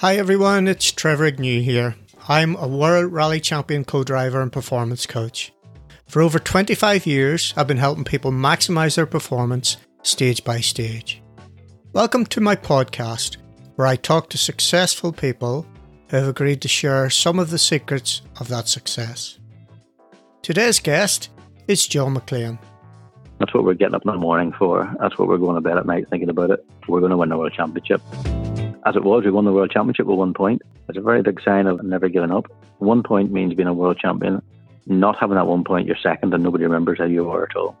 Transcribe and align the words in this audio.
Hi 0.00 0.16
everyone, 0.16 0.66
it's 0.66 0.90
Trevor 0.90 1.26
Agnew 1.26 1.60
here. 1.60 1.94
I'm 2.26 2.56
a 2.56 2.66
World 2.66 3.12
Rally 3.12 3.38
Champion 3.38 3.84
co 3.84 4.02
driver 4.02 4.40
and 4.40 4.50
performance 4.50 5.04
coach. 5.04 5.52
For 6.08 6.22
over 6.22 6.38
25 6.38 7.04
years, 7.04 7.52
I've 7.54 7.66
been 7.66 7.76
helping 7.76 8.04
people 8.04 8.32
maximize 8.32 8.96
their 8.96 9.04
performance 9.04 9.76
stage 10.02 10.42
by 10.42 10.60
stage. 10.60 11.20
Welcome 11.92 12.24
to 12.28 12.40
my 12.40 12.56
podcast, 12.56 13.36
where 13.76 13.86
I 13.86 13.96
talk 13.96 14.30
to 14.30 14.38
successful 14.38 15.12
people 15.12 15.66
who 16.08 16.16
have 16.16 16.28
agreed 16.28 16.62
to 16.62 16.68
share 16.68 17.10
some 17.10 17.38
of 17.38 17.50
the 17.50 17.58
secrets 17.58 18.22
of 18.38 18.48
that 18.48 18.68
success. 18.68 19.38
Today's 20.40 20.80
guest 20.80 21.28
is 21.68 21.86
John 21.86 22.14
McLean. 22.14 22.58
That's 23.38 23.52
what 23.52 23.64
we're 23.64 23.74
getting 23.74 23.96
up 23.96 24.06
in 24.06 24.12
the 24.12 24.18
morning 24.18 24.54
for. 24.58 24.90
That's 24.98 25.18
what 25.18 25.28
we're 25.28 25.36
going 25.36 25.56
to 25.56 25.60
bed 25.60 25.76
at 25.76 25.84
night 25.84 26.08
thinking 26.08 26.30
about 26.30 26.52
it. 26.52 26.64
We're 26.88 27.00
going 27.00 27.10
to 27.10 27.18
win 27.18 27.28
the 27.28 27.36
World 27.36 27.52
Championship. 27.52 28.00
As 28.86 28.96
it 28.96 29.04
was, 29.04 29.24
we 29.24 29.30
won 29.30 29.44
the 29.44 29.52
World 29.52 29.70
Championship 29.70 30.06
with 30.06 30.18
one 30.18 30.32
point. 30.32 30.62
It's 30.88 30.96
a 30.96 31.02
very 31.02 31.22
big 31.22 31.40
sign 31.42 31.66
of 31.66 31.82
never 31.82 32.08
giving 32.08 32.30
up. 32.30 32.50
One 32.78 33.02
point 33.02 33.30
means 33.30 33.52
being 33.52 33.68
a 33.68 33.74
world 33.74 33.98
champion. 33.98 34.40
Not 34.86 35.18
having 35.20 35.36
that 35.36 35.46
one 35.46 35.64
point, 35.64 35.86
you're 35.86 35.96
second, 36.02 36.32
and 36.32 36.42
nobody 36.42 36.64
remembers 36.64 36.98
how 36.98 37.04
you 37.04 37.24
were 37.24 37.44
at 37.44 37.54
all. 37.54 37.76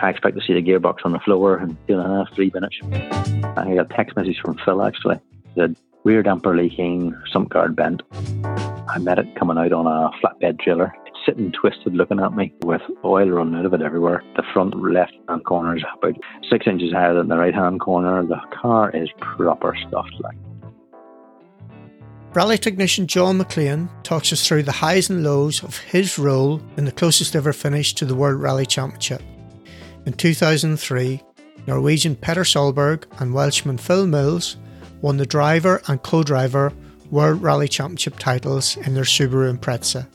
I 0.00 0.10
expect 0.10 0.36
to 0.38 0.44
see 0.44 0.54
the 0.54 0.62
gearbox 0.62 1.04
on 1.04 1.12
the 1.12 1.18
floor 1.18 1.58
in 1.58 1.76
two 1.88 1.98
and 1.98 2.00
a 2.00 2.24
half, 2.24 2.34
three 2.34 2.50
minutes. 2.54 2.76
I 2.82 3.74
got 3.74 3.90
a 3.90 3.94
text 3.94 4.16
message 4.16 4.40
from 4.40 4.58
Phil 4.64 4.82
actually. 4.82 5.20
He 5.54 5.60
said, 5.60 5.76
rear 6.04 6.22
damper 6.22 6.56
leaking, 6.56 7.14
sump 7.32 7.50
guard 7.50 7.76
bent. 7.76 8.02
I 8.88 8.98
met 8.98 9.18
it 9.18 9.34
coming 9.36 9.58
out 9.58 9.72
on 9.72 9.86
a 9.86 10.10
flatbed 10.20 10.60
trailer. 10.60 10.94
Sitting 11.26 11.52
twisted 11.52 11.94
looking 11.94 12.20
at 12.20 12.34
me 12.34 12.52
with 12.62 12.82
oil 13.04 13.28
running 13.28 13.54
out 13.54 13.66
of 13.66 13.72
it 13.72 13.80
everywhere. 13.80 14.22
The 14.36 14.42
front 14.52 14.74
left 14.80 15.12
hand 15.28 15.44
corner 15.44 15.76
is 15.76 15.82
about 15.98 16.16
six 16.50 16.66
inches 16.66 16.92
higher 16.92 17.14
than 17.14 17.28
the 17.28 17.38
right 17.38 17.54
hand 17.54 17.80
corner. 17.80 18.24
The 18.26 18.40
car 18.60 18.90
is 18.90 19.08
proper 19.20 19.74
stuffed 19.88 20.20
like. 20.20 20.36
Rally 22.34 22.58
technician 22.58 23.06
John 23.06 23.38
McLean 23.38 23.88
talks 24.02 24.32
us 24.32 24.46
through 24.46 24.64
the 24.64 24.72
highs 24.72 25.08
and 25.08 25.22
lows 25.22 25.62
of 25.62 25.78
his 25.78 26.18
role 26.18 26.60
in 26.76 26.84
the 26.84 26.90
closest 26.90 27.36
ever 27.36 27.52
finish 27.52 27.94
to 27.94 28.04
the 28.04 28.14
World 28.16 28.42
Rally 28.42 28.66
Championship. 28.66 29.22
In 30.04 30.12
2003, 30.14 31.22
Norwegian 31.66 32.16
Petter 32.16 32.42
Solberg 32.42 33.04
and 33.20 33.32
Welshman 33.32 33.78
Phil 33.78 34.06
Mills 34.06 34.56
won 35.00 35.16
the 35.16 35.24
driver 35.24 35.80
and 35.86 36.02
co 36.02 36.22
driver 36.22 36.72
World 37.10 37.40
Rally 37.40 37.68
Championship 37.68 38.18
titles 38.18 38.76
in 38.78 38.94
their 38.94 39.04
Subaru 39.04 39.56
Impreza. 39.56 40.06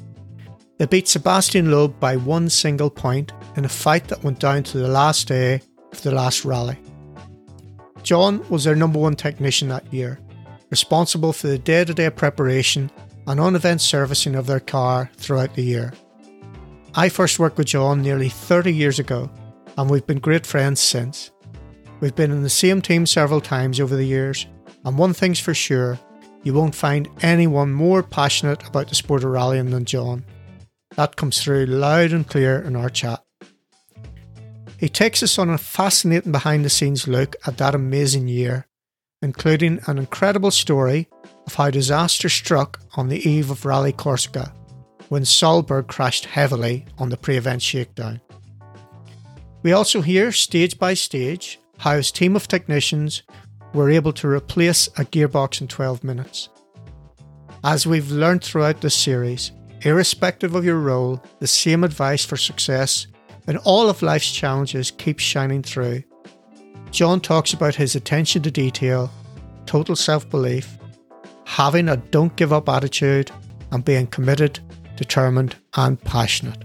They 0.79 0.85
beat 0.85 1.05
Sébastien 1.07 1.69
Loeb 1.69 1.99
by 1.99 2.15
one 2.15 2.49
single 2.49 2.89
point 2.89 3.33
in 3.57 3.65
a 3.65 3.69
fight 3.69 4.07
that 4.07 4.23
went 4.23 4.39
down 4.39 4.63
to 4.63 4.77
the 4.77 4.87
last 4.87 5.27
day 5.27 5.61
of 5.91 6.01
the 6.01 6.11
last 6.11 6.45
rally. 6.45 6.77
John 8.01 8.47
was 8.49 8.63
their 8.63 8.75
number 8.75 8.97
one 8.97 9.15
technician 9.15 9.67
that 9.67 9.93
year 9.93 10.19
responsible 10.69 11.33
for 11.33 11.47
the 11.47 11.57
day 11.57 11.83
to 11.83 11.93
day 11.93 12.09
preparation 12.09 12.89
and 13.27 13.39
on 13.39 13.55
event 13.55 13.81
servicing 13.81 14.35
of 14.35 14.47
their 14.47 14.59
car 14.59 15.09
throughout 15.17 15.53
the 15.55 15.63
year. 15.63 15.91
I 16.95 17.09
first 17.09 17.39
worked 17.39 17.57
with 17.57 17.67
John 17.67 18.01
nearly 18.01 18.29
30 18.29 18.73
years 18.73 18.99
ago, 18.99 19.29
and 19.77 19.89
we've 19.89 20.07
been 20.07 20.19
great 20.19 20.45
friends 20.45 20.79
since. 20.79 21.31
We've 21.99 22.15
been 22.15 22.31
in 22.31 22.43
the 22.43 22.49
same 22.49 22.81
team 22.81 23.05
several 23.05 23.41
times 23.41 23.79
over 23.79 23.95
the 23.95 24.05
years, 24.05 24.47
and 24.85 24.97
one 24.97 25.13
thing's 25.13 25.39
for 25.39 25.53
sure 25.53 25.99
you 26.43 26.53
won't 26.53 26.73
find 26.73 27.09
anyone 27.21 27.73
more 27.73 28.01
passionate 28.01 28.65
about 28.67 28.87
the 28.87 28.95
sport 28.95 29.23
of 29.23 29.31
rallying 29.31 29.71
than 29.71 29.85
John. 29.85 30.23
That 30.99 31.15
comes 31.15 31.41
through 31.41 31.65
loud 31.67 32.11
and 32.11 32.27
clear 32.27 32.59
in 32.59 32.75
our 32.75 32.89
chat. 32.89 33.23
He 34.77 34.89
takes 34.89 35.23
us 35.23 35.39
on 35.39 35.49
a 35.49 35.57
fascinating 35.57 36.33
behind 36.33 36.65
the 36.65 36.69
scenes 36.69 37.07
look 37.07 37.37
at 37.47 37.57
that 37.57 37.73
amazing 37.73 38.27
year 38.27 38.67
including 39.21 39.79
an 39.87 39.97
incredible 39.97 40.51
story 40.51 41.07
of 41.45 41.55
how 41.55 41.69
disaster 41.69 42.27
struck 42.29 42.81
on 42.95 43.07
the 43.07 43.29
eve 43.29 43.49
of 43.49 43.65
Rally 43.65 43.91
Corsica 43.91 44.53
when 45.09 45.23
Solberg 45.23 45.87
crashed 45.87 46.25
heavily 46.25 46.85
on 46.97 47.09
the 47.09 47.17
pre 47.17 47.37
event 47.37 47.61
shakedown. 47.61 48.19
We 49.63 49.71
also 49.71 50.01
hear 50.01 50.33
stage 50.33 50.77
by 50.79 50.95
stage 50.95 51.59
how 51.77 51.95
his 51.95 52.11
team 52.11 52.35
of 52.35 52.49
technicians 52.49 53.23
were 53.73 53.89
able 53.89 54.11
to 54.13 54.27
replace 54.27 54.87
a 54.89 55.05
gearbox 55.05 55.61
in 55.61 55.67
12 55.67 56.03
minutes. 56.03 56.49
As 57.63 57.87
we've 57.87 58.11
learned 58.11 58.43
throughout 58.43 58.81
this 58.81 58.95
series, 58.95 59.51
irrespective 59.81 60.55
of 60.55 60.65
your 60.65 60.79
role, 60.79 61.21
the 61.39 61.47
same 61.47 61.83
advice 61.83 62.25
for 62.25 62.37
success 62.37 63.07
and 63.47 63.57
all 63.59 63.89
of 63.89 64.01
life's 64.01 64.31
challenges 64.31 64.91
keeps 64.91 65.23
shining 65.23 65.63
through 65.63 66.03
John 66.91 67.21
talks 67.21 67.53
about 67.53 67.75
his 67.75 67.95
attention 67.95 68.41
to 68.43 68.51
detail, 68.51 69.11
total 69.65 69.95
self 69.95 70.29
belief, 70.29 70.77
having 71.45 71.87
a 71.87 71.97
don't 71.97 72.35
give 72.35 72.51
up 72.51 72.67
attitude, 72.67 73.31
and 73.71 73.85
being 73.85 74.07
committed, 74.07 74.59
determined, 74.95 75.55
and 75.75 76.01
passionate. 76.01 76.63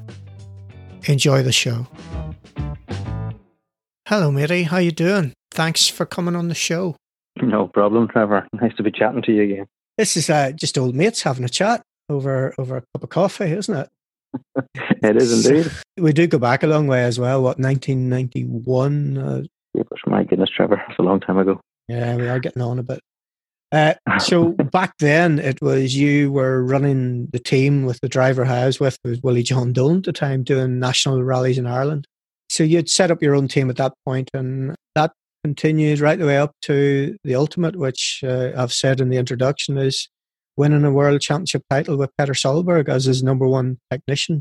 Enjoy 1.06 1.42
the 1.42 1.52
show. 1.52 1.86
Hello, 4.08 4.30
matey. 4.30 4.62
How 4.62 4.78
you 4.78 4.92
doing? 4.92 5.34
Thanks 5.50 5.88
for 5.88 6.06
coming 6.06 6.36
on 6.36 6.48
the 6.48 6.54
show. 6.54 6.96
No 7.42 7.68
problem, 7.68 8.08
Trevor. 8.08 8.46
Nice 8.60 8.74
to 8.76 8.82
be 8.82 8.90
chatting 8.90 9.22
to 9.22 9.32
you 9.32 9.42
again. 9.42 9.66
This 9.98 10.16
is 10.16 10.30
uh, 10.30 10.52
just 10.52 10.78
old 10.78 10.94
mates 10.94 11.22
having 11.22 11.44
a 11.44 11.48
chat 11.48 11.82
over 12.08 12.54
over 12.58 12.78
a 12.78 12.80
cup 12.80 13.02
of 13.02 13.08
coffee, 13.08 13.52
isn't 13.52 13.76
it? 13.76 13.88
it 15.02 15.16
is 15.16 15.46
indeed. 15.46 15.72
We 15.96 16.12
do 16.12 16.26
go 16.26 16.38
back 16.38 16.62
a 16.62 16.66
long 16.66 16.86
way 16.86 17.04
as 17.04 17.18
well. 17.18 17.42
What 17.42 17.58
1991? 17.58 19.18
Uh, 19.18 19.42
my 20.06 20.24
goodness, 20.24 20.50
Trevor, 20.50 20.82
it's 20.88 20.98
a 20.98 21.02
long 21.02 21.20
time 21.20 21.38
ago. 21.38 21.60
Yeah, 21.88 22.16
we 22.16 22.28
are 22.28 22.40
getting 22.40 22.62
on 22.62 22.78
a 22.78 22.82
bit. 22.82 23.00
Uh, 23.72 23.94
so 24.18 24.52
back 24.72 24.94
then, 24.98 25.38
it 25.38 25.60
was 25.60 25.96
you 25.96 26.30
were 26.30 26.62
running 26.64 27.26
the 27.32 27.38
team 27.38 27.84
with 27.84 28.00
the 28.00 28.08
driver 28.08 28.44
I 28.44 28.66
was 28.66 28.80
with 28.80 28.98
was 29.04 29.20
Willie 29.22 29.42
John 29.42 29.72
Dolan 29.72 29.98
at 29.98 30.04
the 30.04 30.12
time, 30.12 30.44
doing 30.44 30.78
national 30.78 31.22
rallies 31.22 31.58
in 31.58 31.66
Ireland. 31.66 32.06
So 32.48 32.62
you'd 32.62 32.90
set 32.90 33.10
up 33.10 33.22
your 33.22 33.34
own 33.34 33.48
team 33.48 33.70
at 33.70 33.76
that 33.76 33.94
point, 34.04 34.30
and 34.32 34.76
that 34.94 35.12
continued 35.42 36.00
right 36.00 36.18
the 36.18 36.26
way 36.26 36.38
up 36.38 36.52
to 36.62 37.16
the 37.24 37.34
ultimate, 37.34 37.76
which 37.76 38.22
uh, 38.24 38.52
I've 38.56 38.72
said 38.72 39.00
in 39.00 39.08
the 39.08 39.16
introduction 39.16 39.76
is 39.76 40.08
winning 40.56 40.84
a 40.84 40.90
world 40.90 41.20
championship 41.20 41.62
title 41.70 41.96
with 41.96 42.10
Petter 42.16 42.32
Solberg 42.32 42.88
as 42.88 43.04
his 43.04 43.22
number 43.22 43.46
one 43.46 43.78
technician. 43.90 44.40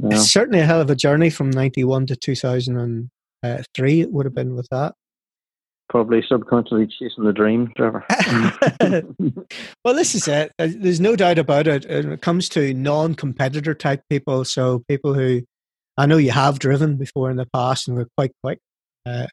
Yeah. 0.00 0.16
It's 0.16 0.30
certainly 0.30 0.60
a 0.60 0.66
hell 0.66 0.80
of 0.80 0.90
a 0.90 0.94
journey 0.94 1.30
from 1.30 1.50
91 1.50 2.06
to 2.06 2.16
2000 2.16 3.10
uh, 3.42 3.62
it 3.78 4.12
would 4.12 4.26
have 4.26 4.34
been 4.34 4.54
with 4.54 4.68
that. 4.70 4.94
Probably 5.88 6.22
subconsciously 6.28 6.86
chasing 6.86 7.24
the 7.24 7.32
dream, 7.32 7.72
Trevor. 7.76 8.04
well, 9.84 9.94
this 9.94 10.14
is 10.14 10.28
it. 10.28 10.52
Uh, 10.58 10.68
there's 10.76 11.00
no 11.00 11.16
doubt 11.16 11.38
about 11.38 11.66
it. 11.66 11.88
When 11.88 12.12
it 12.12 12.20
comes 12.20 12.48
to 12.50 12.72
non-competitor 12.74 13.74
type 13.74 14.02
people, 14.08 14.44
so 14.44 14.84
people 14.88 15.14
who 15.14 15.42
I 15.96 16.06
know 16.06 16.16
you 16.16 16.30
have 16.30 16.58
driven 16.58 16.96
before 16.96 17.30
in 17.30 17.36
the 17.36 17.48
past 17.52 17.88
and 17.88 17.96
were 17.96 18.08
quite 18.16 18.32
quick. 18.42 18.58
Uh, 19.04 19.26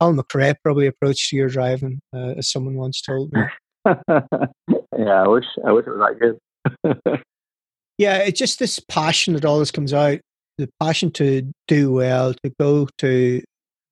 Al 0.00 0.14
McRae 0.14 0.54
probably 0.62 0.86
approached 0.86 1.32
your 1.32 1.48
driving, 1.48 2.00
uh, 2.14 2.34
as 2.38 2.50
someone 2.50 2.74
once 2.76 3.02
told 3.02 3.32
me. 3.32 3.42
yeah, 4.98 5.22
I 5.22 5.28
wish 5.28 5.44
I 5.66 5.72
wish 5.72 5.86
it 5.86 5.90
was 5.90 5.98
that 5.98 6.20
good. 6.20 7.20
yeah, 7.98 8.18
it's 8.18 8.38
just 8.38 8.58
this 8.58 8.80
passion 8.88 9.34
that 9.34 9.44
always 9.44 9.70
comes 9.70 9.92
out. 9.92 10.20
The 10.58 10.68
passion 10.80 11.10
to 11.12 11.50
do 11.66 11.92
well, 11.92 12.34
to 12.44 12.52
go 12.60 12.88
to 12.98 13.42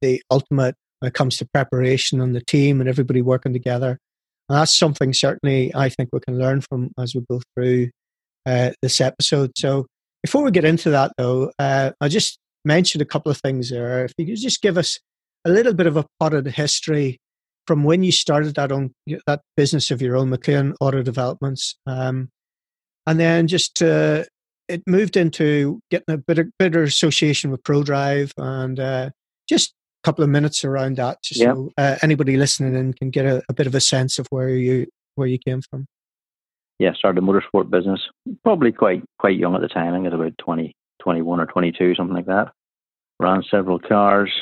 the 0.00 0.22
ultimate 0.30 0.74
when 1.00 1.08
it 1.08 1.14
comes 1.14 1.36
to 1.38 1.48
preparation 1.52 2.20
and 2.20 2.34
the 2.34 2.44
team 2.44 2.80
and 2.80 2.88
everybody 2.88 3.22
working 3.22 3.52
together. 3.52 3.98
And 4.48 4.58
that's 4.58 4.78
something 4.78 5.12
certainly 5.12 5.72
I 5.74 5.88
think 5.88 6.10
we 6.12 6.20
can 6.20 6.38
learn 6.38 6.60
from 6.60 6.90
as 6.98 7.14
we 7.14 7.24
go 7.28 7.40
through 7.54 7.90
uh, 8.46 8.70
this 8.82 9.00
episode. 9.00 9.52
So 9.56 9.86
before 10.22 10.44
we 10.44 10.50
get 10.50 10.64
into 10.64 10.90
that, 10.90 11.12
though, 11.18 11.50
uh, 11.58 11.90
I 12.00 12.08
just 12.08 12.38
mentioned 12.64 13.02
a 13.02 13.06
couple 13.06 13.30
of 13.30 13.38
things 13.38 13.70
there. 13.70 14.04
If 14.04 14.12
you 14.18 14.26
could 14.26 14.36
just 14.36 14.62
give 14.62 14.78
us 14.78 14.98
a 15.44 15.50
little 15.50 15.74
bit 15.74 15.86
of 15.86 15.96
a 15.96 16.04
the 16.20 16.52
history 16.54 17.18
from 17.66 17.84
when 17.84 18.02
you 18.02 18.12
started 18.12 18.54
that 18.56 18.72
own 18.72 18.94
that 19.26 19.42
business 19.56 19.90
of 19.90 20.02
your 20.02 20.16
own, 20.16 20.30
McLean 20.30 20.74
Auto 20.80 21.02
Developments, 21.02 21.76
um, 21.86 22.30
and 23.06 23.20
then 23.20 23.46
just 23.46 23.82
uh, 23.82 24.24
it 24.68 24.82
moved 24.86 25.16
into 25.16 25.80
getting 25.90 26.14
a 26.14 26.18
bit 26.18 26.46
better 26.58 26.82
association 26.82 27.50
with 27.50 27.62
ProDrive 27.62 28.32
and 28.38 28.80
uh, 28.80 29.10
just 29.48 29.70
a 29.70 30.06
couple 30.06 30.24
of 30.24 30.30
minutes 30.30 30.64
around 30.64 30.96
that, 30.96 31.18
just 31.22 31.40
so 31.40 31.70
uh, 31.76 31.96
anybody 32.02 32.36
listening 32.36 32.74
in 32.74 32.92
can 32.92 33.10
get 33.10 33.26
a, 33.26 33.42
a, 33.48 33.52
bit 33.52 33.66
of 33.66 33.74
a 33.74 33.80
sense 33.80 34.18
of 34.18 34.26
where 34.30 34.48
you 34.48 34.86
where 35.14 35.28
you 35.28 35.38
came 35.38 35.60
from. 35.70 35.86
Yeah, 36.78 36.92
started 36.94 37.22
a 37.22 37.26
motorsport 37.26 37.70
business. 37.70 38.00
Probably 38.42 38.72
quite 38.72 39.04
quite 39.18 39.36
young 39.36 39.54
at 39.54 39.60
the 39.60 39.68
time. 39.68 39.92
I 39.92 39.96
think 39.96 40.06
it 40.06 40.12
was 40.12 40.20
about 40.20 40.38
20, 40.38 40.74
21 41.00 41.40
or 41.40 41.46
twenty 41.46 41.72
two, 41.72 41.94
something 41.94 42.16
like 42.16 42.26
that. 42.26 42.52
Ran 43.20 43.42
several 43.50 43.78
cars. 43.78 44.32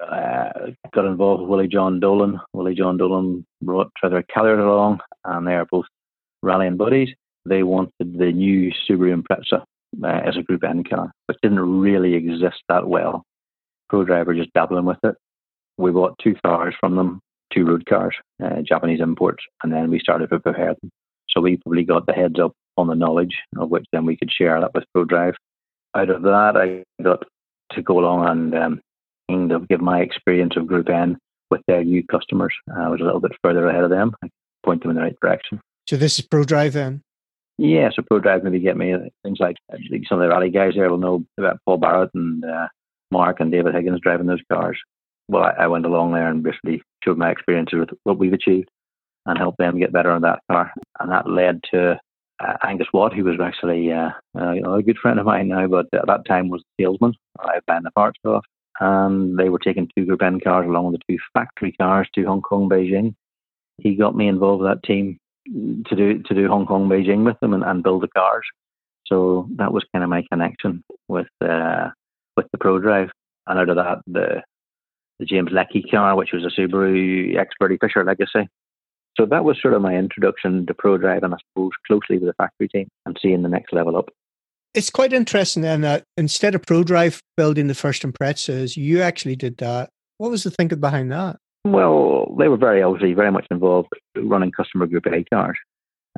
Uh, 0.00 0.70
got 0.94 1.06
involved 1.06 1.42
with 1.42 1.50
Willie 1.50 1.68
John 1.68 2.00
Dolan. 2.00 2.40
Willie 2.52 2.74
John 2.74 2.96
Dolan 2.96 3.44
brought 3.62 3.90
Trevor 3.96 4.22
Kelly 4.22 4.50
along, 4.50 5.00
and 5.24 5.46
they 5.46 5.54
are 5.54 5.66
both 5.66 5.86
rallying 6.42 6.76
buddies. 6.76 7.10
They 7.44 7.62
wanted 7.62 7.92
the 8.00 8.32
new 8.32 8.72
Subaru 8.88 9.22
Impreza 9.22 9.62
uh, 10.02 10.28
as 10.28 10.36
a 10.36 10.42
Group 10.42 10.64
N 10.64 10.84
car, 10.84 11.12
which 11.26 11.38
didn't 11.42 11.60
really 11.60 12.14
exist 12.14 12.62
that 12.68 12.88
well 12.88 13.24
ProDriver 13.90 14.36
just 14.36 14.52
dabbling 14.52 14.84
with 14.84 14.98
it. 15.04 15.14
We 15.78 15.90
bought 15.90 16.18
two 16.22 16.34
cars 16.44 16.74
from 16.80 16.96
them, 16.96 17.20
two 17.52 17.64
road 17.64 17.86
cars, 17.86 18.14
uh, 18.42 18.62
Japanese 18.62 19.00
imports, 19.00 19.44
and 19.62 19.72
then 19.72 19.90
we 19.90 20.00
started 20.00 20.30
to 20.30 20.40
prepare 20.40 20.74
them. 20.80 20.90
So 21.28 21.40
we 21.40 21.58
probably 21.58 21.84
got 21.84 22.06
the 22.06 22.12
heads 22.12 22.40
up 22.40 22.52
on 22.76 22.86
the 22.86 22.94
knowledge 22.94 23.36
of 23.58 23.70
which 23.70 23.84
then 23.92 24.06
we 24.06 24.16
could 24.16 24.30
share 24.30 24.60
that 24.60 24.74
with 24.74 24.84
ProDrive. 24.96 25.34
Out 25.94 26.10
of 26.10 26.22
that, 26.22 26.56
I 26.56 27.02
got 27.02 27.22
to 27.72 27.82
go 27.82 27.98
along 27.98 28.28
and 28.28 28.54
um, 28.54 28.80
of 29.28 29.68
give 29.68 29.80
my 29.80 30.00
experience 30.00 30.56
of 30.56 30.66
Group 30.66 30.88
N 30.88 31.18
with 31.50 31.60
their 31.66 31.84
new 31.84 32.04
customers. 32.06 32.54
I 32.74 32.88
was 32.88 33.00
a 33.00 33.04
little 33.04 33.20
bit 33.20 33.32
further 33.42 33.66
ahead 33.68 33.84
of 33.84 33.90
them. 33.90 34.14
I 34.24 34.28
point 34.64 34.82
them 34.82 34.90
in 34.90 34.96
the 34.96 35.02
right 35.02 35.16
direction. 35.20 35.60
So 35.88 35.96
this 35.96 36.18
is 36.18 36.26
ProDrive 36.26 36.72
then? 36.72 37.02
Yeah, 37.58 37.90
so 37.94 38.02
ProDrive 38.02 38.42
maybe 38.42 38.58
get 38.58 38.76
me 38.76 38.94
things 39.22 39.38
like 39.40 39.56
some 40.08 40.20
of 40.20 40.20
the 40.20 40.28
rally 40.28 40.50
guys 40.50 40.72
there 40.76 40.90
will 40.90 40.98
know 40.98 41.24
about 41.38 41.58
Paul 41.64 41.78
Barrett 41.78 42.10
and 42.14 42.44
uh, 42.44 42.68
Mark 43.10 43.40
and 43.40 43.50
David 43.50 43.74
Higgins 43.74 44.00
driving 44.02 44.26
those 44.26 44.42
cars. 44.52 44.78
Well, 45.28 45.44
I, 45.44 45.64
I, 45.64 45.66
went 45.66 45.86
along 45.86 46.12
there 46.12 46.28
and 46.28 46.42
basically 46.42 46.82
showed 47.02 47.18
my 47.18 47.30
experiences 47.30 47.78
with 47.78 47.90
what 48.04 48.18
we've 48.18 48.32
achieved 48.32 48.68
and 49.24 49.38
helped 49.38 49.58
them 49.58 49.78
get 49.78 49.92
better 49.92 50.10
on 50.10 50.22
that 50.22 50.40
car. 50.50 50.72
And 51.00 51.10
that 51.10 51.28
led 51.28 51.60
to 51.72 51.98
uh, 52.40 52.56
Angus 52.62 52.88
Watt, 52.92 53.12
who 53.12 53.24
was 53.24 53.40
actually 53.42 53.90
uh, 53.90 54.10
uh, 54.38 54.52
you 54.52 54.60
know, 54.60 54.74
a 54.74 54.82
good 54.82 54.98
friend 54.98 55.18
of 55.18 55.26
mine 55.26 55.48
now, 55.48 55.66
but 55.66 55.86
at 55.92 56.06
that 56.06 56.26
time 56.26 56.48
was 56.48 56.62
a 56.62 56.82
salesman. 56.82 57.14
I 57.40 57.58
buying 57.66 57.82
the 57.82 57.90
parts 57.92 58.18
off. 58.24 58.44
And 58.80 59.38
they 59.38 59.48
were 59.48 59.58
taking 59.58 59.88
two 59.96 60.04
Group 60.04 60.22
N 60.22 60.40
cars 60.40 60.66
along 60.66 60.92
with 60.92 61.00
the 61.00 61.14
two 61.14 61.18
factory 61.32 61.72
cars 61.72 62.08
to 62.14 62.24
Hong 62.24 62.42
Kong, 62.42 62.68
Beijing. 62.68 63.14
He 63.78 63.94
got 63.94 64.16
me 64.16 64.28
involved 64.28 64.62
with 64.62 64.70
that 64.70 64.82
team 64.82 65.18
to 65.46 65.96
do 65.96 66.22
to 66.22 66.34
do 66.34 66.48
Hong 66.48 66.66
Kong, 66.66 66.88
Beijing 66.88 67.24
with 67.24 67.38
them 67.40 67.54
and, 67.54 67.64
and 67.64 67.82
build 67.82 68.02
the 68.02 68.08
cars. 68.08 68.44
So 69.06 69.48
that 69.56 69.72
was 69.72 69.84
kind 69.92 70.02
of 70.02 70.10
my 70.10 70.24
connection 70.30 70.82
with 71.08 71.28
uh, 71.40 71.90
with 72.36 72.46
the 72.52 72.58
ProDrive. 72.58 73.10
And 73.46 73.58
out 73.58 73.68
of 73.68 73.76
that, 73.76 73.98
the 74.06 74.42
the 75.18 75.24
James 75.24 75.50
Leckie 75.52 75.84
car, 75.90 76.16
which 76.16 76.32
was 76.32 76.44
a 76.44 76.60
Subaru 76.60 77.34
X30 77.34 77.78
Fisher 77.80 78.04
Legacy. 78.04 78.48
So 79.16 79.24
that 79.26 79.44
was 79.44 79.56
sort 79.60 79.74
of 79.74 79.80
my 79.80 79.94
introduction 79.94 80.66
to 80.66 80.74
ProDrive 80.74 81.22
and 81.22 81.34
I 81.34 81.38
suppose 81.48 81.72
closely 81.86 82.18
with 82.18 82.28
the 82.28 82.34
factory 82.34 82.68
team 82.68 82.88
and 83.06 83.16
seeing 83.20 83.42
the 83.42 83.48
next 83.48 83.72
level 83.72 83.96
up. 83.96 84.10
It's 84.76 84.90
quite 84.90 85.14
interesting 85.14 85.62
then 85.62 85.80
that 85.80 86.04
instead 86.18 86.54
of 86.54 86.60
ProDrive 86.60 87.18
building 87.38 87.66
the 87.66 87.74
first 87.74 88.02
Imprezas, 88.02 88.76
you 88.76 89.00
actually 89.00 89.34
did 89.34 89.56
that. 89.56 89.88
What 90.18 90.30
was 90.30 90.42
the 90.42 90.50
thinking 90.50 90.80
behind 90.80 91.10
that? 91.12 91.38
Well, 91.64 92.36
they 92.38 92.48
were 92.48 92.58
very 92.58 92.82
obviously 92.82 93.14
very 93.14 93.32
much 93.32 93.46
involved 93.50 93.88
running 94.14 94.52
customer 94.52 94.86
Group 94.86 95.06
A 95.06 95.24
cars 95.32 95.56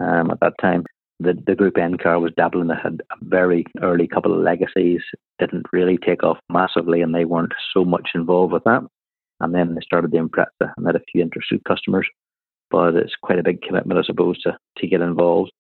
um, 0.01 0.33
at 0.33 0.41
that 0.41 0.55
time. 0.61 0.85
The, 1.21 1.35
the 1.47 1.55
Group 1.55 1.79
N 1.79 1.99
car 1.99 2.19
was 2.19 2.33
dabbling. 2.37 2.67
They 2.67 2.75
had 2.75 3.01
a 3.13 3.25
very 3.25 3.65
early 3.81 4.09
couple 4.09 4.35
of 4.35 4.41
legacies, 4.41 5.03
didn't 5.39 5.67
really 5.73 5.97
take 5.97 6.25
off 6.25 6.39
massively, 6.51 7.01
and 7.01 7.15
they 7.15 7.25
weren't 7.25 7.55
so 7.73 7.85
much 7.85 8.11
involved 8.17 8.53
with 8.53 8.65
that. 8.65 8.83
And 9.39 9.55
then 9.55 9.77
they 9.77 9.81
started 9.83 10.11
the 10.11 10.19
Impreza 10.19 10.73
and 10.77 10.85
had 10.85 10.97
a 10.97 11.05
few 11.13 11.23
interested 11.23 11.63
customers. 11.63 12.09
But 12.73 12.97
it's 12.97 13.15
quite 13.23 13.39
a 13.39 13.45
big 13.45 13.63
commitment, 13.63 14.01
I 14.01 14.03
suppose, 14.03 14.41
to, 14.43 14.59
to 14.79 14.87
get 14.89 15.01
involved. 15.01 15.53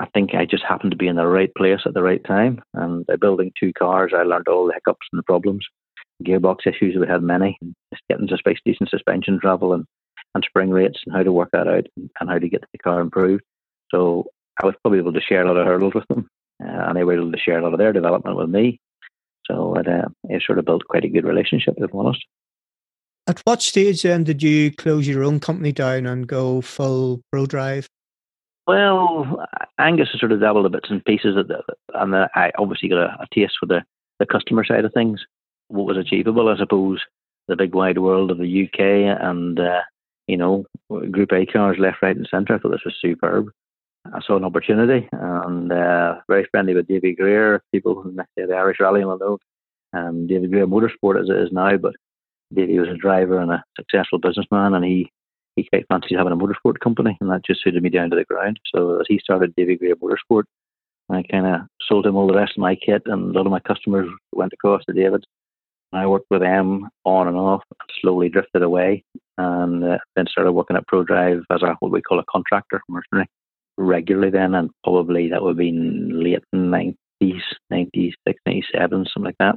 I 0.00 0.06
think 0.06 0.34
I 0.34 0.44
just 0.44 0.64
happened 0.64 0.90
to 0.90 0.96
be 0.96 1.06
in 1.06 1.16
the 1.16 1.26
right 1.26 1.54
place 1.54 1.80
at 1.86 1.94
the 1.94 2.02
right 2.02 2.22
time. 2.24 2.60
And 2.74 3.06
by 3.06 3.16
building 3.16 3.52
two 3.58 3.72
cars, 3.78 4.12
I 4.14 4.22
learned 4.22 4.48
all 4.48 4.66
the 4.66 4.74
hiccups 4.74 5.06
and 5.12 5.18
the 5.18 5.22
problems 5.22 5.66
gearbox 6.22 6.66
issues. 6.66 6.96
We 6.98 7.06
had 7.06 7.22
many, 7.22 7.58
getting 8.08 8.28
to 8.28 8.36
space 8.36 8.58
decent 8.64 8.90
suspension 8.90 9.38
travel 9.40 9.72
and, 9.72 9.84
and 10.34 10.44
spring 10.44 10.70
rates 10.70 11.00
and 11.04 11.14
how 11.14 11.22
to 11.22 11.32
work 11.32 11.50
that 11.52 11.68
out 11.68 11.86
and, 11.96 12.10
how 12.16 12.38
to 12.38 12.48
get 12.48 12.64
the 12.72 12.78
car 12.78 13.00
improved. 13.00 13.42
So 13.90 14.26
I 14.62 14.66
was 14.66 14.74
probably 14.82 14.98
able 14.98 15.12
to 15.12 15.20
share 15.20 15.42
a 15.42 15.46
lot 15.46 15.56
of 15.56 15.66
hurdles 15.66 15.94
with 15.94 16.06
them, 16.08 16.28
uh, 16.62 16.68
and 16.68 16.96
they 16.96 17.04
were 17.04 17.14
able 17.14 17.32
to 17.32 17.38
share 17.38 17.58
a 17.58 17.62
lot 17.62 17.72
of 17.72 17.78
their 17.78 17.92
development 17.92 18.36
with 18.36 18.48
me. 18.48 18.80
So 19.46 19.74
it, 19.76 19.86
uh, 19.86 20.08
it 20.24 20.42
sort 20.44 20.58
of 20.58 20.64
built 20.64 20.84
quite 20.88 21.04
a 21.04 21.08
good 21.08 21.24
relationship, 21.24 21.74
if 21.76 21.92
I'm 21.92 22.00
honest. 22.00 22.24
At 23.26 23.40
what 23.44 23.62
stage 23.62 24.02
then 24.02 24.24
did 24.24 24.42
you 24.42 24.70
close 24.70 25.08
your 25.08 25.24
own 25.24 25.40
company 25.40 25.72
down 25.72 26.06
and 26.06 26.26
go 26.26 26.60
full 26.60 27.22
ProDrive? 27.34 27.86
Well, 28.66 29.44
Angus 29.78 30.08
has 30.12 30.20
sort 30.20 30.32
of 30.32 30.40
dabbled 30.40 30.66
a 30.66 30.70
bits 30.70 30.90
and 30.90 31.04
pieces, 31.04 31.34
the, 31.34 31.62
and 31.92 32.14
I 32.14 32.50
obviously 32.58 32.88
got 32.88 32.98
a, 32.98 33.16
a 33.20 33.26
taste 33.34 33.54
for 33.60 33.66
the, 33.66 33.82
the 34.18 34.26
customer 34.26 34.64
side 34.64 34.84
of 34.84 34.92
things 34.92 35.20
what 35.68 35.86
was 35.86 35.96
achievable, 35.96 36.48
I 36.48 36.56
suppose, 36.56 37.00
the 37.48 37.56
big 37.56 37.74
wide 37.74 37.98
world 37.98 38.30
of 38.30 38.38
the 38.38 38.64
UK 38.64 39.20
and, 39.20 39.58
uh, 39.58 39.80
you 40.26 40.36
know, 40.36 40.64
Group 41.10 41.32
A 41.32 41.46
cars 41.46 41.76
left, 41.78 42.02
right, 42.02 42.16
and 42.16 42.28
centre. 42.30 42.54
I 42.54 42.58
thought 42.58 42.70
this 42.70 42.84
was 42.84 42.94
superb. 43.00 43.48
I 44.12 44.20
saw 44.20 44.36
an 44.36 44.44
opportunity 44.44 45.08
and 45.12 45.72
uh, 45.72 46.16
very 46.28 46.46
friendly 46.50 46.74
with 46.74 46.86
David 46.86 47.16
Greer, 47.16 47.62
people 47.72 48.02
who 48.02 48.14
the 48.36 48.54
Irish 48.54 48.78
Rally 48.80 49.04
will 49.04 49.18
know. 49.18 49.38
Um, 49.98 50.26
David 50.26 50.50
Greer 50.50 50.66
Motorsport 50.66 51.20
as 51.20 51.30
it 51.30 51.36
is 51.36 51.52
now, 51.52 51.76
but 51.76 51.94
Davey 52.52 52.78
was 52.78 52.88
a 52.88 52.96
driver 52.96 53.38
and 53.38 53.50
a 53.50 53.64
successful 53.76 54.18
businessman, 54.18 54.74
and 54.74 54.84
he 54.84 55.10
he 55.56 55.68
quite 55.68 55.86
fancied 55.88 56.16
having 56.16 56.32
a 56.32 56.36
motorsport 56.36 56.80
company, 56.80 57.16
and 57.20 57.30
that 57.30 57.44
just 57.44 57.62
suited 57.62 57.82
me 57.82 57.90
down 57.90 58.10
to 58.10 58.16
the 58.16 58.24
ground. 58.24 58.58
So 58.74 59.00
as 59.00 59.06
he 59.08 59.18
started 59.18 59.54
Davy 59.56 59.76
Greer 59.76 59.96
Motorsport, 59.96 60.44
I 61.10 61.22
kind 61.30 61.46
of 61.46 61.60
sold 61.86 62.06
him 62.06 62.16
all 62.16 62.26
the 62.26 62.34
rest 62.34 62.52
of 62.56 62.62
my 62.62 62.74
kit, 62.74 63.02
and 63.06 63.30
a 63.30 63.38
lot 63.38 63.46
of 63.46 63.52
my 63.52 63.60
customers 63.60 64.08
went 64.32 64.52
across 64.52 64.84
to 64.86 64.92
David. 64.92 65.24
I 65.92 66.06
worked 66.06 66.26
with 66.30 66.40
them 66.40 66.88
on 67.04 67.28
and 67.28 67.36
off, 67.36 67.62
slowly 68.00 68.28
drifted 68.28 68.62
away, 68.62 69.04
and 69.38 69.84
uh, 69.84 69.98
then 70.16 70.26
started 70.26 70.52
working 70.52 70.76
at 70.76 70.86
ProDrive 70.88 71.42
as 71.50 71.62
a 71.62 71.76
what 71.78 71.92
we 71.92 72.02
call 72.02 72.18
a 72.18 72.24
contractor 72.28 72.80
mercenary 72.88 73.28
regularly. 73.76 74.30
Then, 74.30 74.54
and 74.54 74.70
probably 74.82 75.28
that 75.28 75.42
would 75.42 75.50
have 75.50 75.56
been 75.56 76.22
late 76.22 76.42
nineties, 76.52 77.42
ninety 77.70 78.14
six, 78.26 78.40
ninety 78.46 78.64
seven, 78.72 79.06
something 79.06 79.26
like 79.26 79.38
that. 79.38 79.56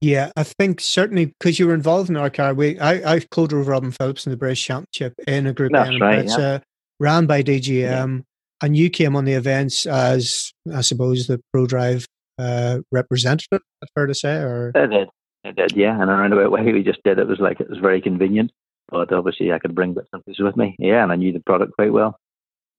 Yeah, 0.00 0.30
I 0.36 0.44
think 0.44 0.80
certainly 0.80 1.26
because 1.26 1.58
you 1.58 1.66
were 1.66 1.74
involved 1.74 2.08
in 2.08 2.16
our 2.16 2.30
car. 2.30 2.54
We 2.54 2.78
I 2.78 3.16
I 3.16 3.20
co-drove 3.30 3.68
Robin 3.68 3.90
Phillips 3.90 4.26
in 4.26 4.30
the 4.30 4.36
British 4.36 4.64
Championship 4.64 5.14
in 5.26 5.46
a 5.46 5.52
group. 5.52 5.72
That's 5.72 6.00
right. 6.00 6.24
Yeah. 6.24 6.36
Uh, 6.36 6.58
ran 6.98 7.26
by 7.26 7.42
DGM, 7.42 7.68
yeah. 7.68 8.18
and 8.62 8.76
you 8.76 8.88
came 8.88 9.14
on 9.14 9.26
the 9.26 9.34
events 9.34 9.86
as 9.86 10.52
I 10.74 10.80
suppose 10.80 11.26
the 11.26 11.40
ProDrive 11.54 12.06
uh, 12.38 12.78
representative. 12.90 13.60
Fair 13.94 14.06
to 14.06 14.14
say, 14.14 14.36
or 14.36 14.72
I 14.74 14.86
did. 14.86 15.08
I 15.44 15.52
did, 15.52 15.72
yeah. 15.76 16.00
And 16.00 16.10
around 16.10 16.32
about 16.32 16.50
way 16.50 16.72
we 16.72 16.82
just 16.82 17.02
did 17.02 17.18
it 17.18 17.26
was 17.26 17.40
like 17.40 17.60
it 17.60 17.68
was 17.68 17.78
very 17.78 18.00
convenient. 18.00 18.52
But 18.88 19.12
obviously, 19.12 19.52
I 19.52 19.58
could 19.58 19.74
bring 19.74 19.94
bits 19.94 20.08
and 20.12 20.24
pieces 20.24 20.42
with 20.42 20.56
me. 20.56 20.76
Yeah, 20.78 21.02
and 21.02 21.12
I 21.12 21.16
knew 21.16 21.32
the 21.32 21.40
product 21.40 21.74
quite 21.74 21.92
well. 21.92 22.18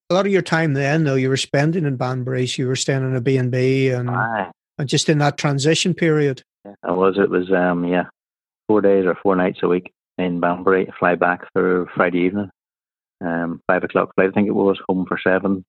A 0.09 0.13
lot 0.13 0.25
of 0.25 0.31
your 0.31 0.41
time 0.41 0.73
then, 0.73 1.05
though, 1.05 1.15
you 1.15 1.29
were 1.29 1.37
spending 1.37 1.85
in 1.85 1.95
Banbury. 1.95 2.47
So 2.47 2.63
you 2.63 2.67
were 2.67 2.75
staying 2.75 3.03
in 3.03 3.15
a 3.15 3.21
B 3.21 3.37
and 3.37 3.51
B, 3.51 3.89
and 3.89 4.09
and 4.09 4.89
just 4.89 5.07
in 5.07 5.19
that 5.19 5.37
transition 5.37 5.93
period. 5.93 6.43
Yeah, 6.65 6.75
I 6.83 6.91
was. 6.91 7.17
It 7.17 7.29
was 7.29 7.51
um 7.51 7.85
yeah, 7.85 8.05
four 8.67 8.81
days 8.81 9.05
or 9.05 9.17
four 9.21 9.35
nights 9.35 9.59
a 9.63 9.67
week 9.67 9.91
in 10.17 10.39
Banbury. 10.39 10.91
Fly 10.99 11.15
back 11.15 11.41
for 11.53 11.87
Friday 11.95 12.19
evening. 12.19 12.49
Um, 13.21 13.61
five 13.67 13.83
o'clock 13.83 14.13
flight. 14.15 14.29
I 14.29 14.31
think 14.31 14.47
it 14.47 14.55
was 14.55 14.79
home 14.87 15.05
for 15.07 15.19
seven 15.23 15.63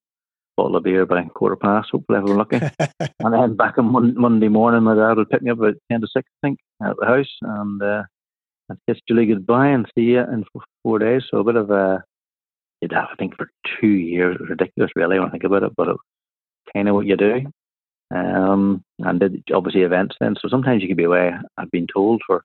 bottle 0.57 0.77
of 0.77 0.85
beer 0.85 1.07
by 1.07 1.25
quarter 1.25 1.57
past, 1.57 1.91
hopefully 1.93 2.19
if 2.19 2.25
I'm 2.25 2.37
lucky. 2.37 2.61
and 3.21 3.35
then 3.35 3.57
back 3.57 3.79
on 3.79 3.87
mon- 3.87 4.19
Monday 4.19 4.49
morning, 4.49 4.83
my 4.83 4.95
dad 4.95 5.17
would 5.17 5.31
pick 5.31 5.43
me 5.43 5.51
up 5.51 5.59
at 5.63 5.75
10 5.91 6.03
to 6.03 6.07
6, 6.07 6.13
I 6.17 6.47
think, 6.47 6.59
at 6.83 6.95
the 6.99 7.07
house. 7.07 7.31
And 7.43 7.83
uh, 7.83 8.03
I'd 8.71 8.79
kiss 8.89 9.01
Julie 9.09 9.27
goodbye 9.27 9.69
and 9.69 9.87
see 9.95 10.05
you 10.05 10.21
in 10.21 10.45
four 10.83 10.99
days. 10.99 11.23
So 11.31 11.39
a 11.39 11.45
bit 11.45 11.57
of 11.57 11.71
a, 11.71 12.03
did 12.81 12.91
that, 12.91 13.09
I 13.13 13.15
think, 13.17 13.37
for 13.37 13.51
two 13.81 13.89
years. 13.89 14.37
It 14.37 14.43
was 14.43 14.51
ridiculous, 14.51 14.91
really, 14.95 15.19
when 15.19 15.29
I 15.29 15.31
think 15.31 15.45
about 15.45 15.63
it, 15.63 15.73
but 15.77 15.89
it 15.89 15.97
kind 16.75 16.89
of 16.89 16.95
what 16.95 17.07
you 17.07 17.17
do. 17.17 17.41
Um, 18.14 18.85
and 18.99 19.21
did 19.21 19.42
obviously 19.54 19.83
events 19.83 20.16
then. 20.21 20.37
So 20.40 20.49
sometimes 20.49 20.83
you 20.83 20.88
could 20.88 20.97
be 20.97 21.04
away, 21.04 21.33
I've 21.57 21.71
been 21.71 21.87
told, 21.87 22.23
for 22.26 22.45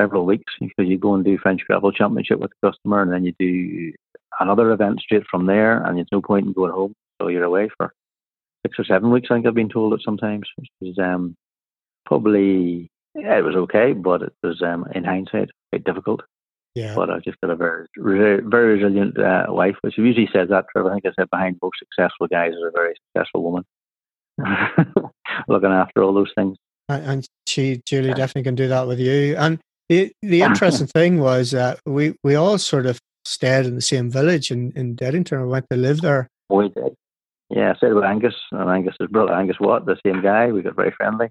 several 0.00 0.26
weeks 0.26 0.52
because 0.60 0.86
you 0.86 0.98
go 0.98 1.14
and 1.14 1.24
do 1.24 1.38
French 1.38 1.62
Gravel 1.66 1.92
Championship 1.92 2.38
with 2.38 2.52
the 2.62 2.70
customer 2.70 3.02
and 3.02 3.12
then 3.12 3.24
you 3.24 3.32
do 3.38 3.92
another 4.40 4.70
event 4.70 5.00
straight 5.00 5.24
from 5.30 5.46
there, 5.46 5.82
and 5.82 5.96
there's 5.96 6.06
no 6.12 6.22
point 6.22 6.46
in 6.46 6.52
going 6.52 6.72
home. 6.72 6.94
So 7.20 7.28
you're 7.28 7.44
away 7.44 7.68
for 7.76 7.92
six 8.64 8.78
or 8.78 8.84
seven 8.84 9.10
weeks. 9.10 9.28
I 9.30 9.34
think 9.34 9.46
I've 9.46 9.54
been 9.54 9.68
told 9.68 9.94
it 9.94 10.00
sometimes, 10.04 10.48
which 10.56 10.68
is 10.82 10.98
um, 10.98 11.34
probably 12.06 12.88
yeah, 13.14 13.38
it 13.38 13.44
was 13.44 13.56
okay, 13.56 13.92
but 13.92 14.22
it 14.22 14.32
was 14.42 14.62
um, 14.62 14.86
in 14.94 15.04
hindsight 15.04 15.50
quite 15.72 15.84
difficult. 15.84 16.20
Yeah. 16.74 16.94
But 16.94 17.10
I've 17.10 17.24
just 17.24 17.40
got 17.40 17.50
a 17.50 17.56
very, 17.56 17.86
very, 17.96 18.40
very 18.42 18.74
resilient 18.78 19.18
uh, 19.18 19.46
wife, 19.48 19.76
which 19.80 19.98
usually 19.98 20.28
says 20.32 20.48
that. 20.50 20.66
Trevor, 20.70 20.90
I 20.90 20.94
think 20.94 21.06
I 21.06 21.10
said 21.18 21.30
behind 21.30 21.58
most 21.60 21.78
successful 21.78 22.28
guys 22.28 22.52
is 22.52 22.62
a 22.62 22.70
very 22.70 22.94
successful 23.06 23.42
woman, 23.42 23.64
looking 25.48 25.70
after 25.70 26.02
all 26.02 26.12
those 26.12 26.32
things. 26.36 26.56
And 26.88 27.26
she, 27.46 27.82
Julie, 27.86 28.14
definitely 28.14 28.44
can 28.44 28.54
do 28.54 28.68
that 28.68 28.86
with 28.86 28.98
you. 28.98 29.36
And 29.36 29.58
the 29.88 30.12
the 30.22 30.42
interesting 30.48 30.86
thing 30.86 31.20
was 31.20 31.50
that 31.50 31.80
we 31.84 32.14
we 32.22 32.34
all 32.34 32.58
sort 32.58 32.86
of 32.86 32.98
stayed 33.24 33.66
in 33.66 33.74
the 33.74 33.82
same 33.82 34.10
village 34.10 34.50
in, 34.50 34.72
in 34.74 34.96
Deddington. 34.96 35.40
I 35.40 35.44
went 35.44 35.66
to 35.70 35.76
live 35.76 36.00
there. 36.00 36.28
We 36.48 36.68
did. 36.70 36.94
Yeah, 37.50 37.72
I 37.72 37.76
stayed 37.76 37.92
with 37.92 38.04
Angus, 38.04 38.34
and 38.52 38.68
Angus's 38.68 39.08
brother, 39.10 39.32
Angus 39.32 39.60
Watt, 39.60 39.86
the 39.86 39.98
same 40.04 40.22
guy. 40.22 40.52
We 40.52 40.62
got 40.62 40.76
very 40.76 40.92
friendly. 40.96 41.30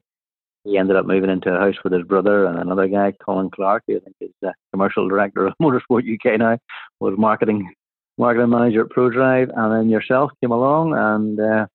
He 0.64 0.78
ended 0.78 0.96
up 0.96 1.06
moving 1.06 1.30
into 1.30 1.54
a 1.54 1.60
house 1.60 1.76
with 1.84 1.94
his 1.94 2.04
brother 2.04 2.46
and 2.46 2.60
another 2.60 2.88
guy, 2.88 3.14
Colin 3.24 3.50
Clark, 3.50 3.84
who 3.88 3.98
I 3.98 4.00
think 4.00 4.16
is 4.20 4.32
the 4.42 4.54
commercial 4.74 5.08
director 5.08 5.48
of 5.48 5.54
Motorsport 5.62 6.04
UK 6.12 6.40
now, 6.40 6.58
was 7.00 7.18
marketing 7.18 7.74
marketing 8.18 8.50
manager 8.50 8.82
at 8.82 8.90
ProDrive, 8.90 9.52
and 9.56 9.74
then 9.74 9.90
yourself 9.90 10.32
came 10.42 10.52
along, 10.52 10.94
and 10.94 11.40
uh, 11.40 11.68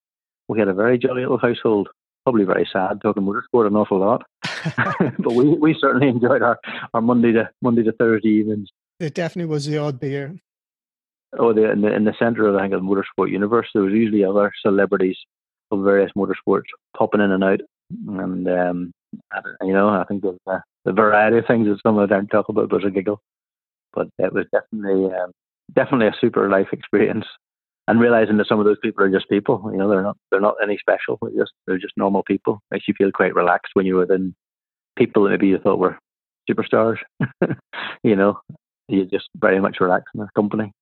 we 0.52 0.58
had 0.58 0.68
a 0.68 0.74
very 0.74 0.98
jolly 0.98 1.22
little 1.22 1.38
household. 1.38 1.88
Probably 2.24 2.44
very 2.44 2.68
sad 2.72 3.00
talking 3.02 3.24
motorsport 3.24 3.66
an 3.66 3.74
awful 3.74 3.98
lot, 3.98 4.22
but 5.18 5.32
we, 5.32 5.44
we 5.44 5.76
certainly 5.80 6.08
enjoyed 6.08 6.42
our, 6.42 6.58
our 6.94 7.00
Monday 7.00 7.32
to 7.32 7.50
Monday 7.62 7.82
to 7.82 7.92
Thursday 7.92 8.28
evenings 8.28 8.68
It 9.00 9.14
definitely 9.14 9.50
was 9.50 9.66
the 9.66 9.78
odd 9.78 9.98
beer. 9.98 10.36
Oh, 11.36 11.52
the, 11.52 11.72
in 11.72 11.80
the 11.80 11.92
in 11.92 12.04
the 12.04 12.14
centre 12.18 12.46
of 12.46 12.54
I 12.54 12.62
think 12.62 12.74
of 12.74 12.82
the 12.82 12.86
motorsport 12.86 13.30
universe, 13.30 13.66
there 13.74 13.82
was 13.82 13.92
usually 13.92 14.24
other 14.24 14.52
celebrities 14.64 15.16
of 15.72 15.82
various 15.82 16.12
motorsports 16.16 16.66
popping 16.96 17.22
in 17.22 17.32
and 17.32 17.42
out, 17.42 17.60
and 18.06 18.48
um, 18.48 18.92
you 19.62 19.72
know, 19.72 19.88
I 19.88 20.04
think 20.04 20.22
the, 20.22 20.38
the 20.84 20.92
variety 20.92 21.38
of 21.38 21.46
things 21.46 21.66
that 21.66 21.80
some 21.82 21.98
of 21.98 22.08
them 22.08 22.28
talk 22.28 22.48
about 22.48 22.70
was 22.70 22.84
a 22.84 22.90
giggle, 22.90 23.20
but 23.94 24.08
it 24.18 24.32
was 24.32 24.46
definitely 24.52 25.06
um, 25.06 25.32
definitely 25.74 26.08
a 26.08 26.14
super 26.20 26.48
life 26.48 26.68
experience. 26.72 27.24
And 27.88 28.00
realizing 28.00 28.36
that 28.36 28.46
some 28.46 28.60
of 28.60 28.64
those 28.64 28.78
people 28.80 29.04
are 29.04 29.10
just 29.10 29.28
people, 29.28 29.68
you 29.72 29.78
know, 29.78 29.88
they're 29.88 30.02
not 30.02 30.16
they're 30.30 30.40
not 30.40 30.54
any 30.62 30.78
special. 30.78 31.18
They're 31.20 31.42
just 31.42 31.52
they're 31.66 31.78
just 31.78 31.96
normal 31.96 32.22
people. 32.22 32.60
Makes 32.70 32.86
you 32.86 32.94
feel 32.96 33.10
quite 33.10 33.34
relaxed 33.34 33.72
when 33.74 33.86
you're 33.86 33.98
within 33.98 34.34
people 34.96 35.24
that 35.24 35.30
maybe 35.30 35.48
you 35.48 35.58
thought 35.58 35.78
were 35.78 35.98
superstars. 36.48 36.98
you 38.04 38.14
know, 38.14 38.38
you 38.88 39.04
just 39.06 39.28
very 39.36 39.60
much 39.60 39.78
relax 39.80 40.04
in 40.14 40.20
their 40.20 40.30
company. 40.36 40.72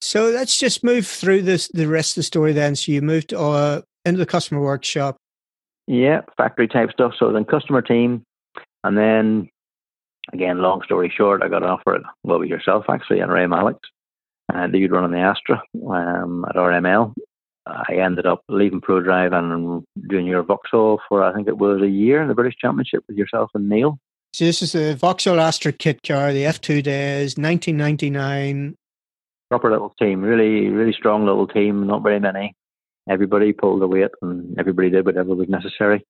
So 0.00 0.28
let's 0.28 0.58
just 0.58 0.84
move 0.84 1.06
through 1.06 1.42
this 1.42 1.68
the 1.68 1.88
rest 1.88 2.12
of 2.12 2.16
the 2.16 2.24
story 2.24 2.52
then. 2.52 2.76
So 2.76 2.92
you 2.92 3.02
moved 3.02 3.34
uh, 3.34 3.82
into 4.04 4.18
the 4.18 4.26
customer 4.26 4.60
workshop. 4.60 5.16
Yeah, 5.86 6.22
factory 6.36 6.68
type 6.68 6.90
stuff. 6.92 7.14
So 7.18 7.32
then 7.32 7.44
customer 7.44 7.82
team, 7.82 8.22
and 8.84 8.96
then 8.96 9.48
again, 10.32 10.58
long 10.58 10.82
story 10.84 11.12
short, 11.14 11.42
I 11.42 11.48
got 11.48 11.62
an 11.62 11.70
offer 11.70 11.96
at 11.96 12.02
well 12.22 12.38
with 12.38 12.48
yourself 12.48 12.84
actually 12.88 13.20
and 13.20 13.32
Ray 13.32 13.46
Mallock, 13.46 13.80
and 14.52 14.74
uh, 14.74 14.78
you'd 14.78 14.92
run 14.92 15.04
on 15.04 15.12
the 15.12 15.18
Astra 15.18 15.62
um, 15.88 16.44
at 16.48 16.56
RML. 16.56 17.14
I 17.66 17.94
ended 17.94 18.26
up 18.26 18.42
leaving 18.48 18.80
ProDrive 18.80 19.32
and 19.32 19.84
doing 20.08 20.26
your 20.26 20.42
Vauxhall 20.42 21.00
for 21.08 21.24
I 21.24 21.32
think 21.32 21.48
it 21.48 21.56
was 21.56 21.80
a 21.80 21.88
year 21.88 22.20
in 22.20 22.28
the 22.28 22.34
British 22.34 22.56
Championship 22.58 23.04
with 23.08 23.16
yourself 23.16 23.50
and 23.54 23.68
Neil. 23.68 23.98
So 24.34 24.44
this 24.44 24.62
is 24.62 24.72
the 24.72 24.96
Vauxhall 24.96 25.40
Astra 25.40 25.72
kit 25.72 26.02
car, 26.02 26.32
the 26.32 26.42
F2 26.42 26.82
days, 26.82 27.38
1999. 27.38 28.74
Proper 29.48 29.70
little 29.70 29.94
team, 29.98 30.20
really, 30.22 30.68
really 30.68 30.92
strong 30.92 31.24
little 31.24 31.46
team. 31.46 31.86
Not 31.86 32.02
very 32.02 32.20
many. 32.20 32.54
Everybody 33.08 33.52
pulled 33.52 33.80
the 33.80 33.86
weight, 33.86 34.10
and 34.22 34.58
everybody 34.58 34.90
did 34.90 35.06
whatever 35.06 35.34
was 35.34 35.48
necessary. 35.48 36.04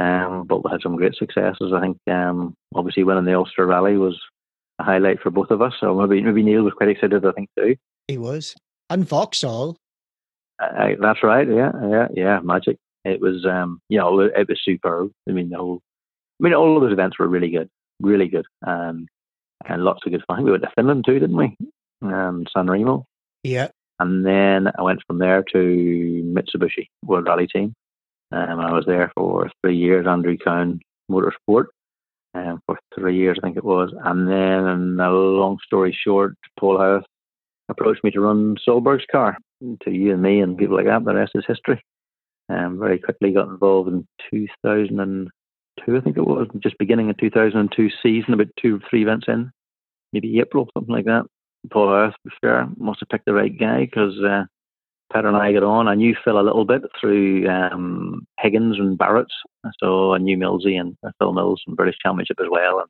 Um, 0.00 0.46
but 0.48 0.64
we 0.64 0.70
had 0.70 0.80
some 0.82 0.96
great 0.96 1.14
successes. 1.14 1.72
I 1.74 1.80
think 1.80 1.98
um, 2.10 2.54
obviously 2.74 3.04
winning 3.04 3.24
the 3.24 3.36
Ulster 3.36 3.66
Rally 3.66 3.96
was 3.96 4.18
a 4.80 4.82
highlight 4.82 5.20
for 5.20 5.30
both 5.30 5.50
of 5.50 5.62
us. 5.62 5.74
So 5.80 5.94
maybe 5.94 6.22
maybe 6.22 6.42
Neil 6.42 6.62
was 6.62 6.74
quite 6.74 6.90
excited. 6.90 7.24
I 7.24 7.32
think 7.32 7.48
too. 7.56 7.76
He 8.08 8.18
was, 8.18 8.56
and 8.88 9.06
Vauxhall. 9.06 9.76
Uh, 10.62 10.90
that's 11.00 11.22
right. 11.22 11.48
Yeah, 11.48 11.72
yeah, 11.88 12.08
yeah. 12.14 12.40
Magic. 12.40 12.76
It 13.04 13.20
was, 13.20 13.46
um, 13.46 13.80
you 13.88 13.98
know, 13.98 14.20
it 14.20 14.46
was 14.46 14.60
superb. 14.62 15.10
I 15.26 15.32
mean, 15.32 15.48
the 15.48 15.56
whole 15.56 15.80
I 16.40 16.44
mean, 16.44 16.54
all 16.54 16.76
of 16.76 16.82
those 16.82 16.92
events 16.92 17.18
were 17.18 17.28
really 17.28 17.50
good, 17.50 17.68
really 18.00 18.28
good, 18.28 18.46
um, 18.66 19.06
and 19.66 19.84
lots 19.84 20.00
of 20.04 20.12
good 20.12 20.24
fun. 20.26 20.42
We 20.42 20.50
went 20.50 20.62
to 20.62 20.70
Finland 20.74 21.04
too, 21.06 21.18
didn't 21.18 21.36
we? 21.36 21.56
Um, 22.02 22.46
San 22.54 22.70
Remo. 22.70 23.04
Yeah. 23.42 23.68
And 23.98 24.24
then 24.24 24.68
I 24.78 24.82
went 24.82 25.00
from 25.06 25.18
there 25.18 25.44
to 25.52 25.58
Mitsubishi 25.58 26.86
World 27.04 27.26
Rally 27.26 27.46
Team. 27.46 27.74
Um, 28.32 28.60
I 28.60 28.72
was 28.72 28.86
there 28.86 29.12
for 29.14 29.50
three 29.62 29.76
years, 29.76 30.06
Andrew 30.06 30.38
Cowan 30.42 30.80
Motorsport, 31.10 31.66
um, 32.34 32.60
for 32.66 32.78
three 32.94 33.16
years, 33.16 33.38
I 33.42 33.46
think 33.46 33.56
it 33.56 33.64
was. 33.64 33.92
And 34.04 34.28
then, 34.28 35.00
a 35.00 35.10
long 35.10 35.58
story 35.64 35.96
short, 36.04 36.34
Paul 36.58 36.78
Howarth 36.78 37.04
approached 37.68 38.04
me 38.04 38.10
to 38.12 38.20
run 38.20 38.56
Solberg's 38.66 39.06
car 39.10 39.36
to 39.82 39.90
you 39.90 40.12
and 40.12 40.22
me 40.22 40.40
and 40.40 40.56
people 40.56 40.76
like 40.76 40.86
that. 40.86 41.04
The 41.04 41.14
rest 41.14 41.32
is 41.34 41.44
history. 41.46 41.82
Um, 42.48 42.78
very 42.78 42.98
quickly 42.98 43.32
got 43.32 43.48
involved 43.48 43.88
in 43.88 44.06
2002, 44.30 45.96
I 45.96 46.00
think 46.00 46.16
it 46.16 46.26
was, 46.26 46.48
just 46.60 46.78
beginning 46.78 47.10
of 47.10 47.16
2002 47.18 47.90
season, 48.02 48.34
about 48.34 48.48
two, 48.60 48.80
three 48.90 49.02
events 49.02 49.26
in, 49.28 49.50
maybe 50.12 50.40
April, 50.40 50.68
something 50.74 50.92
like 50.92 51.04
that. 51.04 51.26
Paul 51.70 51.88
Howarth, 51.88 52.14
to 52.14 52.18
be 52.24 52.34
fair, 52.40 52.68
must 52.76 53.00
have 53.00 53.08
picked 53.08 53.26
the 53.26 53.34
right 53.34 53.56
guy 53.56 53.84
because 53.84 54.18
uh, 54.24 54.44
Petter 55.12 55.28
and 55.28 55.36
I 55.36 55.52
got 55.52 55.62
on. 55.62 55.88
I 55.88 55.94
knew 55.94 56.14
Phil 56.24 56.38
a 56.38 56.42
little 56.42 56.64
bit 56.64 56.82
through 57.00 57.48
um, 57.48 58.26
Higgins 58.38 58.78
and 58.78 58.96
Barrett, 58.96 59.26
so 59.82 60.14
I 60.14 60.18
knew 60.18 60.36
Millsy 60.36 60.78
and 60.78 60.96
uh, 61.04 61.10
Phil 61.18 61.32
Mills 61.32 61.60
from 61.64 61.74
British 61.74 61.96
Championship 62.02 62.38
as 62.40 62.48
well, 62.50 62.78
and 62.78 62.88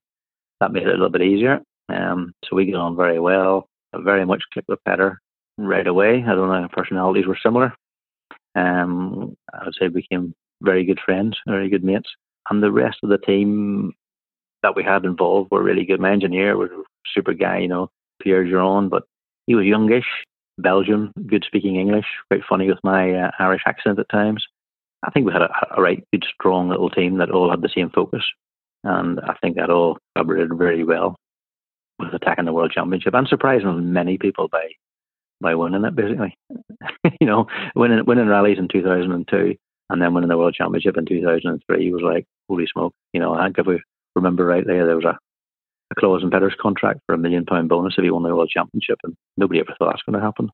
that 0.60 0.72
made 0.72 0.84
it 0.84 0.88
a 0.88 0.92
little 0.92 1.10
bit 1.10 1.22
easier. 1.22 1.60
Um, 1.88 2.32
so 2.44 2.56
we 2.56 2.70
got 2.70 2.80
on 2.80 2.96
very 2.96 3.18
well. 3.18 3.68
I 3.92 3.98
very 4.02 4.24
much 4.24 4.42
clicked 4.52 4.68
with 4.68 4.84
Petter 4.86 5.18
right 5.58 5.86
away. 5.86 6.24
I 6.26 6.34
don't 6.34 6.48
know, 6.48 6.68
personalities 6.72 7.26
were 7.26 7.38
similar. 7.42 7.74
Um, 8.54 9.34
I 9.52 9.64
would 9.64 9.74
say 9.78 9.88
we 9.88 10.02
became 10.02 10.34
very 10.60 10.84
good 10.84 11.00
friends, 11.04 11.36
very 11.46 11.68
good 11.68 11.84
mates 11.84 12.08
and 12.50 12.62
the 12.62 12.72
rest 12.72 12.98
of 13.02 13.08
the 13.08 13.18
team 13.18 13.92
that 14.62 14.76
we 14.76 14.82
had 14.82 15.04
involved 15.04 15.50
were 15.50 15.62
really 15.62 15.84
good. 15.84 16.00
My 16.00 16.12
engineer 16.12 16.56
was 16.56 16.70
a 16.70 16.82
super 17.14 17.32
guy, 17.32 17.58
you 17.58 17.68
know, 17.68 17.88
Pierre 18.22 18.44
Giron, 18.44 18.90
but 18.90 19.04
he 19.46 19.54
was 19.54 19.64
youngish, 19.64 20.06
Belgian, 20.62 21.12
good 21.26 21.44
speaking 21.46 21.76
English, 21.76 22.06
quite 22.30 22.42
funny 22.48 22.68
with 22.68 22.78
my 22.82 23.12
uh, 23.12 23.30
Irish 23.38 23.62
accent 23.66 23.98
at 23.98 24.08
times. 24.08 24.44
I 25.02 25.10
think 25.10 25.26
we 25.26 25.32
had 25.32 25.42
a, 25.42 25.50
a 25.76 25.80
right 25.80 26.04
good, 26.12 26.24
strong 26.34 26.68
little 26.68 26.90
team 26.90 27.18
that 27.18 27.30
all 27.30 27.50
had 27.50 27.62
the 27.62 27.70
same 27.74 27.90
focus, 27.90 28.22
and 28.84 29.20
I 29.20 29.34
think 29.40 29.56
that 29.56 29.70
all 29.70 29.98
collaborated 30.14 30.56
very 30.56 30.84
well 30.84 31.16
with 31.98 32.14
attacking 32.14 32.44
the 32.44 32.52
World 32.52 32.72
Championship 32.72 33.14
and 33.14 33.28
surprising 33.28 33.92
many 33.92 34.18
people 34.18 34.48
by 34.48 34.68
by 35.40 35.54
winning 35.54 35.84
it. 35.84 35.94
Basically, 35.96 36.36
you 37.20 37.26
know, 37.26 37.46
winning 37.74 38.04
winning 38.04 38.28
rallies 38.28 38.58
in 38.58 38.68
2002 38.68 39.56
and 39.90 40.00
then 40.00 40.14
winning 40.14 40.28
the 40.28 40.38
World 40.38 40.54
Championship 40.54 40.96
in 40.96 41.04
2003 41.04 41.92
was 41.92 42.02
like, 42.02 42.24
holy 42.48 42.66
smoke. 42.66 42.94
You 43.12 43.20
know, 43.20 43.34
I 43.34 43.44
think 43.44 43.58
if 43.58 43.66
we 43.66 43.82
remember 44.14 44.46
rightly, 44.46 44.74
there 44.74 44.86
there 44.86 44.96
was 44.96 45.04
a, 45.04 45.18
a 45.90 45.94
clause 45.94 46.22
in 46.22 46.30
Petter's 46.30 46.56
contract 46.60 47.00
for 47.06 47.14
a 47.14 47.18
million 47.18 47.44
pound 47.44 47.68
bonus 47.68 47.94
if 47.96 48.04
he 48.04 48.10
won 48.10 48.22
the 48.22 48.34
World 48.34 48.50
Championship, 48.50 48.98
and 49.02 49.14
nobody 49.36 49.60
ever 49.60 49.74
thought 49.78 49.90
that's 49.90 50.02
going 50.02 50.18
to 50.18 50.24
happen. 50.24 50.50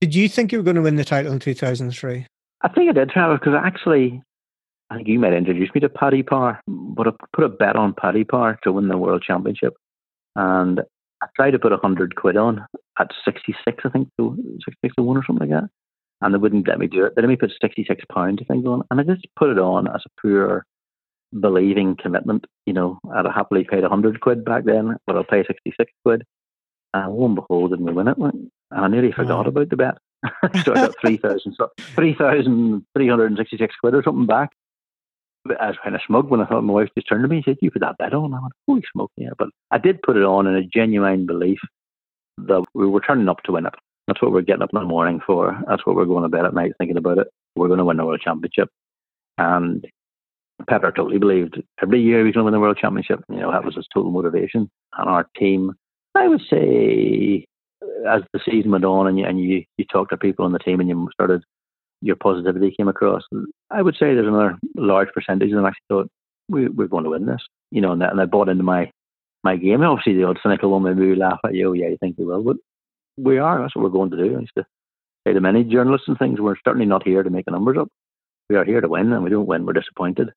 Did 0.00 0.14
you 0.14 0.28
think 0.28 0.52
you 0.52 0.58
were 0.58 0.64
going 0.64 0.76
to 0.76 0.82
win 0.82 0.96
the 0.96 1.04
title 1.04 1.32
in 1.32 1.38
2003? 1.38 2.26
I 2.62 2.68
think 2.68 2.90
I 2.90 2.92
did, 2.92 3.10
Trevor, 3.10 3.38
because 3.38 3.54
actually, 3.54 4.22
I 4.90 4.96
think 4.96 5.08
you 5.08 5.18
might 5.18 5.32
introduce 5.32 5.70
me 5.74 5.80
to 5.80 5.88
Paddy 5.88 6.22
Power, 6.22 6.60
but 6.66 7.08
I 7.08 7.10
put 7.34 7.44
a 7.44 7.48
bet 7.48 7.76
on 7.76 7.94
Paddy 7.94 8.24
Power 8.24 8.58
to 8.64 8.72
win 8.72 8.88
the 8.88 8.98
World 8.98 9.22
Championship. 9.26 9.74
And 10.36 10.80
I 11.22 11.26
tried 11.36 11.52
to 11.52 11.58
put 11.58 11.72
a 11.72 11.76
100 11.76 12.16
quid 12.16 12.36
on 12.36 12.64
at 12.98 13.10
66, 13.24 13.82
I 13.84 13.88
think, 13.88 14.08
66 14.18 14.94
to 14.96 15.02
1 15.02 15.16
or 15.16 15.24
something 15.26 15.48
like 15.50 15.62
that 15.62 15.70
and 16.20 16.34
they 16.34 16.38
wouldn't 16.38 16.68
let 16.68 16.78
me 16.78 16.86
do 16.86 17.04
it. 17.04 17.14
They 17.14 17.22
let 17.22 17.28
me 17.28 17.36
put 17.36 17.52
sixty 17.60 17.84
six 17.86 18.04
pounds, 18.12 18.40
I 18.42 18.44
think, 18.44 18.66
on, 18.66 18.82
and 18.90 19.00
I 19.00 19.04
just 19.04 19.26
put 19.36 19.50
it 19.50 19.58
on 19.58 19.86
as 19.88 20.02
a 20.06 20.20
pure 20.20 20.64
believing 21.38 21.96
commitment. 21.96 22.46
You 22.66 22.72
know, 22.72 22.98
I'd 23.14 23.24
have 23.24 23.34
happily 23.34 23.64
paid 23.64 23.84
hundred 23.84 24.20
quid 24.20 24.44
back 24.44 24.64
then, 24.64 24.96
but 25.06 25.16
I'll 25.16 25.24
pay 25.24 25.44
sixty 25.44 25.72
six 25.78 25.92
quid. 26.04 26.24
And 26.92 27.12
lo 27.14 27.26
and 27.26 27.36
behold, 27.36 27.70
didn't 27.70 27.86
we 27.86 27.92
win 27.92 28.08
it? 28.08 28.18
And 28.18 28.50
I 28.72 28.88
nearly 28.88 29.12
forgot 29.12 29.46
oh. 29.46 29.50
about 29.50 29.70
the 29.70 29.76
bet. 29.76 29.98
so 30.64 30.72
I 30.72 30.86
got 30.86 31.00
3,000, 31.00 31.54
so 31.56 31.70
3,366 31.94 33.74
quid 33.80 33.94
or 33.94 34.02
something 34.02 34.26
back. 34.26 34.50
I 35.58 35.68
was 35.68 35.78
kind 35.82 35.94
of 35.94 36.02
smug 36.06 36.28
when 36.28 36.42
I 36.42 36.46
thought 36.46 36.62
my 36.62 36.74
wife 36.74 36.90
just 36.94 37.08
turned 37.08 37.22
to 37.24 37.28
me 37.28 37.36
and 37.36 37.44
said, 37.44 37.56
You 37.62 37.70
put 37.70 37.80
that 37.80 37.96
bet 37.98 38.12
on? 38.12 38.34
I 38.34 38.40
went, 38.40 38.52
Holy 38.66 38.82
smoke, 38.92 39.10
yeah. 39.16 39.30
But 39.38 39.48
I 39.70 39.78
did 39.78 40.02
put 40.02 40.18
it 40.18 40.22
on 40.22 40.46
in 40.46 40.54
a 40.54 40.62
genuine 40.62 41.24
belief 41.26 41.60
that 42.36 42.62
we 42.74 42.86
were 42.86 43.00
turning 43.00 43.28
up 43.28 43.42
to 43.44 43.52
win 43.52 43.64
it. 43.64 43.74
That's 44.06 44.20
what 44.20 44.32
we're 44.32 44.42
getting 44.42 44.62
up 44.62 44.70
in 44.74 44.80
the 44.80 44.86
morning 44.86 45.20
for. 45.26 45.58
That's 45.66 45.86
what 45.86 45.96
we're 45.96 46.04
going 46.04 46.24
to 46.24 46.28
bed 46.28 46.44
at 46.44 46.52
night 46.52 46.72
thinking 46.76 46.98
about 46.98 47.18
it. 47.18 47.28
We're 47.56 47.68
going 47.68 47.78
to 47.78 47.84
win 47.84 47.96
the 47.96 48.04
World 48.04 48.20
Championship. 48.20 48.68
And 49.38 49.86
Petter 50.68 50.92
totally 50.92 51.18
believed 51.18 51.62
every 51.82 52.00
year 52.00 52.24
we 52.24 52.32
can 52.32 52.44
win 52.44 52.52
the 52.52 52.60
World 52.60 52.78
Championship. 52.80 53.20
You 53.28 53.36
know, 53.36 53.52
that 53.52 53.64
was 53.64 53.76
his 53.76 53.86
total 53.92 54.10
motivation. 54.10 54.70
And 54.96 55.08
our 55.08 55.26
team, 55.36 55.72
I 56.14 56.28
would 56.28 56.42
say, 56.50 57.46
as 58.08 58.22
the 58.32 58.40
season 58.44 58.70
went 58.70 58.84
on 58.84 59.06
and 59.06 59.18
you, 59.18 59.24
and 59.24 59.40
you, 59.40 59.64
you 59.76 59.84
talked 59.84 60.10
to 60.10 60.16
people 60.16 60.44
on 60.44 60.52
the 60.52 60.58
team 60.58 60.80
and 60.80 60.88
you 60.88 61.08
started, 61.12 61.42
your 62.02 62.16
positivity 62.16 62.74
came 62.76 62.88
across. 62.88 63.22
I 63.70 63.82
would 63.82 63.94
say 63.94 64.14
there's 64.14 64.26
another 64.26 64.58
large 64.76 65.08
percentage 65.14 65.50
of 65.50 65.56
them 65.56 65.66
actually 65.66 65.84
thought, 65.88 66.08
we, 66.48 66.68
we're 66.68 66.88
going 66.88 67.04
to 67.04 67.10
win 67.10 67.26
this. 67.26 67.42
You 67.70 67.80
know, 67.80 67.92
and, 67.92 68.02
that, 68.02 68.10
and 68.10 68.18
they 68.18 68.26
bought 68.26 68.48
into 68.48 68.64
my 68.64 68.90
my 69.42 69.56
game. 69.56 69.82
Obviously, 69.82 70.14
the 70.14 70.24
old 70.24 70.38
cynical 70.42 70.70
one 70.70 70.82
maybe 70.82 71.14
laugh 71.14 71.38
at 71.44 71.54
you, 71.54 71.70
oh, 71.70 71.72
yeah, 71.72 71.88
you 71.88 71.96
think 71.98 72.16
we 72.18 72.24
will, 72.26 72.42
but 72.42 72.56
we 73.16 73.38
are. 73.38 73.60
That's 73.60 73.74
what 73.74 73.82
we're 73.82 73.90
going 73.90 74.10
to 74.10 74.16
do. 74.16 74.36
I 74.36 74.40
used 74.40 74.52
to 74.58 74.66
say 75.26 75.32
to 75.32 75.40
many 75.40 75.64
journalists 75.64 76.08
and 76.08 76.18
things, 76.18 76.40
we're 76.40 76.56
certainly 76.64 76.86
not 76.86 77.06
here 77.06 77.22
to 77.22 77.30
make 77.30 77.46
the 77.46 77.52
numbers 77.52 77.78
up. 77.78 77.88
We 78.48 78.56
are 78.56 78.64
here 78.64 78.80
to 78.80 78.88
win, 78.88 79.12
and 79.12 79.22
we 79.22 79.30
don't 79.30 79.46
win, 79.46 79.64
we're 79.64 79.72
disappointed. 79.72 80.30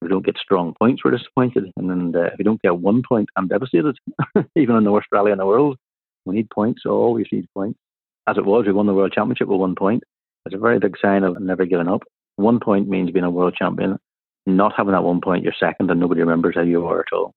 If 0.00 0.06
we 0.06 0.08
don't 0.08 0.24
get 0.24 0.36
strong 0.38 0.74
points, 0.78 1.02
we're 1.04 1.16
disappointed. 1.16 1.70
And 1.76 1.90
then 1.90 2.12
uh, 2.14 2.26
if 2.26 2.38
we 2.38 2.44
don't 2.44 2.60
get 2.62 2.78
one 2.78 3.02
point, 3.06 3.28
I'm 3.36 3.48
devastated. 3.48 3.96
Even 4.56 4.76
in 4.76 4.84
the 4.84 4.92
worst 4.92 5.08
rally 5.12 5.32
in 5.32 5.38
the 5.38 5.46
world, 5.46 5.78
we 6.24 6.34
need 6.34 6.50
points. 6.50 6.82
Always 6.86 7.26
need 7.32 7.46
points. 7.54 7.78
As 8.26 8.38
it 8.38 8.44
was, 8.44 8.66
we 8.66 8.72
won 8.72 8.86
the 8.86 8.94
world 8.94 9.12
championship 9.12 9.48
with 9.48 9.60
one 9.60 9.74
point. 9.74 10.02
It's 10.46 10.54
a 10.54 10.58
very 10.58 10.78
big 10.78 10.96
sign 11.00 11.24
of 11.24 11.40
never 11.40 11.64
giving 11.66 11.88
up. 11.88 12.02
One 12.36 12.60
point 12.60 12.88
means 12.88 13.10
being 13.10 13.24
a 13.24 13.30
world 13.30 13.54
champion. 13.56 13.98
Not 14.46 14.74
having 14.76 14.92
that 14.92 15.04
one 15.04 15.20
point, 15.20 15.42
you're 15.42 15.54
second, 15.58 15.90
and 15.90 16.00
nobody 16.00 16.20
remembers 16.20 16.56
how 16.56 16.62
you 16.62 16.86
are 16.86 17.00
at 17.00 17.12
all. 17.12 17.32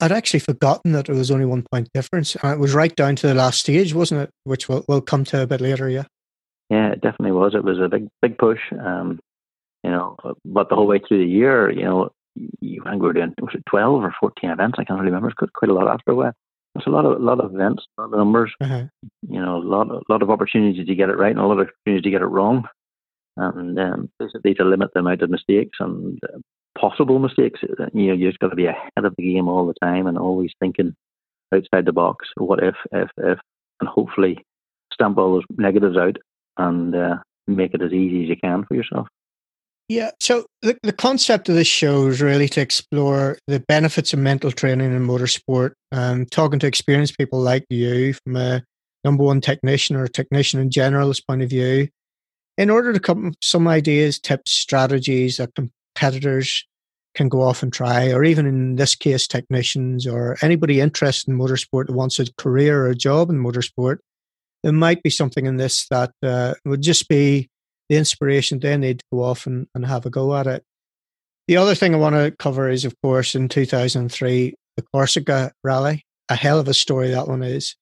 I'd 0.00 0.12
actually 0.12 0.40
forgotten 0.40 0.92
that 0.92 1.08
it 1.08 1.14
was 1.14 1.30
only 1.30 1.44
one 1.44 1.64
point 1.70 1.88
difference. 1.92 2.34
And 2.36 2.52
it 2.52 2.58
was 2.58 2.74
right 2.74 2.94
down 2.94 3.16
to 3.16 3.28
the 3.28 3.34
last 3.34 3.60
stage, 3.60 3.94
wasn't 3.94 4.22
it? 4.22 4.30
Which 4.44 4.68
we'll, 4.68 4.84
we'll 4.88 5.02
come 5.02 5.24
to 5.26 5.42
a 5.42 5.46
bit 5.46 5.60
later, 5.60 5.88
yeah. 5.88 6.04
Yeah, 6.70 6.92
it 6.92 7.00
definitely 7.00 7.32
was. 7.32 7.54
It 7.54 7.64
was 7.64 7.78
a 7.78 7.88
big, 7.88 8.08
big 8.22 8.38
push. 8.38 8.60
Um, 8.72 9.20
you 9.84 9.90
know, 9.90 10.16
but 10.44 10.68
the 10.68 10.74
whole 10.74 10.86
way 10.86 11.00
through 11.00 11.18
the 11.18 11.30
year, 11.30 11.70
you 11.70 11.84
know, 11.84 12.10
you, 12.60 12.82
I 12.86 12.90
think 12.90 13.02
we 13.02 13.08
were 13.08 13.12
doing 13.12 13.34
was 13.40 13.54
it 13.54 13.64
twelve 13.68 14.02
or 14.02 14.14
fourteen 14.20 14.50
events. 14.50 14.76
I 14.78 14.84
can't 14.84 14.98
really 14.98 15.10
remember. 15.10 15.28
It's 15.28 15.50
quite 15.54 15.70
a 15.70 15.74
lot 15.74 15.88
after 15.88 16.12
a 16.12 16.14
while. 16.14 16.32
It's 16.76 16.86
a 16.86 16.90
lot 16.90 17.04
of 17.04 17.20
a 17.20 17.24
lot 17.24 17.40
of 17.40 17.54
events, 17.54 17.84
a 17.98 18.02
lot 18.02 18.12
of 18.12 18.18
numbers. 18.18 18.52
Uh-huh. 18.60 18.84
You 19.28 19.40
know, 19.40 19.56
a 19.56 19.64
lot 19.64 19.90
a 19.90 20.00
lot 20.08 20.22
of 20.22 20.30
opportunities 20.30 20.86
to 20.86 20.94
get 20.94 21.08
it 21.08 21.18
right 21.18 21.32
and 21.32 21.40
a 21.40 21.46
lot 21.46 21.58
of 21.58 21.68
opportunities 21.68 22.04
to 22.04 22.10
get 22.10 22.22
it 22.22 22.26
wrong, 22.26 22.68
and 23.36 23.78
um, 23.78 24.10
basically 24.18 24.54
to 24.54 24.64
limit 24.64 24.90
the 24.92 25.00
amount 25.00 25.22
of 25.22 25.30
mistakes 25.30 25.78
and 25.80 26.18
uh, 26.24 26.38
possible 26.78 27.18
mistakes. 27.18 27.60
Uh, 27.64 27.86
you 27.92 28.08
know, 28.08 28.14
you 28.14 28.28
just 28.28 28.38
got 28.38 28.48
to 28.48 28.56
be 28.56 28.66
ahead 28.66 29.04
of 29.04 29.14
the 29.16 29.32
game 29.32 29.48
all 29.48 29.66
the 29.66 29.74
time 29.82 30.06
and 30.06 30.18
always 30.18 30.52
thinking 30.60 30.94
outside 31.52 31.84
the 31.84 31.92
box. 31.92 32.28
What 32.36 32.62
if, 32.62 32.76
if, 32.92 33.08
if, 33.16 33.38
and 33.80 33.88
hopefully 33.88 34.44
stamp 34.92 35.18
all 35.18 35.34
those 35.34 35.44
negatives 35.56 35.96
out 35.96 36.16
and 36.56 36.94
uh, 36.94 37.16
make 37.46 37.74
it 37.74 37.82
as 37.82 37.92
easy 37.92 38.24
as 38.24 38.28
you 38.28 38.36
can 38.36 38.64
for 38.64 38.74
yourself. 38.74 39.08
Yeah. 39.90 40.12
So 40.20 40.46
the, 40.62 40.78
the 40.84 40.92
concept 40.92 41.48
of 41.48 41.56
this 41.56 41.66
show 41.66 42.06
is 42.06 42.22
really 42.22 42.48
to 42.50 42.60
explore 42.60 43.38
the 43.48 43.58
benefits 43.58 44.12
of 44.12 44.20
mental 44.20 44.52
training 44.52 44.94
in 44.94 45.04
motorsport 45.04 45.72
and 45.90 46.30
talking 46.30 46.60
to 46.60 46.68
experienced 46.68 47.18
people 47.18 47.40
like 47.40 47.64
you 47.70 48.12
from 48.12 48.36
a 48.36 48.62
number 49.02 49.24
one 49.24 49.40
technician 49.40 49.96
or 49.96 50.04
a 50.04 50.08
technician 50.08 50.60
in 50.60 50.70
generalist 50.70 51.26
point 51.26 51.42
of 51.42 51.50
view 51.50 51.88
in 52.56 52.70
order 52.70 52.92
to 52.92 53.00
come 53.00 53.18
up 53.18 53.24
with 53.30 53.38
some 53.42 53.66
ideas, 53.66 54.20
tips, 54.20 54.52
strategies 54.52 55.38
that 55.38 55.56
competitors 55.56 56.64
can 57.16 57.28
go 57.28 57.42
off 57.42 57.60
and 57.60 57.72
try, 57.72 58.12
or 58.12 58.22
even 58.22 58.46
in 58.46 58.76
this 58.76 58.94
case, 58.94 59.26
technicians 59.26 60.06
or 60.06 60.36
anybody 60.40 60.80
interested 60.80 61.28
in 61.32 61.36
motorsport 61.36 61.88
that 61.88 61.94
wants 61.94 62.20
a 62.20 62.32
career 62.34 62.84
or 62.84 62.90
a 62.90 62.94
job 62.94 63.28
in 63.28 63.42
motorsport, 63.42 63.96
there 64.62 64.70
might 64.70 65.02
be 65.02 65.10
something 65.10 65.46
in 65.46 65.56
this 65.56 65.88
that 65.88 66.12
uh, 66.22 66.54
would 66.64 66.80
just 66.80 67.08
be 67.08 67.49
the 67.90 67.96
inspiration 67.96 68.60
they 68.60 68.76
need 68.76 69.00
to 69.00 69.04
go 69.12 69.24
off 69.24 69.46
and, 69.46 69.66
and 69.74 69.84
have 69.84 70.06
a 70.06 70.10
go 70.10 70.34
at 70.36 70.46
it. 70.46 70.64
The 71.48 71.56
other 71.56 71.74
thing 71.74 71.92
I 71.92 71.98
want 71.98 72.14
to 72.14 72.30
cover 72.38 72.70
is, 72.70 72.84
of 72.84 72.94
course, 73.02 73.34
in 73.34 73.48
2003, 73.48 74.54
the 74.76 74.82
Corsica 74.94 75.52
Rally. 75.64 76.04
A 76.28 76.36
hell 76.36 76.60
of 76.60 76.68
a 76.68 76.74
story 76.74 77.10
that 77.10 77.26
one 77.26 77.42
is. 77.42 77.74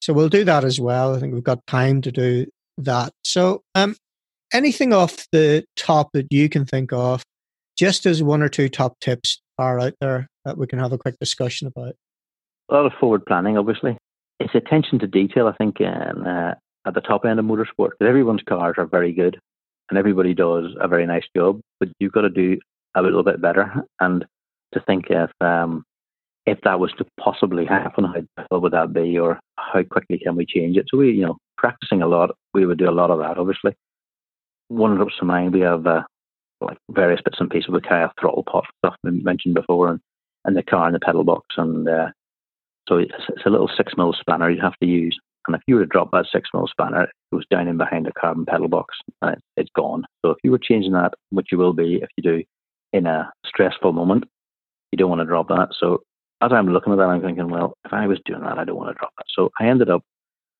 So 0.00 0.12
we'll 0.12 0.28
do 0.28 0.44
that 0.44 0.64
as 0.64 0.80
well. 0.80 1.16
I 1.16 1.18
think 1.18 1.34
we've 1.34 1.42
got 1.42 1.66
time 1.66 2.00
to 2.02 2.12
do 2.12 2.46
that. 2.78 3.12
So, 3.24 3.62
um, 3.74 3.96
anything 4.54 4.92
off 4.92 5.26
the 5.32 5.64
top 5.74 6.10
that 6.12 6.32
you 6.32 6.48
can 6.48 6.64
think 6.64 6.92
of, 6.92 7.24
just 7.76 8.06
as 8.06 8.22
one 8.22 8.40
or 8.40 8.48
two 8.48 8.68
top 8.68 9.00
tips 9.00 9.40
are 9.58 9.80
out 9.80 9.94
there 10.00 10.28
that 10.44 10.56
we 10.56 10.68
can 10.68 10.78
have 10.78 10.92
a 10.92 10.98
quick 10.98 11.16
discussion 11.18 11.66
about? 11.66 11.96
A 12.68 12.74
lot 12.74 12.86
of 12.86 12.92
forward 13.00 13.26
planning, 13.26 13.58
obviously. 13.58 13.98
It's 14.38 14.54
attention 14.54 15.00
to 15.00 15.08
detail, 15.08 15.48
I 15.48 15.52
think, 15.54 15.80
and, 15.80 16.24
uh, 16.24 16.54
at 16.86 16.94
the 16.94 17.00
top 17.00 17.24
end 17.24 17.40
of 17.40 17.44
motorsport. 17.44 17.90
Everyone's 18.00 18.42
cars 18.48 18.76
are 18.78 18.86
very 18.86 19.12
good 19.12 19.40
and 19.90 19.98
everybody 19.98 20.34
does 20.34 20.66
a 20.80 20.88
very 20.88 21.06
nice 21.06 21.24
job, 21.36 21.60
but 21.80 21.88
you've 21.98 22.12
got 22.12 22.22
to 22.22 22.30
do 22.30 22.58
a 22.94 23.02
little 23.02 23.22
bit 23.22 23.40
better. 23.40 23.72
And 24.00 24.24
to 24.74 24.80
think 24.80 25.06
if 25.10 25.30
um, 25.40 25.84
if 26.46 26.58
that 26.64 26.80
was 26.80 26.92
to 26.98 27.06
possibly 27.20 27.64
happen, 27.66 28.04
how 28.04 28.22
difficult 28.36 28.62
would 28.62 28.72
that 28.72 28.92
be, 28.92 29.18
or 29.18 29.38
how 29.56 29.82
quickly 29.82 30.18
can 30.18 30.36
we 30.36 30.46
change 30.46 30.76
it? 30.76 30.86
So 30.88 30.98
we, 30.98 31.10
you 31.12 31.26
know, 31.26 31.36
practicing 31.56 32.02
a 32.02 32.06
lot, 32.06 32.30
we 32.54 32.64
would 32.66 32.78
do 32.78 32.88
a 32.88 32.92
lot 32.92 33.10
of 33.10 33.18
that. 33.18 33.38
Obviously, 33.38 33.74
one 34.68 34.92
that 34.92 35.00
comes 35.00 35.14
to 35.18 35.24
mind, 35.24 35.52
we 35.52 35.60
have 35.60 35.86
uh, 35.86 36.02
like 36.60 36.78
various 36.90 37.20
bits 37.22 37.38
and 37.40 37.50
pieces 37.50 37.68
of 37.68 37.74
the 37.74 37.86
car, 37.86 38.10
throttle 38.18 38.44
pot 38.44 38.64
stuff 38.78 38.96
we 39.04 39.10
mentioned 39.10 39.54
before, 39.54 39.90
and, 39.90 40.00
and 40.44 40.56
the 40.56 40.62
car 40.62 40.86
and 40.86 40.94
the 40.94 41.00
pedal 41.00 41.24
box, 41.24 41.46
and 41.56 41.88
uh, 41.88 42.08
so 42.88 42.96
it's, 42.96 43.12
it's 43.28 43.46
a 43.46 43.50
little 43.50 43.70
six 43.76 43.92
mil 43.96 44.14
spanner 44.18 44.50
you 44.50 44.60
have 44.60 44.76
to 44.82 44.86
use. 44.86 45.18
And 45.48 45.56
if 45.56 45.62
you 45.66 45.76
were 45.76 45.80
to 45.80 45.86
drop 45.86 46.10
that 46.12 46.26
six 46.30 46.50
mil 46.52 46.68
spanner, 46.68 47.04
it 47.04 47.10
goes 47.32 47.44
down 47.50 47.68
in 47.68 47.78
behind 47.78 48.06
a 48.06 48.12
carbon 48.12 48.44
pedal 48.44 48.68
box 48.68 48.94
and 49.22 49.32
it, 49.32 49.42
it's 49.56 49.70
gone. 49.74 50.04
So 50.24 50.30
if 50.30 50.38
you 50.44 50.50
were 50.50 50.58
changing 50.58 50.92
that, 50.92 51.14
which 51.30 51.48
you 51.50 51.58
will 51.58 51.72
be 51.72 51.96
if 51.96 52.10
you 52.16 52.22
do 52.22 52.44
in 52.92 53.06
a 53.06 53.32
stressful 53.46 53.92
moment, 53.92 54.24
you 54.92 54.98
don't 54.98 55.10
want 55.10 55.20
to 55.20 55.26
drop 55.26 55.48
that. 55.48 55.70
So 55.78 56.02
as 56.42 56.52
I'm 56.52 56.68
looking 56.68 56.92
at 56.92 56.96
that, 56.96 57.08
I'm 57.08 57.22
thinking, 57.22 57.48
well, 57.48 57.74
if 57.84 57.92
I 57.92 58.06
was 58.06 58.20
doing 58.24 58.42
that, 58.42 58.58
I 58.58 58.64
don't 58.64 58.76
want 58.76 58.90
to 58.90 58.98
drop 58.98 59.12
that. 59.16 59.26
So 59.34 59.50
I 59.58 59.66
ended 59.66 59.90
up 59.90 60.02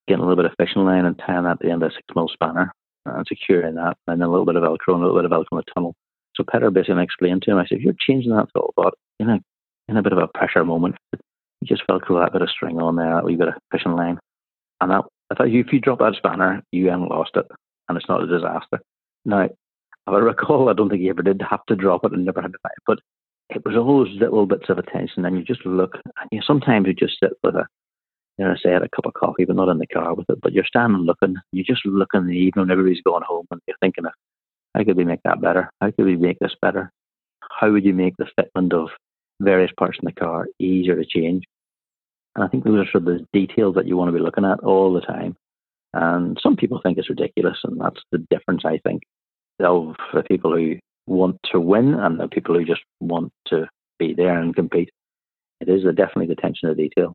getting 0.08 0.24
a 0.24 0.26
little 0.26 0.42
bit 0.42 0.50
of 0.50 0.56
fishing 0.58 0.84
line 0.84 1.04
and 1.04 1.18
tying 1.18 1.44
that 1.44 1.52
at 1.52 1.58
the 1.60 1.70
end 1.70 1.82
of 1.82 1.90
a 1.90 1.94
six 1.94 2.06
mil 2.16 2.28
spanner 2.32 2.72
and 3.04 3.26
securing 3.26 3.74
that, 3.76 3.96
and 4.06 4.20
then 4.20 4.26
a 4.26 4.30
little 4.30 4.46
bit 4.46 4.56
of 4.56 4.62
Velcro 4.62 4.94
and 4.94 5.02
a 5.02 5.06
little 5.06 5.20
bit 5.20 5.24
of 5.24 5.30
Velcro 5.30 5.52
in 5.52 5.58
the 5.58 5.72
tunnel. 5.74 5.94
So 6.34 6.44
Petter 6.50 6.70
basically 6.70 7.02
explained 7.02 7.42
to 7.42 7.52
him, 7.52 7.58
I 7.58 7.66
said, 7.66 7.78
if 7.78 7.84
you're 7.84 7.94
changing 7.98 8.32
that 8.32 8.48
throttle 8.52 8.74
pot 8.76 8.94
in 9.18 9.28
a 9.28 9.40
in 9.88 9.96
a 9.96 10.02
bit 10.02 10.12
of 10.12 10.18
a 10.18 10.28
pressure 10.28 10.64
moment, 10.64 10.96
you 11.12 11.66
just 11.66 11.86
Velcro 11.88 12.22
that 12.22 12.32
bit 12.32 12.42
of 12.42 12.50
string 12.50 12.80
on 12.80 12.96
there, 12.96 13.14
that 13.14 13.24
wee 13.24 13.36
bit 13.36 13.48
of 13.48 13.54
fishing 13.72 13.96
line, 13.96 14.18
and 14.80 14.90
that, 14.90 15.04
I 15.30 15.34
thought 15.34 15.48
if 15.48 15.72
you 15.72 15.80
drop 15.80 15.98
that 15.98 16.14
spanner, 16.16 16.62
you 16.72 16.88
haven't 16.88 17.10
lost 17.10 17.32
it, 17.34 17.46
and 17.88 17.96
it's 17.96 18.08
not 18.08 18.22
a 18.22 18.26
disaster. 18.26 18.80
Now, 19.24 19.42
if 19.42 19.52
I 20.06 20.16
recall, 20.16 20.68
I 20.68 20.72
don't 20.72 20.88
think 20.88 21.02
he 21.02 21.10
ever 21.10 21.22
did 21.22 21.42
have 21.48 21.64
to 21.66 21.76
drop 21.76 22.04
it 22.04 22.12
and 22.12 22.24
never 22.24 22.40
had 22.40 22.52
to 22.52 22.58
find 22.62 22.72
it, 22.76 22.84
but 22.86 22.98
it 23.50 23.64
was 23.64 23.76
all 23.76 24.04
those 24.04 24.16
little 24.20 24.46
bits 24.46 24.68
of 24.68 24.78
attention, 24.78 25.24
and 25.24 25.36
you 25.36 25.44
just 25.44 25.64
look, 25.66 25.94
and 25.94 26.28
you 26.30 26.40
sometimes 26.46 26.86
you 26.86 26.94
just 26.94 27.18
sit 27.22 27.32
with 27.42 27.54
a, 27.54 27.66
you 28.38 28.44
know, 28.44 28.54
say, 28.62 28.70
had 28.70 28.82
a 28.82 28.88
cup 28.88 29.06
of 29.06 29.14
coffee, 29.14 29.44
but 29.44 29.56
not 29.56 29.68
in 29.68 29.78
the 29.78 29.86
car 29.86 30.14
with 30.14 30.28
it, 30.30 30.40
but 30.40 30.52
you're 30.52 30.64
standing 30.64 31.02
looking, 31.02 31.36
you 31.52 31.64
just 31.64 31.84
look 31.84 32.10
in 32.14 32.26
the 32.26 32.32
evening, 32.32 32.66
when 32.66 32.70
everybody's 32.70 33.02
going 33.02 33.24
home, 33.26 33.46
and 33.50 33.60
you're 33.66 33.76
thinking 33.80 34.06
of, 34.06 34.12
how 34.74 34.84
could 34.84 34.96
we 34.96 35.04
make 35.04 35.20
that 35.24 35.40
better? 35.40 35.70
How 35.80 35.90
could 35.90 36.04
we 36.04 36.16
make 36.16 36.38
this 36.38 36.54
better? 36.62 36.92
How 37.58 37.72
would 37.72 37.84
you 37.84 37.94
make 37.94 38.14
the 38.16 38.28
fitment 38.38 38.72
of 38.72 38.90
various 39.40 39.72
parts 39.78 39.98
in 40.00 40.04
the 40.04 40.12
car 40.12 40.46
easier 40.58 40.94
to 40.94 41.04
change? 41.04 41.44
And 42.34 42.44
I 42.44 42.48
think 42.48 42.64
those 42.64 42.86
are 42.86 42.90
sort 42.90 43.08
of 43.08 43.18
the 43.18 43.26
details 43.32 43.74
that 43.74 43.86
you 43.86 43.96
want 43.96 44.08
to 44.08 44.16
be 44.16 44.22
looking 44.22 44.44
at 44.44 44.60
all 44.60 44.92
the 44.92 45.00
time. 45.00 45.36
And 45.94 46.38
some 46.42 46.56
people 46.56 46.80
think 46.82 46.98
it's 46.98 47.10
ridiculous, 47.10 47.58
and 47.64 47.80
that's 47.80 48.00
the 48.12 48.18
difference, 48.30 48.62
I 48.64 48.78
think, 48.78 49.02
of 49.60 49.96
the 50.12 50.22
people 50.22 50.54
who 50.54 50.76
want 51.06 51.38
to 51.52 51.58
win 51.58 51.94
and 51.94 52.20
the 52.20 52.28
people 52.28 52.54
who 52.54 52.64
just 52.64 52.82
want 53.00 53.32
to 53.46 53.68
be 53.98 54.14
there 54.14 54.38
and 54.38 54.54
compete. 54.54 54.90
It 55.60 55.68
is 55.68 55.82
definitely 55.82 56.26
the 56.26 56.34
attention 56.34 56.68
to 56.68 56.74
detail. 56.74 57.14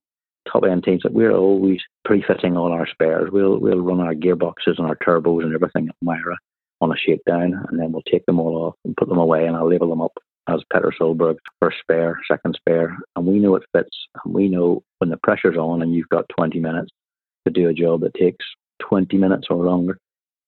Top 0.52 0.64
end 0.66 0.84
teams, 0.84 1.04
we're 1.06 1.32
always 1.32 1.80
pre-fitting 2.04 2.58
all 2.58 2.74
our 2.74 2.88
spares. 2.88 3.30
We'll 3.32 3.60
we'll 3.60 3.80
run 3.80 4.02
our 4.02 4.14
gearboxes 4.14 4.78
and 4.78 4.88
our 4.88 4.98
turbos 4.98 5.44
and 5.44 5.54
everything 5.54 5.88
at 5.88 5.96
MIRA 6.02 6.38
on 6.82 6.92
a 6.92 6.98
shakedown, 6.98 7.66
and 7.70 7.80
then 7.80 7.94
we'll 7.94 8.02
take 8.02 8.26
them 8.26 8.40
all 8.40 8.58
off 8.58 8.76
and 8.84 8.98
put 8.98 9.08
them 9.08 9.20
away, 9.20 9.46
and 9.46 9.56
I'll 9.56 9.70
label 9.70 9.90
them 9.90 10.02
up 10.02 10.12
as 10.48 10.62
Petter 10.72 10.94
Solberg, 11.00 11.38
first 11.62 11.78
spare, 11.80 12.20
second 12.30 12.56
spare, 12.56 12.98
and 13.16 13.26
we 13.26 13.40
know 13.40 13.56
it 13.56 13.64
fits. 13.76 13.96
And 14.24 14.34
we 14.34 14.50
know 14.50 14.84
when 15.00 15.10
the 15.10 15.18
pressure's 15.18 15.58
on 15.58 15.82
and 15.82 15.94
you've 15.94 16.10
got 16.10 16.26
20 16.38 16.60
minutes 16.60 16.90
to 17.46 17.52
do 17.52 17.70
a 17.70 17.74
job 17.74 18.02
that 18.02 18.14
takes 18.14 18.46
20 18.82 19.18
minutes 19.18 19.48
or 19.50 19.64
longer, 19.64 19.98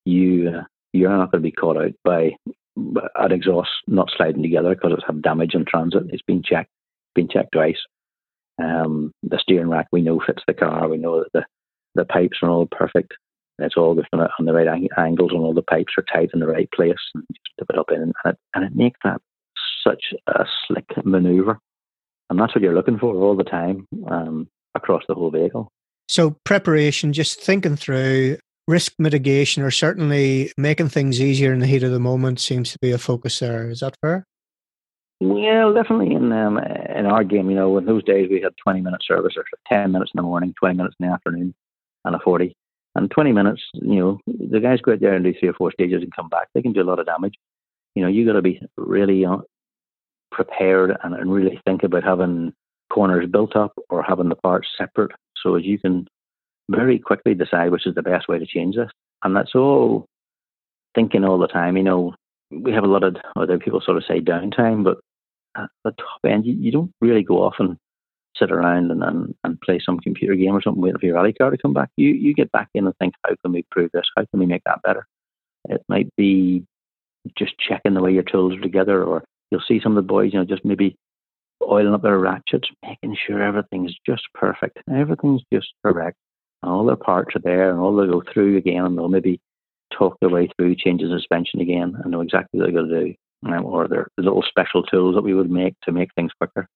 you 0.06 0.50
uh, 0.50 0.64
you're 0.94 1.10
not 1.10 1.32
going 1.32 1.44
to 1.44 1.50
be 1.50 1.52
caught 1.52 1.78
out 1.78 1.92
by 2.04 2.32
an 2.78 3.32
exhaust 3.32 3.70
not 3.88 4.10
sliding 4.16 4.42
together 4.42 4.76
because 4.76 4.92
it's 4.94 5.06
had 5.06 5.22
damage 5.22 5.54
in 5.54 5.66
transit. 5.66 6.04
It's 6.10 6.22
been 6.24 6.44
checked, 6.44 6.70
been 7.14 7.28
checked 7.28 7.54
twice. 7.54 7.80
Um, 8.62 9.12
the 9.24 9.40
steering 9.40 9.70
rack 9.70 9.88
we 9.92 10.02
know 10.02 10.22
fits 10.26 10.44
the 10.48 10.54
car. 10.54 10.88
We 10.88 10.98
know 10.98 11.20
that 11.20 11.32
the 11.34 11.46
the 11.96 12.06
pipes 12.06 12.40
are 12.42 12.50
all 12.50 12.66
perfect. 12.66 13.14
It's 13.58 13.78
all 13.78 13.98
on 14.20 14.46
the 14.46 14.54
right 14.54 14.68
angles, 14.98 15.32
and 15.32 15.40
all 15.40 15.54
the 15.54 15.62
pipes 15.62 15.94
are 15.98 16.04
tight 16.04 16.32
in 16.34 16.42
the 16.42 16.48
right 16.48 16.70
place. 16.72 16.96
And 17.14 17.24
just 17.32 17.56
tip 17.58 17.70
it 17.70 17.78
up 17.78 17.90
in, 17.92 18.02
and 18.02 18.14
it, 18.26 18.38
and 18.54 18.66
it 18.66 18.76
makes 18.76 19.00
that 19.04 19.22
such 19.86 20.14
a 20.28 20.46
slick 20.68 20.86
maneuver. 21.04 21.60
And 22.30 22.40
that's 22.40 22.56
what 22.56 22.64
you're 22.64 22.74
looking 22.74 22.98
for 22.98 23.14
all 23.16 23.36
the 23.36 23.44
time 23.44 23.88
um, 24.10 24.48
across 24.74 25.04
the 25.08 25.14
whole 25.14 25.32
vehicle. 25.32 25.70
So, 26.08 26.32
preparation, 26.44 27.14
just 27.14 27.40
thinking 27.40 27.76
through 27.76 28.38
risk 28.68 28.94
mitigation, 28.98 29.64
or 29.64 29.72
certainly 29.72 30.52
making 30.58 30.90
things 30.90 31.22
easier 31.22 31.54
in 31.54 31.60
the 31.60 31.68
heat 31.68 31.84
of 31.84 31.92
the 31.92 32.00
moment, 32.00 32.40
seems 32.40 32.72
to 32.72 32.80
be 32.80 32.92
a 32.92 32.98
focus 32.98 33.40
there. 33.40 33.70
Is 33.70 33.80
that 33.80 33.96
fair? 34.02 34.26
Well, 35.22 35.74
definitely 35.74 36.14
in 36.14 36.32
um, 36.32 36.58
in 36.58 37.06
our 37.06 37.24
game, 37.24 37.50
you 37.50 37.56
know, 37.56 37.78
in 37.78 37.86
those 37.86 38.04
days 38.04 38.28
we 38.30 38.42
had 38.42 38.54
20 38.62 38.82
minute 38.82 39.02
service 39.08 39.34
or 39.38 39.46
10 39.68 39.92
minutes 39.92 40.12
in 40.14 40.18
the 40.18 40.24
morning, 40.24 40.54
20 40.60 40.76
minutes 40.76 40.96
in 41.00 41.08
the 41.08 41.14
afternoon, 41.14 41.54
and 42.04 42.16
a 42.16 42.20
40. 42.20 42.56
And 42.96 43.12
20 43.12 43.32
minutes, 43.34 43.62
you 43.74 44.00
know, 44.00 44.20
the 44.26 44.60
guys 44.60 44.80
go 44.82 44.94
out 44.94 45.02
there 45.02 45.14
and 45.14 45.24
do 45.24 45.34
three 45.38 45.50
or 45.50 45.54
four 45.54 45.72
stages 45.72 46.02
and 46.02 46.16
come 46.16 46.30
back. 46.30 46.48
They 46.54 46.62
can 46.62 46.72
do 46.72 46.82
a 46.82 46.84
lot 46.84 47.00
of 47.00 47.06
damage. 47.06 47.36
You 47.94 48.04
know, 48.04 48.10
you 48.10 48.26
got 48.26 48.34
to 48.34 48.42
be 48.42 48.62
really 48.78 49.26
prepared 50.36 50.96
and, 51.04 51.16
and 51.16 51.32
really 51.32 51.60
think 51.66 51.84
about 51.84 52.04
having 52.04 52.54
corners 52.92 53.28
built 53.32 53.56
up 53.56 53.74
or 53.90 54.04
having 54.04 54.30
the 54.30 54.36
parts 54.36 54.68
separate 54.78 55.12
so 55.42 55.56
as 55.56 55.64
you 55.64 55.80
can 55.80 56.08
very 56.70 57.00
quickly 57.00 57.34
decide 57.34 57.72
which 57.72 57.88
is 57.88 57.96
the 57.96 58.04
best 58.04 58.28
way 58.28 58.38
to 58.38 58.46
change 58.46 58.76
this. 58.76 58.92
And 59.24 59.36
that's 59.36 59.56
all 59.56 60.06
thinking 60.94 61.24
all 61.24 61.40
the 61.40 61.48
time. 61.48 61.78
You 61.78 61.84
know, 61.84 62.16
we 62.52 62.74
have 62.74 62.84
a 62.84 62.88
lot 62.88 63.04
of 63.04 63.16
other 63.36 63.58
people 63.58 63.82
sort 63.82 63.98
of 63.98 64.04
say 64.08 64.20
downtime, 64.20 64.84
but 64.84 64.98
at 65.56 65.70
the 65.86 65.92
top 65.92 66.20
end, 66.28 66.46
you, 66.46 66.54
you 66.54 66.72
don't 66.72 66.92
really 67.00 67.24
go 67.24 67.42
off 67.42 67.56
and 67.60 67.78
sit 68.38 68.52
around 68.52 68.92
and, 68.92 69.02
and, 69.04 69.34
and 69.46 69.62
play 69.62 69.80
some 69.84 70.00
computer 70.00 70.36
game 70.36 70.54
or 70.54 70.62
something 70.62 70.82
waiting 70.82 71.00
for 71.00 71.06
your 71.06 71.16
rally 71.16 71.32
car 71.32 71.50
to 71.50 71.58
come 71.58 71.74
back. 71.74 71.90
You 71.96 72.10
you 72.10 72.34
get 72.34 72.52
back 72.52 72.68
in 72.74 72.86
and 72.86 72.96
think, 72.98 73.14
how 73.24 73.34
can 73.42 73.54
we 73.54 73.60
improve 73.60 73.92
this? 73.94 74.06
How 74.18 74.26
can 74.26 74.42
we 74.42 74.46
make 74.46 74.64
that 74.66 74.82
better? 74.84 75.08
It 75.70 75.82
might 75.88 76.10
be 76.18 76.66
just 77.38 77.54
checking 77.58 77.94
the 77.94 78.02
way 78.02 78.12
your 78.12 78.24
tools 78.24 78.56
are 78.56 78.62
together 78.62 79.04
or 79.04 79.24
you'll 79.52 79.64
see 79.68 79.80
some 79.82 79.98
of 79.98 80.04
the 80.04 80.08
boys, 80.08 80.32
you 80.34 80.40
know, 80.40 80.46
just 80.46 80.66
maybe 80.66 80.96
oiling 81.62 81.94
up 81.94 82.02
their 82.02 82.20
ratchets, 82.20 82.68
making 82.84 83.16
sure 83.26 83.42
everything's 83.42 83.96
just 84.06 84.24
perfect. 84.34 84.80
Everything's 84.92 85.42
just 85.54 85.68
correct. 85.86 86.18
And 86.64 86.72
all 86.72 86.86
their 86.86 86.96
parts 86.96 87.36
are 87.36 87.42
there 87.44 87.70
and 87.70 87.80
all 87.80 87.96
they'll 87.96 88.20
go 88.20 88.24
through 88.34 88.58
again 88.58 88.86
and 88.86 88.98
they'll 88.98 89.08
maybe 89.08 89.40
talk 89.94 90.18
their 90.20 90.30
way 90.30 90.50
through 90.58 90.76
changes 90.76 91.12
suspension 91.12 91.62
again 91.62 91.96
and 92.02 92.12
know 92.12 92.22
exactly 92.22 92.60
what 92.60 92.66
they're 92.66 92.74
going 92.74 92.90
to 92.90 93.06
do. 93.06 93.16
Or 93.64 93.88
their 93.88 94.08
little 94.18 94.44
special 94.48 94.82
tools 94.82 95.14
that 95.14 95.22
we 95.22 95.36
would 95.36 95.52
make 95.52 95.76
to 95.84 95.92
make 95.92 96.10
things 96.16 96.32
quicker. 96.40 96.68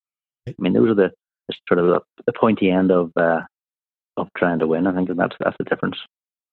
I 0.48 0.54
mean, 0.60 0.74
those 0.74 0.92
are 0.92 0.96
the 0.96 1.12
it's 1.48 1.58
sort 1.68 1.80
of 1.80 1.88
the, 1.88 2.00
the 2.28 2.34
pointy 2.34 2.70
end 2.70 2.92
of 2.92 3.12
uh, 3.18 3.42
of 4.18 4.28
trying 4.38 4.60
to 4.60 4.68
win. 4.68 4.86
I 4.86 4.94
think 4.94 5.10
that's 5.18 5.36
that's 5.40 5.56
the 5.58 5.64
difference. 5.64 5.98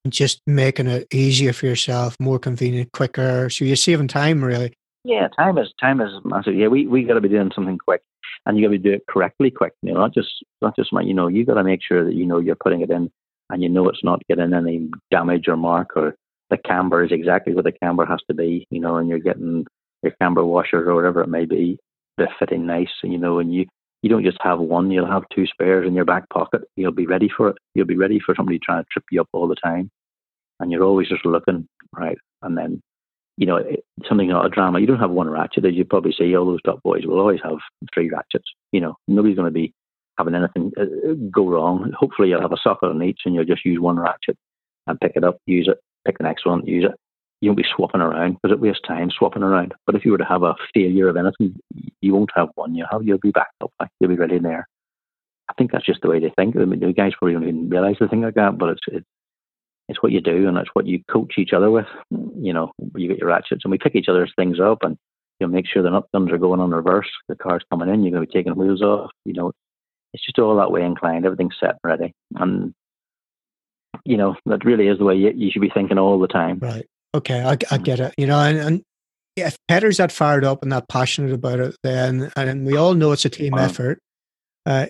Just 0.08 0.40
making 0.46 0.86
it 0.86 1.06
easier 1.12 1.52
for 1.52 1.66
yourself, 1.66 2.16
more 2.18 2.38
convenient, 2.38 2.92
quicker. 2.92 3.50
So 3.50 3.64
you're 3.64 3.76
saving 3.76 4.08
time, 4.08 4.42
really. 4.42 4.72
Yeah, 5.06 5.28
time 5.28 5.56
is 5.56 5.72
time 5.80 6.00
is 6.00 6.10
massive. 6.24 6.56
Yeah, 6.56 6.66
we 6.66 6.88
we 6.88 7.04
got 7.04 7.14
to 7.14 7.20
be 7.20 7.28
doing 7.28 7.52
something 7.54 7.78
quick, 7.78 8.02
and 8.44 8.58
you 8.58 8.66
got 8.66 8.72
to 8.72 8.78
do 8.78 8.92
it 8.94 9.04
correctly, 9.08 9.52
quick. 9.52 9.72
You 9.82 9.94
know, 9.94 10.00
not 10.00 10.12
just 10.12 10.28
not 10.60 10.74
just 10.74 10.90
you 10.92 11.14
know, 11.14 11.28
you 11.28 11.46
got 11.46 11.54
to 11.54 11.62
make 11.64 11.80
sure 11.80 12.04
that 12.04 12.14
you 12.14 12.26
know 12.26 12.38
you're 12.38 12.56
putting 12.56 12.80
it 12.80 12.90
in, 12.90 13.08
and 13.50 13.62
you 13.62 13.68
know 13.68 13.88
it's 13.88 14.02
not 14.02 14.26
getting 14.28 14.52
any 14.52 14.90
damage 15.12 15.46
or 15.46 15.56
mark, 15.56 15.96
or 15.96 16.16
the 16.50 16.56
camber 16.58 17.04
is 17.04 17.12
exactly 17.12 17.54
what 17.54 17.64
the 17.64 17.70
camber 17.70 18.04
has 18.04 18.18
to 18.28 18.34
be. 18.34 18.66
You 18.70 18.80
know, 18.80 18.96
and 18.96 19.08
you're 19.08 19.20
getting 19.20 19.64
your 20.02 20.12
camber 20.20 20.44
washers 20.44 20.88
or 20.88 20.96
whatever 20.96 21.20
it 21.20 21.28
may 21.28 21.44
be, 21.44 21.78
they're 22.18 22.34
fitting 22.40 22.66
nice. 22.66 22.90
You 23.04 23.18
know, 23.18 23.38
and 23.38 23.54
you 23.54 23.66
you 24.02 24.10
don't 24.10 24.24
just 24.24 24.38
have 24.40 24.58
one, 24.58 24.90
you'll 24.90 25.06
have 25.06 25.22
two 25.32 25.46
spares 25.46 25.86
in 25.86 25.94
your 25.94 26.04
back 26.04 26.28
pocket. 26.30 26.62
You'll 26.74 26.90
be 26.92 27.06
ready 27.06 27.28
for 27.28 27.50
it. 27.50 27.56
You'll 27.74 27.86
be 27.86 27.96
ready 27.96 28.18
for 28.18 28.34
somebody 28.34 28.58
trying 28.58 28.82
to 28.82 28.88
trip 28.90 29.04
you 29.12 29.20
up 29.20 29.28
all 29.32 29.46
the 29.46 29.54
time. 29.54 29.88
And 30.58 30.72
you're 30.72 30.84
always 30.84 31.08
just 31.08 31.24
looking, 31.24 31.68
right? 31.92 32.18
And 32.42 32.58
then, 32.58 32.82
you 33.36 33.46
know, 33.46 33.60
something 34.08 34.28
not 34.28 34.46
a 34.46 34.50
drama. 34.50 34.80
You 34.80 34.86
don't 34.86 35.00
have 35.00 35.10
one 35.10 35.28
ratchet, 35.28 35.64
as 35.64 35.74
you 35.74 35.84
probably 35.84 36.12
see, 36.12 36.34
all 36.36 36.46
those 36.46 36.62
top 36.62 36.82
boys 36.82 37.04
will 37.04 37.20
always 37.20 37.40
have 37.42 37.58
three 37.92 38.10
ratchets. 38.10 38.50
You 38.72 38.80
know, 38.80 38.96
nobody's 39.08 39.36
going 39.36 39.48
to 39.48 39.52
be 39.52 39.72
having 40.18 40.34
anything 40.34 40.72
uh, 40.78 40.82
uh, 40.82 41.14
go 41.30 41.48
wrong. 41.48 41.92
Hopefully, 41.98 42.30
you'll 42.30 42.40
have 42.40 42.52
a 42.52 42.56
socket 42.62 42.90
on 42.90 43.02
each 43.02 43.20
and 43.24 43.34
you'll 43.34 43.44
just 43.44 43.64
use 43.64 43.78
one 43.78 43.98
ratchet 43.98 44.36
and 44.86 45.00
pick 45.00 45.12
it 45.16 45.24
up, 45.24 45.38
use 45.46 45.68
it, 45.68 45.78
pick 46.06 46.18
the 46.18 46.24
next 46.24 46.46
one, 46.46 46.64
use 46.66 46.84
it 46.84 46.98
you 47.40 47.50
won't 47.50 47.58
be 47.58 47.68
swapping 47.74 48.00
around 48.00 48.34
because 48.34 48.54
it 48.54 48.60
wastes 48.60 48.80
time 48.86 49.10
swapping 49.10 49.42
around. 49.42 49.74
But 49.84 49.94
if 49.94 50.04
you 50.04 50.12
were 50.12 50.18
to 50.18 50.24
have 50.24 50.42
a 50.42 50.54
failure 50.72 51.08
of 51.08 51.16
anything, 51.16 51.58
you 52.00 52.14
won't 52.14 52.30
have 52.34 52.48
one. 52.54 52.74
You 52.74 52.86
have 52.90 53.02
you'll 53.02 53.18
be 53.18 53.30
back 53.30 53.48
up, 53.62 53.72
you'll 54.00 54.10
be 54.10 54.16
ready 54.16 54.38
there. 54.38 54.66
I 55.48 55.52
think 55.54 55.70
that's 55.70 55.86
just 55.86 56.00
the 56.02 56.08
way 56.08 56.18
they 56.18 56.32
think. 56.36 56.56
I 56.56 56.64
mean, 56.64 56.80
the 56.80 56.92
guys 56.92 57.12
probably 57.16 57.34
don't 57.34 57.44
even 57.44 57.68
realize 57.68 57.96
the 58.00 58.08
thing 58.08 58.22
like 58.22 58.34
that, 58.34 58.58
but 58.58 58.70
it's 58.70 58.80
it's 58.88 59.06
it's 59.88 60.02
what 60.02 60.12
you 60.12 60.20
do 60.20 60.48
and 60.48 60.58
it's 60.58 60.70
what 60.72 60.86
you 60.86 61.02
coach 61.10 61.34
each 61.38 61.52
other 61.52 61.70
with. 61.70 61.86
You 62.10 62.52
know, 62.52 62.72
you 62.94 63.08
get 63.08 63.18
your 63.18 63.28
ratchets 63.28 63.64
and 63.64 63.70
we 63.70 63.78
pick 63.78 63.94
each 63.94 64.08
other's 64.08 64.32
things 64.36 64.58
up 64.60 64.78
and 64.82 64.96
you 65.38 65.46
know 65.46 65.52
make 65.52 65.66
sure 65.66 65.82
the 65.82 65.90
nut 65.90 66.06
guns 66.12 66.30
are 66.32 66.38
going 66.38 66.60
on 66.60 66.70
reverse. 66.70 67.08
The 67.28 67.36
car's 67.36 67.64
coming 67.70 67.88
in, 67.88 68.02
you're 68.02 68.12
going 68.12 68.26
to 68.26 68.32
be 68.32 68.38
taking 68.38 68.56
wheels 68.56 68.82
off. 68.82 69.10
You 69.24 69.34
know, 69.34 69.52
it's 70.12 70.24
just 70.24 70.38
all 70.38 70.56
that 70.56 70.70
way 70.70 70.82
inclined. 70.82 71.24
Everything's 71.24 71.56
set 71.60 71.70
and 71.70 71.78
ready, 71.84 72.12
and 72.36 72.74
you 74.04 74.16
know 74.16 74.36
that 74.46 74.64
really 74.64 74.88
is 74.88 74.98
the 74.98 75.04
way 75.04 75.14
you, 75.14 75.32
you 75.34 75.50
should 75.50 75.62
be 75.62 75.70
thinking 75.70 75.98
all 75.98 76.18
the 76.18 76.28
time. 76.28 76.58
Right. 76.58 76.86
Okay, 77.14 77.42
I, 77.42 77.52
I 77.52 77.54
mm. 77.54 77.84
get 77.84 78.00
it. 78.00 78.14
You 78.18 78.26
know, 78.26 78.38
and, 78.38 78.58
and 78.58 78.82
yeah, 79.36 79.48
if 79.48 79.58
Petter's 79.68 79.98
that 79.98 80.12
fired 80.12 80.44
up 80.44 80.62
and 80.62 80.72
that 80.72 80.88
passionate 80.88 81.32
about 81.32 81.60
it, 81.60 81.76
then 81.82 82.32
and 82.36 82.66
we 82.66 82.76
all 82.76 82.94
know 82.94 83.12
it's 83.12 83.24
a 83.24 83.30
team 83.30 83.54
effort. 83.54 84.00
Uh, 84.64 84.86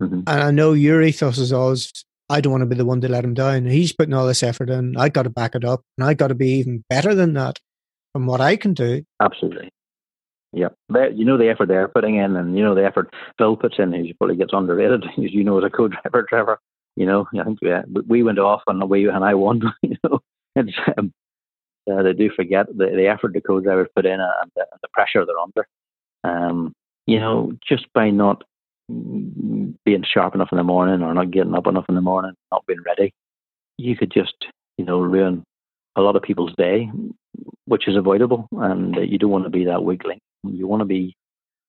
mm-hmm. 0.00 0.20
And 0.26 0.42
I 0.42 0.50
know 0.52 0.72
your 0.72 1.02
ethos 1.02 1.38
is 1.38 1.52
always, 1.52 1.92
I 2.30 2.40
don't 2.40 2.52
want 2.52 2.62
to 2.62 2.66
be 2.66 2.76
the 2.76 2.84
one 2.84 3.00
to 3.00 3.08
let 3.08 3.24
him 3.24 3.34
down. 3.34 3.66
He's 3.66 3.92
putting 3.92 4.14
all 4.14 4.26
this 4.26 4.44
effort 4.44 4.70
in. 4.70 4.96
I 4.96 5.08
got 5.08 5.24
to 5.24 5.30
back 5.30 5.56
it 5.56 5.64
up, 5.64 5.82
and 5.98 6.06
I 6.06 6.14
got 6.14 6.28
to 6.28 6.34
be 6.36 6.50
even 6.52 6.84
better 6.88 7.12
than 7.12 7.34
that 7.34 7.58
from 8.12 8.26
what 8.26 8.40
I 8.40 8.54
can 8.54 8.72
do. 8.72 9.02
Absolutely. 9.20 9.70
Yeah, 10.52 10.68
you 11.12 11.24
know 11.24 11.36
the 11.36 11.48
effort 11.48 11.66
they're 11.66 11.88
putting 11.88 12.16
in, 12.16 12.36
and 12.36 12.56
you 12.56 12.64
know 12.64 12.74
the 12.74 12.84
effort 12.84 13.12
Phil 13.36 13.56
puts 13.56 13.78
in. 13.78 13.92
He 13.92 14.12
probably 14.12 14.36
gets 14.36 14.52
underrated, 14.52 15.04
as 15.04 15.10
you 15.16 15.44
know 15.44 15.58
as 15.58 15.64
a 15.64 15.70
co-driver, 15.70 16.26
Trevor. 16.28 16.58
You 16.96 17.06
know, 17.06 17.26
I 17.38 17.44
think 17.44 17.58
yeah, 17.62 17.82
we 18.06 18.22
went 18.22 18.38
off 18.38 18.62
and 18.66 18.88
we 18.88 19.08
and 19.08 19.24
I 19.24 19.34
won. 19.34 19.62
You 19.82 19.96
know, 20.04 20.20
it's 20.56 20.76
um, 20.98 21.12
uh, 21.90 22.02
they 22.02 22.12
do 22.12 22.30
forget 22.34 22.66
the, 22.66 22.86
the 22.86 23.06
effort 23.06 23.32
the 23.32 23.40
co-drivers 23.40 23.88
put 23.94 24.06
in 24.06 24.20
and 24.20 24.50
the, 24.56 24.66
the 24.82 24.88
pressure 24.92 25.24
they're 25.24 25.38
under. 25.38 25.66
Um, 26.24 26.74
you 27.06 27.18
know, 27.18 27.52
just 27.66 27.86
by 27.92 28.10
not 28.10 28.42
being 29.84 30.04
sharp 30.04 30.34
enough 30.34 30.48
in 30.52 30.58
the 30.58 30.64
morning 30.64 31.02
or 31.02 31.14
not 31.14 31.30
getting 31.30 31.54
up 31.54 31.66
enough 31.66 31.86
in 31.88 31.94
the 31.94 32.00
morning, 32.00 32.32
not 32.50 32.64
being 32.66 32.82
ready, 32.84 33.12
you 33.76 33.96
could 33.96 34.12
just, 34.12 34.34
you 34.76 34.84
know, 34.84 35.00
ruin 35.00 35.42
a 35.96 36.00
lot 36.00 36.16
of 36.16 36.22
people's 36.22 36.54
day, 36.56 36.90
which 37.66 37.88
is 37.88 37.96
avoidable. 37.96 38.46
And 38.52 38.96
you 38.96 39.18
don't 39.18 39.30
want 39.30 39.44
to 39.44 39.50
be 39.50 39.64
that 39.64 39.84
weak 39.84 40.04
link. 40.04 40.20
You 40.44 40.66
want 40.66 40.80
to 40.80 40.86
be 40.86 41.14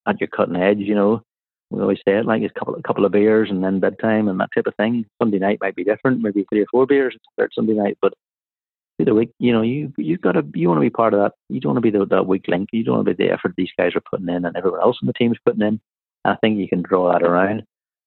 at 0.08 0.20
your 0.20 0.28
cutting 0.28 0.56
edge, 0.56 0.80
you 0.80 0.96
know. 0.96 1.22
We 1.70 1.82
always 1.82 2.00
say 2.00 2.18
it 2.18 2.26
like 2.26 2.44
a 2.44 2.50
couple, 2.50 2.76
a 2.76 2.82
couple 2.82 3.06
of 3.06 3.14
beers 3.14 3.50
and 3.50 3.64
then 3.64 3.80
bedtime 3.80 4.28
and 4.28 4.40
that 4.42 4.50
type 4.54 4.68
of 4.68 4.76
thing. 4.76 5.06
Sunday 5.22 5.40
night 5.40 5.60
might 5.62 5.76
be 5.76 5.86
different, 5.86 6.22
maybe 6.22 6.46
three 6.50 6.62
or 6.62 6.66
four 6.70 6.86
beers, 6.86 7.16
third 7.38 7.52
Sunday 7.56 7.74
night, 7.74 7.98
but 8.02 8.14
the 9.06 9.16
week, 9.16 9.32
you 9.40 9.52
know, 9.52 9.62
you 9.62 9.92
you've 9.98 10.22
got 10.22 10.34
to 10.34 10.46
you 10.54 10.68
want 10.68 10.78
to 10.78 10.86
be 10.86 10.90
part 10.90 11.14
of 11.14 11.20
that. 11.22 11.34
You 11.50 11.60
don't 11.60 11.74
want 11.74 11.84
to 11.84 11.92
be 11.92 11.98
the, 11.98 12.06
that 12.08 12.28
weak 12.28 12.48
link. 12.48 12.70
You 12.72 12.84
don't 12.84 12.98
want 12.98 13.08
to 13.08 13.16
be 13.16 13.24
the 13.24 13.32
effort 13.32 13.54
these 13.56 13.72
guys 13.78 13.96
are 13.96 14.02
putting 14.02 14.30
in 14.30 14.46
and 14.46 14.56
everyone 14.56 14.82
else 14.82 14.98
in 15.02 15.08
the 15.08 15.14
team 15.14 15.32
is 15.32 15.40
putting 15.46 15.62
in. 15.62 15.80
I 16.26 16.36
think 16.36 16.60
you 16.60 16.68
can 16.68 16.82
draw 16.82 17.12
that 17.12 17.24
around 17.24 17.64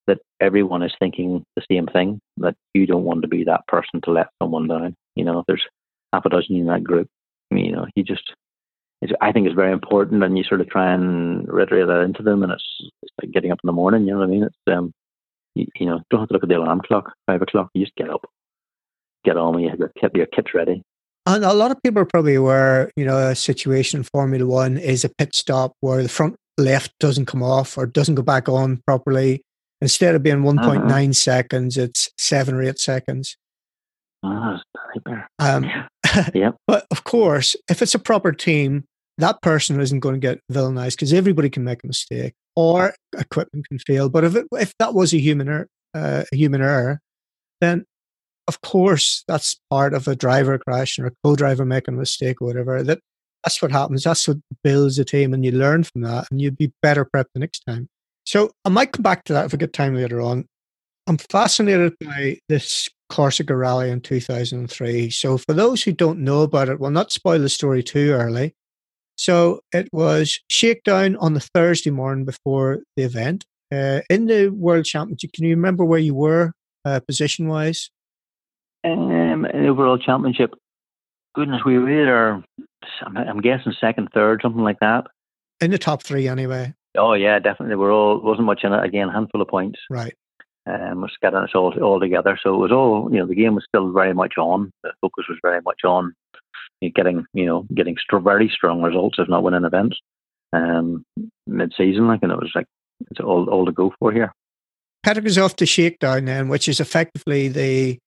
that 0.07 0.19
everyone 0.41 0.83
is 0.83 0.95
thinking 0.99 1.45
the 1.57 1.63
same 1.71 1.87
thing. 1.87 2.21
That 2.37 2.55
you 2.75 2.87
don't 2.87 3.05
want 3.05 3.23
to 3.23 3.29
be 3.29 3.45
that 3.45 3.67
person 3.67 4.01
to 4.03 4.11
let 4.11 4.29
someone 4.43 4.69
down. 4.69 4.95
You 5.17 5.25
know, 5.25 5.41
if 5.41 5.47
there's 5.47 5.67
half 6.13 6.25
a 6.27 6.29
dozen 6.29 6.57
in 6.57 6.67
that 6.67 6.85
group, 6.85 7.09
I 7.51 7.55
mean, 7.55 7.67
you 7.67 7.73
know, 7.73 7.87
you 7.95 8.03
just. 8.03 8.33
I 9.21 9.33
think 9.33 9.47
it's 9.47 9.55
very 9.55 9.73
important, 9.73 10.25
and 10.25 10.39
you 10.39 10.45
sort 10.45 10.63
of 10.63 10.71
try 10.71 10.95
and 10.95 11.47
reiterate 11.47 11.89
that 11.89 12.01
into 12.01 12.23
them, 12.23 12.43
and 12.43 12.53
it's, 12.53 12.65
it's 13.03 13.13
like 13.21 13.33
getting 13.33 13.53
up 13.53 13.59
in 13.63 13.67
the 13.67 13.73
morning. 13.73 14.07
You 14.07 14.13
know 14.13 14.21
what 14.21 14.29
I 14.29 14.31
mean? 14.31 14.45
It's 14.45 14.57
um, 14.75 14.93
you, 15.55 15.67
you 15.77 15.87
know, 15.87 16.01
don't 16.11 16.21
have 16.21 16.29
to 16.29 16.35
look 16.35 16.43
at 16.43 16.49
the 16.49 16.57
alarm 16.57 16.81
clock, 16.87 17.13
five 17.27 17.43
o'clock. 17.43 17.69
You 17.75 17.85
just 17.85 17.95
get 17.97 18.09
up, 18.09 18.25
get 19.25 19.37
on 19.37 19.57
with 19.57 19.79
your 19.79 19.93
kit, 20.01 20.13
your 20.15 20.27
kit's 20.27 20.55
ready. 20.55 20.83
And 21.27 21.45
a 21.45 21.53
lot 21.53 21.71
of 21.71 21.83
people 21.83 22.03
are 22.03 22.07
probably 22.07 22.35
aware, 22.35 22.91
you 22.97 23.05
know, 23.05 23.17
a 23.17 23.35
situation 23.35 24.01
in 24.01 24.05
Formula 24.05 24.47
One 24.47 24.77
is 24.77 25.05
a 25.05 25.09
pit 25.09 25.35
stop 25.35 25.73
where 25.81 26.03
the 26.03 26.09
front 26.09 26.37
left 26.59 26.93
doesn't 27.01 27.27
come 27.27 27.43
off 27.43 27.77
or 27.77 27.87
doesn't 27.87 28.15
go 28.15 28.23
back 28.23 28.49
on 28.49 28.83
properly. 28.87 29.43
Instead 29.81 30.15
of 30.15 30.23
being 30.23 30.43
1.9 30.43 30.91
uh-huh. 30.91 31.13
seconds, 31.13 31.77
it's 31.77 32.11
seven 32.17 32.55
or 32.55 32.63
eight 32.63 32.79
seconds. 32.79 33.37
Ah, 34.23 34.63
um, 35.39 35.65
yeah. 36.35 36.53
But 36.67 36.87
of 36.91 37.05
course, 37.05 37.57
if 37.69 37.83
it's 37.83 37.95
a 37.95 37.99
proper 37.99 38.33
team, 38.33 38.85
that 39.19 39.43
person 39.43 39.81
isn't 39.81 40.01
going 40.01 40.15
to 40.15 40.21
get 40.21 40.41
villainized 40.51 40.93
because 40.93 41.13
everybody 41.13 41.51
can 41.51 41.65
make 41.65 41.85
a 41.85 41.87
mistake 41.87 42.35
or 42.57 42.95
equipment 43.19 43.69
can 43.69 43.79
fail. 43.79 44.09
But 44.09 44.25
if 44.25 44.37
it, 44.37 44.47
if 44.53 44.73
that 44.79 44.95
was 44.95 45.13
a 45.13 45.19
human 45.19 45.49
er, 45.49 45.69
uh, 45.95 46.25
a 46.33 46.37
human 46.37 46.63
error, 46.63 47.01
then 47.61 47.85
of 48.47 48.61
course, 48.61 49.25
that's 49.27 49.59
part 49.71 49.95
of 49.95 50.07
a 50.07 50.17
driver 50.17 50.59
crash 50.59 50.99
or 50.99 51.07
a 51.07 51.13
co-driver 51.23 51.65
making 51.65 51.95
a 51.95 51.99
mistake 51.99 52.41
or 52.41 52.47
whatever. 52.47 52.83
That 52.83 53.01
that's 53.45 53.61
what 53.61 53.71
happens. 53.71 54.05
That's 54.05 54.27
what 54.27 54.39
builds 54.63 54.99
a 54.99 55.05
team, 55.05 55.35
and 55.35 55.45
you 55.45 55.53
learn 55.53 55.85
from 55.85 56.01
that, 56.03 56.27
and 56.31 56.41
you'd 56.41 56.57
be 56.57 56.73
better 56.83 57.05
prepped 57.05 57.33
the 57.35 57.41
next 57.41 57.61
time. 57.61 57.89
So 58.25 58.51
I 58.65 58.71
might 58.71 58.93
come 58.93 59.03
back 59.03 59.25
to 59.25 59.35
that 59.35 59.47
if 59.47 59.55
I 59.55 59.59
get 59.59 59.73
time 59.73 59.95
later 59.95 60.21
on. 60.21 60.47
I'm 61.07 61.19
fascinated 61.19 61.93
by 62.01 62.39
this 62.49 62.89
Corsica 63.11 63.55
rally 63.55 63.91
in 63.91 64.01
2003. 64.01 65.11
So 65.11 65.37
for 65.37 65.53
those 65.53 65.83
who 65.83 65.93
don't 65.93 66.21
know 66.21 66.41
about 66.43 66.71
it, 66.71 66.81
we'll 66.81 66.91
not 66.91 67.13
spoil 67.13 67.39
the 67.39 67.51
story 67.51 67.83
too 67.83 68.13
early. 68.13 68.55
So 69.17 69.61
it 69.73 69.89
was 69.93 70.41
shakedown 70.49 71.17
on 71.17 71.35
the 71.35 71.41
Thursday 71.55 71.91
morning 71.91 72.25
before 72.25 72.81
the 72.97 73.03
event. 73.03 73.45
Uh, 73.71 74.01
in 74.09 74.27
the 74.27 74.49
World 74.49 74.87
Championship, 74.87 75.33
can 75.33 75.45
you 75.45 75.51
remember 75.51 75.85
where 75.85 75.99
you 75.99 76.15
were 76.15 76.53
uh, 76.85 77.01
position 77.01 77.49
wise? 77.49 77.91
Um, 78.85 79.47
in 79.47 79.63
the 79.63 79.69
overall 79.69 79.99
championship, 79.99 80.55
goodness, 81.35 81.63
we 81.65 81.79
were 81.79 81.91
either, 81.91 82.45
I'm 83.05 83.41
guessing 83.41 83.75
second, 83.81 84.09
third, 84.15 84.41
something 84.43 84.63
like 84.63 84.81
that. 84.81 85.07
In 85.61 85.71
the 85.71 85.79
top 85.79 86.03
three, 86.03 86.29
anyway. 86.29 86.75
Oh 86.97 87.15
yeah, 87.15 87.39
definitely. 87.39 87.77
We're 87.77 87.93
all 87.93 88.21
wasn't 88.21 88.47
much 88.47 88.61
in 88.65 88.73
it. 88.73 88.85
Again, 88.85 89.09
handful 89.09 89.43
of 89.43 89.49
points. 89.49 89.81
Right. 89.91 90.15
Um, 90.67 91.03
we're 91.03 91.09
scattering 91.09 91.45
us 91.45 91.55
all 91.55 91.75
all 91.83 92.01
together. 92.01 92.39
So 92.43 92.55
it 92.55 92.59
was 92.59 92.73
all 92.73 93.09
you 93.13 93.19
know. 93.19 93.27
The 93.27 93.35
game 93.35 93.55
was 93.55 93.65
still 93.69 93.93
very 93.93 94.15
much 94.15 94.35
on. 94.39 94.71
The 94.83 94.93
focus 95.01 95.27
was 95.29 95.39
very 95.43 95.61
much 95.63 95.81
on 95.85 96.15
getting 96.95 97.25
you 97.35 97.47
know 97.47 97.67
getting 97.75 97.97
st- 97.97 98.23
very 98.23 98.49
strong 98.49 98.83
results, 98.83 99.19
if 99.19 99.29
not 99.29 99.43
winning 99.43 99.65
events. 99.65 99.99
Um, 100.53 101.05
mid 101.47 101.73
season, 101.77 102.07
like, 102.07 102.21
and 102.23 102.31
it 102.31 102.39
was 102.39 102.53
like 102.55 102.67
it's 103.11 103.21
all 103.21 103.49
all 103.51 103.67
to 103.67 103.73
go 103.73 103.93
for 103.99 104.13
here. 104.13 104.33
Patrick 105.03 105.27
is 105.27 105.37
off 105.37 105.57
to 105.57 105.67
Shakedown 105.67 106.25
then, 106.25 106.49
which 106.49 106.69
is 106.69 106.81
effectively 106.81 107.49
the 107.49 107.99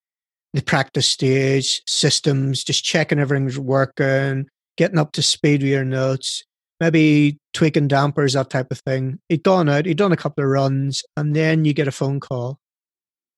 the 0.54 0.62
practice 0.62 1.08
stage, 1.08 1.82
systems, 1.86 2.64
just 2.64 2.84
checking 2.84 3.18
everything's 3.18 3.58
working, 3.58 4.46
getting 4.76 4.98
up 4.98 5.12
to 5.12 5.22
speed 5.22 5.62
with 5.62 5.70
your 5.70 5.84
notes, 5.84 6.44
maybe 6.80 7.38
tweaking 7.52 7.88
dampers, 7.88 8.32
that 8.32 8.50
type 8.50 8.68
of 8.70 8.78
thing. 8.80 9.18
He'd 9.28 9.42
gone 9.42 9.68
out, 9.68 9.86
he'd 9.86 9.98
done 9.98 10.12
a 10.12 10.16
couple 10.16 10.44
of 10.44 10.50
runs, 10.50 11.02
and 11.16 11.34
then 11.34 11.64
you 11.64 11.74
get 11.74 11.88
a 11.88 11.92
phone 11.92 12.20
call. 12.20 12.58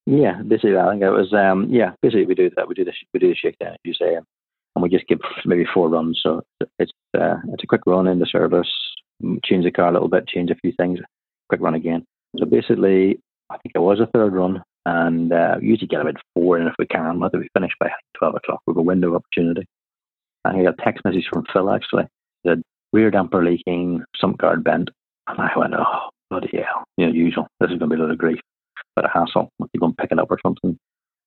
Yeah, 0.07 0.43
basically, 0.43 0.77
I 0.77 0.91
think 0.91 1.03
it 1.03 1.11
was. 1.11 1.33
Um, 1.33 1.69
yeah, 1.71 1.93
basically, 2.03 2.27
we 2.27 2.35
do 2.35 2.51
that. 2.57 2.69
We 2.69 2.75
do 2.75 2.85
the 2.85 2.93
we 3.13 3.21
do 3.21 3.29
the 3.29 3.37
shakedown, 3.37 3.73
as 3.73 3.79
you 3.85 3.95
say, 3.95 4.15
and 4.15 4.83
we 4.83 4.89
just 4.89 5.07
give 5.07 5.21
maybe 5.45 5.67
four 5.73 5.89
runs. 5.89 6.21
So 6.23 6.43
it's 6.79 6.93
uh, 7.17 7.37
it's 7.53 7.63
a 7.63 7.67
quick 7.67 7.83
run 7.87 8.07
in 8.07 8.19
the 8.19 8.27
service, 8.27 8.71
change 9.45 9.65
the 9.65 9.71
car 9.71 9.89
a 9.89 9.93
little 9.93 10.09
bit, 10.09 10.27
change 10.27 10.51
a 10.51 10.55
few 10.57 10.73
things, 10.77 10.99
quick 11.49 11.61
run 11.61 11.75
again. 11.75 12.05
So 12.39 12.47
basically, 12.47 13.21
I 13.51 13.59
think 13.59 13.73
it 13.75 13.81
was 13.81 14.01
a 14.01 14.07
third 14.07 14.33
run, 14.33 14.63
and 14.87 15.33
uh, 15.33 15.57
usually 15.61 15.87
get 15.87 16.01
about 16.01 16.17
four 16.35 16.59
in 16.59 16.67
if 16.67 16.75
we 16.79 16.87
can, 16.87 17.21
whether 17.21 17.39
we 17.39 17.49
finish 17.55 17.73
by 17.79 17.91
12 18.19 18.37
o'clock 18.37 18.61
with 18.67 18.77
a 18.77 18.83
window 18.83 19.15
opportunity. 19.15 19.67
And 20.45 20.57
I 20.57 20.65
got 20.65 20.81
a 20.81 20.85
text 20.85 21.05
message 21.05 21.27
from 21.31 21.45
Phil 21.53 21.71
actually. 21.71 22.05
Said, 22.47 22.63
rear 22.93 23.11
damper 23.11 23.45
leaking, 23.45 24.03
sump 24.17 24.39
guard 24.39 24.65
bent. 24.65 24.91
And 25.27 25.39
I 25.39 25.51
went, 25.57 25.75
oh, 25.75 26.09
bloody 26.31 26.51
hell, 26.53 26.85
you 26.97 27.07
know, 27.07 27.13
usual. 27.13 27.47
This 27.61 27.71
is 27.71 27.79
going 27.79 27.91
to 27.91 27.97
be 27.97 28.01
a 28.01 28.05
lot 28.05 28.13
of 28.13 28.19
grief, 28.19 28.41
but 28.97 29.05
a 29.05 29.09
hassle. 29.09 29.51
You 29.61 29.81
go 29.81 29.87
and 29.87 29.97
pick 29.97 30.13
it 30.13 30.19
up 30.19 30.31
or 30.31 30.39
something. 30.43 30.79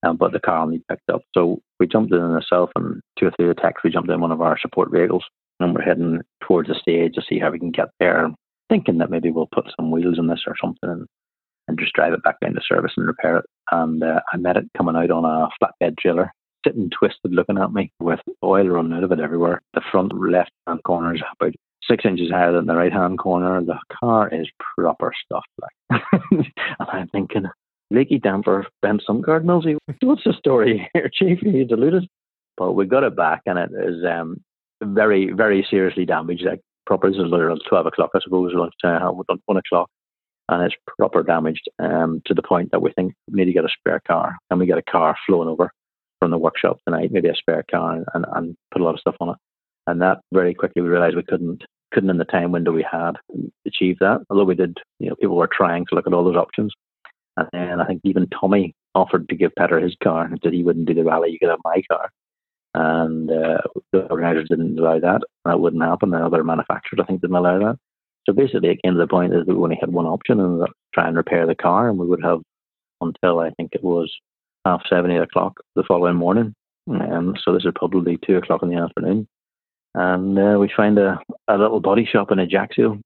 Um, 0.04 0.18
but 0.18 0.34
the 0.34 0.40
car 0.40 0.58
only 0.58 0.84
picked 0.90 1.10
up. 1.10 1.22
So 1.34 1.60
we 1.80 1.88
jumped 1.88 2.14
in 2.14 2.34
myself 2.34 2.72
and 2.76 3.02
two 3.18 3.28
or 3.28 3.32
three 3.32 3.50
of 3.50 3.56
the 3.56 3.62
techs, 3.62 3.84
we 3.84 3.92
jumped 3.92 4.10
in 4.10 4.20
one 4.20 4.32
of 4.32 4.42
our 4.42 4.58
support 4.60 4.92
vehicles 4.92 5.24
and 5.60 5.74
we're 5.74 5.82
heading 5.82 6.22
towards 6.42 6.68
the 6.68 6.76
stage 6.76 7.14
to 7.14 7.22
see 7.28 7.40
how 7.40 7.52
we 7.52 7.60
can 7.60 7.72
get 7.72 7.90
there, 8.00 8.30
thinking 8.70 8.98
that 8.98 9.10
maybe 9.10 9.32
we'll 9.32 9.48
put 9.54 9.72
some 9.78 9.92
wheels 9.92 10.20
on 10.20 10.28
this 10.28 10.42
or 10.46 10.56
something 10.62 10.90
and, 10.90 11.08
and 11.68 11.80
just 11.80 11.94
drive 11.94 12.14
it 12.14 12.24
back 12.24 12.40
down 12.40 12.54
to 12.54 12.62
service 12.68 12.94
and 12.98 13.08
repair 13.08 13.38
it. 13.38 13.46
And 13.72 14.04
uh, 14.04 14.20
I 14.32 14.38
met 14.38 14.58
it 14.58 14.66
coming 14.78 14.96
out 14.96 15.12
on 15.12 15.26
a 15.26 15.48
flatbed 15.62 15.98
trailer, 15.98 16.32
sitting 16.66 16.90
twisted 16.90 17.32
looking 17.32 17.58
at 17.58 17.74
me 17.74 17.92
with 18.00 18.20
oil 18.44 18.68
running 18.68 18.94
out 18.94 19.04
of 19.04 19.12
it 19.12 19.20
everywhere. 19.20 19.62
The 19.74 19.82
front 19.92 20.14
left 20.14 20.52
hand 20.68 20.84
corner 20.84 21.16
is 21.16 21.22
about 21.40 21.54
six 21.88 22.06
inches 22.06 22.32
higher 22.32 22.52
than 22.52 22.66
the 22.66 22.76
right 22.76 22.94
hand 22.94 23.20
corner. 23.20 23.64
The 23.64 23.80
car 24.00 24.34
is 24.34 24.48
proper 24.78 25.12
stuff. 25.26 25.44
Like, 25.62 26.02
and 26.32 26.46
I'm 26.80 27.08
thinking, 27.10 27.46
leaky 27.92 28.20
damper, 28.20 28.66
bent 28.82 29.04
some 29.06 29.24
nosy. 29.44 29.78
What's 30.02 30.24
the 30.24 30.34
story 30.38 30.90
here, 30.94 31.10
Chief? 31.14 31.42
Are 31.44 31.48
You 31.48 31.66
deluded. 31.66 32.08
But 32.58 32.74
we 32.74 32.86
got 32.86 33.04
it 33.04 33.16
back, 33.16 33.42
and 33.48 33.58
it 33.58 33.72
is 33.72 34.06
um, 34.06 34.40
very, 34.84 35.32
very 35.34 35.66
seriously 35.70 36.06
damaged. 36.06 36.44
Like 36.46 36.62
proper, 36.86 37.10
is 37.10 37.18
around 37.18 37.62
12 37.68 37.86
o'clock, 37.88 38.12
I 38.14 38.20
suppose, 38.24 38.52
lunchtime, 38.54 39.02
1 39.02 39.58
o'clock. 39.58 39.90
And 40.50 40.64
it's 40.64 40.76
proper 41.00 41.24
damaged 41.24 41.70
um, 41.80 42.22
to 42.26 42.34
the 42.34 42.42
point 42.42 42.72
that 42.72 42.82
we 42.82 42.92
think 42.92 43.14
we 43.32 43.38
need 43.38 43.46
to 43.46 43.54
get 43.54 43.66
a 43.66 43.70
spare 43.70 44.02
car. 44.06 44.36
And 44.50 44.60
we 44.60 44.66
get 44.66 44.78
a 44.78 44.84
car 44.84 45.16
flown 45.26 45.48
over 45.48 45.72
from 46.20 46.32
the 46.32 46.38
workshop 46.38 46.80
tonight, 46.86 47.12
maybe 47.12 47.30
a 47.30 47.36
spare 47.36 47.64
car, 47.70 47.96
and, 47.96 48.06
and, 48.14 48.26
and 48.34 48.56
put 48.72 48.82
a 48.82 48.86
lot 48.86 48.94
of 48.94 49.00
stuff 49.00 49.16
on 49.20 49.30
it. 49.30 49.38
And 49.88 50.02
that 50.02 50.20
very 50.34 50.54
quickly 50.54 50.82
we 50.82 50.90
realized 50.90 51.16
we 51.16 51.24
couldn't 51.24 51.64
couldn't 51.94 52.10
in 52.10 52.18
the 52.18 52.26
time 52.26 52.52
window 52.52 52.72
we 52.72 52.86
had 52.90 53.14
achieve 53.68 53.98
that. 54.00 54.22
Although 54.30 54.46
we 54.46 54.56
did, 54.56 54.78
you 55.00 55.10
know, 55.10 55.16
people 55.16 55.36
were 55.36 55.50
trying 55.52 55.86
to 55.86 55.96
look 55.96 56.08
at 56.08 56.14
all 56.14 56.24
those 56.24 56.36
options. 56.36 56.74
And 57.38 57.48
then 57.52 57.80
I 57.80 57.86
think 57.86 58.02
even 58.04 58.28
Tommi 58.28 58.74
offered 58.96 59.30
to 59.30 59.36
give 59.36 59.56
Petter 59.56 59.80
his 59.80 59.96
car 60.04 60.26
and 60.26 60.40
said 60.44 60.54
he 60.54 60.64
wouldn't 60.64 60.88
do 60.88 60.94
the 60.94 61.04
rally, 61.04 61.32
you 61.32 61.40
could 61.40 61.50
have 61.50 61.60
my 61.64 61.82
car. 61.92 62.10
And 62.76 63.30
uh, 63.30 63.62
the 63.92 64.08
organisers 64.08 64.50
didn't 64.50 64.80
allow 64.80 65.00
that. 65.00 65.22
That 65.46 65.60
wouldn't 65.60 65.84
happen. 65.84 66.10
The 66.10 66.26
other 66.26 66.44
manufacturers, 66.44 67.00
I 67.02 67.06
think, 67.06 67.22
didn't 67.22 67.36
allow 67.36 67.60
that. 67.60 67.78
So 68.26 68.34
basically, 68.34 68.70
it 68.70 68.82
came 68.84 68.94
to 68.94 69.00
the 69.00 69.08
point 69.08 69.32
that 69.32 69.48
we 69.48 69.54
only 69.54 69.78
had 69.80 69.92
one 69.92 70.06
option, 70.06 70.40
and 70.40 70.62
that 70.62 70.70
try 70.94 71.08
and 71.08 71.18
repair 71.18 71.46
the 71.46 71.56
car, 71.56 71.90
and 71.90 71.98
we 71.98 72.08
would 72.08 72.24
have 72.24 72.42
until 73.02 73.40
I 73.40 73.50
think 73.52 73.72
it 73.74 73.84
was 73.84 74.14
half 74.66 74.82
seven, 74.90 75.12
eight 75.12 75.22
o'clock 75.22 75.56
the 75.76 75.84
following 75.84 76.16
morning. 76.16 76.54
Um, 76.90 77.36
so 77.44 77.54
this 77.54 77.66
is 77.66 77.72
probably 77.76 78.18
two 78.26 78.38
o'clock 78.38 78.64
in 78.64 78.70
the 78.70 78.78
afternoon, 78.78 79.28
and 79.96 80.40
uh, 80.40 80.58
we 80.60 80.72
find 80.76 80.98
a, 80.98 81.20
a 81.48 81.58
little 81.58 81.80
body 81.80 82.06
shop 82.06 82.32
in 82.32 82.40
Ajaccio, 82.40 83.00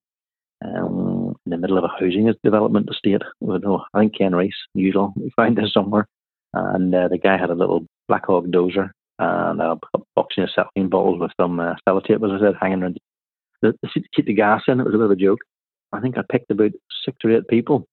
um, 0.63 1.35
in 1.45 1.49
the 1.51 1.57
middle 1.57 1.77
of 1.77 1.83
a 1.83 1.87
housing 1.87 2.31
development 2.43 2.89
estate. 2.91 3.21
With, 3.41 3.63
oh, 3.65 3.83
I 3.93 3.99
think 3.99 4.17
Ken 4.17 4.35
Reese, 4.35 4.55
usual. 4.73 5.13
We 5.17 5.31
find 5.35 5.57
this 5.57 5.73
somewhere, 5.73 6.07
and 6.53 6.93
uh, 6.93 7.07
the 7.07 7.17
guy 7.17 7.37
had 7.37 7.49
a 7.49 7.55
little 7.55 7.85
Black 8.07 8.25
Hawk 8.25 8.45
dozer 8.45 8.91
and 9.19 9.61
a 9.61 9.77
box 10.15 10.35
of 10.37 10.49
acetylene 10.49 10.89
bottles 10.89 11.19
with 11.19 11.31
some 11.39 11.59
uh, 11.59 11.73
sellotape, 11.87 12.23
as 12.23 12.39
I 12.39 12.45
said, 12.45 12.55
hanging 12.59 12.83
around 12.83 12.97
the, 13.61 13.73
the, 13.81 13.89
to 13.89 14.01
keep 14.15 14.25
the 14.25 14.33
gas 14.33 14.63
in. 14.67 14.79
It 14.79 14.85
was 14.85 14.93
a 14.93 14.97
bit 14.97 15.05
of 15.05 15.11
a 15.11 15.15
joke. 15.15 15.39
I 15.93 15.99
think 15.99 16.17
I 16.17 16.21
picked 16.29 16.51
about 16.51 16.71
six 17.05 17.17
or 17.23 17.31
eight 17.31 17.47
people. 17.47 17.85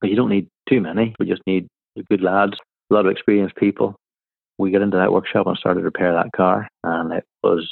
But 0.00 0.10
you 0.10 0.16
don't 0.16 0.30
need 0.30 0.48
too 0.68 0.80
many. 0.80 1.14
We 1.18 1.26
just 1.26 1.42
need 1.46 1.68
good 2.10 2.22
lads, 2.22 2.54
a 2.90 2.94
lot 2.94 3.06
of 3.06 3.12
experienced 3.12 3.56
people. 3.56 3.96
We 4.58 4.70
got 4.70 4.82
into 4.82 4.96
that 4.96 5.12
workshop 5.12 5.46
and 5.46 5.56
started 5.56 5.80
to 5.80 5.84
repair 5.84 6.12
that 6.12 6.32
car, 6.34 6.68
and 6.84 7.12
it 7.12 7.24
was 7.42 7.68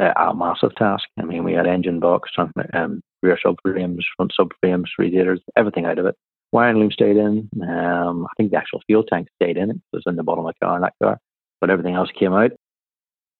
uh, 0.00 0.12
a 0.16 0.34
massive 0.34 0.74
task. 0.76 1.04
I 1.18 1.24
mean, 1.24 1.44
we 1.44 1.52
had 1.52 1.66
engine 1.66 2.00
box, 2.00 2.30
um, 2.72 3.00
rear 3.22 3.38
subframes, 3.44 4.02
front 4.16 4.32
subframes, 4.38 4.86
radiators, 4.98 5.40
everything 5.56 5.86
out 5.86 5.98
of 5.98 6.06
it. 6.06 6.14
Wiring 6.52 6.78
loom 6.78 6.90
stayed 6.90 7.16
in. 7.16 7.48
Um, 7.62 8.26
I 8.26 8.30
think 8.36 8.50
the 8.50 8.56
actual 8.56 8.80
fuel 8.86 9.04
tank 9.04 9.28
stayed 9.40 9.56
in. 9.56 9.70
It 9.70 9.80
was 9.92 10.04
in 10.06 10.16
the 10.16 10.22
bottom 10.22 10.46
of 10.46 10.54
the 10.54 10.66
car 10.66 10.76
in 10.76 10.82
that 10.82 10.94
car, 11.02 11.18
but 11.60 11.70
everything 11.70 11.94
else 11.94 12.10
came 12.16 12.32
out. 12.32 12.52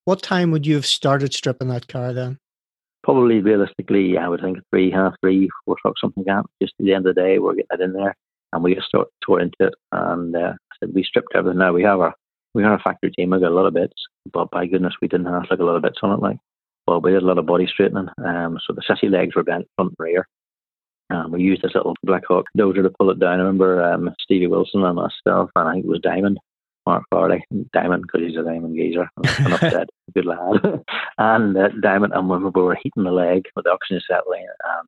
What 0.04 0.22
time 0.22 0.50
would 0.50 0.66
you 0.66 0.74
have 0.74 0.86
started 0.86 1.32
stripping 1.34 1.68
that 1.68 1.88
car 1.88 2.12
then? 2.12 2.38
Probably 3.06 3.40
realistically, 3.40 4.18
I 4.18 4.28
would 4.28 4.40
think 4.40 4.58
three, 4.70 4.90
half 4.90 5.14
three, 5.22 5.48
four 5.64 5.76
o'clock, 5.78 5.94
something 6.00 6.24
like 6.26 6.42
that. 6.42 6.50
Just 6.60 6.74
at 6.80 6.84
the 6.84 6.92
end 6.92 7.06
of 7.06 7.14
the 7.14 7.22
day, 7.22 7.38
we're 7.38 7.54
getting 7.54 7.68
it 7.70 7.80
in 7.80 7.92
there 7.92 8.16
and 8.52 8.64
we 8.64 8.74
just 8.74 8.88
start 8.88 9.06
tore 9.24 9.40
into 9.40 9.54
it. 9.60 9.74
And 9.92 10.34
uh, 10.34 10.54
said, 10.80 10.90
we 10.92 11.04
stripped 11.04 11.28
everything 11.36 11.60
now. 11.60 11.72
We 11.72 11.84
have 11.84 12.00
our 12.00 12.14
we 12.52 12.64
have 12.64 12.72
a 12.72 12.82
factory 12.82 13.12
team. 13.12 13.30
We 13.30 13.38
got 13.38 13.52
a 13.52 13.54
lot 13.54 13.66
of 13.66 13.74
bits, 13.74 13.94
but 14.32 14.50
by 14.50 14.66
goodness, 14.66 14.94
we 15.00 15.06
didn't 15.06 15.26
have 15.26 15.44
like 15.48 15.60
a 15.60 15.64
lot 15.64 15.76
of 15.76 15.82
bits 15.82 15.98
on 16.02 16.10
it. 16.18 16.20
Like, 16.20 16.38
well, 16.88 17.00
we 17.00 17.12
did 17.12 17.22
a 17.22 17.26
lot 17.26 17.38
of 17.38 17.46
body 17.46 17.68
straightening. 17.68 18.08
Um, 18.24 18.58
so 18.66 18.72
the 18.72 18.82
chassis 18.84 19.08
legs 19.08 19.36
were 19.36 19.44
bent 19.44 19.68
front 19.76 19.94
and 19.96 20.04
rear. 20.04 20.26
Um, 21.10 21.30
we 21.30 21.42
used 21.42 21.62
this 21.62 21.74
little 21.76 21.94
Black 22.02 22.24
Hawk 22.26 22.46
dozer 22.58 22.82
to 22.82 22.90
pull 22.98 23.10
it 23.10 23.20
down. 23.20 23.34
I 23.34 23.42
remember 23.42 23.84
um, 23.84 24.10
Stevie 24.20 24.48
Wilson 24.48 24.82
and 24.82 24.96
myself, 24.96 25.50
and 25.54 25.68
I 25.68 25.72
think 25.74 25.84
it 25.84 25.88
was 25.88 26.00
Diamond, 26.00 26.38
Mark 26.86 27.04
Farley, 27.10 27.44
Diamond, 27.72 28.02
because 28.02 28.26
he's 28.26 28.38
a 28.38 28.42
Diamond 28.42 28.76
geezer. 28.76 29.08
Good 30.14 30.26
lad. 30.26 30.82
and 31.18 31.56
uh, 31.56 31.68
Diamond, 31.82 32.12
and 32.14 32.28
when 32.28 32.42
we 32.42 32.50
were 32.50 32.78
heating 32.80 33.04
the 33.04 33.10
leg 33.10 33.44
with 33.54 33.64
the 33.64 33.72
oxygen 33.72 34.00
acetylene, 34.08 34.46
um, 34.68 34.86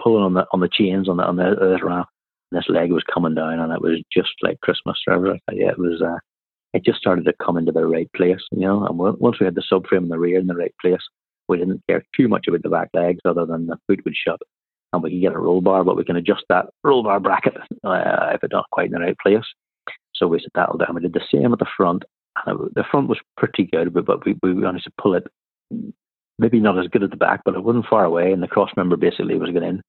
pulling 0.00 0.24
on 0.24 0.34
the 0.34 0.46
on 0.52 0.60
the 0.60 0.68
chains 0.72 1.08
on 1.08 1.16
the 1.16 1.24
on 1.24 1.36
the, 1.36 1.56
this 1.60 1.82
ramp, 1.82 2.08
this 2.52 2.68
leg 2.68 2.92
was 2.92 3.04
coming 3.12 3.34
down, 3.34 3.58
and 3.58 3.72
it 3.72 3.80
was 3.80 4.00
just 4.12 4.32
like 4.42 4.60
Christmas. 4.60 5.00
Forever. 5.04 5.38
Yeah, 5.52 5.70
it 5.70 5.78
was. 5.78 6.00
Uh, 6.00 6.18
it 6.72 6.84
just 6.84 6.98
started 6.98 7.24
to 7.26 7.34
come 7.44 7.56
into 7.56 7.70
the 7.70 7.86
right 7.86 8.10
place, 8.16 8.40
you 8.50 8.60
know. 8.60 8.84
And 8.86 8.98
once 8.98 9.38
we 9.38 9.46
had 9.46 9.54
the 9.54 9.62
subframe 9.70 10.04
in 10.04 10.08
the 10.08 10.18
rear 10.18 10.40
in 10.40 10.48
the 10.48 10.56
right 10.56 10.74
place, 10.80 11.02
we 11.48 11.58
didn't 11.58 11.82
care 11.88 12.04
too 12.16 12.28
much 12.28 12.46
about 12.48 12.62
the 12.62 12.68
back 12.68 12.88
legs 12.94 13.20
other 13.24 13.46
than 13.46 13.66
the 13.66 13.76
boot 13.86 14.04
would 14.04 14.16
shut 14.16 14.40
and 14.94 15.02
we 15.02 15.10
can 15.10 15.20
get 15.20 15.32
a 15.32 15.38
roll 15.38 15.60
bar, 15.60 15.84
but 15.84 15.96
we 15.96 16.04
can 16.04 16.16
adjust 16.16 16.44
that 16.48 16.66
roll 16.82 17.02
bar 17.02 17.20
bracket 17.20 17.56
uh, 17.84 18.30
if 18.32 18.42
it's 18.42 18.52
not 18.52 18.70
quite 18.70 18.86
in 18.86 18.92
the 18.92 19.00
right 19.00 19.18
place. 19.18 19.44
So 20.14 20.26
we 20.26 20.40
said 20.40 20.50
that'll 20.54 20.78
do. 20.78 20.84
And 20.86 20.94
we 20.94 21.02
did 21.02 21.12
the 21.12 21.20
same 21.32 21.52
at 21.52 21.58
the 21.58 21.66
front. 21.76 22.04
And 22.46 22.70
the 22.74 22.84
front 22.90 23.08
was 23.08 23.20
pretty 23.36 23.64
good, 23.64 23.94
but, 23.94 24.24
we, 24.24 24.36
we 24.42 24.54
managed 24.54 24.84
to 24.84 24.92
pull 25.00 25.14
it 25.14 25.26
maybe 26.38 26.58
not 26.58 26.78
as 26.78 26.88
good 26.88 27.04
at 27.04 27.10
the 27.10 27.16
back, 27.16 27.42
but 27.44 27.54
it 27.54 27.62
wasn't 27.62 27.86
far 27.86 28.04
away. 28.04 28.32
And 28.32 28.42
the 28.42 28.48
cross 28.48 28.70
member 28.76 28.96
basically 28.96 29.38
was 29.38 29.50
getting 29.50 29.68
in. 29.68 29.82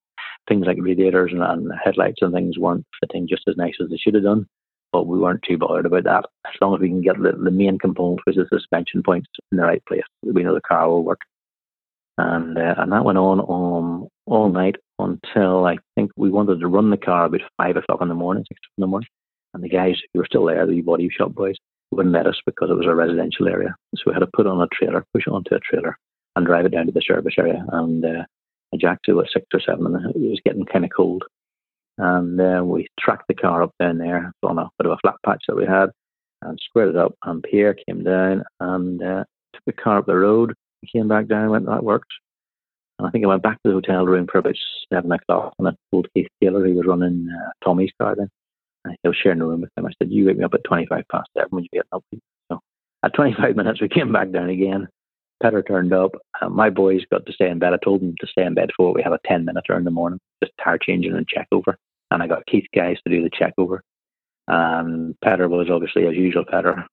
Things 0.47 0.67
like 0.67 0.77
radiators 0.79 1.31
and, 1.31 1.41
and 1.41 1.71
headlights 1.83 2.21
and 2.21 2.31
things 2.31 2.59
weren't 2.59 2.85
fitting 3.01 3.27
just 3.27 3.47
as 3.47 3.57
nice 3.57 3.73
as 3.81 3.89
they 3.89 3.97
should 3.97 4.13
have 4.13 4.23
done 4.23 4.45
but 4.95 5.07
we 5.07 5.19
weren't 5.19 5.43
too 5.43 5.57
bothered 5.57 5.85
about 5.85 6.05
that. 6.05 6.25
As 6.45 6.53
long 6.61 6.73
as 6.73 6.79
we 6.79 6.87
can 6.87 7.01
get 7.01 7.17
the, 7.21 7.33
the 7.33 7.51
main 7.51 7.77
component, 7.77 8.21
which 8.23 8.37
is 8.37 8.47
the 8.49 8.59
suspension 8.59 9.03
points, 9.03 9.27
in 9.51 9.57
the 9.57 9.63
right 9.63 9.85
place, 9.85 10.03
we 10.23 10.41
know 10.41 10.53
the 10.53 10.61
car 10.61 10.87
will 10.87 11.03
work. 11.03 11.19
And 12.17 12.57
uh, 12.57 12.75
and 12.77 12.93
that 12.93 13.03
went 13.03 13.17
on 13.17 13.41
um, 13.41 14.07
all 14.25 14.49
night 14.49 14.77
until 14.97 15.65
I 15.65 15.79
think 15.95 16.11
we 16.15 16.29
wanted 16.29 16.61
to 16.61 16.67
run 16.67 16.91
the 16.91 16.97
car 16.97 17.25
about 17.25 17.41
five 17.57 17.75
o'clock 17.75 17.99
in 18.01 18.07
the 18.07 18.13
morning, 18.13 18.45
six 18.47 18.61
in 18.77 18.83
the 18.83 18.87
morning. 18.87 19.09
And 19.55 19.63
the 19.63 19.69
guys 19.69 19.95
who 20.13 20.19
were 20.19 20.27
still 20.27 20.45
there, 20.45 20.67
the 20.67 20.81
body 20.81 21.09
shop 21.09 21.33
boys, 21.33 21.55
wouldn't 21.91 22.13
let 22.13 22.27
us 22.27 22.39
because 22.45 22.69
it 22.69 22.77
was 22.77 22.87
a 22.87 22.93
residential 22.93 23.47
area. 23.47 23.75
So 23.95 24.03
we 24.07 24.13
had 24.13 24.19
to 24.19 24.29
put 24.35 24.47
on 24.47 24.61
a 24.61 24.67
trailer, 24.67 25.05
push 25.13 25.25
it 25.25 25.31
onto 25.31 25.55
a 25.55 25.59
trailer, 25.59 25.97
and 26.35 26.45
drive 26.45 26.65
it 26.65 26.73
down 26.73 26.85
to 26.87 26.91
the 26.91 27.01
service 27.01 27.35
area. 27.37 27.65
And 27.71 28.05
uh, 28.05 28.23
I 28.73 28.77
jacked 28.77 29.05
to 29.05 29.21
at 29.21 29.29
six 29.33 29.45
or 29.53 29.61
seven, 29.61 29.87
and 29.87 30.15
it 30.15 30.29
was 30.29 30.41
getting 30.45 30.65
kind 30.65 30.85
of 30.85 30.91
cold 30.95 31.23
and 31.97 32.39
uh, 32.41 32.61
we 32.63 32.87
tracked 32.99 33.27
the 33.27 33.33
car 33.33 33.63
up 33.63 33.71
down 33.79 33.97
there 33.97 34.31
on 34.43 34.57
a 34.57 34.69
bit 34.77 34.85
of 34.85 34.91
a 34.91 34.97
flat 35.01 35.15
patch 35.25 35.43
that 35.47 35.55
we 35.55 35.65
had 35.65 35.89
and 36.41 36.59
squared 36.61 36.89
it 36.89 36.97
up. 36.97 37.15
And 37.23 37.43
Pierre 37.43 37.75
came 37.87 38.03
down 38.03 38.43
and 38.59 39.01
uh, 39.01 39.23
took 39.53 39.63
the 39.65 39.73
car 39.73 39.99
up 39.99 40.05
the 40.05 40.15
road. 40.15 40.53
He 40.81 40.87
came 40.87 41.07
back 41.07 41.27
down 41.27 41.49
went, 41.49 41.65
that 41.67 41.83
works. 41.83 42.13
And 42.99 43.07
I 43.07 43.11
think 43.11 43.23
I 43.23 43.29
went 43.29 43.43
back 43.43 43.61
to 43.63 43.69
the 43.69 43.73
hotel 43.73 44.05
room 44.05 44.27
for 44.29 44.39
about 44.39 44.55
seven 44.91 45.11
o'clock 45.11 45.53
and 45.57 45.67
I 45.67 45.71
told 45.91 46.07
Keith 46.13 46.27
Taylor 46.41 46.65
he 46.65 46.73
was 46.73 46.85
running 46.85 47.27
uh, 47.29 47.51
Tommi's 47.63 47.91
car 47.99 48.15
then. 48.15 48.29
Was 49.03 49.15
sharing 49.21 49.39
the 49.39 49.45
room 49.45 49.61
with 49.61 49.71
him. 49.75 49.85
I 49.85 49.91
said, 49.97 50.11
You 50.11 50.25
wake 50.25 50.37
me 50.37 50.43
up 50.43 50.53
at 50.53 50.63
25 50.63 51.03
past 51.11 51.29
seven 51.35 51.49
when 51.51 51.63
you 51.63 51.69
get 51.71 51.87
up. 51.91 52.03
So 52.51 52.59
at 53.03 53.13
25 53.13 53.55
minutes, 53.55 53.81
we 53.81 53.89
came 53.89 54.11
back 54.11 54.31
down 54.31 54.49
again. 54.49 54.87
Petter 55.41 55.61
turned 55.61 55.93
up. 55.93 56.11
Uh, 56.41 56.49
my 56.49 56.69
boys 56.69 57.01
got 57.11 57.25
to 57.25 57.33
stay 57.33 57.49
in 57.49 57.59
bed. 57.59 57.73
I 57.73 57.77
told 57.83 58.01
them 58.01 58.15
to 58.19 58.27
stay 58.27 58.43
in 58.45 58.53
bed 58.53 58.69
for 58.75 58.93
we 58.93 59.03
have 59.03 59.13
a 59.13 59.19
10 59.25 59.45
minute 59.45 59.65
in 59.69 59.83
the 59.83 59.91
morning, 59.91 60.19
just 60.43 60.53
tire 60.63 60.77
changing 60.77 61.13
and 61.13 61.27
check 61.27 61.47
over. 61.51 61.77
And 62.11 62.23
I 62.23 62.27
got 62.27 62.45
Keith 62.45 62.65
guys 62.73 62.97
to 63.05 63.13
do 63.13 63.23
the 63.23 63.29
check 63.37 63.53
over. 63.57 63.81
And 64.47 65.15
Petter 65.23 65.49
was 65.49 65.69
obviously, 65.69 66.07
as 66.07 66.15
usual, 66.15 66.45
Petter. 66.49 66.85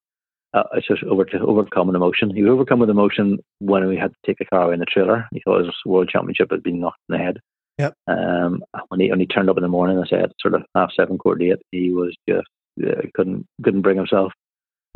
Uh, 0.54 0.64
it's 0.74 0.86
just 0.86 1.02
over 1.04 1.24
to 1.24 1.38
overcome 1.40 1.88
an 1.88 1.94
emotion. 1.94 2.34
He 2.34 2.42
was 2.42 2.50
overcome 2.50 2.80
with 2.80 2.90
emotion 2.90 3.38
when 3.60 3.86
we 3.86 3.96
had 3.96 4.10
to 4.10 4.16
take 4.26 4.38
the 4.38 4.44
car 4.44 4.64
away 4.64 4.74
in 4.74 4.80
the 4.80 4.86
trailer. 4.86 5.26
He 5.32 5.40
thought 5.44 5.64
his 5.64 5.74
world 5.86 6.10
championship 6.10 6.50
had 6.50 6.62
been 6.62 6.80
knocked 6.80 7.00
in 7.08 7.16
the 7.16 7.24
head. 7.24 7.38
Yep. 7.78 7.94
Um, 8.06 8.62
when 8.88 9.00
he 9.00 9.10
when 9.10 9.20
he 9.20 9.26
turned 9.26 9.48
up 9.48 9.56
in 9.56 9.62
the 9.62 9.68
morning, 9.68 9.98
I 9.98 10.06
said 10.08 10.32
sort 10.40 10.54
of 10.54 10.62
half 10.74 10.90
seven, 10.96 11.18
quarter 11.18 11.42
eight, 11.42 11.62
he 11.70 11.92
was 11.92 12.14
just 12.28 12.46
uh, 12.82 13.02
couldn't 13.14 13.46
couldn't 13.62 13.82
bring 13.82 13.96
himself. 13.96 14.32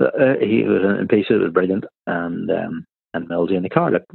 Uh, 0.01 0.35
he 0.41 0.63
was 0.65 0.83
in 0.99 1.09
pieces. 1.09 1.37
It 1.37 1.43
was 1.43 1.53
brilliant, 1.53 1.85
and 2.07 2.51
um, 2.51 2.85
and 3.15 3.29
Millsy 3.29 3.57
in 3.57 3.63
the 3.63 3.71
car 3.71 3.91
looked 3.91 4.11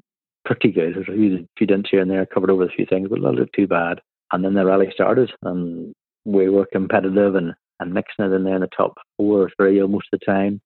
pretty 0.46 0.72
good. 0.72 0.96
There's 0.96 1.08
a 1.08 1.48
few, 1.58 1.68
dents 1.68 1.90
here 1.90 2.02
and 2.02 2.10
there, 2.10 2.26
covered 2.26 2.50
over 2.50 2.66
a 2.66 2.70
few 2.70 2.86
things, 2.86 3.10
but 3.10 3.22
not 3.22 3.36
look 3.36 3.52
too 3.54 3.68
bad. 3.68 4.00
And 4.32 4.44
then 4.44 4.54
the 4.54 4.66
rally 4.66 4.90
started, 4.94 5.32
and 5.44 5.94
we 6.26 6.50
were 6.50 6.68
competitive 6.72 7.36
and, 7.36 7.54
and 7.80 7.94
mixing 7.94 8.26
it 8.26 8.32
in 8.32 8.44
there 8.44 8.56
in 8.56 8.62
the 8.62 8.70
top 8.76 8.98
four 9.18 9.42
or 9.42 9.52
three 9.58 9.82
almost 9.82 10.08
the 10.12 10.20
time. 10.20 10.62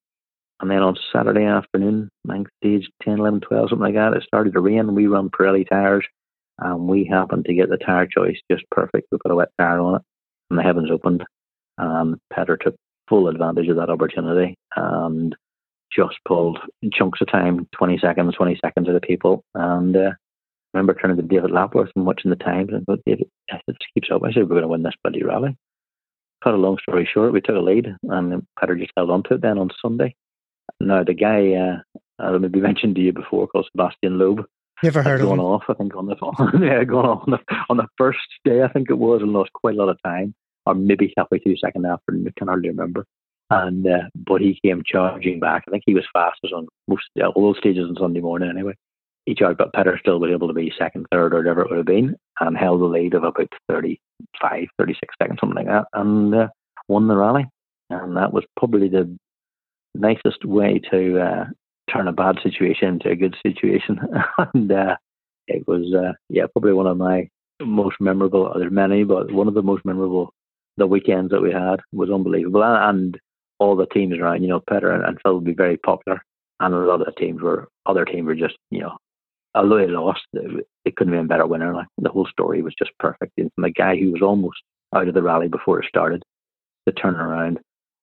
And 0.61 0.71
then 0.71 0.79
on 0.79 0.95
Saturday 1.11 1.43
afternoon, 1.43 2.09
I 2.29 2.33
think 2.33 2.47
stage 2.63 2.89
10, 3.03 3.19
11, 3.19 3.41
12, 3.41 3.69
something 3.69 3.83
like 3.83 3.95
that, 3.95 4.13
it 4.13 4.23
started 4.23 4.53
to 4.53 4.61
rain. 4.61 4.95
We 4.95 5.07
run 5.07 5.29
Pirelli 5.29 5.67
tires. 5.67 6.05
And 6.59 6.87
we 6.87 7.05
happened 7.05 7.45
to 7.45 7.53
get 7.53 7.69
the 7.69 7.77
tire 7.77 8.07
choice 8.07 8.37
just 8.49 8.63
perfect. 8.71 9.07
We 9.11 9.17
put 9.21 9.31
a 9.31 9.35
wet 9.35 9.49
tire 9.59 9.79
on 9.79 9.95
it, 9.95 10.01
and 10.49 10.59
the 10.59 10.63
heavens 10.63 10.89
opened. 10.91 11.23
And 11.77 12.17
Petter 12.31 12.57
took 12.57 12.75
full 13.09 13.27
advantage 13.27 13.67
of 13.67 13.75
that 13.75 13.89
opportunity 13.89 14.55
and 14.75 15.35
just 15.91 16.15
pulled 16.27 16.59
chunks 16.93 17.21
of 17.21 17.31
time 17.31 17.67
20 17.77 17.99
seconds, 17.99 18.35
20 18.35 18.59
seconds 18.63 18.87
of 18.87 18.93
the 18.93 19.01
people. 19.01 19.43
And 19.53 19.95
uh, 19.95 20.11
I 20.11 20.77
remember 20.77 20.93
turning 20.93 21.17
to 21.17 21.23
David 21.23 21.51
Lapworth 21.51 21.91
and 21.95 22.05
watching 22.05 22.29
the 22.29 22.37
times 22.37 22.69
and 22.71 22.85
but 22.85 22.99
David, 23.05 23.27
I 23.51 23.59
said, 23.65 23.75
keeps 23.93 24.09
up. 24.11 24.23
I 24.23 24.31
said, 24.31 24.43
we're 24.43 24.55
going 24.55 24.61
to 24.63 24.67
win 24.67 24.83
this 24.83 24.95
bloody 25.03 25.23
rally. 25.23 25.55
Cut 26.43 26.53
a 26.53 26.57
long 26.57 26.77
story 26.81 27.07
short, 27.11 27.33
we 27.33 27.41
took 27.41 27.55
a 27.55 27.59
lead 27.59 27.87
and 28.03 28.43
Petter 28.59 28.75
just 28.75 28.91
held 28.95 29.09
on 29.09 29.23
to 29.23 29.35
it 29.35 29.41
then 29.41 29.57
on 29.57 29.69
Sunday. 29.81 30.15
Now, 30.79 31.03
the 31.03 31.13
guy 31.13 31.53
uh, 31.53 31.99
I 32.19 32.37
maybe 32.37 32.59
mentioned 32.61 32.95
to 32.95 33.01
you 33.01 33.13
before 33.13 33.47
called 33.47 33.69
Sébastien 33.75 34.17
Loeb. 34.17 34.45
Never 34.83 35.01
heard 35.01 35.21
of 35.21 35.29
him. 35.29 35.39
off, 35.39 35.63
I 35.69 35.73
think, 35.73 35.95
on 35.95 36.07
the 36.07 36.15
yeah, 36.61 36.83
going 36.83 37.05
off 37.05 37.23
on 37.27 37.31
the, 37.31 37.55
on 37.69 37.77
the 37.77 37.87
first 37.97 38.19
day, 38.43 38.61
I 38.61 38.67
think 38.67 38.89
it 38.89 38.97
was, 38.97 39.21
and 39.21 39.31
lost 39.31 39.53
quite 39.53 39.75
a 39.75 39.77
lot 39.77 39.89
of 39.89 40.01
time, 40.03 40.33
or 40.65 40.75
maybe 40.75 41.13
halfway 41.17 41.39
through 41.39 41.53
the 41.53 41.59
second 41.59 41.85
after, 41.85 42.13
I 42.13 42.31
can 42.37 42.47
hardly 42.47 42.69
remember. 42.69 43.05
And 43.51 43.85
uh, 43.85 44.09
but 44.15 44.41
he 44.41 44.59
came 44.65 44.83
charging 44.85 45.39
back. 45.39 45.63
I 45.67 45.71
think 45.71 45.83
he 45.85 45.93
was 45.93 46.05
fastest 46.11 46.51
on 46.51 46.67
most 46.87 47.03
yeah, 47.13 47.27
all 47.27 47.53
those 47.53 47.59
stages 47.59 47.87
on 47.87 47.95
Sunday 47.95 48.19
morning 48.19 48.49
anyway. 48.49 48.73
He 49.25 49.35
charged, 49.35 49.59
but 49.59 49.73
Petter 49.73 49.97
still 49.99 50.19
was 50.19 50.31
able 50.31 50.47
to 50.47 50.53
be 50.53 50.73
second, 50.77 51.05
third, 51.11 51.33
or 51.33 51.37
whatever 51.37 51.61
it 51.61 51.69
would 51.69 51.77
have 51.77 51.85
been, 51.85 52.15
and 52.39 52.57
held 52.57 52.81
the 52.81 52.85
lead 52.85 53.13
of 53.13 53.23
about 53.23 53.49
35, 53.69 54.67
36 54.77 55.15
seconds, 55.21 55.39
something 55.39 55.55
like 55.55 55.67
that, 55.67 55.85
and 55.93 56.33
uh, 56.33 56.47
won 56.87 57.07
the 57.07 57.15
rally. 57.15 57.45
And 57.89 58.17
that 58.17 58.33
was 58.33 58.43
probably 58.57 58.87
the 58.87 59.15
nicest 59.93 60.43
way 60.43 60.79
to 60.91 61.19
uh, 61.19 61.45
turn 61.91 62.07
a 62.07 62.13
bad 62.13 62.37
situation 62.41 62.87
into 62.89 63.09
a 63.09 63.15
good 63.15 63.35
situation. 63.45 63.99
and 64.53 64.71
uh, 64.71 64.95
it 65.47 65.67
was, 65.67 65.93
uh, 65.93 66.13
yeah, 66.29 66.45
probably 66.51 66.73
one 66.73 66.87
of 66.87 66.97
my 66.97 67.29
most 67.61 67.97
memorable. 67.99 68.53
There's 68.57 68.71
many, 68.71 69.03
but 69.03 69.31
one 69.31 69.47
of 69.47 69.53
the 69.53 69.61
most 69.61 69.85
memorable 69.85 70.33
the 70.77 70.87
weekends 70.87 71.31
that 71.31 71.41
we 71.41 71.53
had 71.53 71.79
was 71.93 72.09
unbelievable. 72.09 72.63
And, 72.63 73.17
all 73.59 73.75
the 73.75 73.85
teams 73.87 74.17
around, 74.17 74.41
you 74.41 74.47
know, 74.47 74.61
Petter 74.69 74.91
and, 74.91 75.03
and 75.03 75.17
Phil 75.21 75.35
would 75.35 75.43
be 75.43 75.53
very 75.53 75.77
popular. 75.77 76.23
And 76.59 76.73
a 76.73 76.77
lot 76.77 77.01
of 77.01 77.07
the 77.07 77.13
teams 77.13 77.41
were, 77.41 77.67
other 77.85 78.05
teams 78.05 78.25
were 78.25 78.35
just, 78.35 78.55
you 78.71 78.81
know, 78.81 78.97
although 79.53 79.77
they 79.77 79.87
lost, 79.87 80.21
it 80.33 80.95
couldn't 80.95 81.13
have 81.13 81.21
been 81.21 81.25
a 81.25 81.29
better 81.29 81.47
winner. 81.47 81.73
Like 81.73 81.87
the 81.97 82.09
whole 82.09 82.27
story 82.27 82.61
was 82.61 82.73
just 82.77 82.91
perfect. 82.99 83.33
And 83.37 83.51
a 83.63 83.69
guy 83.69 83.97
who 83.97 84.11
was 84.11 84.21
almost 84.21 84.57
out 84.93 85.07
of 85.07 85.13
the 85.13 85.21
rally 85.21 85.47
before 85.47 85.81
it 85.81 85.87
started 85.87 86.23
to 86.87 86.93
turn 86.93 87.15
around 87.15 87.59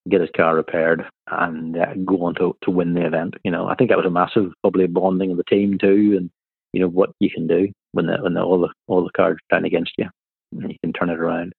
get 0.08 0.20
his 0.20 0.30
car 0.36 0.56
repaired 0.56 1.04
and 1.30 1.76
uh, 1.76 1.94
go 2.04 2.24
on 2.24 2.34
to, 2.34 2.56
to 2.62 2.70
win 2.70 2.94
the 2.94 3.06
event. 3.06 3.34
You 3.44 3.50
know, 3.50 3.68
I 3.68 3.74
think 3.74 3.90
that 3.90 3.96
was 3.96 4.06
a 4.06 4.10
massive 4.10 4.52
probably 4.62 4.86
bonding 4.86 5.30
of 5.30 5.36
the 5.36 5.44
team 5.44 5.78
too, 5.78 6.14
and 6.16 6.30
you 6.72 6.80
know 6.80 6.88
what 6.88 7.10
you 7.20 7.30
can 7.30 7.46
do 7.46 7.68
when 7.92 8.06
the, 8.06 8.18
when 8.20 8.34
the, 8.34 8.42
all 8.42 8.60
the 8.60 8.68
all 8.86 9.04
the 9.04 9.10
cards 9.16 9.40
down 9.50 9.64
against 9.64 9.92
you, 9.98 10.08
and 10.52 10.72
you 10.72 10.78
can 10.82 10.92
turn 10.92 11.10
it 11.10 11.18
around. 11.18 11.52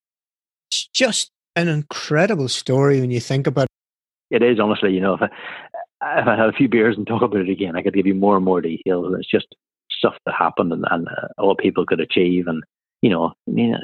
It's 0.71 0.88
just 0.88 1.32
an 1.56 1.67
incredible 1.67 2.49
story 2.49 2.99
when 2.99 3.12
you 3.12 3.19
think 3.19 3.47
about. 3.47 3.67
it. 4.32 4.41
It 4.41 4.43
is 4.43 4.60
honestly, 4.60 4.93
you 4.93 4.99
know, 4.99 5.13
if 5.13 5.21
I, 5.21 5.25
if 6.19 6.27
I 6.27 6.36
had 6.36 6.49
a 6.49 6.53
few 6.53 6.67
beers 6.67 6.97
and 6.97 7.06
talk 7.06 7.21
about 7.21 7.41
it 7.41 7.49
again, 7.49 7.75
I 7.75 7.84
could 7.84 7.93
give 7.93 8.08
you 8.08 8.15
more 8.15 8.36
and 8.36 8.43
more 8.43 8.62
details. 8.62 9.06
And 9.06 9.15
it's 9.15 9.29
just 9.29 9.56
stuff 9.91 10.15
that 10.25 10.34
happened 10.34 10.73
and, 10.73 10.86
and 10.89 11.08
uh, 11.08 11.27
all 11.38 11.56
people 11.56 11.86
could 11.86 11.99
achieve, 11.99 12.47
and 12.47 12.63
you 13.01 13.10
know, 13.10 13.34
you 13.45 13.69
know, 13.69 13.79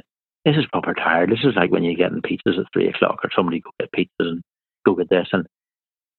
this 0.45 0.55
is 0.55 0.65
proper 0.71 0.93
tired. 0.93 1.29
This 1.29 1.43
is 1.43 1.55
like 1.55 1.71
when 1.71 1.83
you're 1.83 1.95
getting 1.95 2.21
pizzas 2.21 2.59
at 2.59 2.65
three 2.73 2.87
o'clock 2.87 3.19
or 3.23 3.29
somebody 3.35 3.61
go 3.61 3.69
get 3.79 3.91
pizzas 3.91 4.09
and 4.19 4.41
go 4.85 4.95
get 4.95 5.09
this. 5.09 5.27
And 5.31 5.45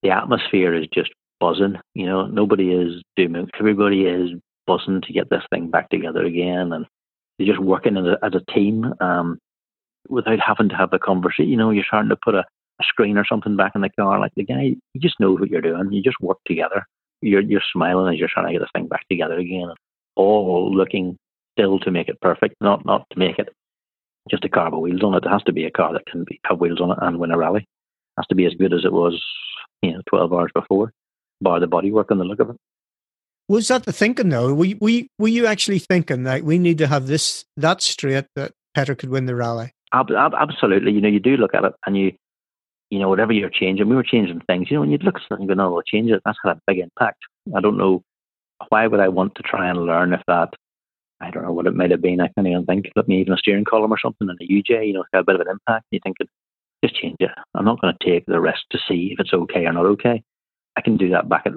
the 0.02 0.10
atmosphere 0.10 0.74
is 0.74 0.86
just 0.92 1.10
buzzing. 1.38 1.76
You 1.94 2.06
know, 2.06 2.26
nobody 2.26 2.72
is 2.72 3.02
doing, 3.16 3.48
everybody 3.58 4.04
is 4.04 4.30
buzzing 4.66 5.02
to 5.02 5.12
get 5.12 5.30
this 5.30 5.42
thing 5.50 5.70
back 5.70 5.90
together 5.90 6.24
again. 6.24 6.72
And 6.72 6.86
you're 7.38 7.54
just 7.54 7.64
working 7.64 7.96
as 7.96 8.04
a, 8.04 8.18
as 8.24 8.32
a 8.34 8.52
team 8.52 8.92
um, 9.00 9.38
without 10.08 10.40
having 10.40 10.68
to 10.70 10.76
have 10.76 10.92
a 10.92 10.98
conversation. 10.98 11.50
You 11.50 11.56
know, 11.56 11.70
you're 11.70 11.84
starting 11.86 12.10
to 12.10 12.16
put 12.16 12.34
a, 12.34 12.44
a 12.80 12.84
screen 12.84 13.18
or 13.18 13.26
something 13.26 13.56
back 13.56 13.72
in 13.74 13.80
the 13.80 13.90
car. 13.90 14.18
Like 14.20 14.32
the 14.36 14.44
guy, 14.44 14.76
he 14.92 14.98
just 14.98 15.20
knows 15.20 15.40
what 15.40 15.50
you're 15.50 15.60
doing. 15.60 15.92
You 15.92 16.02
just 16.02 16.20
work 16.20 16.38
together. 16.46 16.86
You're, 17.22 17.42
you're 17.42 17.62
smiling 17.72 18.12
as 18.12 18.18
you're 18.18 18.30
trying 18.32 18.46
to 18.46 18.52
get 18.52 18.60
this 18.60 18.70
thing 18.74 18.88
back 18.88 19.06
together 19.08 19.38
again. 19.38 19.70
All 20.16 20.74
looking 20.74 21.16
still 21.60 21.78
to 21.80 21.90
make 21.90 22.08
it 22.08 22.20
perfect, 22.20 22.54
not 22.60 22.84
not 22.84 23.06
to 23.12 23.18
make 23.18 23.38
it 23.38 23.48
just 24.30 24.44
a 24.44 24.48
car 24.48 24.70
with 24.70 24.80
wheels 24.80 25.02
on 25.02 25.14
it. 25.14 25.24
It 25.24 25.30
has 25.30 25.42
to 25.44 25.52
be 25.52 25.64
a 25.64 25.70
car 25.70 25.92
that 25.92 26.06
can 26.06 26.24
be, 26.24 26.40
have 26.44 26.60
wheels 26.60 26.80
on 26.80 26.90
it 26.90 26.98
and 27.00 27.18
win 27.18 27.30
a 27.30 27.38
rally. 27.38 27.66
Has 28.20 28.26
to 28.26 28.34
be 28.34 28.44
as 28.44 28.52
good 28.52 28.74
as 28.74 28.84
it 28.84 28.92
was, 28.92 29.18
you 29.80 29.92
know, 29.92 30.02
12 30.10 30.30
hours 30.34 30.50
before, 30.54 30.92
bar 31.40 31.58
the 31.58 31.66
bodywork 31.66 32.10
and 32.10 32.20
the 32.20 32.24
look 32.24 32.38
of 32.38 32.50
it. 32.50 32.56
Was 33.48 33.68
that 33.68 33.84
the 33.84 33.92
thinking 33.92 34.28
though? 34.28 34.52
Were 34.52 34.66
you, 34.66 34.78
were 34.78 34.90
you, 34.90 35.06
were 35.18 35.28
you 35.28 35.46
actually 35.46 35.78
thinking 35.78 36.24
that 36.24 36.44
we 36.44 36.58
need 36.58 36.76
to 36.78 36.86
have 36.86 37.06
this 37.06 37.46
that 37.56 37.80
straight 37.80 38.26
that 38.36 38.52
Petter 38.74 38.94
could 38.94 39.08
win 39.08 39.24
the 39.24 39.34
rally? 39.34 39.72
Ab- 39.94 40.10
ab- 40.10 40.34
absolutely. 40.38 40.92
You 40.92 41.00
know, 41.00 41.08
you 41.08 41.18
do 41.18 41.38
look 41.38 41.54
at 41.54 41.64
it 41.64 41.72
and 41.86 41.96
you, 41.96 42.12
you 42.90 42.98
know, 42.98 43.08
whatever 43.08 43.32
you're 43.32 43.48
changing, 43.48 43.88
we 43.88 43.96
were 43.96 44.02
changing 44.02 44.42
things. 44.42 44.70
You 44.70 44.76
know, 44.76 44.82
and 44.82 44.92
you'd 44.92 45.02
look 45.02 45.16
at 45.16 45.22
something, 45.28 45.48
you 45.48 45.48
go, 45.48 45.54
no, 45.54 45.72
we'll 45.72 45.82
change 45.82 46.10
it. 46.10 46.20
That's 46.26 46.38
had 46.44 46.58
a 46.58 46.60
big 46.66 46.78
impact. 46.78 47.22
I 47.56 47.60
don't 47.60 47.78
know 47.78 48.02
why 48.68 48.86
would 48.86 49.00
I 49.00 49.08
want 49.08 49.34
to 49.36 49.42
try 49.42 49.70
and 49.70 49.86
learn 49.86 50.12
if 50.12 50.20
that 50.28 50.50
I 51.20 51.30
don't 51.30 51.42
know 51.42 51.52
what 51.52 51.66
it 51.66 51.74
might 51.74 51.90
have 51.90 52.00
been. 52.00 52.20
I 52.20 52.28
can't 52.28 52.46
even 52.46 52.64
think. 52.64 52.90
Let 52.96 53.08
me 53.08 53.20
even 53.20 53.34
a 53.34 53.36
steering 53.36 53.64
column 53.64 53.92
or 53.92 53.98
something 53.98 54.28
in 54.28 54.36
a 54.40 54.50
UJ, 54.50 54.86
you 54.86 54.92
know, 54.94 55.00
it's 55.00 55.10
got 55.12 55.20
a 55.20 55.24
bit 55.24 55.34
of 55.34 55.42
an 55.42 55.48
impact. 55.48 55.86
You 55.90 56.00
think, 56.02 56.16
just 56.84 56.96
change 56.96 57.16
it. 57.20 57.30
I'm 57.54 57.64
not 57.64 57.80
going 57.80 57.94
to 57.98 58.06
take 58.06 58.26
the 58.26 58.40
risk 58.40 58.60
to 58.70 58.78
see 58.88 59.10
if 59.12 59.20
it's 59.20 59.32
okay 59.32 59.66
or 59.66 59.72
not 59.72 59.86
okay. 59.86 60.22
I 60.76 60.80
can 60.80 60.96
do 60.96 61.10
that 61.10 61.28
back 61.28 61.46
at, 61.46 61.52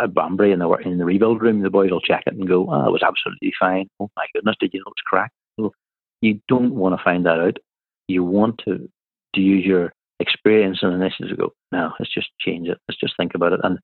at 0.00 0.14
Banbury 0.14 0.52
in 0.52 0.58
the 0.58 0.70
in 0.84 0.98
the 0.98 1.04
rebuild 1.04 1.42
room. 1.42 1.62
The 1.62 1.70
boys 1.70 1.90
will 1.90 2.00
check 2.00 2.24
it 2.26 2.34
and 2.34 2.48
go, 2.48 2.66
"Oh, 2.70 2.88
it 2.88 2.92
was 2.92 3.02
absolutely 3.02 3.52
fine." 3.58 3.88
Oh 4.00 4.10
my 4.16 4.26
goodness, 4.34 4.56
did 4.58 4.72
you 4.72 4.80
know 4.80 4.90
it's 4.90 5.02
cracked? 5.02 5.34
You 6.20 6.40
don't 6.48 6.74
want 6.74 6.96
to 6.98 7.04
find 7.04 7.26
that 7.26 7.38
out. 7.38 7.58
You 8.08 8.24
want 8.24 8.62
to 8.64 8.88
to 9.34 9.40
use 9.40 9.64
your 9.64 9.92
experience 10.20 10.78
and 10.82 10.94
initiative 10.94 11.30
to 11.30 11.36
go. 11.36 11.52
No, 11.72 11.92
let's 11.98 12.12
just 12.12 12.28
change 12.40 12.68
it. 12.68 12.78
Let's 12.88 13.00
just 13.00 13.14
think 13.16 13.34
about 13.34 13.52
it. 13.52 13.60
And 13.62 13.78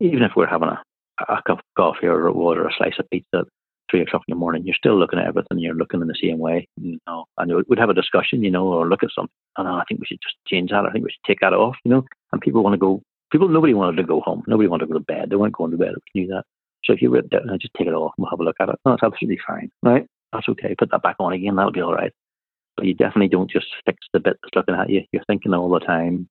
even 0.00 0.22
if 0.22 0.32
we're 0.36 0.46
having 0.46 0.68
a, 0.68 0.82
a 1.20 1.42
cup 1.46 1.58
of 1.58 1.64
coffee 1.76 2.06
or 2.06 2.30
water 2.32 2.64
or 2.64 2.68
a 2.68 2.74
slice 2.76 2.98
of 2.98 3.08
pizza 3.10 3.44
three 3.90 4.02
o'clock 4.02 4.22
in 4.28 4.32
the 4.32 4.38
morning, 4.38 4.64
you're 4.64 4.74
still 4.74 4.98
looking 4.98 5.18
at 5.18 5.26
everything. 5.26 5.58
You're 5.58 5.74
looking 5.74 6.00
in 6.00 6.08
the 6.08 6.18
same 6.20 6.38
way, 6.38 6.68
you 6.76 6.98
know. 7.06 7.24
And 7.38 7.52
we'd 7.68 7.78
have 7.78 7.90
a 7.90 7.94
discussion, 7.94 8.42
you 8.42 8.50
know, 8.50 8.66
or 8.66 8.88
look 8.88 9.02
at 9.02 9.10
something. 9.14 9.32
And 9.56 9.68
ah, 9.68 9.78
I 9.78 9.84
think 9.88 10.00
we 10.00 10.06
should 10.06 10.20
just 10.22 10.36
change 10.46 10.70
that. 10.70 10.84
I 10.84 10.90
think 10.90 11.04
we 11.04 11.10
should 11.10 11.26
take 11.26 11.40
that 11.40 11.52
off, 11.52 11.76
you 11.84 11.90
know. 11.90 12.04
And 12.32 12.40
people 12.40 12.62
want 12.62 12.74
to 12.74 12.78
go. 12.78 13.02
People, 13.30 13.48
nobody 13.48 13.74
wanted 13.74 13.96
to 13.96 14.04
go 14.04 14.20
home. 14.20 14.42
Nobody 14.46 14.68
wanted 14.68 14.86
to 14.86 14.92
go 14.92 14.98
to 14.98 15.04
bed. 15.04 15.30
They 15.30 15.36
weren't 15.36 15.54
going 15.54 15.70
to 15.72 15.76
bed. 15.76 15.94
We 16.14 16.22
knew 16.22 16.28
that. 16.28 16.44
So 16.84 16.92
if 16.92 17.02
you 17.02 17.10
were 17.10 17.22
down, 17.22 17.58
just 17.60 17.74
take 17.76 17.86
it 17.86 17.92
off 17.92 18.12
and 18.16 18.24
we'll 18.24 18.30
have 18.30 18.40
a 18.40 18.44
look 18.44 18.56
at 18.60 18.70
it. 18.70 18.76
No, 18.86 18.94
it's 18.94 19.02
absolutely 19.02 19.40
fine, 19.46 19.70
right? 19.82 20.06
That's 20.32 20.48
okay. 20.48 20.74
Put 20.78 20.90
that 20.90 21.02
back 21.02 21.16
on 21.18 21.32
again. 21.32 21.56
That'll 21.56 21.72
be 21.72 21.82
all 21.82 21.94
right. 21.94 22.12
But 22.76 22.86
you 22.86 22.94
definitely 22.94 23.28
don't 23.28 23.50
just 23.50 23.66
fix 23.84 23.98
the 24.12 24.20
bit 24.20 24.38
that's 24.42 24.54
looking 24.54 24.74
at 24.74 24.88
you. 24.88 25.02
You're 25.12 25.24
thinking 25.26 25.52
all 25.52 25.68
the 25.68 25.80
time 25.80 26.28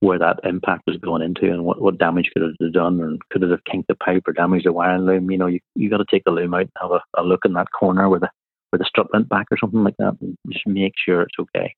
where 0.00 0.18
that 0.18 0.38
impact 0.44 0.82
was 0.86 0.96
going 0.96 1.22
into 1.22 1.50
and 1.50 1.64
what, 1.64 1.80
what 1.80 1.98
damage 1.98 2.30
could 2.32 2.42
it 2.42 2.56
have 2.60 2.72
done 2.72 3.00
and 3.00 3.20
could 3.30 3.42
it 3.42 3.50
have 3.50 3.64
kinked 3.64 3.88
the 3.88 3.94
pipe 3.96 4.22
or 4.26 4.32
damaged 4.32 4.66
the 4.66 4.72
wiring 4.72 5.04
loom. 5.04 5.30
You 5.30 5.38
know, 5.38 5.46
you 5.46 5.60
you 5.74 5.90
got 5.90 5.98
to 5.98 6.06
take 6.10 6.24
the 6.24 6.30
loom 6.30 6.54
out 6.54 6.60
and 6.60 6.70
have 6.80 6.92
a, 6.92 7.00
a, 7.20 7.22
look 7.22 7.40
in 7.44 7.54
that 7.54 7.72
corner 7.78 8.08
where 8.08 8.20
the 8.20 8.30
where 8.70 8.78
the 8.78 8.84
strut 8.84 9.12
went 9.12 9.28
back 9.28 9.46
or 9.50 9.58
something 9.58 9.82
like 9.82 9.96
that 9.98 10.16
and 10.20 10.36
just 10.50 10.66
make 10.66 10.92
sure 11.04 11.22
it's 11.22 11.38
okay. 11.40 11.74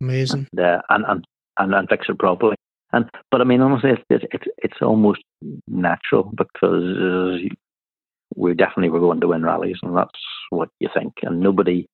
Amazing. 0.00 0.48
And, 0.52 0.60
uh, 0.60 0.82
and, 0.90 1.04
and, 1.06 1.24
and, 1.58 1.74
and 1.74 1.88
fix 1.88 2.06
it 2.08 2.18
properly. 2.18 2.56
And 2.92 3.08
but 3.30 3.40
I 3.40 3.44
mean, 3.44 3.60
honestly, 3.60 3.90
it's 3.90 4.02
it's 4.10 4.24
it's, 4.32 4.44
it's 4.58 4.82
almost 4.82 5.22
natural 5.66 6.30
because 6.36 7.40
we 8.36 8.54
definitely 8.54 8.90
were 8.90 9.00
going 9.00 9.20
to 9.20 9.28
win 9.28 9.42
rallies, 9.42 9.78
and 9.82 9.96
that's 9.96 10.10
what 10.50 10.68
you 10.80 10.88
think. 10.94 11.14
And 11.22 11.40
nobody 11.40 11.86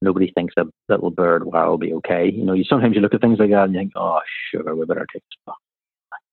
nobody 0.00 0.32
thinks 0.34 0.54
that 0.56 0.66
little 0.88 1.10
bird 1.10 1.44
will 1.44 1.78
be 1.78 1.92
okay. 1.94 2.30
You 2.30 2.44
know, 2.44 2.52
you 2.52 2.64
sometimes 2.64 2.94
you 2.94 3.00
look 3.00 3.14
at 3.14 3.20
things 3.20 3.38
like 3.38 3.50
that 3.50 3.64
and 3.64 3.74
you 3.74 3.80
think, 3.80 3.92
oh, 3.96 4.20
sugar, 4.52 4.74
we 4.74 4.86
better 4.86 5.06
take 5.12 5.22
this 5.22 5.38
back. 5.46 5.56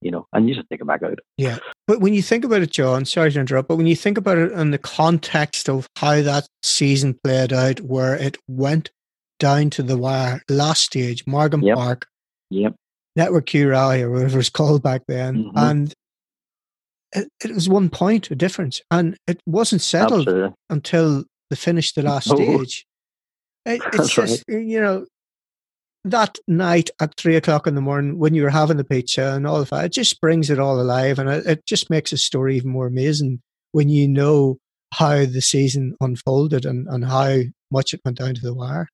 You 0.01 0.11
know, 0.11 0.27
and 0.31 0.47
you 0.47 0.53
just 0.53 0.69
take 0.69 0.79
it 0.79 0.87
back 0.87 1.01
out. 1.01 1.17
Yeah. 1.37 1.57
But 1.87 2.01
when 2.01 2.13
you 2.13 2.21
think 2.21 2.45
about 2.45 2.61
it, 2.61 2.71
John, 2.71 3.03
sorry 3.05 3.31
to 3.31 3.39
interrupt, 3.39 3.67
but 3.67 3.77
when 3.77 3.87
you 3.87 3.95
think 3.95 4.17
about 4.17 4.37
it 4.37 4.51
in 4.51 4.69
the 4.69 4.77
context 4.77 5.67
of 5.69 5.87
how 5.95 6.21
that 6.21 6.47
season 6.61 7.17
played 7.23 7.51
out, 7.51 7.79
where 7.81 8.15
it 8.15 8.37
went 8.47 8.91
down 9.39 9.71
to 9.71 9.83
the 9.83 9.97
wire, 9.97 10.41
last 10.49 10.83
stage, 10.83 11.25
Margam 11.25 11.63
yep. 11.63 11.77
Park, 11.77 12.07
yep. 12.51 12.75
Network 13.15 13.47
Q 13.47 13.69
Rally, 13.69 14.03
or 14.03 14.11
whatever 14.11 14.39
it's 14.39 14.49
called 14.49 14.83
back 14.83 15.01
then. 15.07 15.45
Mm-hmm. 15.45 15.57
And 15.57 15.93
it, 17.13 17.27
it, 17.43 17.55
was 17.55 17.67
one 17.67 17.89
point 17.89 18.29
of 18.29 18.37
difference. 18.37 18.81
And 18.91 19.17
it 19.25 19.41
wasn't 19.47 19.81
settled 19.81 20.27
Absolutely. 20.27 20.53
until 20.69 21.23
they 21.49 21.55
finished 21.55 21.95
the 21.95 22.03
last 22.03 22.27
oh. 22.31 22.35
stage. 22.35 22.85
It, 23.67 23.81
it's 23.93 24.13
just 24.13 24.43
right. 24.47 24.63
you 24.63 24.81
know 24.81 25.05
that 26.03 26.37
night 26.47 26.89
at 27.01 27.15
three 27.15 27.35
o'clock 27.35 27.67
in 27.67 27.75
the 27.75 27.81
morning 27.81 28.17
when 28.17 28.33
you 28.33 28.43
were 28.43 28.49
having 28.49 28.77
the 28.77 28.83
pizza 28.83 29.33
and 29.33 29.45
all 29.45 29.61
of 29.61 29.69
that, 29.69 29.85
it 29.85 29.91
just 29.91 30.21
brings 30.21 30.49
it 30.49 30.59
all 30.59 30.79
alive, 30.79 31.19
and 31.19 31.29
it, 31.29 31.65
just 31.65 31.89
makes 31.89 32.11
the 32.11 32.17
story 32.17 32.55
even 32.55 32.71
more 32.71 32.87
amazing 32.87 33.41
when 33.73 33.89
you 33.89 34.07
know 34.07 34.57
how 34.93 35.25
the 35.25 35.41
season 35.41 35.95
unfolded 35.99 36.65
and, 36.65 36.87
and 36.87 37.05
how 37.05 37.39
much 37.71 37.93
it 37.93 37.99
went 38.05 38.17
down 38.17 38.33
to 38.33 38.41
the 38.41 38.53
wire. 38.53 38.87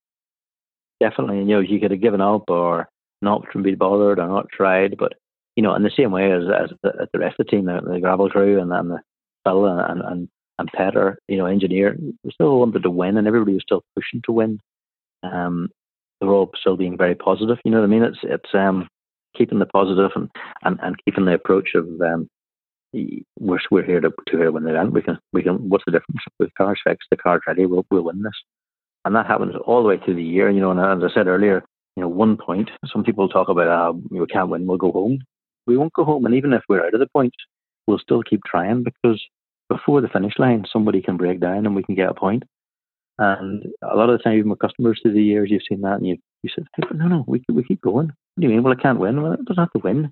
Definitely, 1.00 1.38
you 1.38 1.44
know, 1.44 1.60
you 1.60 1.78
could 1.78 1.92
have 1.92 2.00
given 2.00 2.20
up 2.20 2.50
or 2.50 2.88
not 3.22 3.44
be 3.62 3.74
bothered 3.74 4.18
or 4.18 4.26
not 4.26 4.48
tried, 4.50 4.96
but 4.98 5.14
you 5.56 5.62
know, 5.62 5.74
in 5.74 5.84
the 5.84 5.92
same 5.96 6.10
way 6.10 6.32
as, 6.32 6.42
as 6.44 6.70
the, 6.82 7.06
the 7.12 7.18
rest 7.20 7.38
of 7.38 7.46
the 7.46 7.50
team, 7.50 7.66
the, 7.66 7.80
the 7.80 8.00
gravel 8.00 8.28
crew 8.28 8.60
and, 8.60 8.72
and 8.72 8.90
the 8.90 9.00
Phil 9.44 9.66
and, 9.66 9.80
and, 9.80 10.02
and 10.02 10.28
and 10.58 10.70
Petter, 10.72 11.18
you 11.28 11.36
know, 11.36 11.46
engineer, 11.46 11.96
we 11.98 12.30
still 12.30 12.58
wanted 12.58 12.82
to 12.82 12.90
win, 12.90 13.16
and 13.16 13.26
everybody 13.26 13.54
was 13.54 13.62
still 13.62 13.82
pushing 13.96 14.22
to 14.24 14.32
win. 14.32 14.60
Um, 15.22 15.68
they 16.20 16.26
were 16.26 16.34
all 16.34 16.50
still 16.58 16.76
being 16.76 16.96
very 16.96 17.14
positive. 17.14 17.58
You 17.64 17.72
know 17.72 17.78
what 17.78 17.86
I 17.86 17.88
mean? 17.88 18.02
It's 18.02 18.18
it's 18.22 18.54
um, 18.54 18.88
keeping 19.36 19.58
the 19.58 19.66
positive 19.66 20.10
and, 20.14 20.30
and, 20.62 20.78
and 20.82 20.96
keeping 21.04 21.24
the 21.24 21.34
approach 21.34 21.70
of 21.74 21.86
um, 22.00 22.28
we're 23.40 23.58
we're 23.70 23.84
here 23.84 24.00
to 24.00 24.12
to 24.28 24.50
win 24.50 24.64
the 24.64 24.70
event. 24.70 24.92
We 24.92 25.02
can 25.02 25.18
we 25.32 25.42
can. 25.42 25.68
What's 25.68 25.84
the 25.84 25.92
difference? 25.92 26.20
With 26.38 26.54
cars 26.56 26.80
fixed, 26.84 27.08
the 27.10 27.16
car's 27.16 27.42
ready. 27.46 27.66
We'll 27.66 27.86
we'll 27.90 28.04
win 28.04 28.22
this, 28.22 28.40
and 29.04 29.14
that 29.16 29.26
happens 29.26 29.54
all 29.66 29.82
the 29.82 29.88
way 29.88 29.98
through 29.98 30.16
the 30.16 30.22
year. 30.22 30.50
You 30.50 30.60
know, 30.60 30.70
and 30.70 30.80
as 30.80 31.10
I 31.10 31.14
said 31.14 31.26
earlier, 31.26 31.64
you 31.96 32.02
know, 32.02 32.08
one 32.08 32.36
point. 32.36 32.70
Some 32.92 33.04
people 33.04 33.28
talk 33.28 33.48
about 33.48 33.68
uh, 33.68 33.92
we 34.10 34.24
can't 34.26 34.48
win. 34.48 34.66
We'll 34.66 34.78
go 34.78 34.92
home. 34.92 35.18
We 35.66 35.76
won't 35.76 35.92
go 35.92 36.04
home, 36.04 36.26
and 36.26 36.34
even 36.34 36.52
if 36.52 36.62
we're 36.68 36.84
out 36.84 36.94
of 36.94 37.00
the 37.00 37.08
points, 37.08 37.36
we'll 37.86 37.98
still 37.98 38.22
keep 38.22 38.42
trying 38.44 38.84
because 38.84 39.22
before 39.68 40.00
the 40.00 40.08
finish 40.08 40.34
line, 40.38 40.64
somebody 40.70 41.00
can 41.00 41.16
break 41.16 41.40
down 41.40 41.66
and 41.66 41.74
we 41.74 41.82
can 41.82 41.94
get 41.94 42.08
a 42.08 42.14
point. 42.14 42.44
And 43.18 43.64
a 43.82 43.96
lot 43.96 44.10
of 44.10 44.18
the 44.18 44.22
time, 44.22 44.38
even 44.38 44.50
with 44.50 44.58
customers 44.58 44.98
through 45.02 45.14
the 45.14 45.22
years, 45.22 45.50
you've 45.50 45.62
seen 45.68 45.82
that, 45.82 45.98
and 45.98 46.06
you 46.06 46.16
you 46.42 46.50
said, 46.54 46.66
hey, 46.76 46.82
no, 46.94 47.06
no, 47.06 47.24
we 47.28 47.42
we 47.48 47.62
keep 47.62 47.80
going. 47.80 48.06
What 48.06 48.40
do 48.40 48.46
you 48.46 48.48
mean? 48.48 48.62
Well, 48.62 48.74
I 48.76 48.82
can't 48.82 48.98
win. 48.98 49.22
Well, 49.22 49.32
it 49.32 49.44
doesn't 49.44 49.62
have 49.62 49.72
to 49.72 49.78
win. 49.84 50.10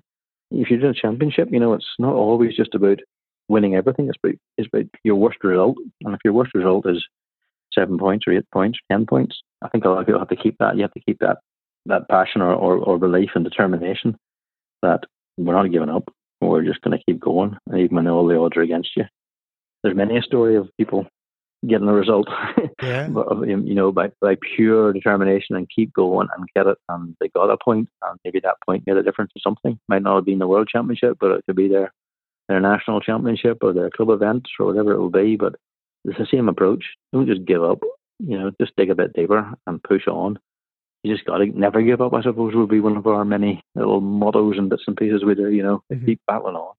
If 0.51 0.69
you're 0.69 0.79
doing 0.79 0.95
a 0.97 1.01
championship, 1.01 1.49
you 1.51 1.59
know, 1.59 1.73
it's 1.73 1.85
not 1.99 2.13
always 2.13 2.55
just 2.55 2.75
about 2.75 2.99
winning 3.49 3.75
everything. 3.75 4.07
It's 4.07 4.17
about 4.23 4.35
it's 4.57 4.69
about 4.71 4.85
your 5.03 5.15
worst 5.15 5.43
result. 5.43 5.77
And 6.03 6.13
if 6.13 6.21
your 6.23 6.33
worst 6.33 6.51
result 6.55 6.87
is 6.87 7.03
seven 7.73 7.97
points 7.97 8.25
or 8.25 8.33
eight 8.33 8.45
points, 8.53 8.79
or 8.79 8.95
ten 8.95 9.05
points, 9.05 9.41
I 9.61 9.67
think 9.67 9.83
a 9.83 9.89
lot 9.89 9.99
of 9.99 10.05
people 10.05 10.19
have 10.19 10.29
to 10.29 10.35
keep 10.35 10.55
that. 10.59 10.77
You 10.77 10.83
have 10.83 10.93
to 10.93 11.01
keep 11.01 11.19
that 11.19 11.37
that 11.85 12.07
passion 12.09 12.41
or, 12.41 12.53
or, 12.53 12.77
or 12.77 12.97
belief 12.97 13.31
and 13.35 13.43
determination 13.43 14.15
that 14.81 15.01
we're 15.37 15.53
not 15.53 15.71
giving 15.71 15.89
up. 15.89 16.07
We're 16.39 16.63
just 16.63 16.81
going 16.81 16.97
to 16.97 17.03
keep 17.03 17.19
going, 17.19 17.57
even 17.75 17.95
when 17.95 18.07
all 18.07 18.27
the 18.27 18.37
odds 18.37 18.55
are 18.55 18.61
against 18.61 18.91
you. 18.95 19.03
There's 19.83 19.95
many 19.95 20.17
a 20.17 20.21
story 20.21 20.55
of 20.55 20.69
people 20.77 21.07
getting 21.67 21.87
the 21.87 21.93
result. 21.93 22.27
Yeah. 22.81 23.07
but, 23.07 23.47
you 23.47 23.75
know, 23.75 23.93
by, 23.93 24.09
by 24.19 24.35
pure 24.55 24.91
determination 24.91 25.55
and 25.55 25.69
keep 25.73 25.93
going 25.93 26.27
and 26.35 26.45
get 26.53 26.67
it. 26.67 26.77
And 26.89 27.15
they 27.21 27.29
got 27.29 27.49
a 27.49 27.55
point, 27.55 27.87
and 28.01 28.19
maybe 28.25 28.41
that 28.41 28.57
point 28.65 28.83
made 28.85 28.97
a 28.97 29.03
difference 29.03 29.31
to 29.33 29.39
something. 29.41 29.79
Might 29.87 30.01
not 30.01 30.15
have 30.15 30.25
been 30.25 30.39
the 30.39 30.47
world 30.47 30.67
championship, 30.67 31.17
but 31.17 31.31
it 31.31 31.45
could 31.45 31.55
be 31.55 31.69
their 31.69 31.93
their 32.49 32.59
national 32.59 32.99
championship 32.99 33.59
or 33.61 33.71
their 33.71 33.89
club 33.89 34.09
events 34.09 34.49
or 34.59 34.65
whatever 34.65 34.91
it 34.91 34.99
will 34.99 35.09
be. 35.09 35.37
But 35.37 35.55
it's 36.03 36.17
the 36.17 36.27
same 36.29 36.49
approach. 36.49 36.83
Don't 37.13 37.27
just 37.27 37.45
give 37.45 37.63
up. 37.63 37.79
You 38.19 38.37
know, 38.37 38.51
just 38.59 38.75
dig 38.75 38.89
a 38.89 38.95
bit 38.95 39.13
deeper 39.13 39.53
and 39.65 39.83
push 39.83 40.07
on. 40.07 40.37
You 41.03 41.13
just 41.13 41.25
got 41.25 41.37
to 41.37 41.45
never 41.45 41.81
give 41.81 42.01
up. 42.01 42.13
I 42.13 42.21
suppose 42.21 42.53
would 42.53 42.69
be 42.69 42.81
one 42.81 42.97
of 42.97 43.07
our 43.07 43.23
many 43.23 43.63
little 43.75 44.01
mottos 44.01 44.57
and 44.57 44.69
bits 44.69 44.83
and 44.87 44.97
pieces 44.97 45.23
we 45.23 45.35
do. 45.35 45.49
You 45.49 45.63
know, 45.63 45.83
mm-hmm. 45.91 46.05
keep 46.05 46.19
battling 46.27 46.55
on 46.55 46.73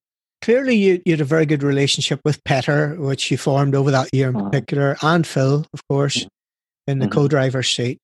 clearly 0.44 0.76
you, 0.76 1.00
you, 1.06 1.14
had 1.14 1.22
a 1.22 1.24
very 1.24 1.46
good 1.46 1.62
relationship 1.62 2.20
with 2.22 2.44
Petter, 2.44 2.96
which 2.96 3.30
you 3.30 3.38
formed 3.38 3.74
over 3.74 3.90
that 3.90 4.10
year 4.12 4.28
in 4.28 4.36
uh-huh. 4.36 4.50
particular, 4.50 4.96
and 5.00 5.26
Phil, 5.26 5.64
of 5.72 5.80
course, 5.88 6.26
in 6.86 6.98
the 6.98 7.06
mm-hmm. 7.06 7.14
co-driver's 7.14 7.70
seat. 7.70 7.98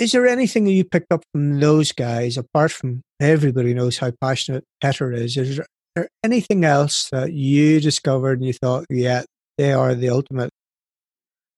Is 0.00 0.10
there 0.10 0.26
anything 0.26 0.64
that 0.64 0.72
you 0.72 0.84
picked 0.84 1.12
up 1.12 1.22
from 1.32 1.60
those 1.60 1.92
guys, 1.92 2.36
apart 2.36 2.72
from 2.72 3.02
everybody 3.20 3.74
knows 3.74 3.98
how 3.98 4.10
passionate 4.20 4.64
Petter 4.80 5.12
is? 5.12 5.36
Is 5.36 5.60
there 5.94 6.08
anything 6.24 6.64
else 6.64 7.08
that 7.10 7.32
you 7.32 7.80
discovered 7.80 8.38
and 8.40 8.46
you 8.46 8.54
thought, 8.54 8.86
yeah, 8.90 9.22
they 9.56 9.72
are 9.72 9.94
the 9.94 10.10
ultimate? 10.10 10.50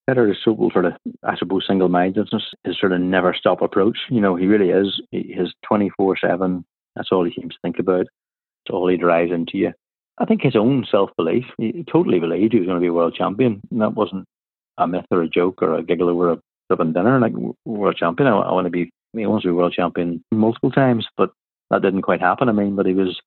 Petter 0.06 0.30
is 0.30 0.36
so 0.44 0.54
sort 0.74 0.84
of, 0.84 0.92
I 1.22 1.34
suppose, 1.38 1.64
single-mindedness, 1.66 2.42
his 2.64 2.76
sort 2.78 2.92
of 2.92 3.00
never-stop 3.00 3.62
approach. 3.62 3.96
You 4.10 4.20
know, 4.20 4.36
he 4.36 4.46
really 4.46 4.68
is. 4.68 5.00
His 5.12 5.54
24-7, 5.72 6.62
that's 6.94 7.08
all 7.10 7.24
he 7.24 7.32
seems 7.32 7.54
to 7.54 7.60
think 7.62 7.78
about. 7.78 8.02
It's 8.02 8.70
all 8.70 8.88
he 8.88 8.98
drives 8.98 9.32
into 9.32 9.56
you. 9.56 9.72
I 10.18 10.24
think 10.24 10.42
his 10.42 10.56
own 10.56 10.86
self 10.90 11.10
belief, 11.16 11.44
he 11.58 11.84
totally 11.90 12.20
believed 12.20 12.52
he 12.52 12.60
was 12.60 12.66
going 12.66 12.78
to 12.78 12.84
be 12.84 12.88
a 12.88 12.92
world 12.92 13.14
champion. 13.14 13.60
And 13.70 13.80
that 13.80 13.94
wasn't 13.94 14.26
a 14.78 14.86
myth 14.86 15.06
or 15.10 15.22
a 15.22 15.28
joke 15.28 15.62
or 15.62 15.74
a 15.74 15.82
giggle 15.82 16.08
over 16.08 16.32
a 16.32 16.40
club 16.68 16.94
dinner. 16.94 17.18
Like, 17.18 17.32
world 17.64 17.96
champion, 17.96 18.28
I, 18.28 18.36
I 18.36 18.52
want 18.52 18.66
to 18.66 18.70
be, 18.70 18.82
I 18.82 19.16
mean, 19.16 19.24
he 19.24 19.26
wants 19.26 19.42
to 19.42 19.48
be 19.48 19.52
world 19.52 19.72
champion 19.72 20.22
multiple 20.30 20.70
times, 20.70 21.06
but 21.16 21.30
that 21.70 21.82
didn't 21.82 22.02
quite 22.02 22.20
happen. 22.20 22.48
I 22.48 22.52
mean, 22.52 22.76
but 22.76 22.86
he 22.86 22.94
was, 22.94 23.20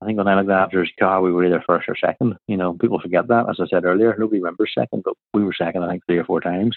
I 0.00 0.06
think 0.06 0.16
when 0.16 0.28
I 0.28 0.34
looked 0.34 0.50
after 0.50 0.80
his 0.80 0.92
car, 0.98 1.20
we 1.20 1.32
were 1.32 1.44
either 1.44 1.62
first 1.66 1.88
or 1.88 1.96
second. 1.96 2.36
You 2.48 2.56
know, 2.56 2.72
people 2.74 3.00
forget 3.00 3.28
that. 3.28 3.50
As 3.50 3.60
I 3.60 3.66
said 3.66 3.84
earlier, 3.84 4.16
nobody 4.18 4.38
remembers 4.38 4.72
second, 4.76 5.02
but 5.04 5.14
we 5.34 5.44
were 5.44 5.52
second, 5.52 5.84
I 5.84 5.90
think, 5.90 6.02
three 6.06 6.18
or 6.18 6.24
four 6.24 6.40
times. 6.40 6.76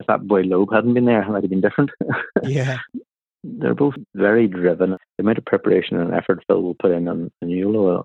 If 0.00 0.06
that 0.08 0.26
boy 0.26 0.42
Loeb 0.42 0.72
hadn't 0.72 0.94
been 0.94 1.06
there, 1.06 1.22
it 1.22 1.28
might 1.28 1.42
have 1.42 1.50
been 1.50 1.60
different. 1.60 1.90
yeah. 2.42 2.78
They're 3.44 3.74
both 3.74 3.94
very 4.14 4.48
driven. 4.48 4.90
The 4.90 5.22
amount 5.22 5.38
of 5.38 5.44
preparation 5.44 5.98
and 5.98 6.12
effort 6.12 6.42
Phil 6.48 6.62
will 6.62 6.74
put 6.74 6.90
in 6.90 7.06
on, 7.06 7.30
on 7.40 7.48
Eula 7.48 8.04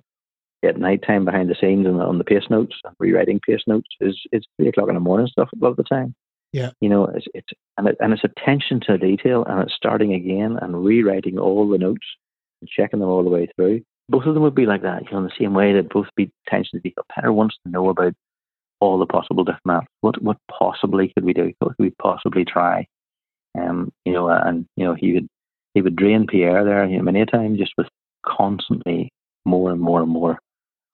at 0.64 0.78
night 0.78 1.04
time 1.06 1.26
behind 1.26 1.50
the 1.50 1.56
scenes 1.60 1.86
and 1.86 2.02
on 2.02 2.18
the 2.18 2.24
pace 2.24 2.50
notes, 2.50 2.76
rewriting 3.00 3.40
pace 3.46 3.64
notes 3.68 3.88
is 4.00 4.20
it's 4.32 4.46
three 4.58 4.68
o'clock 4.68 4.90
in 4.90 4.96
the 4.96 5.02
morning 5.02 5.28
stuff 5.28 5.50
a 5.54 5.64
lot 5.64 5.72
of 5.72 5.78
the 5.78 5.84
time. 5.84 6.14
Yeah, 6.54 6.72
you 6.82 6.90
know, 6.90 7.06
it's 7.06 7.28
it's 7.34 7.48
and 7.78 7.88
it, 7.88 7.98
and 8.00 8.14
it's 8.14 8.24
attention 8.24 8.82
to 8.82 8.98
detail 8.98 9.46
and 9.46 9.62
it's 9.62 9.74
starting 9.74 10.14
again 10.14 10.58
and 10.62 10.84
rewriting 10.84 11.40
all 11.40 11.70
the 11.70 11.78
notes 11.78 12.06
and 12.62 12.70
checking 12.70 13.00
them 13.00 13.10
all 13.10 13.24
the 13.24 13.30
way 13.30 13.48
through. 13.56 13.82
Both 14.10 14.26
of 14.26 14.34
them 14.34 14.44
would 14.44 14.56
be 14.56 14.66
like 14.66 14.82
that, 14.82 15.06
you 15.06 15.12
know, 15.12 15.20
in 15.20 15.24
the 15.24 15.32
same 15.40 15.54
way 15.54 15.74
that 15.74 15.90
both 15.90 16.08
be 16.16 16.32
attention 16.46 16.78
to 16.78 16.82
detail. 16.82 17.06
Petter 17.10 17.32
wants 17.32 17.56
to 17.64 17.72
know 17.72 17.90
about 17.90 18.14
all 18.82 19.00
the 19.00 19.06
possible 19.06 19.44
different 19.44 19.66
maps. 19.66 19.88
What 20.02 20.22
what 20.22 20.38
possibly 20.50 21.14
could 21.14 21.24
we 21.24 21.34
do? 21.34 21.54
What 21.60 21.78
could 21.78 21.84
we 21.84 21.92
possibly 22.02 22.44
try? 22.44 22.86
Um, 23.58 23.92
you 24.06 24.14
know, 24.14 24.28
and 24.28 24.66
you 24.76 24.84
know, 24.84 24.94
he 24.94 25.14
would 25.14 25.28
he 25.74 25.82
would 25.82 25.96
drain 25.96 26.28
Pierre 26.28 26.66
there, 26.66 26.86
you 26.86 26.98
know, 26.98 27.04
many 27.04 27.22
a 27.22 27.26
time 27.26 27.58
just 27.58 27.74
with 27.78 27.88
constantly 28.26 29.10
more 29.46 29.72
and 29.72 29.80
more 29.80 30.02
and 30.02 30.12
more 30.12 30.38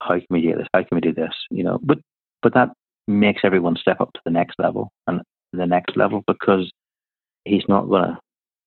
how 0.02 0.16
can 0.16 0.28
we 0.30 0.42
do 0.42 0.56
this? 0.56 0.68
How 0.74 0.84
can 0.84 0.96
we 0.96 1.02
do 1.02 1.14
this? 1.14 1.34
You 1.50 1.64
know, 1.64 1.80
but 1.82 2.00
but 2.42 2.54
that 2.54 2.70
makes 3.08 3.42
everyone 3.44 3.76
step 3.78 4.02
up 4.02 4.12
to 4.14 4.20
the 4.26 4.32
next 4.32 4.56
level 4.60 4.90
and 5.08 5.22
the 5.54 5.66
next 5.66 5.96
level 5.96 6.24
because 6.28 6.72
he's 7.46 7.64
not 7.68 7.88
going 7.88 8.04
to 8.04 8.20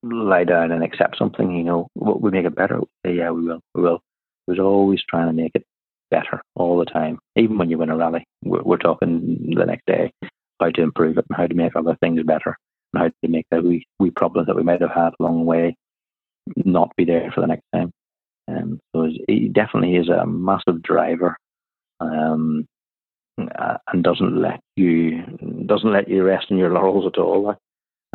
lie 0.02 0.44
down 0.44 0.72
and 0.72 0.82
accept 0.82 1.18
something. 1.18 1.54
You 1.54 1.64
know, 1.64 1.88
what 1.94 2.20
we 2.20 2.30
make 2.30 2.46
it 2.46 2.54
better? 2.54 2.80
Yeah, 3.04 3.30
we 3.30 3.42
will. 3.42 3.60
We 3.74 3.82
will. 3.82 4.00
He 4.46 4.52
was 4.52 4.60
always 4.60 5.00
trying 5.08 5.26
to 5.28 5.32
make 5.32 5.52
it 5.54 5.64
better 6.10 6.42
all 6.56 6.78
the 6.78 6.86
time. 6.86 7.18
Even 7.36 7.58
when 7.58 7.70
you 7.70 7.78
win 7.78 7.90
a 7.90 7.96
rally, 7.96 8.24
we're, 8.42 8.62
we're 8.62 8.78
talking 8.78 9.54
the 9.56 9.66
next 9.66 9.86
day 9.86 10.10
how 10.58 10.70
to 10.70 10.82
improve 10.82 11.16
it 11.18 11.24
and 11.28 11.36
how 11.36 11.46
to 11.46 11.54
make 11.54 11.74
other 11.74 11.96
things 12.00 12.22
better 12.24 12.56
and 12.92 13.02
how 13.02 13.08
to 13.08 13.28
make 13.28 13.46
the 13.50 13.60
we, 13.60 13.84
we 13.98 14.10
problems 14.10 14.46
that 14.46 14.56
we 14.56 14.62
might 14.62 14.80
have 14.80 14.90
had 14.90 15.10
along 15.18 15.38
the 15.38 15.44
way 15.44 15.76
not 16.56 16.94
be 16.96 17.04
there 17.04 17.30
for 17.34 17.40
the 17.40 17.46
next 17.46 17.64
time. 17.74 17.92
Um, 18.50 18.80
so 18.94 19.08
he 19.28 19.48
definitely 19.48 19.96
is 19.96 20.08
a 20.08 20.26
massive 20.26 20.82
driver, 20.82 21.36
um, 22.00 22.66
and 23.38 24.02
doesn't 24.02 24.40
let 24.40 24.60
you 24.76 25.22
doesn't 25.66 25.92
let 25.92 26.08
you 26.08 26.24
rest 26.24 26.46
in 26.50 26.58
your 26.58 26.72
laurels 26.72 27.06
at 27.06 27.20
all. 27.20 27.54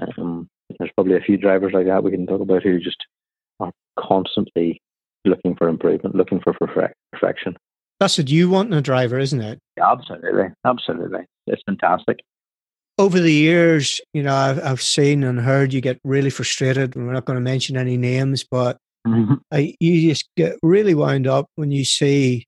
Um, 0.02 0.48
there's 0.78 0.92
probably 0.96 1.16
a 1.16 1.22
few 1.22 1.38
drivers 1.38 1.74
like 1.74 1.86
that 1.86 2.04
we 2.04 2.12
can 2.12 2.26
talk 2.28 2.42
about 2.42 2.64
who 2.64 2.80
just 2.80 2.98
are 3.60 3.72
constantly 3.98 4.82
looking 5.24 5.56
for 5.56 5.68
improvement, 5.68 6.16
looking 6.16 6.42
for 6.42 6.54
perfection. 7.14 7.56
That's 8.00 8.18
what 8.18 8.30
you 8.30 8.50
want 8.50 8.72
in 8.72 8.78
a 8.78 8.82
driver, 8.82 9.18
isn't 9.18 9.42
it? 9.42 9.60
Absolutely, 9.82 10.50
absolutely. 10.66 11.22
It's 11.48 11.62
fantastic. 11.66 12.20
Over 12.98 13.20
the 13.20 13.32
years, 13.32 14.02
you 14.14 14.24
know, 14.24 14.34
I've, 14.34 14.64
I've 14.64 14.82
seen 14.82 15.24
and 15.24 15.40
heard 15.40 15.74
you 15.74 15.82
get 15.82 16.00
really 16.04 16.30
frustrated. 16.30 16.96
We're 16.96 17.14
not 17.14 17.26
going 17.26 17.38
to 17.38 17.42
mention 17.42 17.78
any 17.78 17.98
names, 17.98 18.44
but 18.44 18.78
Mm-hmm. 19.06 19.36
I, 19.52 19.76
you 19.80 20.10
just 20.10 20.30
get 20.36 20.58
really 20.64 20.96
wound 20.96 21.28
up 21.28 21.48
when 21.56 21.72
you 21.72 21.86
see 21.86 22.48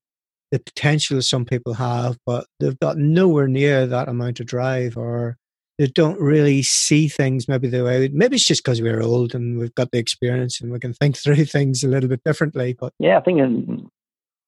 the 0.50 0.58
potential 0.58 1.20
some 1.22 1.44
people 1.44 1.74
have, 1.74 2.16
but 2.26 2.46
they've 2.58 2.78
got 2.78 2.96
nowhere 2.96 3.48
near 3.48 3.86
that 3.86 4.08
amount 4.08 4.40
of 4.40 4.46
drive 4.46 4.96
or 4.96 5.36
they 5.78 5.86
don't 5.86 6.20
really 6.20 6.62
see 6.62 7.08
things 7.08 7.48
maybe 7.48 7.68
the 7.68 7.84
way 7.84 8.10
maybe 8.12 8.36
it's 8.36 8.46
just 8.46 8.64
because 8.64 8.82
we're 8.82 9.00
old 9.00 9.34
and 9.34 9.58
we've 9.58 9.74
got 9.74 9.90
the 9.92 9.98
experience 9.98 10.60
and 10.60 10.72
we 10.72 10.78
can 10.78 10.92
think 10.92 11.16
through 11.22 11.44
things 11.44 11.82
a 11.82 11.88
little 11.88 12.08
bit 12.08 12.22
differently 12.24 12.76
but 12.78 12.92
yeah 12.98 13.16
i 13.16 13.20
think 13.20 13.38
in, 13.38 13.88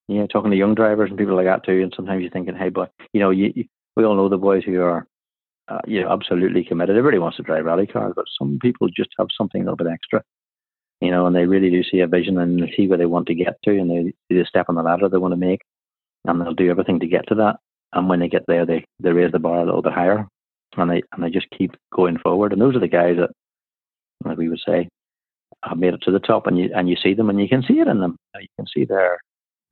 you 0.09 0.19
know 0.19 0.27
talking 0.27 0.51
to 0.51 0.57
young 0.57 0.75
drivers 0.75 1.09
and 1.09 1.19
people 1.19 1.37
like 1.37 1.47
that 1.47 1.65
too 1.65 1.83
and 1.83 1.93
sometimes 1.95 2.21
you're 2.21 2.31
thinking 2.31 2.57
hey 2.57 2.69
but 2.69 2.91
you 3.13 3.21
know 3.21 3.31
you, 3.31 3.65
we 3.97 4.05
all 4.05 4.17
know 4.17 4.29
the 4.29 4.37
boys 4.37 4.65
who 4.65 4.81
are 4.83 5.07
uh, 5.69 5.79
you 5.87 6.01
know 6.01 6.11
absolutely 6.11 6.65
committed 6.65 6.97
everybody 6.97 7.19
wants 7.19 7.37
to 7.37 7.43
drive 7.43 7.65
rally 7.65 7.87
cars 7.87 8.13
but 8.17 8.25
some 8.39 8.59
people 8.61 8.89
just 8.89 9.11
have 9.19 9.29
something 9.37 9.63
a 9.63 9.65
little 9.65 9.77
bit 9.77 9.87
extra 9.87 10.23
you 11.01 11.11
know, 11.11 11.27
and 11.27 11.35
they 11.35 11.47
really 11.47 11.71
do 11.71 11.83
see 11.83 12.01
a 12.01 12.07
vision 12.07 12.39
and 12.39 12.63
they 12.63 12.73
see 12.77 12.87
where 12.87 12.99
they 12.99 13.07
want 13.07 13.27
to 13.27 13.35
get 13.35 13.57
to 13.65 13.71
and 13.71 13.91
they 13.91 14.13
the 14.29 14.45
step 14.45 14.67
on 14.69 14.75
the 14.75 14.83
ladder 14.83 15.09
they 15.09 15.19
want 15.19 15.33
to 15.33 15.37
make 15.37 15.63
and 16.27 16.41
they'll 16.41 16.55
do 16.55 16.71
everything 16.71 17.01
to 17.01 17.07
get 17.07 17.27
to 17.29 17.35
that. 17.37 17.57
And 17.93 18.09
when 18.09 18.21
they 18.21 18.29
get 18.29 18.45
there, 18.47 18.67
they, 18.67 18.85
they 19.01 19.11
raise 19.11 19.33
the 19.33 19.39
bar 19.39 19.61
a 19.61 19.65
little 19.65 19.83
bit 19.83 19.93
higher 19.93 20.27
and 20.77 20.91
they, 20.91 21.03
and 21.13 21.25
they 21.25 21.31
just 21.31 21.49
keep 21.57 21.75
going 21.93 22.19
forward. 22.19 22.53
And 22.53 22.61
those 22.61 22.77
are 22.77 22.81
the 22.81 22.89
guys 22.89 23.17
that, 23.17 23.31
like 24.25 24.37
we 24.37 24.49
would 24.49 24.61
say, 24.67 24.89
have 25.65 25.79
made 25.79 25.95
it 25.95 26.03
to 26.03 26.11
the 26.11 26.21
top 26.21 26.47
and 26.47 26.59
you, 26.59 26.71
and 26.75 26.89
you 26.89 26.97
see 27.03 27.15
them 27.15 27.31
and 27.31 27.41
you 27.41 27.49
can 27.49 27.63
see 27.63 27.81
it 27.81 27.89
in 27.89 28.01
them. 28.01 28.17
You 28.39 28.49
can 28.57 28.67
see 28.67 28.85
there, 28.85 29.19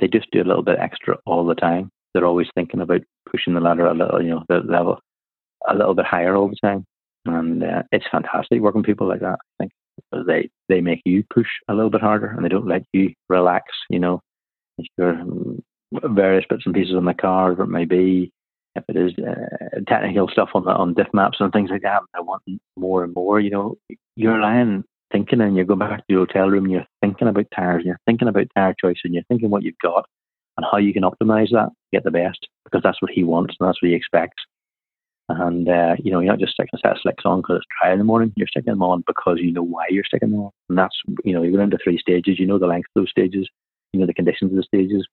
they 0.01 0.09
just 0.09 0.31
do 0.33 0.43
a 0.43 0.49
little 0.49 0.63
bit 0.63 0.79
extra 0.79 1.19
all 1.27 1.47
the 1.47 1.55
time. 1.55 1.91
They're 2.15 2.27
always 2.27 2.49
thinking 2.55 2.81
about 2.81 3.03
pushing 3.31 3.55
the 3.55 3.61
ladder 3.61 3.87
a 3.87 3.95
little, 3.95 4.23
you 4.23 4.31
know, 4.31 4.45
the 4.49 4.61
level 4.61 4.99
a 5.69 5.75
little 5.75 5.95
bit 5.95 6.07
higher 6.07 6.35
all 6.35 6.49
the 6.49 6.57
time. 6.63 6.85
And 7.27 7.63
uh, 7.63 7.83
it's 7.93 8.07
fantastic 8.11 8.63
working 8.63 8.81
with 8.81 8.87
people 8.87 9.07
like 9.07 9.21
that, 9.21 9.39
I 9.61 9.63
think 9.63 9.73
they 10.27 10.51
they 10.69 10.81
make 10.81 11.03
you 11.05 11.25
push 11.33 11.49
a 11.69 11.75
little 11.75 11.91
bit 11.91 12.01
harder 12.01 12.29
and 12.29 12.45
they 12.45 12.49
don't 12.49 12.67
let 12.67 12.83
you 12.93 13.13
relax. 13.29 13.67
You 13.91 13.99
know, 13.99 14.21
if 14.79 14.87
you're 14.97 15.23
various 15.93 16.45
bits 16.49 16.65
and 16.67 16.75
pieces 16.75 16.95
on 16.95 17.05
the 17.05 17.15
car, 17.15 17.51
whatever 17.51 17.65
it 17.65 17.69
may 17.69 17.85
be, 17.85 18.33
if 18.75 18.85
it 18.89 18.97
is 18.97 19.13
uh, 19.19 19.81
technical 19.89 20.29
stuff 20.29 20.51
on 20.55 20.65
the, 20.65 20.71
on 20.71 20.95
diff 20.95 21.09
maps 21.13 21.39
and 21.41 21.53
things 21.53 21.71
like 21.71 21.83
that, 21.83 22.03
I 22.15 22.21
want 22.21 22.43
more 22.77 23.05
and 23.05 23.15
more. 23.15 23.41
You 23.41 23.51
know, 23.51 23.77
you're 24.17 24.41
lying 24.41 24.85
thinking 25.13 25.41
and 25.41 25.57
you 25.57 25.65
go 25.65 25.77
back 25.77 25.99
to 25.99 26.05
the 26.09 26.15
hotel 26.15 26.49
room 26.49 26.65
and 26.65 26.73
you're 26.73 26.87
thinking 27.01 27.29
about 27.29 27.47
tires 27.55 27.79
and 27.79 27.87
you're 27.87 28.01
thinking 28.07 28.29
about 28.29 28.47
tire 28.55 28.75
choice 28.79 28.99
and 29.05 29.15
you're 29.15 29.25
thinking 29.25 29.51
what 29.51 29.63
you've 29.63 29.79
got 29.83 30.07
and 30.57 30.67
how 30.71 30.79
you 30.79 30.93
can 30.93 31.03
optimize 31.03 31.51
that 31.51 31.69
to 31.69 31.91
get 31.93 32.05
the 32.05 32.11
best 32.11 32.47
because 32.65 32.83
that's 32.83 33.01
what 33.01 33.11
he 33.11 33.25
wants 33.25 33.55
and 33.59 33.69
that's 33.69 33.83
what 33.83 33.89
he 33.89 33.95
expects. 33.95 34.43
And, 35.29 35.69
uh, 35.69 35.97
you 36.03 36.11
know, 36.11 36.21
you're 36.21 36.33
not 36.33 36.41
just 36.41 36.55
sticking 36.55 36.71
a 36.75 36.79
set 36.79 36.93
of 36.93 36.99
slicks 37.03 37.25
on 37.27 37.41
because 37.41 37.57
it's 37.57 37.67
dry 37.81 37.93
in 37.93 37.99
the 37.99 38.05
morning. 38.05 38.33
You're 38.35 38.49
sticking 38.49 38.73
them 38.73 38.83
on 38.83 39.05
because 39.07 39.39
you 39.41 39.53
know 39.53 39.63
why 39.63 39.85
you're 39.91 40.05
sticking 40.05 40.31
them 40.31 40.41
on. 40.41 40.51
And 40.71 40.79
that's, 40.79 40.97
you 41.23 41.35
know, 41.35 41.43
you 41.43 41.55
go 41.55 41.63
into 41.63 41.79
three 41.83 41.99
stages. 41.99 42.39
You 42.39 42.47
know 42.47 42.59
the 42.59 42.67
length 42.67 42.89
of 42.97 43.03
those 43.03 43.11
stages. 43.11 43.49
You 43.93 44.01
know 44.01 44.07
the 44.07 44.15
conditions 44.15 44.53
of 44.53 44.57
the 44.57 44.63
stages. 44.63 45.07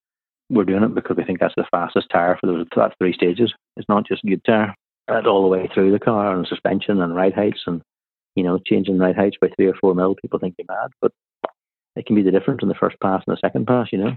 We're 0.50 0.64
doing 0.64 0.84
it 0.84 0.96
because 0.96 1.18
we 1.18 1.26
think 1.26 1.40
that's 1.40 1.56
the 1.58 1.66
fastest 1.70 2.08
tire 2.12 2.38
for 2.40 2.48
those 2.48 2.66
that's 2.74 2.94
three 2.98 3.14
stages. 3.14 3.54
It's 3.76 3.90
not 3.90 4.08
just 4.08 4.24
a 4.24 4.28
good 4.28 4.44
tire. 4.46 4.74
That's 5.08 5.28
all 5.28 5.42
the 5.42 5.50
way 5.50 5.70
through 5.74 5.92
the 5.92 6.00
car 6.00 6.36
and 6.36 6.48
suspension 6.48 7.02
and 7.02 7.16
ride 7.16 7.34
heights 7.34 7.64
and, 7.68 7.82
you 8.36 8.44
know, 8.44 8.60
changing 8.66 8.98
ride 8.98 9.16
heights 9.16 9.38
by 9.42 9.50
three 9.50 9.68
or 9.68 9.76
four 9.82 9.94
mil. 9.96 10.16
People 10.16 10.40
think 10.40 10.56
you're 10.58 10.66
mad, 10.70 10.92
but 11.02 11.12
it 11.96 12.06
can 12.06 12.16
be 12.16 12.22
the 12.22 12.32
difference 12.32 12.60
in 12.62 12.70
the 12.70 12.76
first 12.76 12.96
pass 13.02 13.24
and 13.28 13.36
the 13.36 13.40
second 13.46 13.68
pass, 13.68 13.88
you 13.92 13.98
know. 13.98 14.16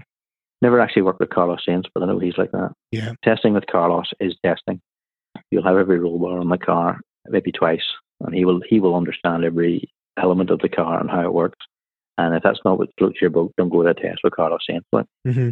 Never 0.61 0.79
actually 0.79 1.03
worked 1.03 1.19
with 1.19 1.29
Carlos 1.29 1.63
Sainz, 1.67 1.85
but 1.93 2.03
I 2.03 2.05
know 2.05 2.19
he's 2.19 2.37
like 2.37 2.51
that. 2.51 2.73
Yeah. 2.91 3.13
Testing 3.23 3.53
with 3.53 3.65
Carlos 3.67 4.07
is 4.19 4.35
testing 4.45 4.81
you'll 5.51 5.63
have 5.63 5.77
every 5.77 5.99
roll 5.99 6.19
bar 6.19 6.39
on 6.39 6.49
the 6.49 6.57
car, 6.57 6.99
maybe 7.27 7.51
twice, 7.51 7.83
and 8.21 8.33
he 8.33 8.45
will 8.45 8.61
he 8.67 8.79
will 8.79 8.95
understand 8.95 9.43
every 9.43 9.89
element 10.17 10.49
of 10.49 10.59
the 10.59 10.69
car 10.69 10.99
and 10.99 11.09
how 11.09 11.21
it 11.21 11.33
works. 11.33 11.57
And 12.17 12.35
if 12.35 12.43
that's 12.43 12.59
not 12.65 12.77
what 12.77 12.89
floats 12.97 13.21
your 13.21 13.29
boat, 13.29 13.53
don't 13.57 13.69
go 13.69 13.83
to 13.83 13.89
a 13.89 13.93
test 13.93 14.19
with 14.23 14.33
Carlos 14.33 14.59
Sainz. 14.69 14.83
Mm-hmm. 14.93 15.49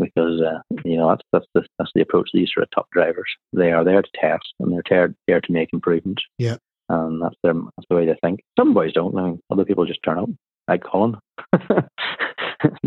Because 0.00 0.40
uh, 0.40 0.60
you 0.84 0.96
know 0.96 1.08
that's 1.10 1.22
that's 1.32 1.46
the 1.54 1.64
that's 1.78 1.90
the 1.94 2.02
approach 2.02 2.30
these 2.32 2.50
sort 2.54 2.64
of 2.64 2.70
top 2.70 2.88
drivers. 2.92 3.30
They 3.52 3.72
are 3.72 3.84
there 3.84 4.02
to 4.02 4.08
test 4.20 4.44
and 4.60 4.72
they're 4.72 4.82
there, 4.88 5.14
there 5.26 5.40
to 5.40 5.52
make 5.52 5.70
improvements. 5.72 6.22
Yeah, 6.38 6.56
and 6.88 7.20
that's 7.20 7.34
their 7.42 7.54
that's 7.54 7.88
the 7.90 7.96
way 7.96 8.06
they 8.06 8.16
think. 8.22 8.40
Some 8.58 8.74
boys 8.74 8.92
don't. 8.92 9.16
I 9.18 9.22
mean, 9.22 9.40
other 9.50 9.64
people 9.64 9.86
just 9.86 10.02
turn 10.04 10.18
up, 10.18 10.28
like 10.68 10.84
Colin. 10.84 11.16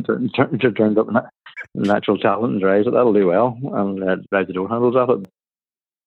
turn, 0.05 0.29
turn, 0.35 0.59
turned 0.59 0.97
up 0.97 1.07
natural 1.75 2.17
talent 2.17 2.53
and 2.53 2.61
drives 2.61 2.87
it. 2.87 2.91
That'll 2.91 3.13
do 3.13 3.27
well 3.27 3.57
and 3.73 4.03
uh, 4.03 4.15
drive 4.31 4.47
the 4.47 4.53
door 4.53 4.69
handles 4.69 4.95
off 4.95 5.09
it 5.09 5.27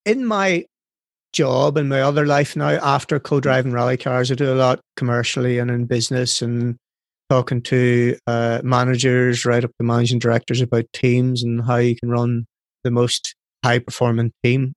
in 0.04 0.24
my 0.24 0.64
job 1.32 1.76
and 1.76 1.88
my 1.88 2.00
other 2.00 2.26
life 2.26 2.54
now 2.54 2.68
after 2.68 3.18
co-driving 3.18 3.72
rally 3.72 3.96
cars 3.96 4.30
i 4.30 4.34
do 4.34 4.52
a 4.52 4.54
lot 4.54 4.80
commercially 4.96 5.58
and 5.58 5.70
in 5.70 5.84
business 5.84 6.40
and 6.40 6.76
talking 7.30 7.62
to 7.62 8.16
uh, 8.26 8.60
managers 8.62 9.44
right 9.44 9.64
up 9.64 9.70
to 9.78 9.84
managing 9.84 10.18
directors 10.18 10.60
about 10.60 10.84
teams 10.92 11.42
and 11.42 11.64
how 11.64 11.76
you 11.76 11.96
can 11.96 12.10
run 12.10 12.46
the 12.82 12.90
most 12.90 13.34
high 13.64 13.78
performing 13.78 14.30
team. 14.42 14.74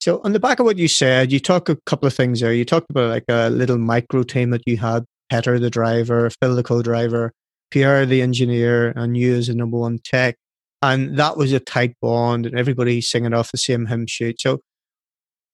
So 0.00 0.20
on 0.24 0.32
the 0.32 0.40
back 0.40 0.58
of 0.58 0.66
what 0.66 0.78
you 0.78 0.88
said 0.88 1.30
you 1.30 1.38
talk 1.38 1.68
a 1.68 1.78
couple 1.86 2.06
of 2.06 2.14
things 2.14 2.40
there. 2.40 2.52
You 2.52 2.64
talked 2.64 2.90
about 2.90 3.10
like 3.10 3.24
a 3.28 3.48
little 3.50 3.78
micro 3.78 4.24
team 4.24 4.50
that 4.50 4.62
you 4.66 4.76
had 4.76 5.04
Petter 5.30 5.58
the 5.58 5.70
driver 5.70 6.28
phil 6.42 6.54
the 6.54 6.62
co-driver 6.62 7.32
pierre 7.70 8.04
the 8.04 8.20
engineer 8.20 8.92
and 8.96 9.16
you 9.16 9.34
as 9.34 9.46
the 9.46 9.54
number 9.54 9.78
one 9.78 9.98
tech 10.04 10.36
and 10.82 11.16
that 11.16 11.36
was 11.36 11.52
a 11.52 11.60
tight 11.60 11.94
bond 12.02 12.44
and 12.44 12.58
everybody 12.58 13.00
singing 13.00 13.32
off 13.32 13.52
the 13.52 13.58
same 13.58 13.86
hymn 13.86 14.06
sheet. 14.06 14.40
So 14.40 14.60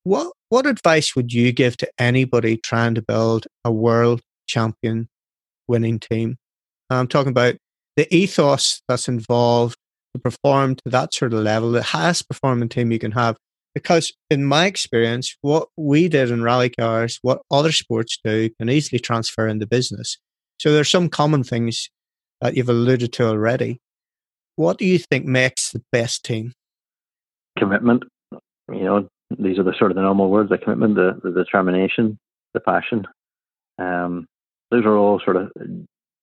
what 0.05 0.33
what 0.49 0.66
advice 0.66 1.14
would 1.14 1.33
you 1.33 1.53
give 1.53 1.76
to 1.76 1.91
anybody 1.99 2.57
trying 2.57 2.95
to 2.95 3.03
build 3.03 3.47
a 3.64 3.70
world 3.70 4.22
champion 4.47 5.09
winning 5.68 5.99
team? 6.01 6.39
I'm 6.89 7.07
talking 7.07 7.31
about 7.31 7.57
the 7.97 8.12
ethos 8.14 8.81
that's 8.89 9.09
involved 9.09 9.76
to 10.14 10.20
perform 10.20 10.76
to 10.76 10.83
that 10.87 11.12
sort 11.12 11.35
of 11.35 11.41
level 11.41 11.72
the 11.72 11.83
highest 11.83 12.26
performing 12.29 12.70
team 12.70 12.91
you 12.91 12.99
can 12.99 13.12
have. 13.12 13.37
Because 13.74 14.11
in 14.31 14.47
my 14.47 14.64
experience 14.64 15.37
what 15.43 15.68
we 15.76 16.09
did 16.09 16.31
in 16.31 16.43
rally 16.43 16.70
cars 16.70 17.18
what 17.20 17.43
other 17.51 17.70
sports 17.70 18.18
do 18.24 18.49
can 18.59 18.70
easily 18.70 18.99
transfer 18.99 19.47
into 19.47 19.66
business. 19.66 20.16
So 20.59 20.72
there's 20.72 20.91
some 20.91 21.11
common 21.11 21.45
things 21.45 21.91
that 22.41 22.57
you've 22.57 22.70
alluded 22.70 23.12
to 23.12 23.26
already 23.26 23.79
what 24.59 24.77
do 24.77 24.85
you 24.85 24.99
think 24.99 25.25
makes 25.25 25.71
the 25.71 25.83
best 25.93 26.25
team? 26.25 26.53
Commitment. 27.57 28.03
You 28.69 28.83
know, 28.83 29.09
these 29.39 29.59
are 29.59 29.63
the 29.63 29.73
sort 29.79 29.93
of 29.93 29.95
the 29.95 30.03
normal 30.03 30.31
words: 30.31 30.51
the 30.51 30.59
commitment, 30.59 30.97
the, 30.97 31.19
the 31.23 31.31
determination, 31.31 32.19
the 32.55 32.61
passion. 32.61 33.07
Um, 33.79 34.27
those 34.73 34.85
are 34.85 34.97
all 34.97 35.21
sort 35.25 35.37
of 35.37 35.53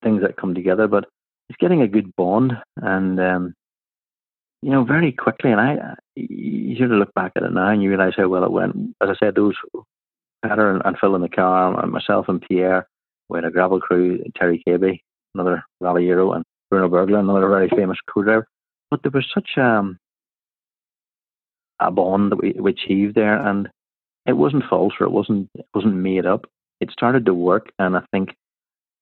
things 0.03 0.21
that 0.21 0.35
come 0.37 0.53
together. 0.53 0.87
But 0.87 1.05
it's 1.49 1.57
getting 1.59 1.81
a 1.81 1.87
good 1.87 2.13
bond, 2.17 2.53
and 2.75 3.19
um, 3.21 3.53
you 4.61 4.71
know, 4.71 4.83
very 4.83 5.13
quickly. 5.13 5.51
And 5.51 5.61
I, 5.61 5.95
you 6.15 6.75
sort 6.77 6.91
of 6.91 6.97
look 6.97 7.13
back 7.13 7.31
at 7.37 7.43
it 7.43 7.53
now, 7.53 7.69
and 7.69 7.81
you 7.81 7.89
realise 7.89 8.15
how 8.17 8.27
well 8.27 8.43
it 8.43 8.51
went. 8.51 8.75
As 9.01 9.09
I 9.09 9.15
said, 9.17 9.35
those 9.35 9.55
Petter 10.45 10.71
and, 10.71 10.81
and 10.83 10.97
Phil 10.99 11.15
in 11.15 11.21
the 11.21 11.29
car, 11.29 11.81
and 11.81 11.91
myself 11.91 12.27
and 12.27 12.41
Pierre, 12.41 12.85
we 13.29 13.37
had 13.37 13.45
a 13.45 13.51
gravel 13.51 13.79
crew, 13.79 14.21
Terry 14.35 14.61
Cabey, 14.67 15.01
another 15.33 15.63
rally 15.79 16.03
hero, 16.03 16.33
and 16.33 16.43
Bruno 16.69 16.89
Berglund, 16.89 17.29
another 17.29 17.49
very 17.49 17.69
famous 17.69 17.97
co-driver. 18.11 18.47
But 18.91 19.01
there 19.03 19.11
was 19.11 19.25
such 19.33 19.57
um, 19.57 19.97
a 21.79 21.91
bond 21.91 22.31
that 22.31 22.41
we, 22.41 22.53
we 22.53 22.71
achieved 22.71 23.15
there, 23.15 23.35
and 23.35 23.69
it 24.25 24.33
wasn't 24.33 24.63
false 24.69 24.93
or 24.99 25.05
it 25.05 25.11
wasn't 25.11 25.49
it 25.55 25.65
wasn't 25.73 25.95
made 25.95 26.25
up. 26.25 26.45
It 26.81 26.91
started 26.91 27.25
to 27.25 27.33
work, 27.33 27.71
and 27.79 27.95
I 27.95 28.01
think 28.11 28.29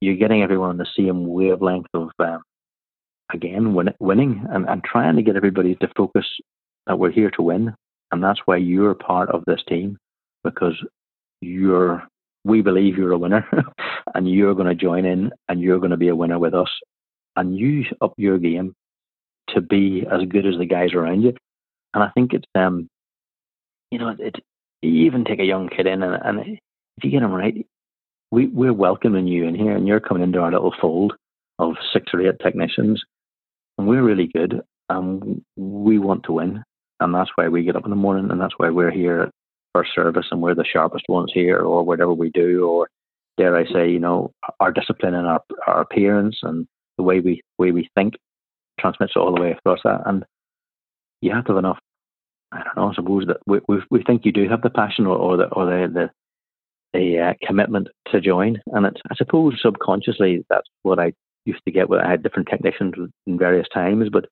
you're 0.01 0.15
getting 0.15 0.41
everyone 0.41 0.69
on 0.69 0.77
the 0.77 0.87
same 0.97 1.27
wavelength 1.27 1.87
of 1.93 2.09
um, 2.19 2.41
again 3.33 3.73
win, 3.73 3.93
winning 3.99 4.45
and, 4.49 4.67
and 4.67 4.83
trying 4.83 5.15
to 5.15 5.21
get 5.21 5.35
everybody 5.35 5.75
to 5.75 5.89
focus 5.95 6.25
that 6.87 6.99
we're 6.99 7.11
here 7.11 7.31
to 7.31 7.41
win, 7.41 7.73
and 8.11 8.23
that's 8.23 8.41
why 8.45 8.57
you're 8.57 8.95
part 8.95 9.29
of 9.29 9.43
this 9.45 9.61
team 9.67 9.97
because 10.43 10.75
you're 11.41 12.07
we 12.45 12.61
believe 12.61 12.97
you're 12.97 13.13
a 13.13 13.17
winner 13.17 13.47
and 14.15 14.29
you're 14.29 14.55
going 14.55 14.67
to 14.67 14.75
join 14.75 15.05
in 15.05 15.31
and 15.47 15.61
you're 15.61 15.79
going 15.79 15.91
to 15.91 15.97
be 15.97 16.09
a 16.09 16.15
winner 16.15 16.39
with 16.39 16.53
us 16.53 16.69
and 17.35 17.57
you 17.57 17.83
up 18.01 18.13
your 18.17 18.37
game 18.37 18.73
to 19.49 19.61
be 19.61 20.05
as 20.09 20.21
good 20.27 20.45
as 20.45 20.57
the 20.57 20.65
guys 20.65 20.93
around 20.93 21.21
you. 21.21 21.33
And 21.93 22.03
I 22.03 22.09
think 22.15 22.33
it's 22.33 22.45
um, 22.55 22.87
you 23.91 23.99
know, 23.99 24.15
it, 24.17 24.35
even 24.81 25.23
take 25.23 25.39
a 25.39 25.45
young 25.45 25.69
kid 25.69 25.85
in, 25.87 26.03
and, 26.03 26.19
and 26.23 26.57
if 26.97 27.03
you 27.03 27.11
get 27.11 27.21
them 27.21 27.31
right, 27.31 27.65
we 28.31 28.47
we're 28.47 28.73
welcoming 28.73 29.27
you 29.27 29.45
in 29.45 29.55
here, 29.55 29.75
and 29.75 29.87
you're 29.87 29.99
coming 29.99 30.23
into 30.23 30.39
our 30.39 30.51
little 30.51 30.73
fold 30.81 31.13
of 31.59 31.75
six 31.93 32.07
or 32.13 32.27
eight 32.27 32.39
technicians, 32.41 33.01
and 33.77 33.87
we're 33.87 34.03
really 34.03 34.29
good, 34.33 34.61
and 34.89 35.43
we 35.55 35.99
want 35.99 36.23
to 36.23 36.33
win, 36.33 36.63
and 36.99 37.13
that's 37.13 37.29
why 37.35 37.47
we 37.47 37.63
get 37.63 37.75
up 37.75 37.85
in 37.85 37.91
the 37.91 37.95
morning, 37.95 38.31
and 38.31 38.41
that's 38.41 38.55
why 38.57 38.69
we're 38.69 38.91
here 38.91 39.21
at 39.21 39.31
first 39.75 39.91
service, 39.93 40.25
and 40.31 40.41
we're 40.41 40.55
the 40.55 40.65
sharpest 40.65 41.05
ones 41.07 41.31
here, 41.33 41.59
or 41.59 41.83
whatever 41.83 42.13
we 42.13 42.31
do, 42.31 42.67
or 42.67 42.87
dare 43.37 43.55
I 43.55 43.65
say, 43.71 43.89
you 43.89 43.99
know, 43.99 44.31
our 44.59 44.71
discipline 44.71 45.13
and 45.13 45.27
our 45.27 45.41
our 45.67 45.81
appearance 45.81 46.37
and 46.41 46.67
the 46.97 47.03
way 47.03 47.19
we 47.19 47.41
way 47.57 47.71
we 47.71 47.89
think 47.95 48.15
transmits 48.79 49.13
it 49.15 49.19
all 49.19 49.33
the 49.33 49.41
way 49.41 49.51
across 49.51 49.79
that. 49.83 50.01
And 50.05 50.25
you 51.21 51.31
have 51.31 51.45
to 51.45 51.53
have 51.53 51.59
enough. 51.59 51.79
I 52.51 52.63
don't 52.63 52.77
know. 52.77 52.89
I 52.89 52.93
suppose 52.93 53.25
that 53.27 53.37
we 53.45 53.59
we, 53.67 53.77
we 53.89 54.03
think 54.03 54.25
you 54.25 54.31
do 54.31 54.47
have 54.49 54.61
the 54.61 54.69
passion 54.69 55.05
or, 55.05 55.15
or 55.15 55.37
the 55.37 55.45
or 55.45 55.65
the 55.65 55.87
the, 56.93 56.99
the 56.99 57.19
uh, 57.19 57.33
commitment 57.45 57.87
to 58.11 58.21
join. 58.21 58.61
And 58.67 58.85
it's 58.85 59.01
I 59.09 59.15
suppose 59.15 59.59
subconsciously 59.61 60.45
that's 60.49 60.67
what 60.83 60.99
I 60.99 61.13
used 61.45 61.61
to 61.65 61.71
get 61.71 61.89
when 61.89 61.99
I 61.99 62.09
had 62.09 62.23
different 62.23 62.47
technicians 62.49 62.93
in 63.25 63.37
various 63.37 63.67
times. 63.73 64.09
But 64.11 64.25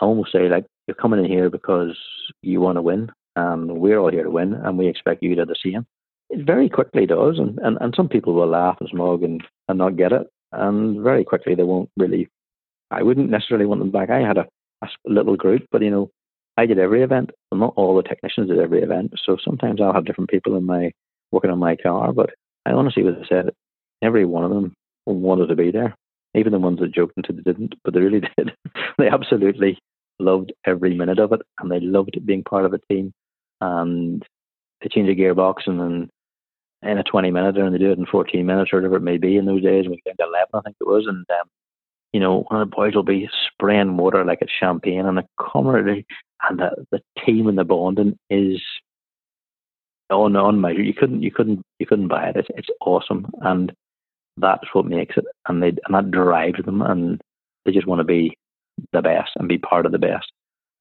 I 0.00 0.04
almost 0.04 0.32
say 0.32 0.48
like 0.48 0.66
you're 0.86 0.94
coming 0.94 1.24
in 1.24 1.30
here 1.30 1.50
because 1.50 1.96
you 2.42 2.60
want 2.60 2.76
to 2.76 2.82
win, 2.82 3.10
and 3.36 3.78
we're 3.78 3.98
all 3.98 4.10
here 4.10 4.24
to 4.24 4.30
win, 4.30 4.54
and 4.54 4.76
we 4.76 4.88
expect 4.88 5.22
you 5.22 5.34
to 5.34 5.44
do 5.44 5.46
the 5.46 5.56
same. 5.64 5.86
It 6.30 6.46
very 6.46 6.70
quickly 6.70 7.04
does, 7.04 7.38
and, 7.38 7.58
and, 7.58 7.76
and 7.82 7.92
some 7.94 8.08
people 8.08 8.32
will 8.32 8.46
laugh 8.46 8.78
and 8.80 8.88
smug 8.88 9.22
and, 9.22 9.42
and 9.68 9.76
not 9.76 9.96
get 9.96 10.12
it 10.12 10.26
and 10.52 11.02
very 11.02 11.24
quickly 11.24 11.54
they 11.54 11.62
won't 11.62 11.90
really. 11.96 12.28
I 12.90 13.02
wouldn't 13.02 13.30
necessarily 13.30 13.66
want 13.66 13.80
them 13.80 13.90
back. 13.90 14.10
I 14.10 14.20
had 14.20 14.36
a, 14.36 14.46
a 14.82 14.88
little 15.06 15.36
group, 15.36 15.66
but 15.70 15.82
you 15.82 15.90
know, 15.90 16.10
I 16.56 16.66
did 16.66 16.78
every 16.78 17.02
event. 17.02 17.30
Well, 17.50 17.60
not 17.60 17.74
all 17.76 17.96
the 17.96 18.02
technicians 18.02 18.48
did 18.48 18.58
every 18.58 18.82
event, 18.82 19.14
so 19.24 19.36
sometimes 19.42 19.80
I'll 19.80 19.94
have 19.94 20.04
different 20.04 20.30
people 20.30 20.56
in 20.56 20.64
my 20.64 20.92
working 21.30 21.50
on 21.50 21.58
my 21.58 21.76
car. 21.76 22.12
But 22.12 22.30
I 22.66 22.72
honestly 22.72 23.02
would 23.02 23.16
have 23.16 23.26
said 23.28 23.50
every 24.02 24.24
one 24.24 24.44
of 24.44 24.50
them 24.50 24.74
wanted 25.06 25.46
to 25.46 25.56
be 25.56 25.70
there, 25.70 25.96
even 26.34 26.52
the 26.52 26.58
ones 26.58 26.80
that 26.80 26.94
joked 26.94 27.16
until 27.16 27.36
they 27.36 27.42
didn't, 27.42 27.74
but 27.84 27.94
they 27.94 28.00
really 28.00 28.20
did. 28.36 28.52
they 28.98 29.08
absolutely 29.08 29.78
loved 30.18 30.52
every 30.66 30.94
minute 30.94 31.18
of 31.18 31.32
it, 31.32 31.40
and 31.58 31.70
they 31.70 31.80
loved 31.80 32.18
being 32.26 32.44
part 32.44 32.64
of 32.64 32.74
a 32.74 32.78
team. 32.90 33.12
And 33.60 34.24
they 34.82 34.88
change 34.88 35.08
a 35.08 35.14
gearbox, 35.14 35.66
and 35.66 35.80
then 35.80 36.10
in 36.82 36.98
a 36.98 37.04
20 37.04 37.30
minute 37.30 37.56
and 37.56 37.74
they 37.74 37.78
do 37.78 37.92
it 37.92 37.98
in 37.98 38.06
14 38.06 38.44
minutes 38.44 38.70
or 38.72 38.78
whatever 38.78 38.96
it 38.96 39.02
may 39.02 39.18
be 39.18 39.36
in 39.36 39.46
those 39.46 39.62
days. 39.62 39.86
We 39.88 39.96
to 39.96 40.14
11, 40.18 40.46
I 40.54 40.60
think 40.60 40.76
it 40.80 40.86
was. 40.86 41.06
And, 41.06 41.24
um, 41.30 41.48
you 42.12 42.20
know, 42.20 42.46
the 42.50 42.66
boys 42.66 42.94
will 42.94 43.02
be 43.02 43.28
spraying 43.46 43.96
water 43.96 44.24
like 44.24 44.38
it's 44.42 44.52
champagne 44.58 45.06
and 45.06 45.18
the 45.18 45.24
camaraderie 45.38 46.06
and 46.48 46.58
the, 46.58 46.84
the 46.90 47.00
team 47.24 47.46
and 47.46 47.56
the 47.56 47.64
bonding 47.64 48.18
is 48.30 48.60
on 50.10 50.36
on 50.36 50.60
measure. 50.60 50.82
You 50.82 50.94
couldn't, 50.94 51.22
you 51.22 51.30
couldn't, 51.30 51.62
you 51.78 51.86
couldn't 51.86 52.08
buy 52.08 52.28
it. 52.28 52.36
It's, 52.36 52.48
it's 52.56 52.68
awesome. 52.80 53.30
And 53.40 53.72
that's 54.36 54.64
what 54.72 54.86
makes 54.86 55.16
it. 55.16 55.24
And 55.48 55.62
they, 55.62 55.68
and 55.68 55.94
that 55.94 56.10
drives 56.10 56.64
them 56.64 56.82
and 56.82 57.20
they 57.64 57.72
just 57.72 57.86
want 57.86 58.00
to 58.00 58.04
be 58.04 58.36
the 58.92 59.02
best 59.02 59.30
and 59.36 59.48
be 59.48 59.58
part 59.58 59.86
of 59.86 59.92
the 59.92 59.98
best. 59.98 60.32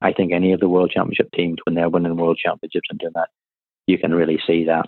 I 0.02 0.14
think 0.14 0.34
any 0.34 0.52
of 0.52 0.60
the 0.60 0.70
world 0.70 0.92
championship 0.92 1.30
teams, 1.32 1.58
when 1.64 1.76
they're 1.76 1.90
winning 1.90 2.18
world 2.18 2.40
championships 2.44 2.88
and 2.90 3.00
doing 3.00 3.12
that, 3.14 3.30
you 3.86 4.00
can 4.00 4.14
really 4.14 4.40
see 4.48 4.66
that 4.66 4.86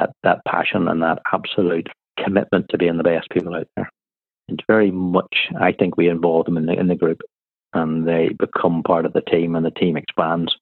that 0.00 0.10
that 0.24 0.40
passion 0.48 0.88
and 0.88 1.02
that 1.02 1.20
absolute 1.32 1.88
commitment 2.22 2.66
to 2.70 2.78
being 2.78 2.96
the 2.96 3.04
best 3.04 3.28
people 3.30 3.54
out 3.54 3.68
there. 3.76 3.88
It's 4.48 4.64
very 4.66 4.90
much, 4.90 5.48
I 5.60 5.72
think, 5.72 5.96
we 5.96 6.08
involve 6.08 6.46
them 6.46 6.56
in 6.56 6.66
the 6.66 6.72
in 6.72 6.88
the 6.88 6.96
group, 6.96 7.20
and 7.72 8.06
they 8.06 8.30
become 8.38 8.82
part 8.82 9.06
of 9.06 9.12
the 9.12 9.20
team, 9.20 9.54
and 9.54 9.64
the 9.64 9.70
team 9.70 9.96
expands, 9.96 10.56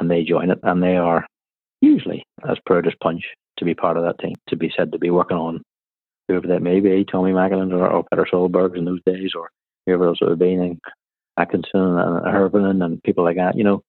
and 0.00 0.10
they 0.10 0.24
join 0.24 0.50
it, 0.50 0.58
and 0.64 0.82
they 0.82 0.96
are 0.96 1.24
usually 1.80 2.24
as 2.48 2.58
proud 2.66 2.86
as 2.86 2.94
punch 3.02 3.24
to 3.58 3.64
be 3.64 3.74
part 3.74 3.96
of 3.96 4.04
that 4.04 4.18
team, 4.18 4.34
to 4.48 4.56
be 4.56 4.72
said 4.76 4.90
to 4.92 4.98
be 4.98 5.10
working 5.10 5.36
on 5.36 5.62
whoever 6.26 6.48
that 6.48 6.62
may 6.62 6.80
be, 6.80 7.04
Tommi 7.04 7.32
Mäkinen 7.32 7.72
or, 7.72 7.86
or 7.88 8.04
Petter 8.10 8.26
Solberg 8.32 8.76
in 8.76 8.84
those 8.84 9.02
days, 9.04 9.32
or 9.36 9.50
whoever 9.86 10.06
else 10.08 10.18
it 10.20 10.24
would 10.24 10.30
have 10.30 10.38
been, 10.38 10.60
and 10.60 10.80
Atkinson 11.38 11.80
and 11.80 12.24
Hirvonen 12.26 12.84
and 12.84 13.02
people 13.02 13.24
like 13.24 13.36
that. 13.36 13.56
You 13.56 13.64
know, 13.64 13.82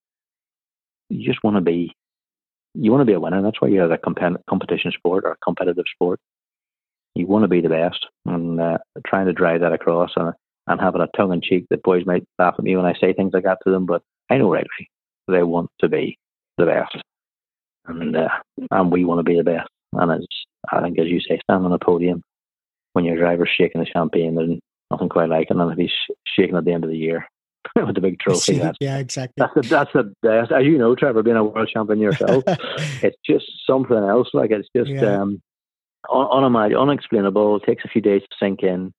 you 1.10 1.26
just 1.26 1.44
want 1.44 1.58
to 1.58 1.62
be, 1.62 1.94
you 2.74 2.92
want 2.92 3.02
to 3.02 3.06
be 3.06 3.14
a 3.14 3.20
winner. 3.20 3.42
That's 3.42 3.62
why 3.62 3.68
you 3.70 3.80
have 3.80 3.92
a 3.92 3.98
comp- 3.98 4.46
competition 4.50 4.92
sport 4.92 5.26
or 5.26 5.32
a 5.32 5.38
competitive 5.44 5.86
sport. 5.94 6.20
You 7.16 7.28
want 7.28 7.44
to 7.44 7.48
be 7.48 7.62
the 7.62 7.70
best, 7.70 8.08
and 8.26 8.60
uh, 8.60 8.80
trying 9.06 9.28
to 9.28 9.34
drive 9.34 9.62
that 9.62 9.74
across 9.74 10.12
and 10.16 10.34
and 10.68 10.80
having 10.80 11.02
a 11.02 11.18
tongue 11.18 11.34
in 11.34 11.42
cheek 11.42 11.66
that 11.70 11.84
boys 11.84 12.06
might 12.06 12.24
laugh 12.40 12.56
at 12.58 12.64
me 12.64 12.76
when 12.76 12.86
I 12.86 12.94
say 12.94 13.12
things 13.12 13.32
like 13.34 13.44
that 13.44 13.58
to 13.66 13.72
them, 13.72 13.86
but 13.86 14.02
I 14.30 14.38
know 14.38 14.52
rightly 14.52 14.90
they 15.28 15.44
want 15.44 15.70
to 15.82 15.90
be 15.90 16.18
the 16.58 16.66
best, 16.66 16.98
and 17.86 18.16
uh, 18.16 18.30
and 18.72 18.92
we 18.92 19.06
want 19.06 19.20
to 19.20 19.24
be 19.24 19.38
the 19.38 19.44
best. 19.44 19.70
And 19.94 20.12
it's 20.12 20.46
I 20.72 20.82
think 20.82 20.98
as 20.98 21.08
you 21.08 21.20
say, 21.20 21.40
standing 21.44 21.66
on 21.66 21.74
a 21.74 21.80
podium 21.80 22.24
when 22.94 23.06
your 23.06 23.18
driver's 23.18 23.50
shaking 23.56 23.82
the 23.82 23.88
champagne, 23.88 24.36
there's 24.36 24.60
nothing 24.90 25.10
quite 25.10 25.30
like 25.30 25.50
it. 25.50 25.58
And 25.58 25.72
if 25.72 25.78
he's 25.78 26.16
shaking 26.28 26.56
at 26.56 26.66
the 26.66 26.72
end 26.72 26.84
of 26.84 26.90
the 26.90 26.98
year 26.98 27.28
with 27.76 27.96
the 27.96 28.02
big 28.02 28.20
trophy, 28.20 28.60
that's, 28.60 28.78
yeah, 28.82 28.98
exactly. 28.98 29.36
That's 29.38 29.54
the 29.54 29.62
that's 29.62 29.94
the 29.94 30.14
best. 30.22 30.52
As 30.52 30.66
you 30.66 30.78
know, 30.78 30.96
Trevor, 30.96 31.24
being 31.24 31.38
a 31.38 31.44
world 31.44 31.70
champion 31.74 32.00
yourself, 32.00 32.44
it's 32.48 33.18
just 33.26 33.46
something 33.68 33.98
else. 33.98 34.30
Like 34.34 34.52
it's 34.52 34.70
just 34.76 34.90
yeah. 34.90 35.22
um, 35.22 35.42
un- 36.12 36.76
unexplainable. 36.76 37.58
It 37.58 37.64
takes 37.66 37.86
a 37.86 37.88
few 37.88 38.02
days 38.02 38.22
to 38.22 38.36
sink 38.40 38.64
in. 38.64 38.92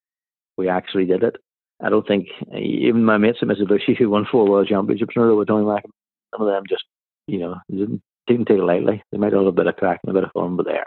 We 0.56 0.68
actually 0.68 1.06
did 1.06 1.22
it. 1.22 1.36
I 1.82 1.90
don't 1.90 2.06
think 2.06 2.28
even 2.56 3.04
my 3.04 3.18
mates 3.18 3.38
at 3.42 3.48
Mitsubishi 3.48 3.96
who 3.96 4.08
won 4.08 4.26
four 4.30 4.48
world 4.48 4.68
championships 4.68 5.14
in 5.16 5.22
a 5.22 5.26
row 5.26 5.36
with 5.36 5.48
Tony 5.48 5.66
Mack, 5.66 5.84
some 6.32 6.46
of 6.46 6.52
them 6.52 6.62
just, 6.68 6.84
you 7.26 7.38
know, 7.38 7.56
didn't, 7.70 8.00
didn't 8.26 8.46
take 8.46 8.58
it 8.58 8.64
lightly. 8.64 9.02
They 9.10 9.18
might 9.18 9.32
have 9.32 9.44
a 9.44 9.52
bit 9.52 9.66
of 9.66 9.76
crack 9.76 10.00
and 10.02 10.10
a 10.10 10.14
bit 10.14 10.24
of 10.24 10.32
fun, 10.32 10.56
but 10.56 10.66
they're, 10.66 10.86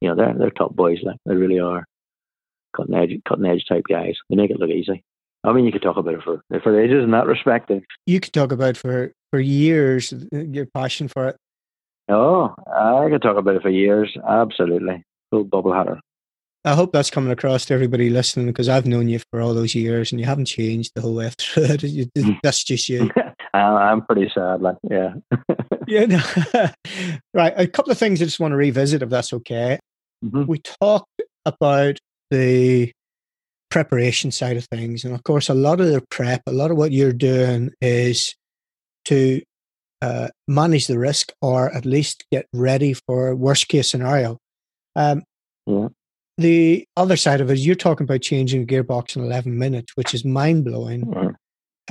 you 0.00 0.08
know, 0.08 0.16
they're 0.16 0.34
they're 0.36 0.50
top 0.50 0.74
boys. 0.74 0.98
Like 1.02 1.16
they 1.26 1.34
really 1.34 1.60
are 1.60 1.84
cutting 2.74 2.94
edge, 2.94 3.20
cutting 3.28 3.44
edge 3.44 3.64
type 3.68 3.84
guys. 3.88 4.16
They 4.28 4.36
make 4.36 4.50
it 4.50 4.58
look 4.58 4.70
easy. 4.70 5.04
I 5.44 5.52
mean, 5.52 5.64
you 5.64 5.72
could 5.72 5.82
talk 5.82 5.96
about 5.96 6.14
it 6.14 6.22
for 6.22 6.42
for 6.62 6.80
ages 6.80 7.02
in 7.02 7.10
that 7.10 7.26
respect. 7.26 7.70
You 8.06 8.20
could 8.20 8.32
talk 8.32 8.52
about 8.52 8.76
for 8.76 9.12
for 9.30 9.40
years 9.40 10.12
your 10.30 10.66
passion 10.66 11.08
for 11.08 11.28
it. 11.28 11.36
Oh, 12.08 12.54
I 12.66 13.08
could 13.10 13.22
talk 13.22 13.36
about 13.36 13.56
it 13.56 13.62
for 13.62 13.70
years. 13.70 14.16
Absolutely, 14.28 15.04
full 15.30 15.44
bubble 15.44 15.72
hatter. 15.72 16.00
I 16.64 16.74
hope 16.74 16.92
that's 16.92 17.10
coming 17.10 17.32
across 17.32 17.66
to 17.66 17.74
everybody 17.74 18.08
listening 18.08 18.46
because 18.46 18.68
I've 18.68 18.86
known 18.86 19.08
you 19.08 19.18
for 19.30 19.40
all 19.40 19.52
those 19.52 19.74
years 19.74 20.12
and 20.12 20.20
you 20.20 20.26
haven't 20.26 20.44
changed 20.44 20.92
the 20.94 21.00
whole 21.00 21.14
way 21.14 21.30
through 21.36 21.64
it. 21.70 22.38
That's 22.42 22.62
just 22.62 22.88
you. 22.88 23.10
I'm 23.54 24.06
pretty 24.06 24.30
sad, 24.32 24.62
like 24.62 24.76
yeah. 24.88 25.14
yeah. 25.88 26.06
No. 26.06 26.22
right. 27.34 27.52
A 27.56 27.66
couple 27.66 27.90
of 27.90 27.98
things 27.98 28.22
I 28.22 28.26
just 28.26 28.40
want 28.40 28.52
to 28.52 28.56
revisit, 28.56 29.02
if 29.02 29.10
that's 29.10 29.32
okay. 29.32 29.78
Mm-hmm. 30.24 30.44
We 30.46 30.60
talked 30.60 31.22
about 31.44 31.98
the 32.30 32.92
preparation 33.72 34.30
side 34.30 34.56
of 34.56 34.66
things, 34.66 35.04
and 35.04 35.14
of 35.14 35.22
course, 35.24 35.48
a 35.48 35.54
lot 35.54 35.80
of 35.80 35.88
the 35.88 36.02
prep, 36.10 36.42
a 36.46 36.52
lot 36.52 36.70
of 36.70 36.76
what 36.76 36.92
you're 36.92 37.12
doing 37.12 37.70
is 37.80 38.34
to 39.06 39.42
uh, 40.00 40.28
manage 40.46 40.86
the 40.86 40.98
risk 40.98 41.32
or 41.40 41.74
at 41.74 41.86
least 41.86 42.24
get 42.30 42.46
ready 42.52 42.92
for 42.92 43.34
worst 43.34 43.68
case 43.68 43.90
scenario. 43.90 44.38
Um, 44.94 45.22
yeah 45.66 45.88
the 46.38 46.86
other 46.96 47.16
side 47.16 47.40
of 47.40 47.50
it 47.50 47.54
is 47.54 47.66
you're 47.66 47.74
talking 47.74 48.04
about 48.04 48.22
changing 48.22 48.62
a 48.62 48.66
gearbox 48.66 49.16
in 49.16 49.22
11 49.22 49.56
minutes, 49.58 49.92
which 49.94 50.14
is 50.14 50.24
mind 50.24 50.64
blowing 50.64 51.04
mm. 51.04 51.34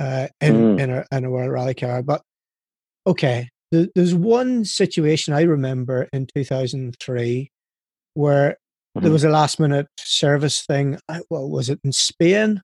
uh, 0.00 0.28
in, 0.40 0.54
mm. 0.54 0.80
in, 0.80 0.90
a, 0.90 1.04
in 1.12 1.24
a 1.24 1.30
World 1.30 1.50
Rally 1.50 1.74
car. 1.74 2.02
But 2.02 2.22
okay, 3.06 3.48
there's 3.70 4.14
one 4.14 4.64
situation 4.64 5.34
I 5.34 5.42
remember 5.42 6.08
in 6.12 6.26
2003 6.34 7.50
where 8.14 8.56
mm-hmm. 8.96 9.04
there 9.04 9.12
was 9.12 9.24
a 9.24 9.30
last 9.30 9.60
minute 9.60 9.88
service 9.98 10.64
thing. 10.64 10.98
What 11.28 11.50
was 11.50 11.68
it 11.68 11.80
in 11.84 11.92
Spain? 11.92 12.62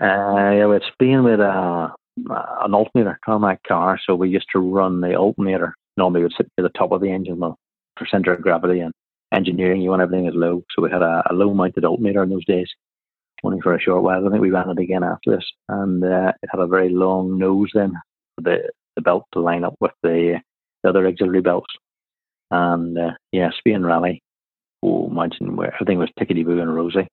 Uh, 0.00 0.52
yeah, 0.56 0.66
with 0.66 0.82
Spain 0.92 1.22
with 1.24 1.40
a, 1.40 1.92
an 2.28 2.74
alternator, 2.74 3.18
tarmac 3.24 3.62
car. 3.64 3.98
So 4.04 4.14
we 4.14 4.30
used 4.30 4.48
to 4.52 4.58
run 4.58 5.00
the 5.00 5.14
alternator. 5.14 5.74
Normally, 5.96 6.22
would 6.22 6.34
sit 6.36 6.50
to 6.56 6.62
the 6.62 6.70
top 6.70 6.92
of 6.92 7.00
the 7.00 7.10
engine 7.10 7.38
for 7.38 8.06
center 8.10 8.32
of 8.32 8.40
gravity, 8.40 8.80
and 8.80 8.92
engineering, 9.32 9.80
you 9.80 9.90
want 9.90 10.02
everything 10.02 10.28
as 10.28 10.34
low. 10.34 10.62
So 10.74 10.82
we 10.82 10.90
had 10.90 11.02
a, 11.02 11.22
a 11.30 11.34
low 11.34 11.52
mounted 11.54 11.84
alternator 11.84 12.22
in 12.22 12.30
those 12.30 12.44
days, 12.44 12.68
only 13.44 13.60
for 13.60 13.74
a 13.74 13.80
short 13.80 14.02
while. 14.02 14.26
I 14.26 14.30
think 14.30 14.42
we 14.42 14.50
ran 14.50 14.70
it 14.70 14.78
again 14.78 15.02
after 15.02 15.36
this. 15.36 15.44
And 15.68 16.04
uh, 16.04 16.32
it 16.42 16.50
had 16.50 16.60
a 16.60 16.66
very 16.66 16.90
long 16.90 17.38
nose 17.38 17.70
then, 17.74 17.94
the, 18.38 18.70
the 18.96 19.02
belt 19.02 19.24
to 19.32 19.40
line 19.40 19.64
up 19.64 19.74
with 19.80 19.92
the, 20.02 20.40
the 20.82 20.88
other 20.88 21.06
auxiliary 21.06 21.40
belts. 21.40 21.74
And 22.50 22.98
uh, 22.98 23.12
yeah, 23.32 23.50
Spain 23.58 23.82
Rally, 23.82 24.22
oh, 24.82 25.08
imagine 25.10 25.56
where 25.56 25.74
everything 25.74 25.98
was 25.98 26.10
tickety 26.18 26.44
boo 26.44 26.60
and 26.60 26.74
rosy. 26.74 27.08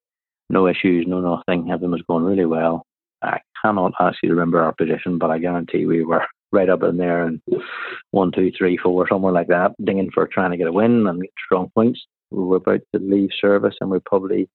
No 0.49 0.67
issues, 0.67 1.05
no 1.07 1.21
nothing. 1.21 1.69
Everything 1.69 1.91
was 1.91 2.03
going 2.07 2.25
really 2.25 2.45
well. 2.45 2.83
I 3.21 3.39
cannot 3.61 3.93
actually 3.99 4.29
remember 4.29 4.61
our 4.61 4.73
position, 4.73 5.17
but 5.17 5.29
I 5.29 5.39
guarantee 5.39 5.85
we 5.85 6.03
were 6.03 6.25
right 6.51 6.69
up 6.69 6.83
in 6.83 6.97
there 6.97 7.23
and 7.23 7.41
one, 8.11 8.31
two, 8.31 8.51
three, 8.57 8.77
four, 8.77 9.07
somewhere 9.07 9.33
like 9.33 9.47
that, 9.47 9.73
dinging 9.83 10.09
for 10.13 10.27
trying 10.27 10.51
to 10.51 10.57
get 10.57 10.67
a 10.67 10.71
win 10.71 11.05
and 11.07 11.21
get 11.21 11.31
strong 11.45 11.69
points. 11.75 11.99
We 12.31 12.43
were 12.43 12.57
about 12.57 12.81
to 12.95 13.01
leave 13.01 13.29
service 13.39 13.75
and 13.81 13.89
we 13.89 13.97
are 13.97 14.03
probably 14.05 14.47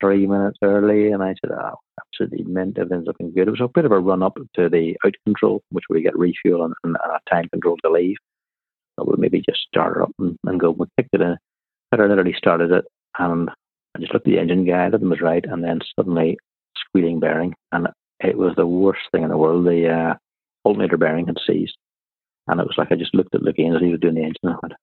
three 0.00 0.26
minutes 0.26 0.58
early. 0.62 1.12
And 1.12 1.22
I 1.22 1.34
said, 1.40 1.52
oh, 1.52 1.78
absolutely 2.00 2.44
mint. 2.52 2.78
Everything's 2.78 3.06
looking 3.06 3.32
good. 3.32 3.48
It 3.48 3.52
was 3.52 3.60
a 3.60 3.68
bit 3.68 3.84
of 3.84 3.92
a 3.92 4.00
run 4.00 4.22
up 4.22 4.36
to 4.56 4.68
the 4.68 4.96
out 5.04 5.14
control, 5.24 5.62
which 5.70 5.84
we 5.88 6.02
get 6.02 6.18
refuel 6.18 6.64
and, 6.64 6.74
and 6.84 6.96
a 6.96 7.18
time 7.30 7.48
control 7.50 7.76
to 7.84 7.90
leave. 7.90 8.16
So 8.98 9.04
we 9.04 9.14
maybe 9.18 9.42
just 9.48 9.60
start 9.68 10.00
up 10.02 10.10
and, 10.18 10.36
and 10.44 10.58
go. 10.58 10.70
We 10.70 10.86
picked 10.96 11.14
it 11.14 11.20
in. 11.20 11.36
I 11.92 11.96
literally 11.96 12.34
started 12.36 12.72
it 12.72 12.84
and 13.18 13.48
I 13.94 14.00
just 14.00 14.12
looked 14.12 14.26
at 14.26 14.32
the 14.32 14.38
engine 14.38 14.66
guy, 14.66 14.86
everything 14.86 15.08
was 15.08 15.20
right. 15.20 15.44
And 15.44 15.64
then 15.64 15.80
suddenly 15.96 16.38
squealing 16.76 17.20
bearing. 17.20 17.54
And 17.72 17.88
it 18.20 18.36
was 18.36 18.54
the 18.56 18.66
worst 18.66 19.02
thing 19.12 19.22
in 19.22 19.30
the 19.30 19.36
world. 19.36 19.64
The, 19.64 19.88
uh, 19.88 20.14
alternator 20.66 20.96
bearing 20.96 21.26
had 21.26 21.38
seized. 21.46 21.76
And 22.48 22.60
it 22.60 22.66
was 22.66 22.74
like 22.76 22.90
I 22.90 22.96
just 22.96 23.14
looked 23.14 23.34
at 23.34 23.42
Luke 23.42 23.58
as 23.58 23.80
he 23.80 23.90
was 23.90 24.00
doing 24.00 24.14
the 24.14 24.22
engine 24.22 24.36
and 24.42 24.54
I 24.54 24.58
went, 24.62 24.74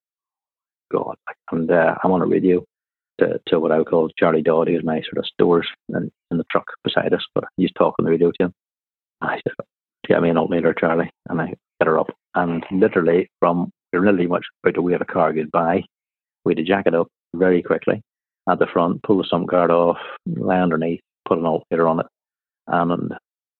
God. 0.92 1.16
And 1.52 1.70
uh, 1.70 1.96
I'm 2.04 2.12
on 2.12 2.22
a 2.22 2.26
radio 2.26 2.66
to, 3.20 3.40
to 3.48 3.60
what 3.60 3.72
I 3.72 3.78
would 3.78 3.88
call 3.88 4.10
Charlie 4.18 4.42
Dodd, 4.42 4.68
who's 4.68 4.84
my 4.84 5.02
sort 5.02 5.18
of 5.18 5.26
stores 5.26 5.68
in, 5.90 6.12
in 6.32 6.38
the 6.38 6.46
truck 6.50 6.66
beside 6.84 7.14
us. 7.14 7.26
But 7.36 7.46
he's 7.58 7.72
talking 7.78 8.06
the 8.06 8.12
radio 8.12 8.32
to 8.32 8.46
him. 8.46 8.54
And 9.22 9.32
I 9.32 9.36
said, 9.36 9.54
Get 10.08 10.22
me 10.22 10.30
an 10.30 10.38
alternator, 10.38 10.74
Charlie. 10.78 11.12
And 11.30 11.42
I 11.42 11.48
get 11.48 11.88
her 11.88 12.00
up. 12.00 12.10
And 12.36 12.66
literally, 12.72 13.30
from 13.40 13.72
we 13.92 14.00
are 14.00 14.02
literally 14.02 14.28
much 14.28 14.46
about 14.64 14.76
to 14.76 14.82
wave 14.82 15.02
a 15.02 15.06
car 15.06 15.32
goodbye, 15.32 15.84
we 16.46 16.52
had 16.52 16.58
to 16.58 16.64
jack 16.64 16.86
it 16.88 16.96
up 16.96 17.08
very 17.34 17.62
quickly 17.62 18.02
at 18.50 18.60
the 18.60 18.68
front, 18.68 19.02
pull 19.04 19.18
the 19.18 19.28
sump 19.30 19.48
guard 19.48 19.72
off, 19.72 19.98
lay 20.26 20.60
underneath, 20.60 21.02
put 21.28 21.38
an 21.38 21.46
alternator 21.46 21.88
on 21.88 22.02
it. 22.02 22.06
And 22.68 23.14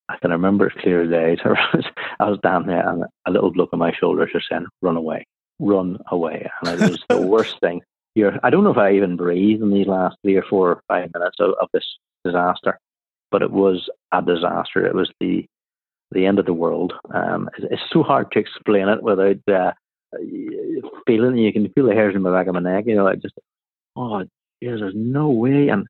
I 0.08 0.16
can 0.18 0.30
remember 0.30 0.66
it 0.66 0.78
clear 0.78 1.02
as 1.02 1.10
day. 1.10 1.36
I 2.20 2.28
was 2.28 2.38
down 2.42 2.66
there 2.66 2.86
and 2.88 3.04
a 3.26 3.30
little 3.30 3.50
look 3.50 3.70
on 3.72 3.78
my 3.78 3.92
shoulder 3.92 4.28
just 4.30 4.46
saying, 4.50 4.66
run 4.82 4.96
away, 4.96 5.26
run 5.58 5.98
away. 6.08 6.50
And 6.62 6.80
it 6.80 6.90
was 6.90 7.04
the 7.08 7.20
worst 7.26 7.58
thing. 7.60 7.80
You're, 8.14 8.38
I 8.42 8.50
don't 8.50 8.64
know 8.64 8.70
if 8.70 8.78
I 8.78 8.92
even 8.92 9.16
breathed 9.16 9.62
in 9.62 9.72
these 9.72 9.86
last 9.86 10.16
three 10.22 10.36
or 10.36 10.44
four 10.48 10.70
or 10.70 10.82
five 10.86 11.10
minutes 11.12 11.36
of, 11.40 11.54
of 11.60 11.68
this 11.72 11.86
disaster, 12.24 12.78
but 13.30 13.42
it 13.42 13.50
was 13.50 13.88
a 14.12 14.22
disaster. 14.22 14.86
It 14.86 14.94
was 14.94 15.10
the 15.20 15.46
the 16.12 16.26
end 16.26 16.38
of 16.38 16.46
the 16.46 16.52
world. 16.52 16.92
Um, 17.12 17.50
it's, 17.58 17.66
it's, 17.72 17.82
so 17.92 18.04
hard 18.04 18.30
to 18.30 18.38
explain 18.38 18.88
it 18.88 19.02
without 19.02 19.36
uh, 19.52 19.72
feeling. 21.06 21.36
You 21.36 21.52
can 21.52 21.68
feel 21.70 21.86
the 21.86 21.94
hairs 21.94 22.14
in 22.14 22.22
the 22.22 22.30
back 22.30 22.46
of 22.46 22.54
my 22.54 22.60
neck. 22.60 22.84
You 22.86 22.96
know, 22.96 23.06
it 23.06 23.22
just, 23.22 23.34
oh, 23.96 24.24
there's 24.60 24.92
no 24.94 25.30
way. 25.30 25.68
And 25.68 25.86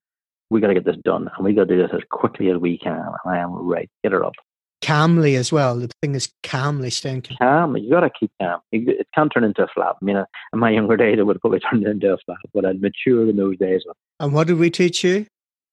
we 0.50 0.60
got 0.60 0.68
to 0.68 0.74
get 0.74 0.84
this 0.84 0.96
done 1.04 1.30
and 1.36 1.44
we 1.44 1.52
got 1.52 1.68
to 1.68 1.76
do 1.76 1.82
this 1.82 1.90
as 1.92 2.02
quickly 2.10 2.50
as 2.50 2.58
we 2.58 2.78
can. 2.78 2.92
And 2.92 3.14
I 3.26 3.38
am 3.38 3.52
right. 3.52 3.88
Get 4.02 4.12
her 4.12 4.24
up. 4.24 4.34
Calmly 4.82 5.36
as 5.36 5.50
well. 5.50 5.78
The 5.78 5.90
thing 6.02 6.14
is 6.14 6.30
calmly 6.42 6.90
staying 6.90 7.22
calm. 7.22 7.36
Calm. 7.38 7.76
You 7.76 7.90
got 7.90 8.00
to 8.00 8.10
keep 8.10 8.30
calm. 8.40 8.60
It 8.70 9.06
can't 9.14 9.32
turn 9.32 9.44
into 9.44 9.62
a 9.62 9.68
flap. 9.74 9.96
I 10.00 10.04
mean, 10.04 10.16
in 10.16 10.58
my 10.58 10.70
younger 10.70 10.96
days, 10.96 11.18
it 11.18 11.26
would 11.26 11.40
probably 11.40 11.60
turn 11.70 11.86
into 11.86 12.12
a 12.12 12.18
flap, 12.24 12.38
but 12.52 12.66
I'd 12.66 12.82
matured 12.82 13.28
in 13.28 13.36
those 13.36 13.56
days. 13.58 13.82
And 14.20 14.32
what 14.32 14.46
did 14.46 14.58
we 14.58 14.70
teach 14.70 15.02
you? 15.02 15.26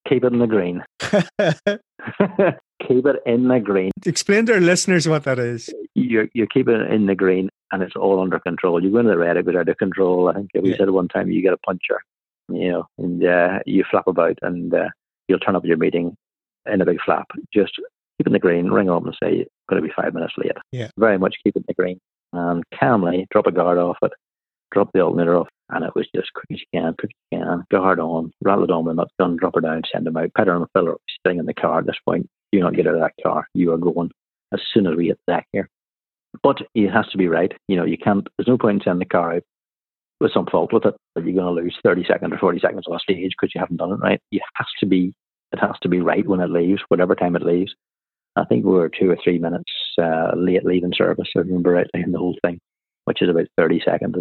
Keep 0.08 0.24
it 0.24 0.34
in 0.34 0.40
the 0.40 0.48
green. 0.48 0.84
keep 2.88 3.06
it 3.06 3.16
in 3.26 3.48
the 3.48 3.60
green. 3.60 3.92
Explain 4.06 4.46
to 4.48 4.54
our 4.54 4.62
listeners 4.62 5.08
what 5.08 5.24
that 5.26 5.40
is. 5.40 5.70
You 5.94 6.30
you 6.34 6.48
keep 6.52 6.68
it 6.68 6.92
in 6.92 7.06
the 7.06 7.16
green, 7.16 7.50
and 7.72 7.84
it's 7.84 7.96
all 7.96 8.22
under 8.22 8.40
control. 8.40 8.84
You 8.84 8.92
go 8.92 9.00
into 9.00 9.12
the 9.12 9.18
red, 9.18 9.38
it 9.38 9.46
goes 9.46 9.56
out 9.56 9.70
of 9.70 9.78
control. 9.78 10.30
I 10.30 10.34
think 10.34 10.50
we 10.54 10.72
yeah. 10.72 10.78
said 10.78 10.90
one 10.90 11.08
time 11.08 11.30
you 11.30 11.42
get 11.42 11.54
a 11.54 11.58
puncher 11.58 12.00
you 12.54 12.72
know, 12.72 12.88
and 12.98 13.26
uh, 13.26 13.60
you 13.66 13.84
flap 13.90 14.08
about 14.08 14.38
and 14.42 14.74
uh, 14.74 14.90
you'll 15.28 15.40
turn 15.40 15.56
up 15.56 15.64
at 15.64 15.68
your 15.68 15.78
meeting 15.78 16.16
in 16.72 16.82
a 16.82 16.86
big 16.86 17.02
flap. 17.04 17.28
Just 17.54 17.74
keeping 18.18 18.34
the 18.34 18.40
green, 18.40 18.68
ring 18.68 18.90
up 18.90 19.06
and 19.06 19.16
say, 19.22 19.46
going 19.70 19.82
to 19.82 19.88
be 19.88 19.94
five 19.96 20.14
minutes 20.14 20.34
late. 20.38 20.52
Yeah. 20.72 20.90
Very 20.98 21.18
much 21.18 21.36
keeping 21.44 21.64
the 21.68 21.74
green. 21.74 22.00
And 22.34 22.64
calmly 22.80 23.28
drop 23.32 23.48
a 23.48 23.52
guard 23.52 23.78
off 23.78 23.98
it, 24.02 24.14
drop 24.72 24.90
the 24.94 25.02
alternator 25.02 25.38
off, 25.38 25.50
and 25.70 25.84
it 25.84 25.96
was 25.96 26.08
just 26.16 26.34
quick 26.34 26.46
as 26.52 26.60
you 26.60 26.80
can, 26.80 26.94
quick 26.98 27.12
as 27.12 27.40
you 27.40 27.40
can, 27.40 27.64
guard 27.70 28.00
on, 28.00 28.32
rattle 28.42 28.64
it 28.64 28.72
on 28.72 28.86
with 28.86 29.00
a 29.00 29.06
gun, 29.20 29.38
drop 29.38 29.56
her 29.56 29.62
down, 29.62 29.82
send 29.92 30.06
them 30.06 30.18
out. 30.18 30.34
Petter 30.36 30.56
and 30.56 30.66
Phil 30.74 30.90
are 30.90 30.98
sitting 31.26 31.40
in 31.40 31.46
the 31.46 31.54
car 31.54 31.80
at 31.80 31.86
this 31.86 31.98
point. 32.08 32.30
Do 32.52 32.60
not 32.60 32.76
get 32.76 32.88
out 32.88 32.96
of 32.96 33.02
that 33.02 33.14
car. 33.22 33.48
You 33.54 33.74
are 33.74 33.78
going 33.78 34.12
as 34.54 34.62
soon 34.74 34.88
as 34.88 34.96
we 34.96 35.08
hit 35.08 35.20
the 35.28 35.34
deck 35.34 35.48
here. 35.52 35.70
But 36.44 36.58
it 36.74 36.90
has 36.90 37.08
to 37.10 37.18
be 37.18 37.28
right. 37.28 37.52
You 37.68 37.76
know, 37.76 37.86
you 37.86 37.98
can't, 37.98 38.28
there's 38.38 38.48
no 38.48 38.58
point 38.58 38.82
in 38.82 38.84
sending 38.84 39.00
the 39.00 39.06
car 39.06 39.34
out 39.34 39.44
with 40.20 40.32
some 40.34 40.46
fault 40.46 40.72
with 40.72 40.86
it 40.86 40.96
that 41.16 41.26
you're 41.26 41.34
going 41.34 41.56
to 41.56 41.62
lose 41.62 41.76
30 41.84 42.06
seconds 42.08 42.32
or 42.34 42.38
40 42.38 42.60
seconds 42.60 42.86
on 42.88 42.96
a 42.96 43.00
stage 43.00 43.32
because 43.32 43.54
you 43.54 43.60
haven't 43.60 43.78
done 43.78 43.92
it 43.92 44.00
right. 44.00 44.22
It 44.32 44.42
has 44.56 44.68
to 44.80 44.86
be, 44.86 45.14
it 45.52 45.60
has 45.60 45.76
to 45.82 45.90
be 45.90 46.00
right 46.00 46.26
when 46.26 46.40
it 46.40 46.50
leaves, 46.50 46.82
whatever 46.88 47.16
time 47.16 47.36
it 47.36 47.44
leaves. 47.44 47.74
I 48.36 48.46
think 48.46 48.64
we 48.64 48.72
were 48.72 48.90
two 48.90 49.10
or 49.10 49.18
three 49.22 49.40
minutes 49.40 49.72
uh, 50.02 50.32
late 50.36 50.64
leaving 50.64 50.94
service, 50.96 51.28
I 51.36 51.40
remember 51.40 51.72
rightly, 51.72 52.02
in 52.02 52.12
the 52.12 52.20
whole 52.20 52.38
thing, 52.44 52.60
which 53.06 53.22
is 53.22 53.30
about 53.30 53.48
30 53.58 53.82
seconds 53.84 54.16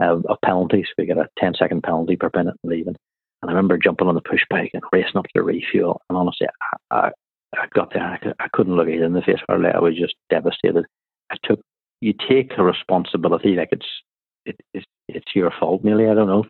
of, 0.00 0.24
of 0.26 0.38
penalties. 0.42 0.86
We 0.96 1.06
got 1.06 1.18
a 1.18 1.28
10 1.38 1.54
second 1.58 1.82
penalty 1.82 2.16
per 2.16 2.30
minute 2.34 2.56
leaving. 2.64 2.96
And 3.42 3.50
I 3.50 3.54
remember 3.54 3.76
jumping 3.76 4.08
on 4.08 4.14
the 4.14 4.22
push 4.22 4.40
bike 4.48 4.70
and 4.72 4.82
racing 4.92 5.16
up 5.16 5.26
to 5.36 5.42
refuel. 5.42 6.00
And 6.08 6.16
honestly, 6.16 6.46
I, 6.90 6.96
I, 6.96 7.10
I 7.54 7.66
got 7.74 7.92
there, 7.92 8.02
I, 8.02 8.44
I 8.44 8.48
couldn't 8.52 8.76
look 8.76 8.88
either 8.88 9.04
in 9.04 9.12
the 9.12 9.20
face 9.20 9.40
hardly. 9.46 9.68
I 9.68 9.80
was 9.80 9.98
just 9.98 10.14
devastated. 10.30 10.86
I 11.34 11.46
took, 11.46 11.60
you 12.00 12.14
take 12.28 12.52
a 12.56 12.62
responsibility 12.62 13.54
like 13.54 13.70
it's, 13.72 13.86
it, 14.46 14.56
it's, 14.72 14.86
it's 15.08 15.34
your 15.34 15.52
fault 15.58 15.84
nearly, 15.84 16.08
I 16.08 16.14
don't 16.14 16.28
know. 16.28 16.44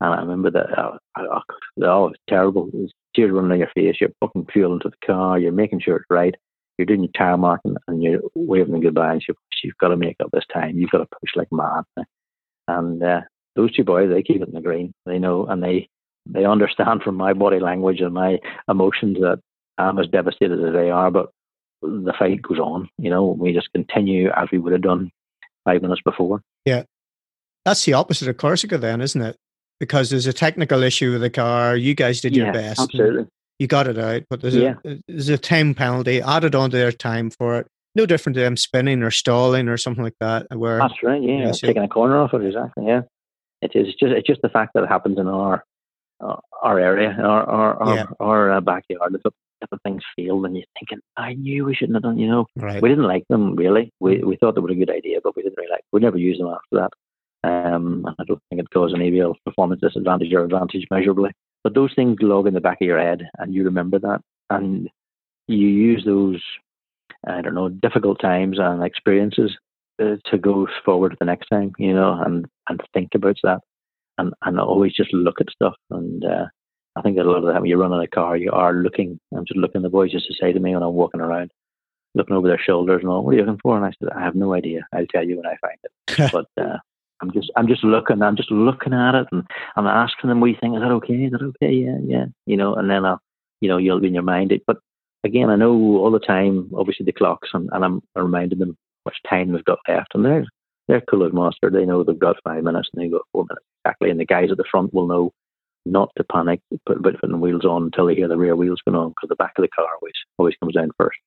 And 0.00 0.14
I 0.14 0.20
remember 0.20 0.50
that, 0.50 0.66
oh, 0.78 0.98
it 1.16 1.82
was 1.82 2.14
terrible. 2.28 2.70
Tears 3.14 3.30
running 3.32 3.50
down 3.50 3.58
your 3.58 3.70
face. 3.74 3.96
You're 4.00 4.10
fucking 4.20 4.46
fuel 4.52 4.74
into 4.74 4.90
the 4.90 5.06
car. 5.06 5.38
You're 5.38 5.52
making 5.52 5.80
sure 5.80 5.96
it's 5.96 6.06
right. 6.10 6.34
You're 6.78 6.86
doing 6.86 7.04
your 7.04 7.12
tire 7.16 7.36
marking 7.36 7.76
and 7.88 8.02
you're 8.02 8.20
waving 8.34 8.80
goodbye. 8.80 9.12
And 9.12 9.22
you've, 9.26 9.36
you've 9.62 9.78
got 9.78 9.88
to 9.88 9.96
make 9.96 10.16
up 10.22 10.30
this 10.32 10.44
time. 10.52 10.76
You've 10.76 10.90
got 10.90 10.98
to 10.98 11.06
push 11.20 11.30
like 11.34 11.48
mad. 11.50 11.84
And 12.68 13.02
uh, 13.02 13.20
those 13.54 13.72
two 13.74 13.84
boys, 13.84 14.10
they 14.10 14.22
keep 14.22 14.42
it 14.42 14.48
in 14.48 14.54
the 14.54 14.60
green. 14.60 14.92
They 15.06 15.18
know 15.18 15.46
and 15.46 15.62
they 15.62 15.88
they 16.26 16.44
understand 16.44 17.02
from 17.04 17.16
my 17.16 17.32
body 17.32 17.60
language 17.60 18.00
and 18.00 18.14
my 18.14 18.38
emotions 18.68 19.18
that 19.20 19.40
I'm 19.78 19.98
as 19.98 20.08
devastated 20.08 20.64
as 20.64 20.74
they 20.74 20.90
are. 20.90 21.10
But 21.10 21.30
the 21.82 22.14
fight 22.18 22.42
goes 22.42 22.58
on. 22.58 22.88
You 22.98 23.10
know, 23.10 23.26
we 23.26 23.52
just 23.52 23.72
continue 23.72 24.30
as 24.30 24.48
we 24.50 24.58
would 24.58 24.72
have 24.72 24.82
done 24.82 25.10
five 25.64 25.82
minutes 25.82 26.02
before. 26.04 26.42
Yeah, 26.64 26.84
that's 27.64 27.84
the 27.84 27.94
opposite 27.94 28.28
of 28.28 28.36
Corsica, 28.36 28.78
then, 28.78 29.00
isn't 29.00 29.22
it? 29.22 29.36
because 29.78 30.10
there's 30.10 30.26
a 30.26 30.32
technical 30.32 30.82
issue 30.82 31.12
with 31.12 31.20
the 31.20 31.30
car. 31.30 31.76
You 31.76 31.94
guys 31.94 32.20
did 32.20 32.36
yeah, 32.36 32.44
your 32.44 32.52
best. 32.52 32.80
Absolutely. 32.80 33.26
You 33.58 33.66
got 33.66 33.86
it 33.86 33.98
out, 33.98 34.24
but 34.28 34.42
there's, 34.42 34.54
yeah. 34.54 34.74
a, 34.84 34.98
there's 35.08 35.28
a 35.30 35.38
time 35.38 35.74
penalty 35.74 36.20
added 36.20 36.54
onto 36.54 36.76
their 36.76 36.92
time 36.92 37.30
for 37.30 37.58
it. 37.60 37.66
No 37.94 38.04
different 38.04 38.34
to 38.34 38.42
them 38.42 38.56
spinning 38.56 39.02
or 39.02 39.10
stalling 39.10 39.68
or 39.68 39.78
something 39.78 40.04
like 40.04 40.16
that. 40.20 40.46
Where 40.54 40.78
That's 40.78 41.02
right, 41.02 41.22
yeah. 41.22 41.28
You 41.28 41.44
know, 41.46 41.52
taking 41.52 41.82
a 41.82 41.88
corner 41.88 42.18
off 42.18 42.34
it, 42.34 42.44
exactly, 42.44 42.86
yeah. 42.86 43.02
It 43.62 43.74
is 43.74 43.94
just 43.94 44.12
it's 44.12 44.26
just 44.26 44.42
the 44.42 44.50
fact 44.50 44.72
that 44.74 44.84
it 44.84 44.88
happens 44.88 45.18
in 45.18 45.26
our 45.26 45.64
uh, 46.20 46.36
our 46.62 46.78
area, 46.78 47.16
our 47.18 47.44
our 47.44 47.82
our, 47.82 47.96
yeah. 47.96 48.04
our 48.20 48.52
uh, 48.52 48.60
backyard. 48.60 49.14
If, 49.14 49.22
if 49.24 49.32
the 49.60 49.78
things 49.84 50.02
failed, 50.16 50.46
and 50.46 50.56
you're 50.56 50.66
thinking, 50.78 50.98
I 51.16 51.34
knew 51.34 51.64
we 51.64 51.74
shouldn't 51.74 51.96
have 51.96 52.02
done. 52.02 52.18
You 52.18 52.28
know, 52.28 52.46
right. 52.56 52.82
we 52.82 52.88
didn't 52.88 53.06
like 53.06 53.24
them 53.28 53.56
really. 53.56 53.92
We 54.00 54.18
we 54.18 54.36
thought 54.36 54.54
they 54.54 54.60
were 54.60 54.70
a 54.70 54.74
good 54.74 54.90
idea, 54.90 55.18
but 55.22 55.36
we 55.36 55.42
didn't 55.42 55.56
really 55.56 55.70
like. 55.70 55.84
We 55.92 56.00
never 56.00 56.18
used 56.18 56.40
them 56.40 56.48
after 56.48 56.76
that. 56.76 56.90
Um, 57.44 58.06
I 58.18 58.24
don't 58.24 58.42
think 58.48 58.60
it 58.60 58.70
caused 58.70 58.94
any 58.94 59.10
real 59.10 59.34
performance 59.44 59.80
disadvantage 59.80 60.32
or 60.32 60.44
advantage 60.44 60.86
measurably. 60.90 61.30
But 61.62 61.74
those 61.74 61.92
things 61.94 62.18
log 62.20 62.46
in 62.46 62.54
the 62.54 62.60
back 62.60 62.78
of 62.80 62.86
your 62.86 63.00
head, 63.00 63.22
and 63.38 63.54
you 63.54 63.64
remember 63.64 63.98
that, 64.00 64.20
and 64.50 64.88
you 65.48 65.68
use 65.68 66.04
those, 66.04 66.42
I 67.26 67.40
don't 67.40 67.54
know, 67.54 67.68
difficult 67.68 68.20
times 68.20 68.58
and 68.58 68.82
experiences 68.82 69.56
uh, 70.02 70.16
to 70.26 70.38
go 70.38 70.66
forward 70.84 71.16
the 71.18 71.24
next 71.24 71.48
time, 71.48 71.72
you 71.78 71.94
know, 71.94 72.20
and 72.24 72.46
and 72.68 72.80
think 72.92 73.10
about 73.14 73.36
that, 73.42 73.60
and 74.18 74.32
and 74.42 74.60
always 74.60 74.92
just 74.94 75.12
look 75.12 75.40
at 75.40 75.50
stuff. 75.50 75.74
And 75.90 76.24
uh, 76.24 76.46
I 76.96 77.02
think 77.02 77.16
that 77.16 77.26
a 77.26 77.30
lot 77.30 77.38
of 77.38 77.44
the 77.44 77.52
time 77.52 77.62
when 77.62 77.70
you 77.70 77.76
run 77.76 77.92
in 77.92 78.00
a 78.00 78.06
car, 78.06 78.36
you 78.36 78.50
are 78.52 78.72
looking. 78.72 79.20
I'm 79.36 79.44
just 79.44 79.58
looking. 79.58 79.82
The 79.82 79.90
boys 79.90 80.12
just 80.12 80.26
to 80.28 80.34
say 80.40 80.52
to 80.52 80.60
me 80.60 80.74
when 80.74 80.82
I'm 80.82 80.94
walking 80.94 81.20
around, 81.20 81.50
looking 82.14 82.34
over 82.34 82.48
their 82.48 82.58
shoulders 82.58 83.00
and 83.02 83.10
all, 83.10 83.22
"What 83.22 83.34
are 83.34 83.36
you 83.38 83.44
looking 83.44 83.60
for?" 83.62 83.76
And 83.76 83.84
I 83.84 83.92
said, 83.98 84.08
"I 84.16 84.22
have 84.22 84.34
no 84.34 84.54
idea. 84.54 84.86
I'll 84.94 85.06
tell 85.06 85.24
you 85.24 85.36
when 85.36 85.46
I 85.46 85.56
find 85.60 85.78
it." 85.84 86.32
but 86.32 86.46
uh, 86.62 86.78
I'm 87.20 87.32
just 87.32 87.50
I'm 87.56 87.68
just 87.68 87.84
looking 87.84 88.22
I'm 88.22 88.36
just 88.36 88.50
looking 88.50 88.92
at 88.92 89.14
it 89.14 89.26
and 89.32 89.44
I'm 89.76 89.86
asking 89.86 90.28
them 90.28 90.40
we 90.40 90.54
think 90.54 90.76
is 90.76 90.82
that 90.82 90.90
okay 90.92 91.14
is 91.14 91.32
that 91.32 91.42
okay 91.42 91.72
yeah 91.72 91.98
yeah 92.02 92.24
you 92.46 92.56
know 92.56 92.74
and 92.74 92.90
then 92.90 93.04
I'll 93.04 93.20
you 93.60 93.68
know 93.68 93.78
you'll 93.78 94.00
be 94.00 94.08
in 94.08 94.14
your 94.14 94.22
mind 94.22 94.52
it 94.52 94.62
but 94.66 94.78
again 95.24 95.48
I 95.48 95.56
know 95.56 95.72
all 95.72 96.10
the 96.10 96.18
time 96.18 96.70
obviously 96.76 97.06
the 97.06 97.12
clocks 97.12 97.48
and, 97.54 97.68
and 97.72 97.84
I'm 97.84 98.02
reminding 98.14 98.58
them 98.58 98.76
much 99.04 99.16
time 99.28 99.52
we've 99.52 99.64
got 99.64 99.78
left 99.88 100.14
and 100.14 100.24
they're 100.24 100.44
they're 100.88 101.02
cool 101.02 101.26
as 101.26 101.32
monster 101.32 101.70
they 101.70 101.86
know 101.86 102.04
they've 102.04 102.18
got 102.18 102.36
five 102.44 102.62
minutes 102.62 102.90
and 102.92 103.02
they've 103.02 103.12
got 103.12 103.26
four 103.32 103.44
minutes 103.44 103.66
exactly 103.84 104.10
and 104.10 104.20
the 104.20 104.26
guys 104.26 104.50
at 104.50 104.58
the 104.58 104.64
front 104.70 104.92
will 104.92 105.06
know 105.06 105.32
not 105.86 106.10
to 106.16 106.24
panic 106.24 106.60
put 106.86 107.02
put 107.02 107.16
the 107.20 107.36
wheels 107.36 107.64
on 107.64 107.84
until 107.84 108.06
they 108.06 108.14
hear 108.14 108.28
the 108.28 108.36
rear 108.36 108.56
wheels 108.56 108.80
going 108.86 108.96
on 108.96 109.10
because 109.10 109.28
the 109.28 109.36
back 109.36 109.52
of 109.56 109.62
the 109.62 109.68
car 109.68 109.86
always 110.00 110.14
always 110.38 110.54
comes 110.60 110.74
down 110.74 110.90
first 110.98 111.18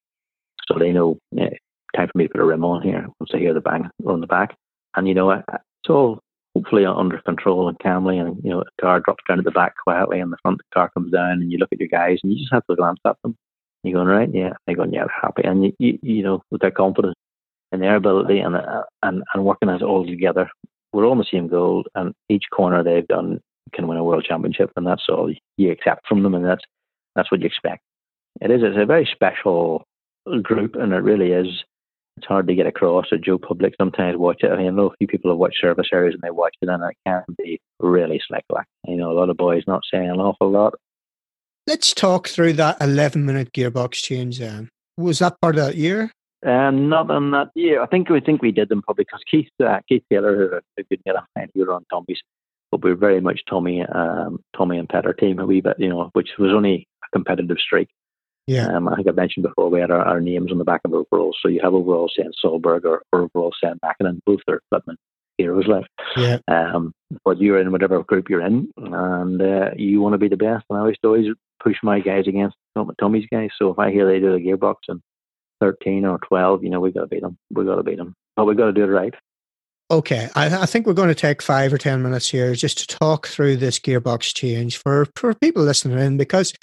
so 0.68 0.78
they 0.78 0.92
know 0.92 1.18
yeah, 1.32 1.50
time 1.96 2.08
for 2.12 2.18
me 2.18 2.28
to 2.28 2.34
put 2.34 2.42
a 2.42 2.46
rim 2.46 2.64
on 2.64 2.82
here 2.82 3.08
once 3.20 3.32
they 3.32 3.40
hear 3.40 3.54
the 3.54 3.62
bang 3.62 3.90
on 4.06 4.22
the 4.22 4.28
back 4.28 4.56
and 4.96 5.08
you 5.08 5.14
know 5.14 5.32
it's 5.32 5.90
all 5.90 6.20
hopefully 6.56 6.86
under 6.86 7.20
control 7.20 7.68
and 7.68 7.80
calmly. 7.80 8.18
And 8.18 8.38
you 8.44 8.50
know, 8.50 8.62
a 8.62 8.82
car 8.82 9.00
drops 9.00 9.24
down 9.28 9.40
at 9.40 9.46
the 9.46 9.52
back 9.52 9.76
quietly, 9.84 10.20
and 10.20 10.32
the 10.32 10.38
front 10.42 10.62
car 10.74 10.90
comes 10.94 11.12
down, 11.12 11.42
and 11.42 11.52
you 11.52 11.58
look 11.58 11.70
at 11.72 11.80
your 11.80 11.90
guys, 11.90 12.20
and 12.24 12.32
you 12.32 12.40
just 12.40 12.54
have 12.54 12.66
to 12.70 12.76
glance 12.76 13.00
at 13.06 13.16
them. 13.24 13.36
You're 13.84 13.94
going 13.94 14.08
right, 14.08 14.30
yeah. 14.34 14.54
They're 14.66 14.76
going, 14.76 14.94
yeah, 14.94 15.06
happy, 15.22 15.44
and 15.44 15.66
you, 15.66 15.74
you, 15.80 16.00
you 16.02 16.24
know, 16.24 16.44
with 16.52 16.62
their 16.62 16.72
confidence 16.72 17.16
and 17.72 17.82
their 17.82 17.96
ability 17.96 18.40
and 18.40 18.56
uh, 18.56 18.84
and 19.04 19.24
and 19.34 19.46
working 19.46 19.70
as 19.70 19.82
all 19.82 20.06
together, 20.06 20.50
we're 20.92 21.06
all 21.06 21.12
on 21.12 21.18
the 21.18 21.26
same 21.32 21.48
goal, 21.48 21.86
and 21.96 22.14
each 22.28 22.46
corner 22.54 22.84
they've 22.84 23.08
done 23.08 23.40
can 23.74 23.88
win 23.88 23.98
a 23.98 24.04
world 24.04 24.26
championship, 24.28 24.72
and 24.76 24.86
that's 24.86 25.04
all 25.10 25.34
you 25.58 25.72
accept 25.72 26.08
from 26.08 26.24
them, 26.24 26.36
and 26.36 26.46
that's 26.46 26.64
that's 27.16 27.32
what 27.32 27.42
you 27.42 27.48
expect. 27.48 27.82
It 28.42 28.52
is. 28.52 28.62
It's 28.64 28.78
a 28.78 28.86
very 28.86 29.08
special 29.12 29.84
group, 30.44 30.76
and 30.76 30.94
it 30.94 30.98
really 30.98 31.32
is 31.32 31.64
it's 32.20 32.28
hard 32.28 32.48
to 32.48 32.56
get 32.56 32.68
across. 32.68 33.06
Or 33.12 33.18
Joe 33.18 33.38
Public 33.38 33.74
sometimes 33.80 34.18
watch 34.18 34.40
it. 34.42 34.52
I, 34.52 34.58
mean, 34.58 34.68
I 34.68 34.72
know 34.72 34.88
a 34.88 34.96
few 34.98 35.08
people 35.08 35.32
have 35.32 35.38
watched 35.38 35.62
service 35.62 35.88
areas 35.94 36.14
and 36.14 36.22
they 36.22 36.32
watch 36.32 36.56
it, 36.62 36.70
and 36.70 36.84
it 36.84 36.98
can 37.06 37.24
be 37.38 37.60
really 37.80 38.22
slick. 38.28 38.44
Like 38.50 38.66
you 38.88 38.98
know, 38.98 39.12
a 39.12 39.18
lot 39.18 39.30
of 39.30 39.38
boys 39.38 39.64
not 39.68 39.82
saying 39.92 40.10
an 40.10 40.20
awful 40.20 40.50
lot. 40.50 40.74
Let's 41.66 41.94
talk 41.94 42.28
through 42.28 42.54
that 42.54 42.78
11 42.82 43.26
minute 43.26 43.54
gearbox 43.54 43.94
change. 43.94 44.40
Then 44.40 44.70
was 44.98 45.20
that 45.20 45.40
part 45.42 45.58
of 45.58 45.66
that 45.66 45.76
year? 45.76 46.12
Um, 46.46 46.88
not 46.90 47.12
on 47.12 47.32
that 47.32 47.50
year. 47.54 47.82
I 47.82 47.86
think 47.86 48.10
we 48.10 48.22
think 48.22 48.42
we 48.42 48.52
did 48.52 48.70
them 48.70 48.82
probably 48.82 49.06
because 49.06 49.22
Keith 49.30 49.50
uh, 49.64 49.80
Keith 49.88 50.04
Taylor, 50.12 50.62
a 50.78 50.84
good 50.84 51.00
mate 51.06 51.16
of 51.16 51.24
mine, 51.36 51.50
he 51.54 51.60
was 51.60 51.70
on 51.70 51.86
Tommi's, 51.92 52.22
but 52.72 52.84
we 52.84 52.92
were 52.92 52.96
very 52.96 53.22
much 53.22 53.42
Tommi 53.50 53.84
um, 53.96 54.40
Tommi 54.56 54.80
and 54.80 54.90
Petter 54.90 55.14
team 55.14 55.40
a 55.40 55.46
wee 55.46 55.62
bit, 55.62 55.80
you 55.80 55.90
know, 55.90 56.10
which 56.14 56.30
was 56.38 56.52
only 56.52 56.88
a 57.04 57.18
competitive 57.18 57.58
streak. 57.60 57.90
Yeah. 58.48 58.68
Um, 58.68 58.88
I 58.88 58.96
think 58.96 59.08
I 59.08 59.12
mentioned 59.12 59.44
before 59.44 59.70
we 59.70 59.80
had 59.80 59.92
our, 59.92 60.02
our, 60.02 60.20
names 60.20 60.52
on 60.52 60.58
the 60.58 60.64
back 60.64 60.82
of 60.84 60.94
overalls. 60.94 61.38
So 61.40 61.50
you 61.50 61.60
have 61.62 61.76
overall 61.76 62.10
saying 62.16 62.32
Solberg 62.44 62.84
or, 62.84 63.04
or 63.14 63.22
overalls 63.22 63.56
saying 63.64 63.80
Mäkinen. 63.86 64.22
Both 64.26 64.40
are 64.48 64.62
Flipman 64.74 64.96
heroes 65.38 65.68
left. 65.68 65.90
Yeah. 66.18 66.40
Um, 66.48 66.94
but 67.24 67.40
you're 67.40 67.60
in 67.60 67.72
whatever 67.72 68.04
group 68.04 68.30
you're 68.30 68.46
in, 68.46 68.72
and 68.78 69.42
uh, 69.42 69.70
you 69.76 70.02
want 70.02 70.14
to 70.14 70.18
be 70.18 70.28
the 70.28 70.38
best. 70.38 70.66
And 70.70 70.78
I 70.78 70.82
always 70.82 70.96
always 71.04 71.28
push 71.64 71.78
my 71.84 72.00
guys 72.00 72.28
against 72.28 72.56
Tommi's 72.76 73.28
guys. 73.32 73.50
So 73.58 73.70
if 73.70 73.80
I 73.80 73.92
hear 73.92 74.06
they 74.06 74.20
do 74.20 74.34
the 74.34 74.40
gearbox 74.40 74.76
and 74.88 75.02
13 75.62 76.06
or 76.06 76.20
12, 76.28 76.64
you 76.64 76.70
know, 76.70 76.80
we 76.80 76.92
got 76.92 77.02
to 77.02 77.08
beat 77.08 77.22
them. 77.22 77.38
we 77.52 77.66
got 77.66 77.76
to 77.76 77.84
beat 77.84 77.98
them. 77.98 78.16
But 78.36 78.46
we 78.46 78.56
got 78.56 78.66
to 78.66 78.74
do 78.74 78.84
it 78.84 78.88
right. 78.88 79.14
Okay, 79.92 80.30
I, 80.36 80.62
I, 80.62 80.66
think 80.68 80.86
we're 80.86 80.94
going 80.94 81.10
to 81.10 81.16
take 81.16 81.42
five 81.42 81.74
or 81.74 81.80
ten 81.80 82.04
minutes 82.04 82.30
here 82.30 82.54
just 82.54 82.78
to 82.78 82.98
talk 83.00 83.26
through 83.26 83.58
this 83.58 83.80
gearbox 83.80 84.36
change 84.36 84.78
for, 84.78 85.08
for 85.16 85.34
people 85.34 85.64
listening 85.64 85.98
in 85.98 86.16
because 86.16 86.54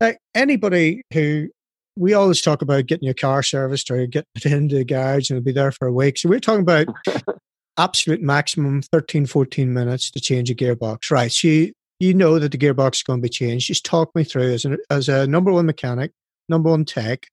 like 0.00 0.18
anybody 0.36 1.02
who 1.12 1.48
we 1.96 2.14
always 2.14 2.40
talk 2.40 2.62
about 2.62 2.86
getting 2.86 3.04
your 3.04 3.14
car 3.14 3.42
serviced 3.42 3.90
or 3.90 4.06
getting 4.06 4.28
it 4.36 4.46
into 4.52 4.76
the 4.76 4.84
garage 4.84 5.30
and 5.30 5.38
it'll 5.38 5.44
be 5.44 5.52
there 5.52 5.72
for 5.72 5.88
a 5.88 5.92
week. 5.92 6.16
So 6.16 6.28
we're 6.28 6.38
talking 6.38 6.60
about 6.60 6.86
absolute 7.76 8.22
maximum 8.22 8.82
13, 8.82 9.26
14 9.26 9.72
minutes 9.74 10.10
to 10.12 10.20
change 10.20 10.48
a 10.50 10.54
gearbox. 10.54 11.10
Right. 11.10 11.32
So 11.32 11.48
you, 11.48 11.72
you 11.98 12.14
know 12.14 12.38
that 12.38 12.52
the 12.52 12.58
gearbox 12.58 12.96
is 12.96 13.02
going 13.02 13.18
to 13.18 13.22
be 13.22 13.28
changed. 13.28 13.66
Just 13.66 13.84
talk 13.84 14.14
me 14.14 14.22
through 14.22 14.52
as, 14.52 14.64
an, 14.64 14.76
as 14.90 15.08
a 15.08 15.26
number 15.26 15.50
one 15.50 15.66
mechanic, 15.66 16.12
number 16.48 16.70
one 16.70 16.84
tech, 16.84 17.26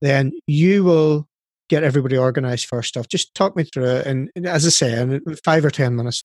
then 0.00 0.32
you 0.48 0.82
will 0.82 1.28
get 1.68 1.84
everybody 1.84 2.16
organized 2.16 2.66
first 2.66 2.96
off. 2.96 3.08
Just 3.08 3.34
talk 3.34 3.56
me 3.56 3.64
through 3.64 3.86
it. 3.86 4.06
And, 4.06 4.30
as 4.44 4.66
I 4.66 4.70
say, 4.70 5.00
in 5.00 5.22
five 5.44 5.64
or 5.64 5.70
10 5.70 5.96
minutes. 5.96 6.24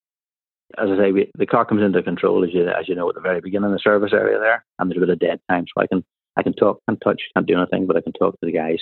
As 0.78 0.90
I 0.90 0.98
say, 0.98 1.12
we, 1.12 1.32
the 1.38 1.46
car 1.46 1.66
comes 1.66 1.84
into 1.84 2.02
control, 2.02 2.44
as 2.44 2.54
you, 2.54 2.68
as 2.68 2.88
you 2.88 2.96
know, 2.96 3.08
at 3.10 3.16
the 3.16 3.22
very 3.22 3.42
beginning 3.42 3.68
of 3.68 3.74
the 3.74 3.80
service 3.80 4.12
area 4.14 4.40
there, 4.40 4.66
and 4.80 4.90
there's 4.90 4.98
a 4.98 5.06
bit 5.06 5.10
of 5.10 5.20
dead 5.20 5.40
time. 5.50 5.66
So 5.68 5.82
I 5.82 5.88
can, 5.88 6.04
I 6.36 6.44
can 6.44 6.54
talk, 6.54 6.82
can't 6.88 7.00
touch, 7.04 7.22
can't 7.36 7.46
do 7.46 7.58
anything, 7.58 7.86
but 7.86 7.98
I 7.98 8.02
can 8.02 8.14
talk 8.14 8.34
to 8.40 8.46
the 8.46 8.52
guys. 8.52 8.80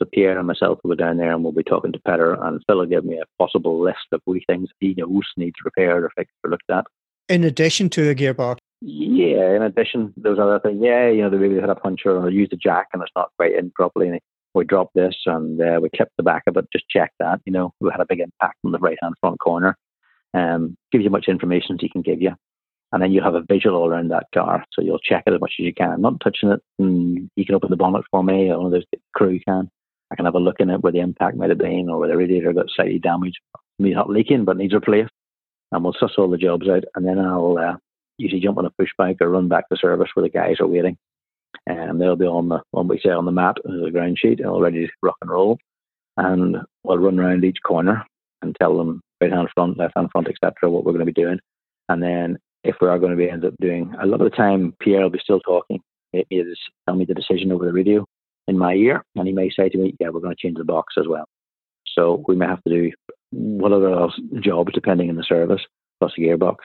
So 0.00 0.06
Pierre 0.10 0.38
and 0.38 0.46
myself 0.46 0.78
will 0.82 0.90
go 0.90 0.94
down 0.94 1.18
there 1.18 1.32
and 1.32 1.42
we'll 1.42 1.52
be 1.52 1.62
talking 1.62 1.92
to 1.92 2.00
Petter. 2.00 2.32
and 2.32 2.62
Phil 2.66 2.78
will 2.78 2.86
give 2.86 3.04
me 3.04 3.18
a 3.18 3.42
possible 3.42 3.82
list 3.82 4.06
of 4.12 4.22
wee 4.26 4.42
things 4.46 4.70
he 4.80 4.94
knows 4.96 5.24
needs 5.36 5.56
repaired 5.64 6.04
or 6.04 6.10
fixed 6.16 6.34
or 6.42 6.50
looked 6.50 6.70
at. 6.70 6.86
In 7.28 7.44
addition 7.44 7.90
to 7.90 8.04
the 8.06 8.14
gearbox? 8.14 8.56
Yeah, 8.80 9.54
in 9.54 9.62
addition, 9.62 10.14
those 10.16 10.38
other 10.38 10.58
things. 10.58 10.80
Yeah, 10.82 11.10
you 11.10 11.22
know, 11.22 11.28
they 11.28 11.36
maybe 11.36 11.60
had 11.60 11.68
a 11.68 11.74
puncture 11.74 12.16
or 12.16 12.30
used 12.30 12.52
a 12.54 12.56
jack 12.56 12.88
and 12.94 13.02
it's 13.02 13.12
not 13.14 13.30
quite 13.36 13.54
in 13.54 13.70
properly. 13.72 14.08
And 14.08 14.20
we 14.54 14.64
dropped 14.64 14.94
this 14.94 15.14
and 15.26 15.60
uh, 15.60 15.78
we 15.80 15.90
clipped 15.94 16.16
the 16.16 16.22
back 16.22 16.42
of 16.46 16.56
it. 16.56 16.66
Just 16.72 16.88
check 16.88 17.12
that. 17.18 17.40
You 17.44 17.52
know, 17.52 17.72
we 17.80 17.90
had 17.90 18.00
a 18.00 18.06
big 18.06 18.20
impact 18.20 18.56
on 18.64 18.72
the 18.72 18.78
right 18.78 18.98
hand 19.02 19.14
front 19.20 19.38
corner. 19.40 19.76
Um, 20.34 20.76
give 20.92 21.02
you 21.02 21.10
much 21.10 21.26
information 21.28 21.74
as 21.74 21.80
he 21.80 21.88
can 21.88 22.02
give 22.02 22.22
you, 22.22 22.32
and 22.92 23.02
then 23.02 23.10
you 23.12 23.20
have 23.20 23.34
a 23.34 23.42
visual 23.42 23.76
all 23.76 23.88
around 23.88 24.08
that 24.08 24.26
car. 24.32 24.64
So 24.72 24.82
you'll 24.82 25.00
check 25.00 25.24
it 25.26 25.32
as 25.32 25.40
much 25.40 25.54
as 25.58 25.64
you 25.64 25.74
can. 25.74 25.90
I'm 25.90 26.02
not 26.02 26.20
touching 26.22 26.50
it. 26.50 26.60
And 26.78 27.28
you 27.34 27.44
can 27.44 27.56
open 27.56 27.70
the 27.70 27.76
bonnet 27.76 28.04
for 28.10 28.22
me, 28.22 28.48
one 28.48 28.66
of 28.66 28.72
those 28.72 28.84
crew 29.14 29.40
can. 29.46 29.68
I 30.12 30.16
can 30.16 30.24
have 30.24 30.34
a 30.34 30.40
look 30.40 30.56
in 30.58 30.70
it 30.70 30.82
where 30.82 30.92
the 30.92 31.00
impact 31.00 31.36
might 31.36 31.50
have 31.50 31.58
been, 31.58 31.88
or 31.88 31.98
where 31.98 32.08
the 32.08 32.16
radiator 32.16 32.52
got 32.52 32.66
slightly 32.68 32.98
damaged. 32.98 33.38
Maybe 33.78 33.94
not 33.94 34.10
leaking, 34.10 34.44
but 34.44 34.56
needs 34.56 34.74
replaced. 34.74 35.12
And 35.72 35.84
we'll 35.84 35.94
suss 35.98 36.12
all 36.18 36.28
the 36.28 36.36
jobs 36.36 36.68
out, 36.68 36.84
and 36.94 37.06
then 37.06 37.18
I'll 37.18 37.58
uh, 37.58 37.76
usually 38.18 38.40
jump 38.40 38.58
on 38.58 38.66
a 38.66 38.70
push 38.70 38.90
bike 38.98 39.18
or 39.20 39.30
run 39.30 39.48
back 39.48 39.68
to 39.68 39.76
service 39.76 40.10
where 40.14 40.24
the 40.24 40.30
guys 40.30 40.56
are 40.60 40.66
waiting 40.66 40.96
and 41.66 42.00
they'll 42.00 42.16
be 42.16 42.26
on 42.26 42.48
the 42.48 42.60
on 42.72 42.88
we 42.88 43.00
say 43.00 43.10
on 43.10 43.24
the 43.24 43.32
mat 43.32 43.56
the 43.64 43.90
ground 43.92 44.18
sheet 44.18 44.44
all 44.44 44.60
ready 44.60 44.86
to 44.86 44.92
rock 45.02 45.16
and 45.20 45.30
roll. 45.30 45.58
And 46.16 46.56
we'll 46.84 46.98
run 46.98 47.18
around 47.18 47.44
each 47.44 47.58
corner 47.64 48.04
and 48.42 48.56
tell 48.60 48.76
them 48.76 49.00
right 49.20 49.32
hand 49.32 49.48
front 49.54 49.78
left 49.78 49.94
hand 49.96 50.08
front 50.10 50.28
etc 50.28 50.70
what 50.70 50.84
we're 50.84 50.92
going 50.92 51.06
to 51.06 51.12
be 51.12 51.20
doing. 51.20 51.38
And 51.88 52.02
then 52.02 52.38
if 52.64 52.76
we 52.80 52.88
are 52.88 52.98
going 52.98 53.12
to 53.12 53.16
be 53.16 53.28
end 53.28 53.44
up 53.44 53.54
doing 53.60 53.94
a 54.00 54.06
lot 54.06 54.20
of 54.20 54.30
the 54.30 54.36
time 54.36 54.74
Pierre 54.80 55.02
will 55.02 55.10
be 55.10 55.20
still 55.22 55.40
talking. 55.40 55.80
Make 56.12 56.26
me 56.30 56.44
tell 56.86 56.96
me 56.96 57.04
the 57.04 57.14
decision 57.14 57.52
over 57.52 57.64
the 57.64 57.72
radio 57.72 58.04
in 58.48 58.58
my 58.58 58.74
ear 58.74 59.04
and 59.16 59.26
he 59.26 59.32
may 59.32 59.50
say 59.50 59.68
to 59.68 59.78
me 59.78 59.94
yeah 60.00 60.08
we're 60.08 60.20
going 60.20 60.34
to 60.34 60.40
change 60.40 60.58
the 60.58 60.64
box 60.64 60.94
as 60.98 61.06
well. 61.06 61.26
So 61.94 62.24
we 62.26 62.36
may 62.36 62.46
have 62.46 62.62
to 62.64 62.70
do 62.70 62.92
one 63.32 63.72
of 63.72 63.82
those 63.82 64.18
jobs 64.40 64.72
depending 64.72 65.08
on 65.10 65.16
the 65.16 65.24
service 65.24 65.62
plus 66.00 66.12
the 66.16 66.24
gearbox. 66.24 66.56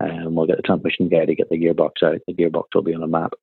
And 0.00 0.34
we'll 0.34 0.46
get 0.46 0.56
the 0.56 0.62
transmission 0.62 1.08
guy 1.08 1.24
to 1.24 1.34
get 1.34 1.48
the 1.48 1.58
gearbox 1.58 2.02
out. 2.02 2.18
The 2.26 2.34
gearbox 2.34 2.64
will 2.74 2.82
be 2.82 2.94
on 2.94 3.02
a 3.02 3.06
map 3.06 3.34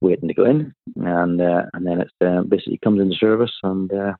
waiting 0.00 0.28
to 0.28 0.34
go 0.34 0.44
in, 0.44 0.72
and 0.96 1.40
uh, 1.40 1.62
and 1.74 1.86
then 1.86 2.00
it's 2.00 2.12
uh, 2.24 2.42
basically 2.42 2.78
comes 2.82 3.00
into 3.00 3.16
service 3.16 3.52
and 3.62 3.92
uh, 3.92 4.12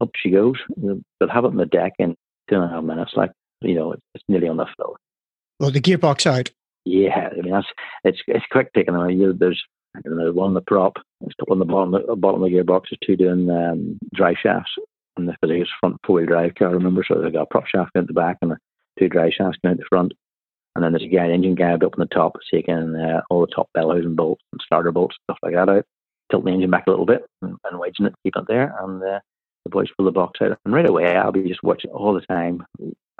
up 0.00 0.10
she 0.16 0.30
goes. 0.30 0.56
They'll 0.76 1.28
have 1.28 1.44
it 1.44 1.48
on 1.48 1.56
the 1.56 1.66
deck 1.66 1.94
in 1.98 2.16
two 2.48 2.56
and 2.56 2.64
a 2.64 2.68
half 2.68 2.84
minutes, 2.84 3.12
like 3.14 3.32
you 3.60 3.74
know, 3.74 3.92
it's, 3.92 4.24
nearly 4.28 4.48
on 4.48 4.56
the 4.56 4.66
floor. 4.76 4.96
Well, 5.60 5.70
the 5.70 5.80
gearbox 5.80 6.26
out. 6.26 6.50
Yeah, 6.84 7.28
I 7.32 7.40
mean 7.40 7.52
that's 7.52 7.66
it's 8.04 8.18
it's 8.26 8.46
quick 8.50 8.72
taking 8.72 8.94
away. 8.94 9.14
You, 9.14 9.32
there's 9.32 9.62
I 9.96 10.00
don't 10.00 10.16
know 10.16 10.32
one 10.32 10.48
on 10.48 10.54
the 10.54 10.60
prop, 10.60 10.94
there's 11.20 11.34
a 11.38 11.42
couple 11.42 11.54
on 11.54 11.58
the 11.58 11.64
bottom 11.64 11.92
the 11.92 12.16
bottom 12.16 12.42
of 12.42 12.50
the 12.50 12.56
gearbox. 12.56 12.84
There's 12.90 12.98
two 13.04 13.16
doing 13.16 13.50
um, 13.50 13.98
drive 14.14 14.36
shafts, 14.42 14.70
and 15.16 15.28
the 15.28 15.36
it's 15.42 15.70
front 15.80 15.96
four 16.06 16.16
wheel 16.16 16.26
drive 16.26 16.54
car. 16.54 16.70
Remember, 16.70 17.04
so 17.06 17.20
they've 17.20 17.32
got 17.32 17.42
a 17.42 17.46
prop 17.46 17.66
shaft 17.66 17.92
going 17.92 18.04
at 18.04 18.08
the 18.08 18.14
back 18.14 18.38
and 18.42 18.52
a, 18.52 18.58
two 18.98 19.08
drive 19.08 19.32
shafts 19.36 19.58
going 19.62 19.74
out 19.74 19.78
the 19.78 19.84
front. 19.88 20.12
There's 20.98 21.12
a 21.12 21.14
guy, 21.14 21.30
engine 21.30 21.54
guy 21.54 21.74
up 21.74 21.82
on 21.82 21.90
the 21.98 22.06
top, 22.06 22.36
taking 22.52 22.96
uh, 22.96 23.20
all 23.30 23.40
the 23.40 23.54
top 23.54 23.68
bell 23.72 23.92
housing 23.92 24.16
bolts 24.16 24.42
and 24.52 24.60
starter 24.64 24.90
bolts, 24.90 25.16
stuff 25.24 25.38
like 25.42 25.54
that 25.54 25.68
out, 25.68 25.84
tilt 26.30 26.44
the 26.44 26.50
engine 26.50 26.70
back 26.70 26.86
a 26.86 26.90
little 26.90 27.06
bit 27.06 27.24
and, 27.42 27.56
and 27.64 27.78
wedging 27.78 28.06
it, 28.06 28.14
keep 28.24 28.34
it 28.36 28.44
there. 28.48 28.74
And 28.80 29.02
uh, 29.02 29.20
the 29.64 29.70
boys 29.70 29.88
pull 29.96 30.06
the 30.06 30.12
box 30.12 30.40
out. 30.42 30.58
And 30.64 30.74
right 30.74 30.88
away, 30.88 31.16
I'll 31.16 31.30
be 31.30 31.46
just 31.46 31.62
watching 31.62 31.90
all 31.92 32.14
the 32.14 32.20
time. 32.22 32.64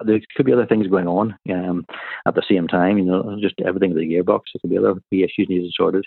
There 0.05 0.21
could 0.37 0.47
be 0.47 0.53
other 0.53 0.67
things 0.67 0.89
going 0.89 1.07
on 1.07 1.37
um, 1.53 1.87
at 2.27 2.35
the 2.35 2.43
same 2.49 2.67
time, 2.67 2.99
you 2.99 3.05
know, 3.05 3.37
just 3.41 3.55
everything 3.65 3.95
with 3.95 3.99
the 3.99 4.13
gearbox. 4.13 4.43
There 4.53 4.61
could 4.61 4.71
be 4.71 4.79
other 4.79 4.95
issues 5.13 5.49
needed 5.49 5.73
sorted. 5.75 6.05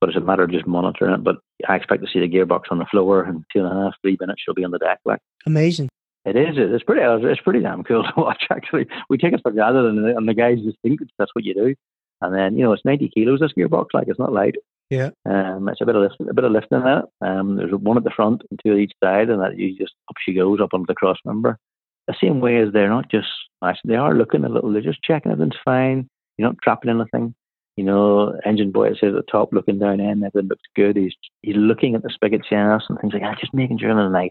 But 0.00 0.10
it's 0.10 0.18
a 0.18 0.20
matter 0.20 0.42
of 0.42 0.50
just 0.50 0.66
monitoring 0.66 1.14
it. 1.14 1.24
But 1.24 1.36
I 1.66 1.76
expect 1.76 2.02
to 2.02 2.10
see 2.12 2.20
the 2.20 2.28
gearbox 2.28 2.64
on 2.70 2.78
the 2.78 2.86
floor 2.86 3.24
in 3.26 3.46
two 3.50 3.64
and 3.64 3.66
a 3.66 3.84
half, 3.84 3.94
three 4.02 4.18
minutes. 4.20 4.42
She'll 4.44 4.52
be 4.52 4.64
on 4.64 4.72
the 4.72 4.78
deck. 4.78 4.98
Like 5.06 5.20
amazing. 5.46 5.88
It 6.24 6.36
is. 6.36 6.54
It's 6.56 6.84
pretty. 6.84 7.02
It's 7.02 7.40
pretty 7.42 7.60
damn 7.60 7.84
cool 7.84 8.02
to 8.04 8.12
watch. 8.16 8.44
Actually, 8.50 8.86
we 9.08 9.18
take 9.18 9.34
it 9.34 9.40
for 9.42 9.52
granted, 9.52 9.84
and 9.84 10.04
the, 10.04 10.16
and 10.16 10.28
the 10.28 10.34
guys 10.34 10.58
just 10.64 10.78
think 10.82 11.00
that's 11.18 11.34
what 11.34 11.44
you 11.44 11.54
do. 11.54 11.74
And 12.20 12.34
then 12.34 12.56
you 12.56 12.64
know, 12.64 12.72
it's 12.72 12.84
ninety 12.84 13.10
kilos. 13.14 13.40
This 13.40 13.52
gearbox, 13.56 13.86
like 13.92 14.08
it's 14.08 14.18
not 14.18 14.32
light. 14.32 14.54
Yeah. 14.90 15.10
Um, 15.26 15.68
it's 15.68 15.80
a 15.80 15.86
bit 15.86 15.96
of 15.96 16.02
lift, 16.02 16.16
a 16.20 16.34
bit 16.34 16.44
of 16.44 16.52
lifting 16.52 16.80
in 16.80 16.86
it. 16.86 17.04
Um, 17.20 17.56
there's 17.56 17.72
one 17.72 17.96
at 17.96 18.04
the 18.04 18.12
front 18.14 18.42
and 18.50 18.60
two 18.62 18.72
at 18.72 18.78
each 18.78 18.92
side, 19.02 19.28
and 19.28 19.40
that 19.42 19.58
you 19.58 19.76
just 19.76 19.94
up 20.08 20.16
she 20.24 20.32
goes 20.32 20.60
up 20.60 20.72
onto 20.72 20.86
the 20.86 20.94
cross 20.94 21.18
member. 21.24 21.58
The 22.06 22.14
same 22.22 22.40
way 22.40 22.58
as 22.58 22.72
they're 22.72 22.88
not 22.88 23.10
just 23.10 23.28
actually 23.62 23.90
they 23.90 23.96
are 23.96 24.14
looking 24.14 24.44
a 24.44 24.48
little. 24.48 24.72
They're 24.72 24.82
just 24.82 25.02
checking 25.02 25.32
everything's 25.32 25.60
fine. 25.64 26.08
You're 26.38 26.48
not 26.48 26.58
trapping 26.62 26.90
anything. 26.90 27.34
You 27.76 27.84
know, 27.84 28.38
engine 28.46 28.70
boy 28.70 28.90
says 28.90 29.08
at 29.08 29.14
the 29.14 29.22
top, 29.30 29.52
looking 29.52 29.80
down 29.80 30.00
in, 30.00 30.22
everything 30.22 30.48
looks 30.48 30.62
good. 30.76 30.96
He's 30.96 31.14
he's 31.42 31.56
looking 31.56 31.94
at 31.94 32.02
the 32.02 32.10
spigot 32.10 32.44
channels 32.48 32.84
and 32.88 32.98
things 32.98 33.12
like 33.12 33.22
that, 33.22 33.40
just 33.40 33.52
making 33.52 33.78
sure 33.78 33.94
they're 33.94 34.08
nice 34.08 34.30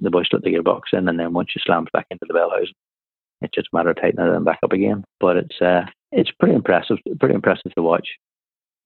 the 0.00 0.10
boys 0.10 0.26
let 0.32 0.42
the 0.42 0.52
gearbox 0.52 0.80
in, 0.92 1.08
and 1.08 1.18
then 1.18 1.32
once 1.32 1.50
you 1.54 1.60
slam 1.64 1.86
back 1.92 2.06
into 2.10 2.24
the 2.26 2.34
bell 2.34 2.50
housing, 2.50 2.74
it's 3.42 3.54
just 3.54 3.68
a 3.72 3.76
matter 3.76 3.90
of 3.90 3.96
tightening 3.96 4.26
it 4.26 4.34
and 4.34 4.44
back 4.44 4.58
up 4.62 4.72
again. 4.72 5.04
But 5.18 5.36
it's 5.36 5.60
uh, 5.60 5.82
it's 6.12 6.30
pretty 6.38 6.54
impressive, 6.54 6.98
pretty 7.18 7.34
impressive 7.34 7.72
to 7.74 7.82
watch. 7.82 8.08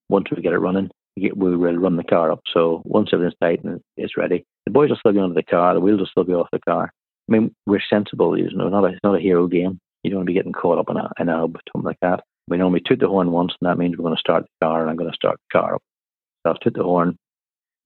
Once 0.09 0.27
we 0.31 0.43
get 0.43 0.53
it 0.53 0.59
running, 0.59 0.91
we 1.17 1.31
will 1.33 1.77
run 1.77 1.97
the 1.97 2.05
car 2.05 2.31
up. 2.31 2.41
So 2.53 2.83
once 2.85 3.11
everything's 3.13 3.39
tight 3.41 3.65
and 3.65 3.81
it's 3.97 4.17
ready, 4.17 4.45
the 4.67 4.73
boys 4.73 4.91
will 4.91 4.97
still 4.97 5.13
be 5.13 5.21
under 5.21 5.35
the 5.35 5.43
car, 5.43 5.75
the 5.75 5.81
wheels 5.81 6.01
will 6.01 6.07
still 6.07 6.25
be 6.25 6.35
off 6.35 6.49
the 6.53 6.59
car. 6.61 6.91
I 7.29 7.33
mean, 7.33 7.55
we're 7.67 7.81
sensible. 7.89 8.39
You 8.39 8.51
know, 8.55 8.69
not 8.69 8.85
a, 8.85 8.89
it's 8.89 9.01
not 9.03 9.17
a 9.17 9.21
hero 9.21 9.47
game. 9.47 9.79
You 10.03 10.11
don't 10.11 10.19
want 10.19 10.27
to 10.27 10.31
be 10.31 10.35
getting 10.35 10.53
caught 10.53 10.79
up 10.79 10.91
in 10.91 10.99
a, 10.99 11.11
in 11.19 11.31
a 11.31 11.39
hub, 11.39 11.57
something 11.73 11.87
like 11.87 12.01
that. 12.03 12.23
We 12.47 12.59
normally 12.59 12.83
toot 12.87 13.01
the 13.01 13.09
horn 13.09 13.31
once, 13.31 13.55
and 13.59 13.71
that 13.71 13.79
means 13.79 13.97
we're 13.97 14.05
going 14.05 14.17
to 14.17 14.21
start 14.21 14.43
the 14.43 14.67
car, 14.67 14.83
and 14.83 14.91
I'm 14.91 14.97
going 14.97 15.11
to 15.11 15.17
start 15.17 15.39
the 15.39 15.59
car 15.59 15.77
up. 15.77 15.83
So 16.43 16.51
I'll 16.51 16.59
toot 16.59 16.75
the 16.75 16.83
horn. 16.83 17.17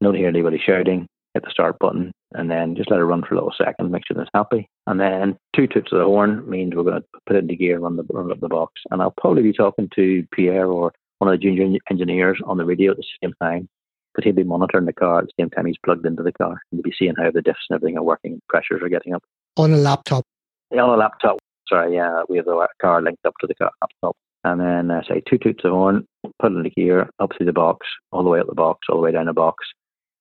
Don't 0.02 0.16
hear 0.16 0.28
anybody 0.28 0.60
shouting 0.64 1.06
hit 1.34 1.44
the 1.44 1.50
start 1.50 1.78
button, 1.78 2.12
and 2.32 2.50
then 2.50 2.74
just 2.74 2.90
let 2.90 3.00
it 3.00 3.04
run 3.04 3.22
for 3.22 3.34
a 3.34 3.38
little 3.38 3.54
second, 3.56 3.90
make 3.90 4.02
sure 4.06 4.20
it's 4.20 4.30
happy. 4.34 4.68
And 4.86 5.00
then 5.00 5.36
two 5.54 5.66
toots 5.66 5.92
of 5.92 5.98
the 5.98 6.04
horn 6.04 6.48
means 6.48 6.74
we're 6.74 6.82
going 6.82 7.00
to 7.00 7.08
put 7.26 7.36
it 7.36 7.40
into 7.40 7.56
gear, 7.56 7.78
run 7.78 7.96
the 7.96 8.04
run 8.10 8.30
up 8.30 8.40
the 8.40 8.48
box. 8.48 8.80
And 8.90 9.02
I'll 9.02 9.14
probably 9.20 9.42
be 9.42 9.52
talking 9.52 9.88
to 9.94 10.26
Pierre 10.32 10.66
or 10.66 10.92
one 11.18 11.32
of 11.32 11.38
the 11.38 11.44
junior 11.44 11.78
engineers 11.90 12.40
on 12.46 12.58
the 12.58 12.64
radio 12.64 12.92
at 12.92 12.96
the 12.96 13.04
same 13.22 13.34
time, 13.42 13.68
because 14.14 14.24
he'll 14.24 14.34
be 14.34 14.44
monitoring 14.44 14.86
the 14.86 14.92
car 14.92 15.20
at 15.20 15.26
the 15.26 15.32
same 15.42 15.50
time 15.50 15.66
he's 15.66 15.76
plugged 15.84 16.06
into 16.06 16.22
the 16.22 16.32
car, 16.32 16.50
and 16.50 16.78
he'll 16.78 16.82
be 16.82 16.94
seeing 16.98 17.14
how 17.16 17.30
the 17.30 17.40
diffs 17.40 17.66
and 17.68 17.76
everything 17.76 17.98
are 17.98 18.02
working, 18.02 18.40
pressures 18.48 18.82
are 18.82 18.88
getting 18.88 19.14
up. 19.14 19.22
On 19.56 19.72
a 19.72 19.76
laptop. 19.76 20.24
Yeah, 20.70 20.82
on 20.82 20.90
a 20.90 20.96
laptop. 20.96 21.38
Sorry, 21.68 21.94
yeah, 21.94 22.22
we 22.28 22.36
have 22.36 22.46
the 22.46 22.66
car 22.80 23.02
linked 23.02 23.26
up 23.26 23.34
to 23.40 23.46
the 23.46 23.54
car 23.54 23.70
laptop. 23.82 24.16
And 24.44 24.60
then 24.60 24.90
uh, 24.90 25.02
say 25.02 25.20
two 25.28 25.36
toots 25.36 25.64
of 25.64 25.72
horn, 25.72 26.06
put 26.38 26.52
it 26.52 26.56
in 26.56 26.62
the 26.62 26.70
gear, 26.70 27.10
up 27.18 27.32
through 27.36 27.46
the 27.46 27.52
box, 27.52 27.86
all 28.12 28.22
the 28.22 28.30
way 28.30 28.40
up 28.40 28.46
the 28.46 28.54
box, 28.54 28.86
all 28.88 28.96
the 28.96 29.02
way 29.02 29.12
down 29.12 29.26
the 29.26 29.32
box. 29.32 29.66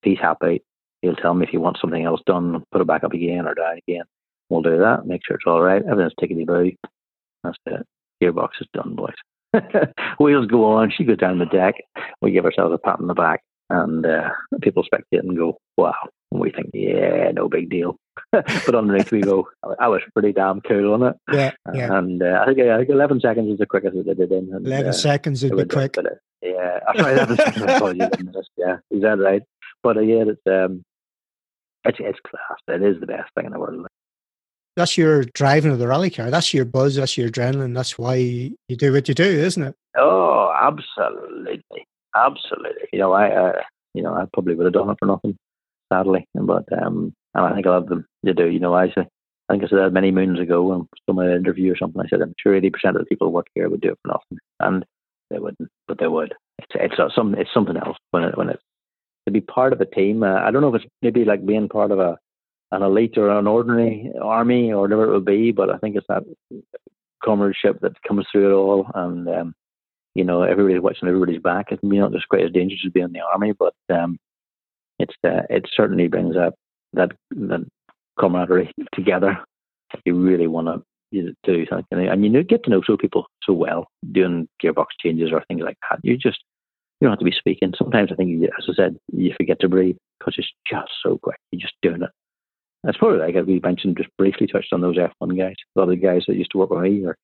He's 0.02 0.18
happy. 0.20 0.64
He'll 1.02 1.16
tell 1.16 1.34
me 1.34 1.46
if 1.46 1.50
he 1.50 1.58
wants 1.58 1.82
something 1.82 2.04
else 2.04 2.22
done, 2.26 2.64
put 2.72 2.82
it 2.82 2.88
back 2.88 3.04
up 3.04 3.14
again 3.14 3.48
or 3.48 3.54
down 3.54 3.78
again. 3.88 4.06
We'll 4.50 4.62
do 4.62 4.78
that, 4.80 5.06
make 5.06 5.22
sure 5.26 5.36
it's 5.36 5.46
all 5.46 5.62
right. 5.62 5.84
Everything's 5.84 6.14
tickety 6.20 6.46
boo. 6.46 6.72
That's 7.44 7.58
it. 7.66 7.86
Gearbox 8.22 8.50
is 8.62 8.68
done, 8.74 8.96
boys. 8.96 9.14
Wheels 10.20 10.48
go 10.48 10.66
on. 10.66 10.92
She 10.96 11.04
goes 11.04 11.18
down 11.18 11.40
the 11.40 11.46
deck. 11.46 11.76
We 12.22 12.32
give 12.32 12.46
ourselves 12.46 12.74
a 12.74 12.78
pat 12.78 13.00
on 13.00 13.08
the 13.08 13.14
back, 13.14 13.42
and 13.70 14.06
uh, 14.06 14.30
people 14.62 14.84
spectate 14.84 15.20
and 15.20 15.38
go, 15.38 15.58
"Wow!" 15.78 15.96
And 16.32 16.42
we 16.42 16.52
think, 16.52 16.72
"Yeah, 16.74 17.32
no 17.32 17.48
big 17.48 17.70
deal." 17.70 17.98
but 18.32 18.76
underneath, 18.76 19.12
we 19.12 19.22
go, 19.22 19.48
"I 19.80 19.88
was 19.88 20.02
pretty 20.14 20.34
damn 20.34 20.62
cool 20.62 20.94
on 20.94 21.04
it." 21.04 21.16
Yeah, 21.32 21.52
yeah. 21.74 21.98
And 21.98 22.22
uh, 22.22 22.40
I 22.42 22.46
think 22.46 22.60
I 22.60 22.78
think 22.78 22.90
eleven 22.90 23.20
seconds 23.20 23.52
is 23.52 23.60
the 23.60 23.66
quickest 23.66 23.96
that 23.96 24.06
they 24.06 24.14
did 24.14 24.32
in. 24.32 24.54
And, 24.54 24.66
eleven 24.66 24.90
uh, 24.90 24.94
seconds 24.94 25.44
would 25.44 25.56
be 25.56 25.74
quick. 25.74 25.96
yeah, 26.42 26.80
sorry, 26.98 27.18
seconds. 27.18 28.50
Yeah, 28.58 28.78
is 28.92 29.02
that 29.02 29.20
right? 29.20 29.44
But 29.84 29.98
uh, 29.98 30.02
yeah, 30.02 30.24
it's 30.28 30.42
um, 30.48 30.84
it's 31.86 31.98
it's 32.00 32.20
class. 32.20 32.60
It 32.68 32.84
is 32.84 33.00
the 33.00 33.08
best 33.08 33.30
thing 33.36 33.46
in 33.46 33.52
the 33.52 33.60
world. 33.60 33.88
That's 34.76 34.98
your 34.98 35.24
driving 35.24 35.72
of 35.72 35.80
the 35.80 35.88
rally 35.88 36.12
car. 36.12 36.30
That's 36.30 36.54
your 36.54 36.66
buzz. 36.66 36.96
That's 36.96 37.18
your 37.18 37.30
adrenaline. 37.30 37.74
That's 37.74 37.98
why 37.98 38.16
you 38.16 38.76
do 38.76 38.94
what 38.94 39.08
you 39.08 39.16
do, 39.16 39.24
isn't 39.24 39.64
it? 39.64 39.76
Oh, 39.98 40.54
absolutely, 40.56 41.64
absolutely. 42.16 42.88
You 42.94 43.00
know, 43.00 43.14
I, 43.14 43.32
uh, 43.32 43.62
you 43.96 44.04
know, 44.04 44.14
I 44.14 44.26
probably 44.34 44.54
would 44.54 44.66
have 44.66 44.74
done 44.74 44.92
it 44.92 44.98
for 45.00 45.08
nothing, 45.08 45.36
sadly. 45.92 46.28
But 46.36 46.66
um, 46.80 47.14
and 47.34 47.46
I 47.46 47.54
think 47.54 47.66
a 47.66 47.70
lot 47.70 47.84
of 47.84 47.90
them 47.90 48.06
you 48.22 48.34
do. 48.34 48.48
You 48.48 48.60
know, 48.60 48.76
I 48.76 48.90
say, 48.90 49.08
I 49.50 49.54
think 49.54 49.64
I 49.64 49.68
said 49.68 49.80
that 49.80 49.94
many 49.94 50.12
moons 50.12 50.40
ago 50.40 50.72
in 50.74 50.88
some 51.10 51.20
interview 51.20 51.74
or 51.74 51.78
something. 51.78 52.00
I 52.00 52.08
said 52.08 52.22
I'm 52.22 52.36
sure 52.40 52.56
eighty 52.56 52.70
percent 52.70 52.96
of 52.96 53.02
the 53.02 53.08
people 53.08 53.28
who 53.28 53.34
work 53.34 53.48
here 53.56 53.70
would 53.70 53.82
do 53.82 53.94
it 53.94 54.00
for 54.04 54.10
nothing, 54.10 54.38
and 54.60 54.86
they 55.32 55.40
wouldn't, 55.40 55.70
but 55.88 56.00
they 56.00 56.08
would. 56.08 56.36
It's 56.60 56.72
it's 56.76 57.16
some 57.16 57.34
it's 57.34 57.54
something 57.54 57.78
else 57.78 57.98
when 58.12 58.24
it 58.24 58.38
when 58.38 58.50
it's 58.50 58.64
to 59.28 59.32
be 59.32 59.42
part 59.42 59.74
of 59.74 59.82
a 59.82 59.86
team. 59.86 60.24
Uh, 60.24 60.40
I 60.40 60.52
don't 60.52 60.62
know 60.62 60.74
if 60.74 60.82
it's 60.82 60.92
maybe 61.02 61.26
like 61.26 61.46
being 61.46 61.68
part 61.70 61.92
of 61.92 62.00
a 62.00 62.18
an 62.72 62.82
elite 62.82 63.18
or 63.18 63.30
an 63.30 63.48
ordinary 63.48 64.12
army 64.22 64.72
or 64.72 64.82
whatever 64.82 65.06
it 65.06 65.14
would 65.14 65.26
be, 65.26 65.52
but 65.52 65.70
I 65.70 65.78
think 65.78 65.96
it's 65.96 66.08
that 66.08 66.24
comradeship 67.24 67.80
that 67.82 68.02
comes 68.04 68.26
through 68.32 68.50
it 68.50 68.56
all, 68.56 68.88
and 68.96 69.28
um, 69.28 69.54
you 70.16 70.24
know 70.24 70.44
everybody's 70.44 70.82
watching 70.82 71.08
everybody's 71.10 71.42
back. 71.42 71.68
It's 71.72 71.84
not 71.84 72.14
just 72.14 72.30
quite 72.30 72.46
as 72.46 72.52
dangerous 72.52 72.82
as 72.86 72.92
being 72.92 73.06
in 73.06 73.12
the 73.12 73.20
army, 73.20 73.54
but 73.58 73.74
um, 73.94 74.18
it's 74.98 75.14
uh, 75.24 75.44
it 75.50 75.70
certainly 75.76 76.08
brings 76.08 76.38
up 76.38 76.56
that 76.94 77.12
that 77.32 77.66
camaraderie 78.20 78.72
together. 78.94 79.38
You 80.06 80.16
really 80.16 80.48
want 80.48 80.68
to 80.68 81.34
do 81.44 81.66
something, 81.66 82.08
and 82.08 82.26
you 82.26 82.44
get 82.44 82.64
to 82.64 82.70
know 82.70 82.82
so 82.86 82.96
people 82.96 83.26
so 83.44 83.54
well 83.54 83.88
doing 84.12 84.48
gearbox 84.64 84.88
changes 85.02 85.32
or 85.34 85.44
things 85.48 85.62
like 85.64 85.78
that. 85.90 86.00
You 86.04 86.18
just 86.18 86.40
you 87.00 87.06
don't 87.06 87.12
have 87.12 87.20
to 87.20 87.26
be 87.26 87.32
speaking. 87.32 87.74
Sometimes 87.78 88.12
I 88.12 88.16
think, 88.16 88.44
as 88.44 88.66
I 88.70 88.74
said, 88.74 88.98
you 89.12 89.34
forget 89.38 89.60
to 89.62 89.70
breathe 89.70 89.98
because 90.20 90.36
it's 90.38 90.52
just 90.70 90.92
so 91.04 91.18
quick. 91.18 91.38
You're 91.52 91.62
just 91.62 91.76
doing 91.82 92.02
it. 92.02 92.10
That's 92.84 92.98
probably 92.98 93.20
like 93.20 93.46
we 93.46 93.60
mentioned, 93.60 93.98
just 93.98 94.16
briefly 94.18 94.48
touched 94.48 94.74
on 94.74 94.82
those 94.82 94.98
F1 94.98 95.38
guys. 95.38 95.56
A 95.76 95.80
lot 95.80 95.86
of 95.86 95.90
the 95.90 95.96
guys 95.96 96.24
that 96.28 96.36
used 96.36 96.52
to 96.52 96.58
work 96.58 96.70
with 96.70 96.82
me, 96.82 97.06
or 97.06 97.16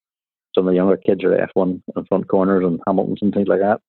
some 0.54 0.68
of 0.68 0.72
the 0.72 0.76
younger 0.76 0.98
kids 0.98 1.24
are 1.24 1.48
F1 1.56 1.82
in 1.96 2.06
front 2.06 2.28
corners 2.28 2.64
and 2.66 2.80
Hamiltons 2.88 3.20
and 3.22 3.34
things 3.34 3.48
like 3.48 3.62
that. 3.62 3.80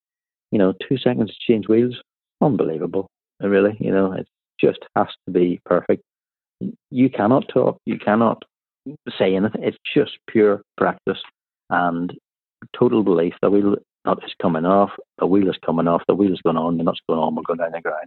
You 0.51 0.59
know, 0.59 0.73
two 0.89 0.99
seconds 0.99 1.31
to 1.31 1.53
change 1.53 1.69
wheels, 1.69 1.97
unbelievable. 2.41 3.09
Really, 3.41 3.77
you 3.81 3.91
know, 3.91 4.13
it 4.13 4.27
just 4.61 4.79
has 4.95 5.09
to 5.27 5.33
be 5.33 5.61
perfect. 5.65 6.03
You 6.91 7.11
cannot 7.11 7.49
talk, 7.49 7.79
you 7.85 7.99
cannot 7.99 8.43
say 9.19 9.35
anything. 9.35 9.65
It's 9.65 9.77
just 9.95 10.13
pure 10.29 10.63
practice 10.77 11.19
and 11.71 12.13
total 12.79 13.03
belief. 13.03 13.35
The 13.43 13.51
wheel 13.51 13.77
nut 14.05 14.19
is 14.25 14.35
coming 14.41 14.65
off, 14.65 14.91
the 15.19 15.27
wheel 15.27 15.49
is 15.49 15.59
coming 15.65 15.89
off, 15.89 16.03
the 16.07 16.15
wheel 16.15 16.33
is 16.33 16.43
going 16.43 16.57
on, 16.57 16.79
the 16.79 16.85
nut's 16.85 17.01
going 17.09 17.21
on, 17.21 17.35
we're 17.35 17.43
going 17.43 17.59
down 17.59 17.73
the 17.73 17.81
ground. 17.81 18.07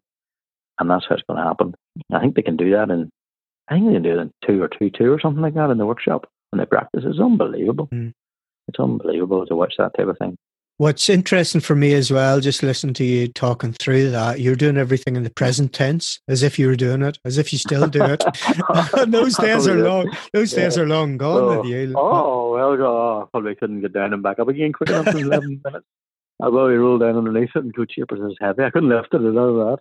And 0.80 0.90
that's 0.90 1.06
how 1.08 1.16
it's 1.16 1.24
going 1.28 1.38
to 1.42 1.48
happen. 1.48 1.74
I 2.14 2.20
think 2.20 2.36
they 2.36 2.42
can 2.42 2.58
do 2.58 2.72
that 2.72 2.90
in, 2.90 3.10
I 3.68 3.74
think 3.74 3.88
they 3.88 3.94
can 3.94 4.04
do 4.04 4.20
it 4.20 4.22
in 4.22 4.32
two 4.46 4.62
or 4.62 4.68
two, 4.68 4.90
two 4.90 5.12
or 5.12 5.20
something 5.20 5.42
like 5.42 5.56
that 5.56 5.70
in 5.70 5.78
the 5.78 5.86
workshop. 5.86 6.30
And 6.52 6.62
the 6.62 6.66
practice. 6.66 7.04
is 7.04 7.20
unbelievable. 7.20 7.90
Mm. 7.94 8.14
It's 8.68 8.80
unbelievable 8.80 9.46
to 9.46 9.56
watch 9.56 9.74
that 9.78 9.92
type 9.98 10.08
of 10.08 10.18
thing. 10.18 10.38
What's 10.80 11.10
interesting 11.10 11.60
for 11.60 11.74
me 11.74 11.96
as 11.96 12.12
well, 12.12 12.40
just 12.40 12.62
listening 12.62 12.94
to 12.96 13.04
you 13.04 13.30
talking 13.30 13.74
through 13.74 14.12
that, 14.12 14.42
you're 14.42 14.56
doing 14.56 14.78
everything 14.78 15.16
in 15.16 15.24
the 15.24 15.32
present 15.32 15.74
tense, 15.74 16.20
as 16.28 16.44
if 16.44 16.60
you 16.60 16.68
were 16.68 16.76
doing 16.76 17.02
it, 17.02 17.18
as 17.26 17.40
if 17.40 17.52
you 17.52 17.58
still 17.58 17.88
do 17.88 18.04
it. 18.04 18.24
those 19.08 19.36
days 19.38 19.68
are 19.68 19.80
long. 19.80 20.16
Those 20.34 20.54
yeah. 20.54 20.60
days 20.60 20.78
are 20.78 20.88
long 20.88 21.18
gone 21.18 21.42
oh. 21.42 21.62
with 21.62 21.68
you. 21.68 21.96
Oh 21.98 22.54
well, 22.54 22.74
oh, 22.74 23.30
probably 23.32 23.56
couldn't 23.56 23.82
get 23.82 23.94
down 23.94 24.14
and 24.14 24.22
back 24.22 24.38
up 24.38 24.50
again 24.50 24.72
quick 24.72 24.92
enough 24.92 25.08
in 25.08 25.18
eleven 25.18 25.60
minutes. 25.66 25.86
I 26.40 26.46
probably 26.46 26.76
rolled 26.76 27.02
down 27.02 27.18
underneath 27.18 27.56
it 27.56 27.64
and 27.64 27.74
go 27.74 27.86
cheapers 27.86 28.20
is 28.20 28.38
heavy. 28.40 28.62
I 28.62 28.70
couldn't 28.70 28.90
lift 28.90 29.16
it 29.16 29.18
that. 29.18 29.80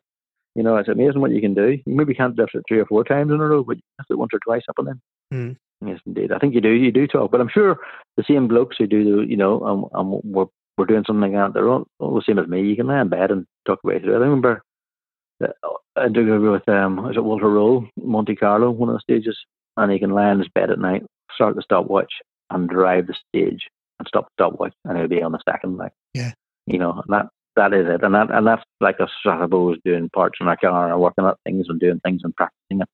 You 0.55 0.63
know, 0.63 0.79
it's 0.79 0.89
amazing 0.89 1.21
what 1.21 1.33
you 1.33 1.43
can 1.43 1.53
do. 1.53 1.73
You 1.73 1.95
maybe 1.95 2.15
can't 2.15 2.39
lift 2.39 2.55
it 2.55 2.65
three 2.67 2.79
or 2.79 2.87
four 2.87 3.05
times 3.05 3.31
in 3.31 3.39
a 3.39 3.45
row, 3.45 3.63
but 3.63 3.77
you 3.77 3.83
lift 3.99 4.11
it 4.11 4.19
once 4.19 4.31
or 4.33 4.39
twice 4.39 4.63
up 4.71 4.79
and 4.79 4.89
then. 4.89 5.01
Mm. 5.35 5.57
Yes, 5.87 6.01
indeed. 6.07 6.33
I 6.33 6.39
think 6.39 6.55
you 6.55 6.63
do. 6.63 6.71
You 6.71 6.91
do 6.91 7.07
talk, 7.07 7.31
but 7.31 7.43
I'm 7.43 7.51
sure 7.53 7.79
the 8.17 8.25
same 8.27 8.49
blokes 8.49 8.77
who 8.79 8.87
do 8.87 9.05
the, 9.05 9.29
you 9.29 9.37
know, 9.37 9.63
um, 9.63 9.87
um, 9.93 10.21
we're 10.25 10.47
we're 10.77 10.87
doing 10.87 11.05
something 11.07 11.33
like 11.33 11.33
that. 11.33 11.55
They're 11.55 11.69
all, 11.69 11.87
all 11.99 12.15
the 12.15 12.23
same 12.27 12.39
as 12.39 12.47
me. 12.47 12.63
You 12.63 12.77
can 12.77 12.87
lie 12.87 13.01
in 13.01 13.09
bed 13.09 13.31
and 13.31 13.47
talk 13.67 13.81
about 13.83 13.97
it. 13.97 14.05
I 14.05 14.13
remember 14.13 14.63
uh, 15.43 15.49
I 15.97 16.09
do 16.09 16.41
with 16.41 16.69
um, 16.69 17.11
is 17.11 17.17
it 17.17 17.25
Walter 17.25 17.47
Röhrl, 17.47 17.89
Monte 17.97 18.37
Carlo, 18.37 18.71
one 18.71 18.89
of 18.89 18.97
the 18.97 19.01
stages, 19.01 19.37
and 19.77 19.91
he 19.93 19.99
can 19.99 20.11
lie 20.11 20.31
in 20.33 20.39
his 20.39 20.49
bed 20.49 20.71
at 20.71 20.79
night, 20.79 21.03
start 21.35 21.57
the 21.57 21.63
stopwatch, 21.63 22.13
and 22.51 22.69
drive 22.69 23.07
the 23.07 23.15
stage 23.29 23.69
and 23.99 24.09
stop 24.09 24.27
the 24.27 24.45
stopwatch, 24.45 24.75
and 24.85 24.99
he'll 24.99 25.09
be 25.09 25.23
on 25.23 25.33
the 25.33 25.43
second. 25.49 25.77
Like, 25.77 25.93
yeah, 26.15 26.33
you 26.67 26.79
know, 26.79 26.93
and 26.93 27.15
that 27.15 27.29
that 27.57 27.73
is 27.73 27.87
it, 27.89 28.03
and 28.03 28.15
that 28.15 28.31
and 28.31 28.47
that's 28.47 28.63
like 28.81 29.01
us, 29.01 29.11
I 29.25 29.43
suppose, 29.43 29.79
doing 29.85 30.11
parts 30.11 30.39
in 30.41 30.49
our 30.49 30.57
car 30.57 30.93
or 30.93 30.99
working 30.99 31.25
at 31.25 31.37
things 31.45 31.67
and 31.69 31.81
doing 31.81 32.01
things 32.01 32.21
and 32.25 32.35
practicing 32.35 32.83
it, 32.83 32.89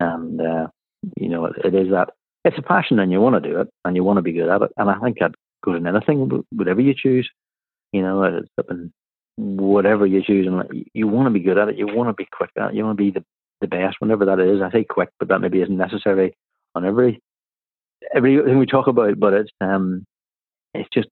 and 0.00 0.40
uh, 0.40 0.68
you 1.16 1.28
know, 1.28 1.46
it, 1.46 1.56
it 1.64 1.74
is 1.74 1.90
that 1.90 2.10
it's 2.44 2.58
a 2.58 2.62
passion 2.62 2.98
and 2.98 3.12
you 3.12 3.20
want 3.20 3.42
to 3.42 3.48
do 3.48 3.60
it 3.60 3.68
and 3.84 3.96
you 3.96 4.04
want 4.04 4.16
to 4.16 4.22
be 4.22 4.32
good 4.32 4.48
at 4.48 4.62
it. 4.62 4.70
And 4.76 4.88
I 4.90 4.98
think 5.00 5.18
that 5.20 5.32
goes 5.64 5.76
in 5.76 5.86
anything, 5.86 6.44
whatever 6.50 6.80
you 6.80 6.94
choose, 6.96 7.28
you 7.92 8.02
know, 8.02 8.22
it's 8.22 8.68
in 8.70 8.92
whatever 9.36 10.06
you 10.06 10.22
choose. 10.22 10.46
And 10.46 10.84
you 10.92 11.06
want 11.06 11.26
to 11.26 11.30
be 11.30 11.40
good 11.40 11.58
at 11.58 11.68
it. 11.68 11.76
You 11.76 11.86
want 11.86 12.08
to 12.08 12.14
be 12.14 12.28
quick 12.30 12.50
at 12.56 12.70
it. 12.70 12.74
You 12.74 12.84
want 12.84 12.98
to 12.98 13.02
be 13.02 13.10
the, 13.10 13.24
the 13.60 13.68
best, 13.68 13.96
whenever 14.00 14.24
that 14.26 14.40
is. 14.40 14.60
I 14.62 14.70
say 14.70 14.84
quick, 14.84 15.10
but 15.18 15.28
that 15.28 15.40
maybe 15.40 15.62
isn't 15.62 15.76
necessary 15.76 16.36
on 16.74 16.84
every 16.84 17.20
everything 18.14 18.58
we 18.58 18.66
talk 18.66 18.86
about. 18.86 19.18
But 19.18 19.32
it's 19.34 19.50
um, 19.60 20.04
it's 20.74 20.88
just 20.92 21.08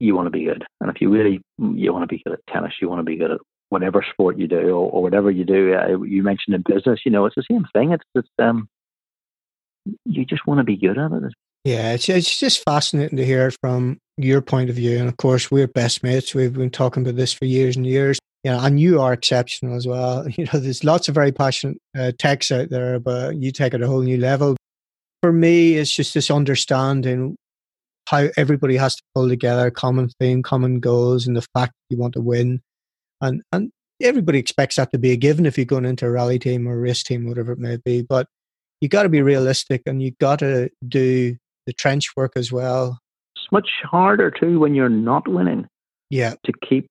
you 0.00 0.14
want 0.14 0.26
to 0.26 0.30
be 0.30 0.44
good. 0.44 0.64
And 0.80 0.90
if 0.90 1.00
you 1.00 1.10
really 1.10 1.40
you 1.58 1.92
want 1.92 2.02
to 2.02 2.14
be 2.14 2.22
good 2.24 2.34
at 2.34 2.52
tennis, 2.52 2.74
you 2.80 2.88
want 2.88 3.00
to 3.00 3.04
be 3.04 3.16
good 3.16 3.32
at 3.32 3.40
whatever 3.68 4.04
sport 4.08 4.38
you 4.38 4.46
do 4.46 4.70
or, 4.70 4.90
or 4.90 5.02
whatever 5.02 5.30
you 5.30 5.44
do. 5.44 5.74
Uh, 5.74 6.02
you 6.02 6.22
mentioned 6.22 6.54
in 6.54 6.62
business, 6.66 7.00
you 7.04 7.10
know, 7.10 7.26
it's 7.26 7.36
the 7.36 7.44
same 7.50 7.66
thing. 7.72 7.92
It's 7.92 8.04
it's 8.14 8.28
um 8.38 8.68
you 10.04 10.24
just 10.24 10.46
want 10.46 10.58
to 10.58 10.64
be 10.64 10.76
good 10.76 10.98
at 10.98 11.12
it. 11.12 11.32
Yeah, 11.64 11.92
it's 11.92 12.08
it's 12.10 12.38
just 12.38 12.62
fascinating 12.62 13.16
to 13.16 13.24
hear 13.24 13.50
from 13.50 13.98
your 14.18 14.42
point 14.42 14.68
of 14.68 14.76
view. 14.76 14.98
And 14.98 15.08
of 15.08 15.16
course, 15.16 15.50
we're 15.50 15.66
best 15.66 16.02
mates. 16.02 16.34
We've 16.34 16.52
been 16.52 16.70
talking 16.70 17.02
about 17.02 17.16
this 17.16 17.32
for 17.32 17.46
years 17.46 17.74
and 17.76 17.86
years. 17.86 18.18
Yeah, 18.42 18.64
and 18.64 18.78
you 18.78 19.00
are 19.00 19.14
exceptional 19.14 19.74
as 19.74 19.86
well. 19.86 20.26
You 20.36 20.44
know, 20.44 20.58
there's 20.58 20.84
lots 20.84 21.08
of 21.08 21.14
very 21.14 21.32
passionate 21.32 21.78
uh, 21.98 22.12
techs 22.18 22.52
out 22.52 22.68
there, 22.68 23.00
but 23.00 23.36
you 23.36 23.50
take 23.50 23.72
it 23.72 23.82
a 23.82 23.86
whole 23.86 24.02
new 24.02 24.18
level. 24.18 24.56
For 25.22 25.32
me, 25.32 25.74
it's 25.76 25.90
just 25.90 26.12
this 26.12 26.30
understanding 26.30 27.36
how 28.08 28.28
everybody 28.36 28.76
has 28.76 28.96
to 28.96 29.02
pull 29.14 29.30
together, 29.30 29.70
common 29.70 30.10
thing, 30.20 30.42
common 30.42 30.80
goals, 30.80 31.26
and 31.26 31.34
the 31.34 31.46
fact 31.54 31.72
you 31.88 31.96
want 31.96 32.12
to 32.14 32.20
win. 32.20 32.60
And 33.22 33.42
and 33.52 33.70
everybody 34.02 34.38
expects 34.38 34.76
that 34.76 34.92
to 34.92 34.98
be 34.98 35.12
a 35.12 35.16
given 35.16 35.46
if 35.46 35.56
you're 35.56 35.64
going 35.64 35.86
into 35.86 36.06
a 36.06 36.10
rally 36.10 36.38
team 36.38 36.68
or 36.68 36.74
a 36.74 36.78
race 36.78 37.02
team, 37.02 37.26
whatever 37.26 37.52
it 37.52 37.58
may 37.58 37.78
be. 37.78 38.02
But 38.02 38.26
you 38.82 38.88
got 38.90 39.04
to 39.04 39.08
be 39.08 39.22
realistic 39.22 39.82
and 39.86 40.02
you 40.02 40.12
got 40.20 40.40
to 40.40 40.68
do 40.86 41.36
the 41.66 41.72
trench 41.72 42.16
work 42.16 42.32
as 42.36 42.52
well. 42.52 42.98
It's 43.36 43.46
much 43.52 43.68
harder 43.82 44.30
too 44.30 44.58
when 44.60 44.74
you're 44.74 44.88
not 44.88 45.28
winning. 45.28 45.66
Yeah. 46.10 46.34
To 46.44 46.52
keep 46.68 46.86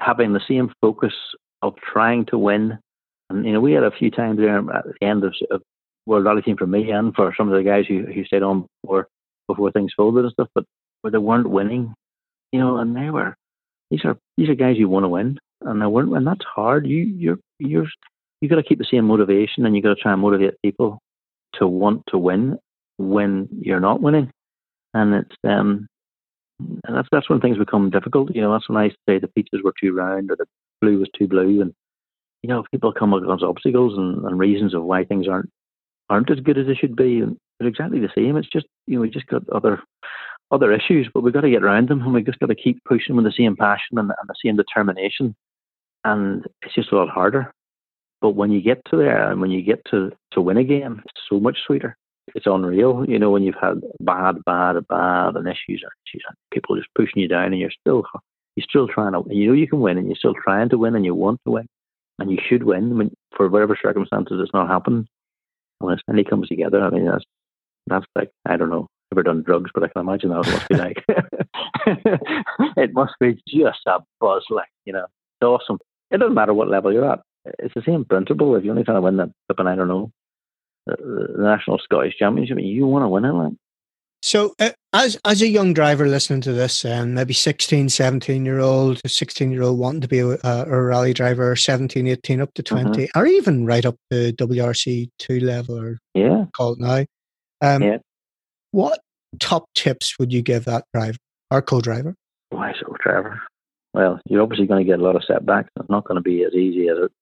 having 0.00 0.32
the 0.32 0.40
same 0.48 0.72
focus 0.80 1.14
of 1.62 1.74
trying 1.76 2.26
to 2.26 2.38
win. 2.38 2.78
And, 3.30 3.44
you 3.44 3.52
know, 3.52 3.60
we 3.60 3.72
had 3.72 3.84
a 3.84 3.90
few 3.90 4.10
times 4.10 4.38
there 4.38 4.58
at 4.58 4.84
the 4.84 5.06
end 5.06 5.24
of, 5.24 5.34
of 5.50 5.62
World 6.06 6.24
Rally 6.24 6.42
Team 6.42 6.56
for 6.56 6.66
me 6.66 6.90
and 6.90 7.14
for 7.14 7.34
some 7.36 7.48
of 7.50 7.56
the 7.56 7.68
guys 7.68 7.84
who, 7.88 8.02
who 8.02 8.24
stayed 8.24 8.42
on 8.42 8.66
before, 8.82 9.08
before 9.48 9.72
things 9.72 9.92
folded 9.96 10.24
and 10.24 10.32
stuff, 10.32 10.48
but 10.54 10.64
where 11.00 11.10
they 11.10 11.18
weren't 11.18 11.50
winning, 11.50 11.94
you 12.52 12.60
know, 12.60 12.78
and 12.78 12.96
they 12.96 13.10
were, 13.10 13.34
these 13.90 14.04
are, 14.04 14.16
these 14.36 14.48
are 14.48 14.54
guys 14.54 14.76
you 14.76 14.88
want 14.88 15.04
to 15.04 15.08
win 15.08 15.38
and 15.62 15.80
they 15.80 15.86
weren't, 15.86 16.14
and 16.16 16.26
that's 16.26 16.44
hard. 16.44 16.86
You, 16.86 16.98
you're, 16.98 17.38
you're, 17.58 17.86
you 18.40 18.48
got 18.48 18.56
to 18.56 18.62
keep 18.62 18.78
the 18.78 18.86
same 18.90 19.06
motivation 19.06 19.64
and 19.66 19.74
you 19.74 19.82
got 19.82 19.94
to 19.94 20.00
try 20.00 20.12
and 20.12 20.20
motivate 20.20 20.54
people 20.62 20.98
to 21.54 21.66
want 21.66 22.02
to 22.08 22.18
win 22.18 22.58
when 22.98 23.48
you're 23.60 23.80
not 23.80 24.00
winning, 24.00 24.30
and 24.94 25.14
it's 25.14 25.36
um, 25.44 25.86
and 26.58 26.96
that's 26.96 27.08
that's 27.12 27.28
when 27.28 27.40
things 27.40 27.58
become 27.58 27.90
difficult. 27.90 28.34
You 28.34 28.42
know, 28.42 28.52
that's 28.52 28.68
when 28.68 28.78
I 28.78 28.90
say 29.08 29.18
the 29.18 29.28
peaches 29.28 29.60
were 29.62 29.74
too 29.80 29.92
round 29.92 30.30
or 30.30 30.36
the 30.36 30.46
blue 30.80 30.98
was 30.98 31.08
too 31.16 31.28
blue, 31.28 31.60
and 31.60 31.72
you 32.42 32.48
know, 32.48 32.64
people 32.70 32.92
come 32.92 33.12
across 33.12 33.42
obstacles 33.42 33.96
and, 33.96 34.24
and 34.24 34.38
reasons 34.38 34.74
of 34.74 34.84
why 34.84 35.04
things 35.04 35.28
aren't 35.28 35.50
aren't 36.08 36.30
as 36.30 36.40
good 36.40 36.58
as 36.58 36.66
they 36.66 36.74
should 36.74 36.96
be, 36.96 37.20
and 37.20 37.36
they're 37.58 37.68
exactly 37.68 38.00
the 38.00 38.12
same. 38.14 38.36
It's 38.36 38.48
just 38.48 38.66
you 38.86 38.96
know, 38.96 39.02
we 39.02 39.10
just 39.10 39.26
got 39.26 39.48
other 39.50 39.82
other 40.50 40.72
issues, 40.72 41.08
but 41.12 41.22
we've 41.22 41.34
got 41.34 41.40
to 41.42 41.50
get 41.50 41.62
around 41.62 41.88
them, 41.88 42.02
and 42.02 42.12
we've 42.12 42.26
just 42.26 42.38
got 42.38 42.46
to 42.46 42.54
keep 42.54 42.82
pushing 42.84 43.16
with 43.16 43.24
the 43.24 43.34
same 43.36 43.56
passion 43.56 43.98
and, 43.98 44.10
and 44.10 44.28
the 44.28 44.34
same 44.44 44.56
determination. 44.56 45.34
And 46.04 46.44
it's 46.62 46.74
just 46.74 46.92
a 46.92 46.96
lot 46.96 47.08
harder. 47.08 47.52
But 48.20 48.30
when 48.30 48.50
you 48.50 48.62
get 48.62 48.82
to 48.90 48.96
there 48.96 49.30
and 49.30 49.40
when 49.40 49.50
you 49.50 49.62
get 49.62 49.82
to, 49.90 50.12
to 50.32 50.40
win 50.40 50.56
a 50.56 50.64
game, 50.64 51.02
it's 51.04 51.20
so 51.28 51.40
much 51.40 51.58
sweeter. 51.66 51.96
It's 52.34 52.46
unreal, 52.46 53.04
you 53.08 53.18
know, 53.18 53.30
when 53.30 53.42
you've 53.42 53.60
had 53.60 53.80
bad, 54.00 54.44
bad, 54.44 54.76
bad, 54.88 55.36
and 55.36 55.46
issues 55.46 55.82
and 55.82 55.92
issues, 56.06 56.24
and 56.26 56.36
people 56.52 56.76
just 56.76 56.88
pushing 56.94 57.22
you 57.22 57.28
down, 57.28 57.52
and 57.52 57.58
you're 57.58 57.70
still 57.70 58.04
you're 58.56 58.66
still 58.68 58.88
trying 58.88 59.12
to, 59.12 59.22
you 59.28 59.46
know, 59.46 59.52
you 59.52 59.68
can 59.68 59.80
win, 59.80 59.98
and 59.98 60.08
you're 60.08 60.16
still 60.16 60.34
trying 60.34 60.68
to 60.70 60.78
win, 60.78 60.96
and 60.96 61.04
you 61.04 61.14
want 61.14 61.40
to 61.46 61.52
win, 61.52 61.66
and 62.18 62.30
you 62.30 62.38
should 62.48 62.64
win. 62.64 62.98
When, 62.98 63.14
for 63.36 63.48
whatever 63.48 63.78
circumstances, 63.80 64.40
it's 64.42 64.52
not 64.52 64.68
happening. 64.68 65.06
When 65.78 65.94
it 65.94 66.02
finally 66.06 66.24
comes 66.24 66.48
together, 66.48 66.80
I 66.82 66.90
mean, 66.90 67.06
that's 67.06 67.24
that's 67.86 68.06
like 68.16 68.30
I 68.44 68.56
don't 68.56 68.70
know, 68.70 68.88
ever 69.12 69.22
done 69.22 69.42
drugs, 69.42 69.70
but 69.72 69.84
I 69.84 69.88
can 69.88 70.02
imagine 70.02 70.30
that 70.30 70.36
must 70.36 70.68
be 70.68 70.76
like 70.76 71.04
it 72.76 72.92
must 72.92 73.14
be 73.20 73.40
just 73.46 73.80
a 73.86 74.00
buzz, 74.20 74.44
like 74.50 74.68
you 74.84 74.92
know, 74.92 75.04
it's 75.04 75.46
awesome. 75.46 75.78
It 76.10 76.18
doesn't 76.18 76.34
matter 76.34 76.54
what 76.54 76.68
level 76.68 76.92
you're 76.92 77.10
at 77.10 77.20
it's 77.58 77.74
the 77.74 77.82
same 77.86 78.04
principle. 78.04 78.54
If 78.56 78.64
you're 78.64 78.72
only 78.72 78.84
trying 78.84 78.96
to 78.96 79.02
win 79.02 79.16
the 79.16 79.32
flipping, 79.46 79.66
I 79.66 79.76
don't 79.76 79.88
know, 79.88 80.10
the, 80.86 81.34
national 81.38 81.78
Scottish 81.78 82.16
Championship, 82.18 82.58
you 82.60 82.86
want 82.86 83.04
to 83.04 83.08
win 83.08 83.24
it, 83.24 83.32
like. 83.32 83.52
So, 84.22 84.54
uh, 84.58 84.70
as 84.92 85.16
as 85.24 85.42
a 85.42 85.46
young 85.46 85.72
driver 85.72 86.08
listening 86.08 86.40
to 86.42 86.52
this, 86.52 86.84
and 86.84 87.02
um, 87.02 87.14
maybe 87.14 87.34
16, 87.34 87.90
17 87.90 88.44
year 88.44 88.60
old, 88.60 89.00
16 89.06 89.52
year 89.52 89.62
old 89.62 89.78
wanting 89.78 90.00
to 90.00 90.08
be 90.08 90.20
a, 90.20 90.38
a, 90.42 90.82
rally 90.82 91.12
driver, 91.12 91.54
17, 91.54 92.06
18, 92.06 92.40
up 92.40 92.52
to 92.54 92.62
mm-hmm. 92.62 92.86
20, 92.86 93.04
mm-hmm. 93.04 93.18
or 93.18 93.26
even 93.26 93.66
right 93.66 93.84
up 93.84 93.96
to 94.10 94.32
WRC 94.32 95.10
2 95.18 95.40
level, 95.40 95.78
or 95.78 95.98
yeah. 96.14 96.46
call 96.56 96.72
it 96.72 96.80
now. 96.80 97.04
Um, 97.60 97.82
yeah. 97.82 97.98
What 98.72 99.00
top 99.38 99.66
tips 99.74 100.18
would 100.18 100.32
you 100.32 100.42
give 100.42 100.64
that 100.64 100.84
driver 100.92 101.18
or 101.50 101.62
co 101.62 101.80
driver? 101.80 102.14
Why 102.50 102.72
so, 102.80 102.94
driver? 102.98 103.40
Well, 103.94 104.20
you're 104.26 104.42
obviously 104.42 104.66
going 104.66 104.84
to 104.84 104.90
get 104.90 105.00
a 105.00 105.02
lot 105.02 105.16
of 105.16 105.24
setbacks. 105.24 105.70
It's 105.78 105.88
not 105.88 106.04
going 106.04 106.16
to 106.16 106.22
be 106.22 106.42
as 106.42 106.54
easy 106.54 106.88
as 106.88 106.98
it 106.98 107.12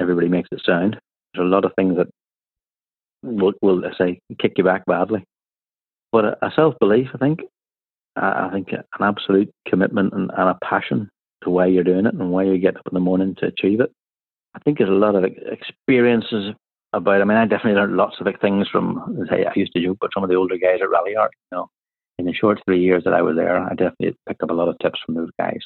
everybody 0.00 0.28
makes 0.28 0.48
it 0.52 0.62
sound. 0.64 0.98
There's 1.34 1.46
a 1.46 1.48
lot 1.48 1.64
of 1.64 1.72
things 1.76 1.96
that 1.96 2.08
will, 3.22 3.52
will 3.62 3.82
say, 3.98 4.20
kick 4.40 4.54
you 4.56 4.64
back 4.64 4.84
badly. 4.86 5.24
But 6.12 6.24
a, 6.24 6.46
a 6.46 6.50
self 6.54 6.74
belief, 6.80 7.08
I 7.14 7.18
think, 7.18 7.40
I, 8.16 8.46
I 8.46 8.50
think 8.52 8.72
an 8.72 8.84
absolute 9.00 9.50
commitment 9.68 10.12
and, 10.12 10.30
and, 10.36 10.48
a 10.48 10.58
passion 10.64 11.10
to 11.44 11.50
why 11.50 11.66
you're 11.66 11.84
doing 11.84 12.06
it 12.06 12.14
and 12.14 12.30
why 12.30 12.44
you 12.44 12.58
get 12.58 12.76
up 12.76 12.86
in 12.86 12.94
the 12.94 13.00
morning 13.00 13.34
to 13.36 13.46
achieve 13.46 13.80
it. 13.80 13.92
I 14.54 14.58
think 14.60 14.78
there's 14.78 14.90
a 14.90 14.92
lot 14.92 15.14
of 15.14 15.24
experiences 15.24 16.54
about. 16.92 17.20
I 17.20 17.24
mean, 17.24 17.38
I 17.38 17.46
definitely 17.46 17.80
learned 17.80 17.96
lots 17.96 18.16
of 18.20 18.26
things 18.40 18.68
from. 18.68 19.26
Say, 19.30 19.44
I 19.44 19.52
used 19.54 19.72
to 19.74 19.82
joke, 19.82 19.98
but 20.00 20.10
some 20.12 20.24
of 20.24 20.28
the 20.28 20.36
older 20.36 20.56
guys 20.56 20.80
at 20.82 20.88
Rallyart. 20.88 21.30
You 21.52 21.58
know, 21.58 21.68
in 22.18 22.26
the 22.26 22.32
short 22.32 22.60
three 22.64 22.80
years 22.80 23.04
that 23.04 23.14
I 23.14 23.22
was 23.22 23.36
there, 23.36 23.58
I 23.58 23.70
definitely 23.70 24.16
picked 24.28 24.42
up 24.42 24.50
a 24.50 24.54
lot 24.54 24.68
of 24.68 24.76
tips 24.82 24.98
from 25.06 25.14
those 25.14 25.30
guys. 25.38 25.60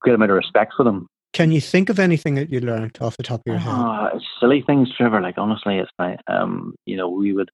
Great 0.00 0.14
amount 0.14 0.32
of 0.32 0.36
respect 0.36 0.74
for 0.76 0.84
them 0.84 1.08
can 1.32 1.52
you 1.52 1.60
think 1.60 1.88
of 1.90 1.98
anything 1.98 2.34
that 2.36 2.50
you 2.50 2.60
learned 2.60 2.98
off 3.00 3.16
the 3.16 3.22
top 3.22 3.40
of 3.40 3.46
your 3.46 3.58
head? 3.58 3.72
Uh, 3.74 4.10
silly 4.40 4.62
things, 4.66 4.88
Trevor. 4.96 5.20
Like 5.20 5.38
honestly, 5.38 5.78
it's 5.78 5.90
like 5.98 6.18
um, 6.26 6.74
you 6.86 6.96
know, 6.96 7.08
we 7.08 7.32
would 7.32 7.50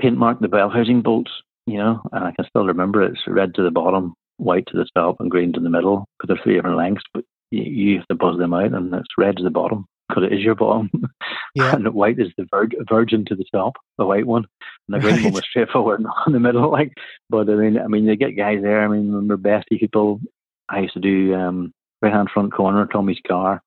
paint 0.00 0.16
mark 0.16 0.40
the 0.40 0.48
bell 0.48 0.70
housing 0.70 1.02
bolts, 1.02 1.30
you 1.66 1.78
know, 1.78 2.00
and 2.12 2.24
I 2.24 2.32
can 2.32 2.44
still 2.48 2.66
remember 2.66 3.02
it. 3.02 3.12
it's 3.12 3.22
red 3.26 3.54
to 3.54 3.62
the 3.62 3.70
bottom, 3.70 4.14
white 4.36 4.66
to 4.68 4.76
the 4.76 4.86
top, 4.96 5.16
and 5.20 5.30
green 5.30 5.52
to 5.54 5.60
the 5.60 5.70
middle. 5.70 6.06
But 6.18 6.28
they're 6.28 6.40
three 6.42 6.54
different 6.54 6.76
lengths, 6.76 7.04
but 7.12 7.24
you, 7.50 7.62
you 7.62 7.98
have 7.98 8.06
to 8.08 8.14
buzz 8.14 8.38
them 8.38 8.54
out, 8.54 8.72
and 8.72 8.92
it's 8.94 9.08
red 9.18 9.36
to 9.38 9.42
the 9.42 9.50
bottom 9.50 9.86
because 10.08 10.22
it 10.24 10.32
is 10.32 10.40
your 10.44 10.54
bottom, 10.54 10.88
Yeah. 11.56 11.74
and 11.74 11.92
white 11.92 12.20
is 12.20 12.28
the 12.38 12.46
vir- 12.52 12.68
virgin 12.88 13.24
to 13.24 13.34
the 13.34 13.44
top, 13.52 13.74
the 13.98 14.06
white 14.06 14.26
one, 14.26 14.44
and 14.86 14.94
the 14.94 15.00
green 15.00 15.14
Right. 15.16 15.24
one 15.24 15.32
was 15.32 15.44
straightforward 15.50 16.04
in 16.28 16.32
the 16.32 16.38
middle. 16.40 16.70
Like, 16.70 16.92
but 17.28 17.48
I 17.50 17.54
mean, 17.54 17.78
I 17.78 17.88
mean, 17.88 18.04
you 18.04 18.14
get 18.16 18.36
guys 18.36 18.62
there. 18.62 18.84
I 18.84 18.88
mean, 18.88 19.10
remember 19.12 19.36
Bestie 19.36 19.80
people. 19.80 20.20
I 20.68 20.80
used 20.80 20.94
to 20.94 21.00
do 21.00 21.34
um, 21.34 21.72
right 22.06 22.14
hand 22.14 22.30
front 22.32 22.52
corner, 22.52 22.82
of 22.82 22.90
Tommi's 22.90 23.20
car, 23.26 23.60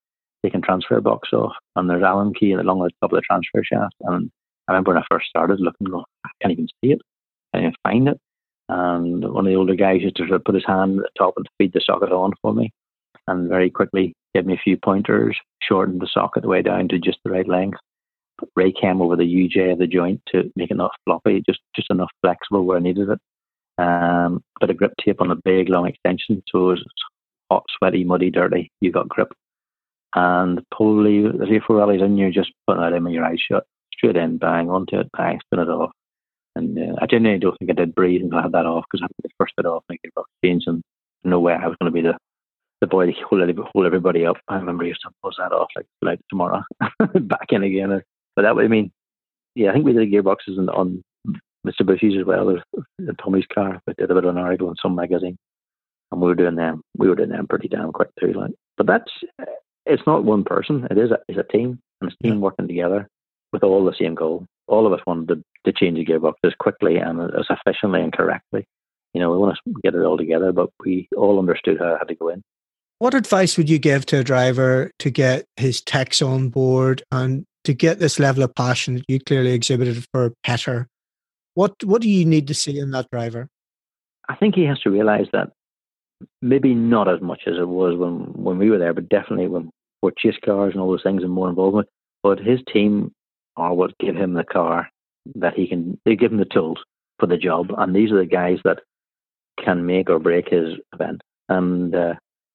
taking 0.44 0.62
transfer 0.62 1.02
box 1.02 1.30
off, 1.34 1.54
and 1.76 1.90
there's 1.90 2.04
Allen 2.04 2.34
key 2.34 2.54
along 2.54 2.80
the 2.80 2.90
top 3.02 3.12
of 3.12 3.18
the 3.18 3.22
transfer 3.22 3.64
shaft. 3.64 3.96
And 4.02 4.32
I 4.68 4.72
remember 4.72 4.94
when 4.94 5.02
I 5.02 5.06
first 5.10 5.28
started 5.28 5.60
looking, 5.60 5.88
going, 5.88 6.06
I 6.26 6.30
can't 6.42 6.54
even 6.54 6.68
see 6.68 6.92
it, 6.92 7.02
can't 7.54 7.64
even 7.64 7.76
find 7.84 8.08
it. 8.08 8.18
And 8.70 9.24
one 9.34 9.46
of 9.46 9.52
the 9.52 9.58
older 9.58 9.76
guys 9.76 10.02
used 10.02 10.16
to 10.18 10.24
sort 10.24 10.36
of 10.36 10.44
put 10.44 10.56
his 10.56 10.66
hand 10.66 11.00
at 11.00 11.04
the 11.04 11.10
top 11.18 11.34
and 11.38 11.48
feed 11.58 11.74
the 11.74 11.82
socket 11.84 12.12
on 12.12 12.34
for 12.42 12.54
me, 12.54 12.72
and 13.28 13.50
very 13.50 13.70
quickly 13.70 14.14
gave 14.34 14.46
me 14.46 14.54
a 14.54 14.62
few 14.64 14.78
pointers, 14.78 15.36
shortened 15.62 16.02
the 16.02 16.10
socket 16.12 16.44
the 16.44 16.50
way 16.50 16.62
down 16.62 16.88
to 16.90 17.00
just 17.00 17.20
the 17.26 17.32
right 17.32 17.48
length. 17.48 17.80
Put 18.40 18.54
Raychem 18.58 19.02
over 19.02 19.18
the 19.18 19.24
UJ 19.24 19.74
of 19.74 19.80
the 19.80 19.88
joint 19.88 20.22
to 20.32 20.50
make 20.56 20.72
it 20.72 20.78
not 20.78 20.92
floppy, 21.06 21.44
just 21.46 21.60
just 21.76 21.90
enough 21.90 22.12
flexible 22.22 22.64
where 22.64 22.78
I 22.78 22.82
needed 22.82 23.10
it. 23.10 23.20
Um, 23.84 24.44
bit 24.60 24.70
of 24.70 24.78
grip 24.78 24.94
tape 25.04 25.20
on 25.20 25.32
a 25.32 25.36
big 25.36 25.68
long 25.68 25.88
extension, 25.88 26.44
so 26.50 26.70
it 26.70 26.72
was 26.72 26.86
hot, 27.52 27.66
sweaty, 27.78 28.04
muddy, 28.04 28.30
dirty. 28.30 28.72
You 28.82 28.92
got 28.92 29.10
grip, 29.10 29.34
and 30.16 30.62
probably 30.72 31.24
three 31.46 31.58
or 31.58 31.62
four 31.62 31.78
rallies 31.78 32.02
in, 32.02 32.18
you're 32.18 32.32
just 32.32 32.52
putting 32.68 32.84
it 32.84 32.94
in 32.94 33.04
with 33.04 33.14
your 33.14 33.26
eyes 33.26 33.40
shut, 33.40 33.66
straight 33.94 34.18
in, 34.18 34.38
bang 34.38 34.70
onto 34.70 35.00
it, 35.00 35.10
bang, 35.16 35.40
spin 35.46 35.60
it 35.60 35.70
off. 35.70 35.92
And 36.56 36.78
uh, 36.78 36.96
I 37.02 37.06
genuinely 37.06 37.40
don't 37.40 37.58
think 37.60 37.72
I 37.72 37.74
did 37.74 37.96
breathe 37.96 38.22
until 38.22 38.40
I 38.40 38.44
had 38.44 38.52
that 38.54 38.66
off 38.66 38.86
because 38.90 39.04
I 39.04 39.06
had 39.06 39.24
the 39.24 39.30
first 39.38 39.54
bit 39.56 39.66
off 39.66 39.84
and 39.88 40.00
I 40.18 40.22
change 40.44 40.64
and 40.68 40.82
no 41.24 41.40
way 41.40 41.54
I 41.54 41.68
was 41.68 41.78
going 41.80 41.92
to 41.92 41.96
be 41.96 42.02
the 42.02 42.18
the 42.82 42.88
boy 42.88 43.06
to 43.06 43.12
hold, 43.30 43.42
hold 43.74 43.86
everybody 43.86 44.26
up. 44.26 44.38
I 44.48 44.56
remember 44.56 44.86
he 44.86 44.90
used 44.90 45.02
to 45.02 45.10
buzz 45.22 45.36
that 45.38 45.52
off 45.52 45.68
like 45.76 45.86
like 46.02 46.20
tomorrow, 46.30 46.64
back 47.14 47.48
in 47.50 47.64
again. 47.64 48.02
But 48.36 48.44
that 48.44 48.56
would 48.56 48.66
I 48.66 48.68
mean, 48.70 48.92
yeah, 49.56 49.70
I 49.70 49.74
think 49.74 49.86
we 49.86 49.94
did 49.94 50.12
gearboxes 50.12 50.58
on, 50.58 50.70
on 50.70 51.04
Mitsubishi's 51.68 52.20
as 52.20 52.26
well. 52.26 52.50
In 52.50 53.16
Tommi's 53.22 53.46
car, 53.54 53.82
we 53.86 53.94
did 53.98 54.10
a 54.10 54.16
bit 54.16 54.24
of 54.24 54.30
an 54.30 54.38
article 54.38 54.70
in 54.70 54.76
some 54.82 54.96
magazine, 54.96 55.38
and 56.12 56.22
we 56.22 56.28
were 56.28 56.36
doing 56.36 56.56
them. 56.56 56.82
We 56.98 57.10
were 57.10 57.16
doing 57.16 57.30
them 57.30 57.48
pretty 57.48 57.68
damn 57.68 57.92
quick 57.92 58.10
too. 58.20 58.34
Like, 58.34 58.52
but 58.78 58.88
that's 58.88 59.12
it's 59.86 60.04
not 60.06 60.24
one 60.24 60.44
person. 60.44 60.88
It 60.90 60.98
is 60.98 61.12
a, 61.12 61.20
it's 61.28 61.40
a 61.40 61.52
team, 61.52 61.80
and 62.02 62.10
it's 62.10 62.18
a 62.22 62.24
team 62.24 62.42
working 62.42 62.68
together 62.68 63.08
with 63.52 63.64
all 63.64 63.84
the 63.84 63.96
same 64.00 64.16
goal. 64.16 64.46
All 64.68 64.86
of 64.86 64.94
us 64.94 65.02
wanted 65.08 65.30
to, 65.30 65.44
to 65.66 65.78
change 65.78 65.98
the 65.98 66.06
gearbox 66.06 66.34
as 66.44 66.54
quickly 66.60 66.98
and 66.98 67.20
as 67.22 67.46
efficiently 67.50 68.02
and 68.02 68.14
correctly. 68.14 68.66
You 69.14 69.22
know, 69.22 69.32
we 69.32 69.38
want 69.38 69.58
to 69.66 69.74
get 69.84 69.96
it 69.96 70.04
all 70.04 70.18
together, 70.18 70.52
but 70.52 70.70
we 70.86 71.08
all 71.18 71.40
understood 71.40 71.80
how 71.80 71.96
it 71.96 71.98
had 71.98 72.08
to 72.10 72.16
go 72.16 72.30
in. 72.30 72.44
What 73.00 73.16
advice 73.16 73.58
would 73.58 73.70
you 73.70 73.80
give 73.80 74.06
to 74.08 74.20
a 74.20 74.24
driver 74.24 74.92
to 75.00 75.10
get 75.10 75.46
his 75.56 75.82
techs 75.82 76.22
on 76.22 76.50
board 76.50 77.02
and 77.12 77.46
to 77.64 77.74
get 77.74 78.00
this 78.00 78.20
level 78.20 78.44
of 78.44 78.54
passion 78.54 78.96
that 78.96 79.06
you 79.08 79.20
clearly 79.20 79.54
exhibited 79.54 80.06
for 80.14 80.34
Petter? 80.44 80.88
What 81.56 81.84
what 81.84 82.02
do 82.02 82.10
you 82.10 82.26
need 82.26 82.48
to 82.48 82.54
see 82.54 82.78
in 82.78 82.92
that 82.92 83.10
driver? 83.12 83.48
I 84.28 84.36
think 84.36 84.54
he 84.54 84.66
has 84.66 84.80
to 84.82 84.92
realize 84.92 85.28
that 85.34 85.50
maybe 86.42 86.74
not 86.74 87.08
as 87.08 87.22
much 87.22 87.42
as 87.48 87.56
it 87.58 87.68
was 87.68 87.98
when, 87.98 88.44
when 88.44 88.58
we 88.58 88.70
were 88.70 88.78
there, 88.78 88.94
but 88.94 89.10
definitely 89.10 89.48
when 89.48 89.70
we're 90.02 90.12
chase 90.18 90.38
cars 90.44 90.74
and 90.74 90.82
all 90.82 90.92
those 90.92 91.04
things 91.04 91.24
and 91.24 91.32
more 91.32 91.50
involvement. 91.50 91.88
But 92.24 92.40
his 92.40 92.60
team 92.72 93.14
are 93.56 93.74
what 93.74 93.98
give 94.00 94.16
him 94.16 94.34
the 94.34 94.44
car 94.44 94.90
that 95.36 95.54
he 95.54 95.68
can, 95.68 96.00
they 96.06 96.16
give 96.16 96.32
him 96.32 96.38
the 96.40 96.46
tools 96.46 96.80
for 97.20 97.28
the 97.28 97.38
job. 97.38 97.68
And 97.78 97.96
these 97.96 98.12
are 98.12 98.20
the 98.20 98.26
guys 98.26 98.60
that 98.64 98.80
can 99.64 99.86
make 99.86 100.10
or 100.10 100.20
break 100.20 100.50
his 100.50 100.76
event. 100.94 101.22
And 101.48 101.96
uh, 101.96 102.14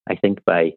I 0.09 0.17
think 0.17 0.45
by 0.45 0.75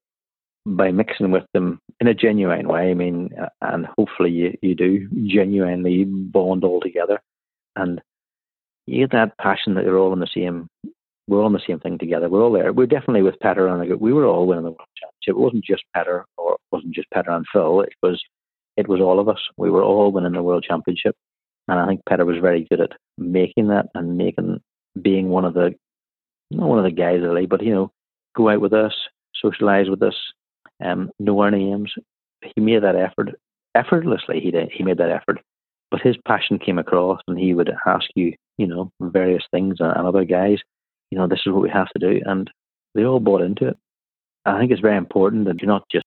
by 0.66 0.92
mixing 0.92 1.32
with 1.32 1.46
them 1.54 1.80
in 2.02 2.08
a 2.08 2.14
genuine 2.14 2.68
way, 2.68 2.92
I 2.92 2.94
mean, 2.94 3.30
uh, 3.42 3.48
and 3.62 3.88
hopefully 3.98 4.32
you, 4.32 4.58
you 4.62 4.76
do 4.76 5.08
genuinely 5.26 6.04
bond 6.04 6.66
all 6.66 6.82
together. 6.82 7.22
And 7.78 8.02
you 8.86 9.08
get 9.08 9.12
that 9.14 9.38
passion 9.38 9.76
that 9.76 9.86
you're 9.86 9.98
all 9.98 10.12
in 10.12 10.20
the 10.20 10.28
same 10.34 10.68
we're 11.28 11.39
all 11.39 11.45
on 11.45 11.53
the 11.53 11.61
same 11.67 11.80
thing 11.80 11.97
together. 11.97 12.30
We're 12.30 12.43
all 12.43 12.53
there. 12.53 12.71
We're 12.71 12.88
definitely 12.88 13.21
with 13.21 13.39
Petter 13.39 13.67
and 13.67 13.99
we 13.99 14.13
were 14.13 14.25
all 14.25 14.47
winning 14.47 14.63
the 14.63 14.71
world 14.71 14.88
championship. 14.97 15.38
It 15.38 15.38
wasn't 15.38 15.65
just 15.65 15.84
Petter 15.93 16.25
or 16.38 16.53
it 16.53 16.59
wasn't 16.71 16.95
just 16.95 17.09
Petter 17.11 17.32
and 17.32 17.45
Phil. 17.51 17.82
It 17.82 17.93
was 18.01 18.21
it 18.78 18.88
was 18.88 19.01
all 19.01 19.19
of 19.19 19.28
us. 19.28 19.39
We 19.57 19.69
were 19.69 19.84
all 19.84 20.11
winning 20.11 20.34
the 20.34 20.43
world 20.43 20.65
championship. 20.67 21.15
And 21.67 21.80
I 21.80 21.88
think 21.88 22.01
Petter 22.07 22.25
was 22.25 22.38
very 22.41 22.65
good 22.69 22.80
at 22.80 22.91
making 23.17 23.67
that 23.67 23.88
and 23.93 24.17
making 24.17 24.61
being 25.01 25.30
one 25.30 25.45
of 25.45 25.53
the 25.53 25.75
not 26.49 26.69
one 26.69 26.80
of 26.80 26.86
the 26.86 26.91
guys 26.91 27.21
really, 27.21 27.45
but 27.45 27.61
you 27.61 27.73
know, 27.73 27.91
go 28.36 28.49
out 28.49 28.61
with 28.61 28.73
us, 28.73 28.93
socialise 29.43 29.89
with 29.89 30.01
us, 30.01 30.15
um, 30.84 31.11
know 31.19 31.39
our 31.41 31.51
names. 31.51 31.93
He 32.55 32.61
made 32.61 32.84
that 32.84 32.95
effort 32.95 33.36
effortlessly. 33.75 34.39
He 34.39 34.51
did. 34.51 34.69
He 34.71 34.84
made 34.84 34.97
that 34.99 35.11
effort, 35.11 35.41
but 35.91 36.01
his 36.01 36.15
passion 36.25 36.57
came 36.57 36.80
across, 36.80 37.19
and 37.28 37.38
he 37.38 37.53
would 37.53 37.71
ask 37.86 38.05
you, 38.15 38.34
you 38.57 38.67
know, 38.67 38.91
various 39.01 39.43
things, 39.51 39.78
and 39.80 40.07
other 40.07 40.23
guys, 40.23 40.59
you 41.12 41.18
know, 41.18 41.28
this 41.28 41.41
is 41.45 41.53
what 41.53 41.62
we 41.62 41.70
have 41.70 41.89
to 41.89 41.99
do, 41.99 42.22
and 42.26 42.49
they 42.95 43.05
all 43.05 43.20
bought 43.20 43.41
into 43.41 43.70
it. 43.70 43.78
I 44.45 44.60
think 44.60 44.72
it's 44.72 44.82
very 44.82 44.97
important 44.97 45.45
that 45.45 45.62
you're 45.62 45.68
not 45.68 45.84
just 45.91 46.05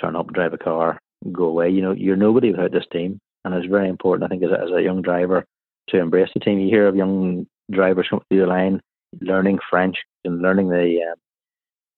turn 0.00 0.16
up, 0.16 0.32
drive 0.32 0.54
a 0.54 0.58
car, 0.58 0.98
go 1.32 1.44
away. 1.44 1.70
You 1.70 1.82
know, 1.82 1.92
you're 1.92 2.16
nobody 2.16 2.50
without 2.50 2.72
this 2.72 2.86
team, 2.92 3.18
and 3.44 3.54
it's 3.54 3.66
very 3.66 3.88
important. 3.88 4.24
I 4.24 4.28
think 4.28 4.42
as 4.42 4.50
a, 4.50 4.62
as 4.62 4.70
a 4.70 4.82
young 4.82 5.02
driver 5.02 5.44
to 5.90 5.98
embrace 5.98 6.30
the 6.34 6.40
team. 6.40 6.58
You 6.58 6.68
hear 6.68 6.86
of 6.86 6.96
young 6.96 7.46
drivers 7.70 8.06
coming 8.08 8.24
through 8.28 8.40
the 8.40 8.46
line, 8.46 8.80
learning 9.20 9.58
French 9.68 9.96
and 10.24 10.40
learning 10.40 10.68
the 10.68 11.00
uh, 11.10 11.14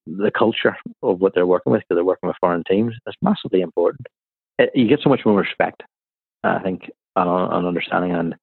the 0.06 0.30
culture 0.30 0.76
of 1.02 1.20
what 1.20 1.34
they're 1.34 1.46
working 1.46 1.72
with 1.72 1.80
because 1.82 1.96
they're 1.96 2.04
working 2.04 2.28
with 2.28 2.36
foreign 2.40 2.64
teams. 2.64 2.94
It's 3.06 3.16
massively 3.22 3.60
important. 3.60 4.06
It, 4.58 4.70
you 4.74 4.88
get 4.88 5.00
so 5.02 5.10
much 5.10 5.20
more 5.24 5.38
respect, 5.38 5.82
I 6.42 6.58
think, 6.60 6.90
and, 7.16 7.28
and 7.28 7.66
understanding, 7.66 8.12
and 8.12 8.34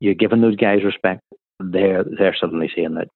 you're 0.00 0.14
giving 0.14 0.40
those 0.40 0.56
guys 0.56 0.84
respect. 0.84 1.20
They're 1.60 2.04
they're 2.04 2.36
suddenly 2.38 2.70
seeing 2.74 2.94
that 2.94 3.08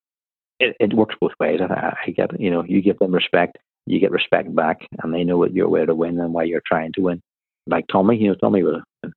it, 0.61 0.77
it 0.81 0.95
works 0.95 1.15
both 1.21 1.33
ways. 1.41 1.61
I, 1.61 1.95
I 2.07 2.11
get 2.11 2.39
you 2.41 2.51
know 2.51 2.65
you 2.65 2.83
give 2.83 2.99
them 2.99 3.15
respect, 3.15 3.59
you 3.87 4.01
get 4.01 4.11
respect 4.11 4.55
back, 4.55 4.87
and 5.03 5.13
they 5.13 5.25
know 5.25 5.39
what 5.39 5.55
you're 5.55 5.69
way 5.69 5.85
to 5.85 5.95
win 5.95 6.19
and 6.21 6.33
why 6.33 6.45
you're 6.45 6.63
trying 6.67 6.93
to 6.95 7.03
win. 7.03 7.23
Like 7.67 7.87
Tommi, 7.89 8.21
you 8.21 8.29
know, 8.29 8.37
Tommi 8.43 8.63
was 8.63 8.83
a, 9.05 9.09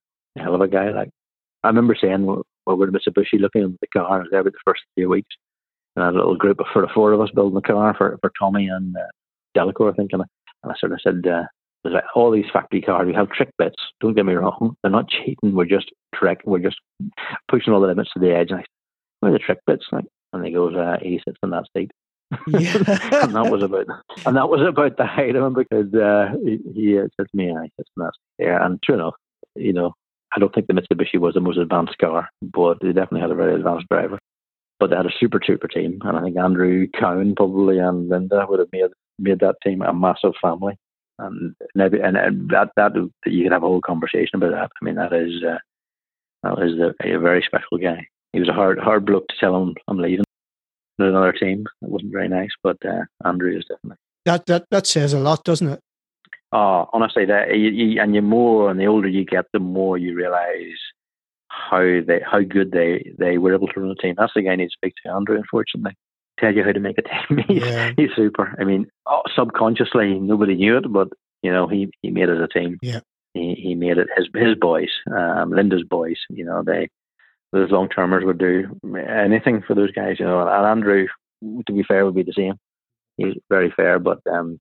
hell 0.42 0.56
of 0.56 0.62
a 0.62 0.68
guy. 0.68 0.92
Like 0.92 1.10
I 1.64 1.68
remember 1.68 1.96
saying, 2.00 2.26
well, 2.26 2.44
we're 2.66 2.88
in 2.88 2.94
Mitsubishi 2.94 3.40
looking 3.40 3.64
at 3.64 3.70
the 3.82 3.88
car. 3.88 4.18
I 4.18 4.18
was 4.20 4.28
there 4.32 4.42
about 4.42 4.54
the 4.54 4.60
first 4.66 4.82
few 4.96 5.10
weeks. 5.10 5.36
And 5.96 6.06
a 6.06 6.12
little 6.12 6.38
group 6.38 6.60
of 6.60 6.68
for 6.72 6.88
four 6.94 7.12
of 7.12 7.22
us 7.22 7.32
building 7.34 7.56
the 7.56 7.62
car 7.62 7.94
for, 7.98 8.18
for 8.22 8.32
Tommi 8.42 8.72
and 8.72 8.96
uh, 8.96 9.00
Delecour, 9.58 9.92
I 9.92 9.96
think. 9.96 10.12
And 10.14 10.22
I, 10.22 10.26
and 10.64 10.72
I 10.72 10.76
sort 10.80 10.94
of 10.94 11.00
said, 11.02 11.28
uh, 11.28 11.44
there's 11.84 11.96
like 11.96 12.04
all 12.16 12.32
these 12.32 12.46
factory 12.52 12.82
cars, 12.82 13.08
we 13.08 13.14
have 13.14 13.30
trick 13.30 13.50
bits. 13.58 13.76
Don't 14.00 14.16
get 14.16 14.26
me 14.26 14.34
wrong. 14.34 14.76
They're 14.82 14.92
not 14.92 15.10
cheating. 15.10 15.56
We're 15.56 15.66
just 15.66 15.92
trick. 16.14 16.42
We're 16.46 16.60
just 16.60 16.78
pushing 17.50 17.74
all 17.74 17.82
the 17.82 17.88
limits 17.88 18.12
to 18.14 18.20
the 18.20 18.36
edge. 18.36 18.52
And 18.52 18.60
I 18.60 18.64
where 19.20 19.32
are 19.32 19.38
the 19.38 19.40
trick 19.40 19.60
bits? 19.66 19.86
Like, 19.92 20.06
and 20.34 20.46
he 20.46 20.52
goes, 20.52 20.76
uh, 20.76 20.98
he 21.02 21.22
sits 21.26 21.38
in 21.44 21.50
that 21.52 21.66
seat. 21.76 21.92
Yeah. 22.48 22.76
and 23.24 23.36
that 23.36 23.50
was 23.52 23.64
about 23.64 23.88
and 24.26 24.38
that 24.38 24.50
was 24.50 24.62
about 24.62 24.98
the 24.98 25.06
height 25.06 25.36
of 25.36 25.44
him 25.44 25.54
because 25.54 25.92
uh, 25.96 26.36
he, 26.44 26.60
he 26.74 26.96
said 26.96 27.26
to 27.30 27.38
me, 27.38 27.52
I 27.52 27.70
said, 27.76 27.86
that's 27.98 28.18
yeah, 28.38 28.64
and 28.64 28.82
true 28.84 28.96
enough, 28.96 29.16
you 29.56 29.74
know, 29.74 29.94
I 30.36 30.40
don't 30.40 30.54
think 30.54 30.68
the 30.68 30.74
Mitsubishi 30.74 31.20
was 31.20 31.34
the 31.34 31.42
most 31.42 31.58
advanced 31.58 31.98
car, 31.98 32.30
but 32.42 32.78
they 32.82 32.90
definitely 32.90 33.22
had 33.22 33.32
a 33.32 33.36
very 33.36 33.56
advanced 33.56 33.88
driver. 33.90 34.20
But 34.80 34.92
they 34.92 34.96
had 34.96 35.08
a 35.08 35.20
super 35.20 35.40
trooper 35.40 35.68
team, 35.68 36.00
and 36.04 36.18
I 36.18 36.22
think 36.22 36.38
Andrew 36.38 36.88
Cowan 36.98 37.36
probably 37.36 37.80
and 37.80 38.08
Linda 38.08 38.46
would 38.48 38.60
have 38.60 38.70
made 38.72 38.92
made 39.18 39.40
that 39.40 39.56
team 39.64 39.82
a 39.82 39.94
massive 39.94 40.34
family. 40.42 40.76
And 41.18 41.54
maybe 41.76 42.00
and, 42.00 42.16
and 42.16 42.50
that 42.50 42.70
that 42.78 42.94
you 43.26 43.44
could 43.44 43.52
have 43.52 43.64
a 43.64 43.68
whole 43.68 43.82
conversation 43.82 44.36
about 44.36 44.52
that. 44.52 44.70
I 44.82 44.86
mean, 44.86 44.96
that 44.96 45.12
is 45.12 45.44
uh, 45.44 45.58
that 46.44 46.64
is 46.64 46.80
a, 46.80 47.16
a 47.16 47.20
very 47.20 47.44
special 47.46 47.78
guy. 47.78 48.08
He 48.34 48.40
was 48.40 48.50
a 48.50 48.54
hard 48.54 48.80
hard 48.80 49.06
bloke 49.06 49.28
to 49.28 49.36
tell 49.40 49.62
him 49.62 49.76
I'm 49.88 49.98
leaving. 49.98 50.26
Another 51.00 51.32
team. 51.32 51.66
It 51.82 51.90
wasn't 51.90 52.12
very 52.12 52.28
nice, 52.28 52.50
but 52.62 52.78
uh, 52.86 53.04
Andrew 53.26 53.58
is 53.58 53.64
definitely. 53.70 53.98
That 54.26 54.46
that 54.48 54.66
that 54.70 54.86
says 54.86 55.14
a 55.14 55.20
lot, 55.20 55.44
doesn't 55.46 55.70
it? 55.70 55.80
Oh, 56.52 56.88
honestly, 56.94 57.26
that 57.26 57.56
you, 57.56 57.70
you, 57.70 58.02
and 58.02 58.14
the 58.14 58.22
more 58.22 58.70
and 58.70 58.80
the 58.80 58.88
older 58.88 59.08
you 59.08 59.24
get, 59.24 59.46
the 59.54 59.60
more 59.60 59.98
you 59.98 60.14
realize 60.16 60.78
how 61.48 61.80
they 62.06 62.22
how 62.30 62.42
good 62.42 62.72
they 62.72 63.14
they 63.18 63.38
were 63.38 63.54
able 63.54 63.68
to 63.70 63.80
run 63.80 63.92
a 63.92 63.96
team. 63.96 64.16
That's 64.18 64.34
the 64.36 64.42
guy 64.42 64.52
I 64.52 64.56
need 64.58 64.66
to 64.66 64.72
speak 64.72 64.94
to, 65.06 65.12
Andrew. 65.12 65.38
Unfortunately, 65.38 65.94
tell 66.40 66.54
you 66.54 66.64
how 66.64 66.72
to 66.74 66.80
make 66.80 66.98
a 66.98 67.02
team. 67.04 67.44
he's, 67.48 67.64
Yeah. 67.64 67.92
he's 67.96 68.10
super. 68.16 68.56
I 68.60 68.64
mean, 68.66 68.88
oh, 69.06 69.22
subconsciously 69.36 70.20
nobody 70.20 70.56
knew 70.56 70.78
it, 70.78 70.92
but 70.92 71.08
you 71.44 71.52
know 71.52 71.68
he 71.68 71.90
he 72.02 72.10
made 72.10 72.30
it 72.30 72.42
a 72.42 72.48
team. 72.48 72.78
Yeah. 72.82 73.00
He 73.34 73.54
he 73.56 73.76
made 73.76 73.98
it 74.00 74.08
his 74.18 74.28
his 74.36 74.56
boys, 74.56 74.90
um, 75.16 75.52
Linda's 75.52 75.84
boys. 75.84 76.18
You 76.30 76.44
know 76.46 76.62
they 76.64 76.90
those 77.52 77.72
long 77.72 77.90
termers 77.90 78.24
would 78.26 78.38
do 78.38 78.80
anything 78.96 79.62
for 79.66 79.76
those 79.76 79.92
guys. 79.92 80.18
You 80.20 80.26
know, 80.26 80.42
and 80.42 80.66
Andrew, 80.66 81.08
to 81.66 81.74
be 81.74 81.84
fair, 81.84 82.06
would 82.06 82.16
be 82.16 82.24
the 82.24 82.34
same. 82.34 82.56
He's 83.18 83.36
very 83.50 83.72
fair, 83.76 84.00
but 84.00 84.20
um, 84.32 84.60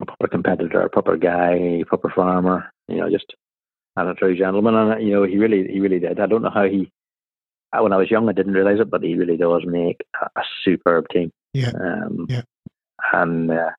a 0.00 0.06
proper 0.06 0.28
competitor, 0.28 0.82
a 0.82 0.90
proper 0.90 1.16
guy, 1.16 1.54
a 1.54 1.84
proper 1.84 2.10
farmer. 2.14 2.70
You 2.88 2.98
know, 2.98 3.10
just 3.10 3.34
and 3.96 4.08
a 4.08 4.14
true 4.14 4.36
gentleman. 4.36 4.74
And 4.74 5.06
you 5.06 5.14
know, 5.14 5.24
he 5.24 5.38
really, 5.38 5.66
he 5.70 5.80
really 5.80 6.00
did. 6.00 6.20
I 6.20 6.26
don't 6.26 6.42
know 6.42 6.50
how 6.50 6.64
he. 6.64 6.90
When 7.76 7.92
I 7.92 7.96
was 7.96 8.10
young, 8.10 8.28
I 8.28 8.32
didn't 8.32 8.52
realize 8.52 8.78
it, 8.78 8.88
but 8.88 9.02
he 9.02 9.16
really 9.16 9.36
does 9.36 9.62
make 9.66 9.96
a, 10.20 10.26
a 10.38 10.42
superb 10.64 11.06
team. 11.08 11.32
Yeah. 11.52 11.70
Um, 11.70 12.26
Yeah. 12.28 12.42
And 13.12 13.50
uh, 13.50 13.70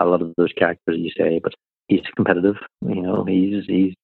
a 0.00 0.04
lot 0.04 0.20
of 0.20 0.34
those 0.36 0.52
characters 0.52 0.96
you 0.98 1.10
say, 1.16 1.40
but 1.42 1.54
he's 1.86 2.02
competitive. 2.16 2.56
You 2.82 3.02
know, 3.02 3.24
he's 3.24 3.64
he's 3.66 3.94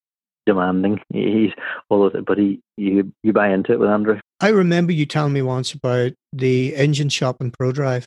demanding. 0.50 1.00
He's 1.12 1.52
all 1.88 2.06
of 2.06 2.14
it, 2.14 2.24
but 2.24 2.38
he 2.38 2.60
you 2.76 3.12
you 3.22 3.32
buy 3.32 3.48
into 3.48 3.72
it 3.72 3.80
with 3.80 3.90
Andrew. 3.90 4.18
I 4.40 4.48
remember 4.48 4.92
you 4.92 5.06
telling 5.06 5.32
me 5.32 5.42
once 5.42 5.72
about 5.72 6.12
the 6.32 6.74
engine 6.74 7.08
shop 7.08 7.36
in 7.40 7.52
ProDrive, 7.52 8.04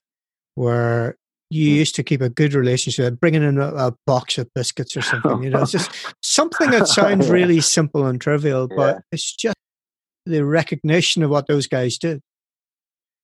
where 0.56 1.16
you 1.50 1.70
hmm. 1.70 1.78
used 1.78 1.96
to 1.96 2.04
keep 2.04 2.22
a 2.22 2.30
good 2.30 2.54
relationship, 2.54 3.20
bringing 3.20 3.44
in 3.44 3.60
a, 3.60 3.68
a, 3.68 3.96
box 4.08 4.38
of 4.38 4.50
biscuits 4.56 4.98
or 4.98 5.02
something. 5.02 5.44
You 5.44 5.52
know, 5.52 5.62
it's 5.62 5.72
just 5.72 5.92
something 6.24 6.72
that 6.72 6.88
sounds 6.88 7.30
really 7.30 7.62
simple 7.62 8.06
and 8.08 8.20
trivial, 8.20 8.68
but 8.68 8.96
yeah. 8.96 9.02
it's 9.12 9.36
just 9.36 9.56
the 10.26 10.44
recognition 10.44 11.24
of 11.24 11.30
what 11.30 11.48
those 11.48 11.68
guys 11.68 11.98
did. 11.98 12.22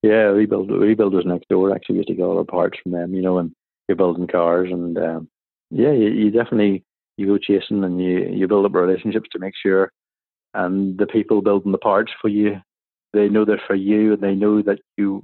Yeah, 0.02 0.32
rebuild 0.32 0.70
rebuilders 0.70 1.26
next 1.26 1.50
door 1.50 1.76
actually 1.76 1.98
used 1.98 2.08
to 2.08 2.16
get 2.16 2.24
all 2.24 2.38
the 2.38 2.46
parts 2.46 2.80
from 2.82 2.94
them, 2.94 3.14
you 3.14 3.22
know, 3.22 3.38
and 3.38 3.52
you're 3.88 3.98
building 3.98 4.28
cars 4.28 4.70
and 4.72 4.98
um, 4.98 5.28
yeah, 5.72 5.92
you, 5.92 6.08
you, 6.08 6.32
definitely 6.32 6.84
you 7.20 7.28
go 7.28 7.38
chasing 7.38 7.84
and 7.84 8.02
you 8.02 8.30
you 8.32 8.48
build 8.48 8.66
up 8.66 8.74
relationships 8.74 9.30
to 9.32 9.40
make 9.40 9.54
sure 9.62 9.92
and 10.54 10.98
the 10.98 11.06
people 11.06 11.42
building 11.42 11.72
the 11.72 11.78
parts 11.78 12.12
for 12.22 12.28
you, 12.28 12.58
they 13.14 13.30
know 13.30 13.46
they're 13.46 13.62
for 13.68 13.76
you 13.76 14.14
and 14.14 14.22
they 14.22 14.36
know 14.36 14.62
that 14.62 14.80
you 14.98 15.24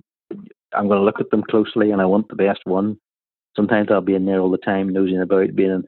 I'm 0.74 0.88
going 0.88 1.00
to 1.00 1.06
look 1.06 1.20
at 1.20 1.30
them 1.30 1.44
closely 1.44 1.92
and 1.92 2.02
I 2.02 2.06
want 2.06 2.28
the 2.28 2.36
best 2.36 2.62
one. 2.66 2.98
Sometimes 3.56 3.90
I'll 3.90 4.02
be 4.02 4.16
in 4.16 4.26
there 4.26 4.40
all 4.40 4.52
the 4.52 4.58
time 4.58 4.90
nosing 4.90 5.22
about, 5.22 5.56
being 5.56 5.84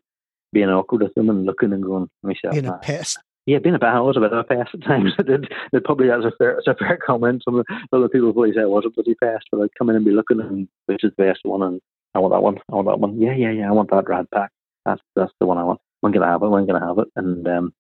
being 0.53 0.69
awkward 0.69 1.03
with 1.03 1.13
them 1.15 1.29
and 1.29 1.45
looking 1.45 1.73
and 1.73 1.83
going 1.83 2.09
myself. 2.23 2.53
Being 2.53 2.67
a 2.67 2.77
pest. 2.77 3.19
Yeah, 3.45 3.59
being 3.59 3.75
a 3.75 3.79
bad, 3.79 3.95
I 3.95 3.99
was 3.99 4.17
a 4.17 4.19
bit 4.19 4.33
of 4.33 4.39
a 4.39 4.43
pest 4.43 4.71
at 4.73 4.83
times. 4.83 5.13
That 5.17 5.83
probably 5.83 6.07
that's 6.07 6.25
a 6.25 6.31
fair, 6.37 6.55
that's 6.55 6.67
a 6.67 6.75
fair 6.75 6.97
comment. 7.05 7.43
Some 7.43 7.63
other 7.91 8.09
people 8.09 8.31
probably 8.33 8.53
say 8.53 8.61
I 8.61 8.65
was 8.65 8.85
a 8.85 8.89
bloody 8.89 9.15
pest, 9.15 9.45
but 9.51 9.61
I'd 9.61 9.75
come 9.77 9.89
in 9.89 9.95
and 9.95 10.05
be 10.05 10.11
looking 10.11 10.39
and 10.39 10.67
which 10.85 11.03
is 11.03 11.11
the 11.17 11.25
best 11.25 11.39
one, 11.43 11.61
and 11.61 11.81
I 12.15 12.19
want 12.19 12.33
that 12.33 12.41
one, 12.41 12.57
I 12.71 12.75
want 12.75 12.87
that 12.87 12.99
one. 12.99 13.19
Yeah, 13.19 13.33
yeah, 13.33 13.51
yeah, 13.51 13.67
I 13.67 13.71
want 13.71 13.89
that 13.91 14.07
rad 14.07 14.27
pack. 14.33 14.51
That's 14.85 15.01
that's 15.15 15.33
the 15.39 15.45
one 15.45 15.57
I 15.57 15.63
want. 15.63 15.79
When 16.01 16.13
can 16.13 16.23
I 16.23 16.31
have 16.31 16.43
it? 16.43 16.49
When 16.49 16.65
can 16.65 16.75
I 16.75 16.85
have 16.85 16.99
it? 16.99 17.07
And 17.15 17.47
um, 17.47 17.73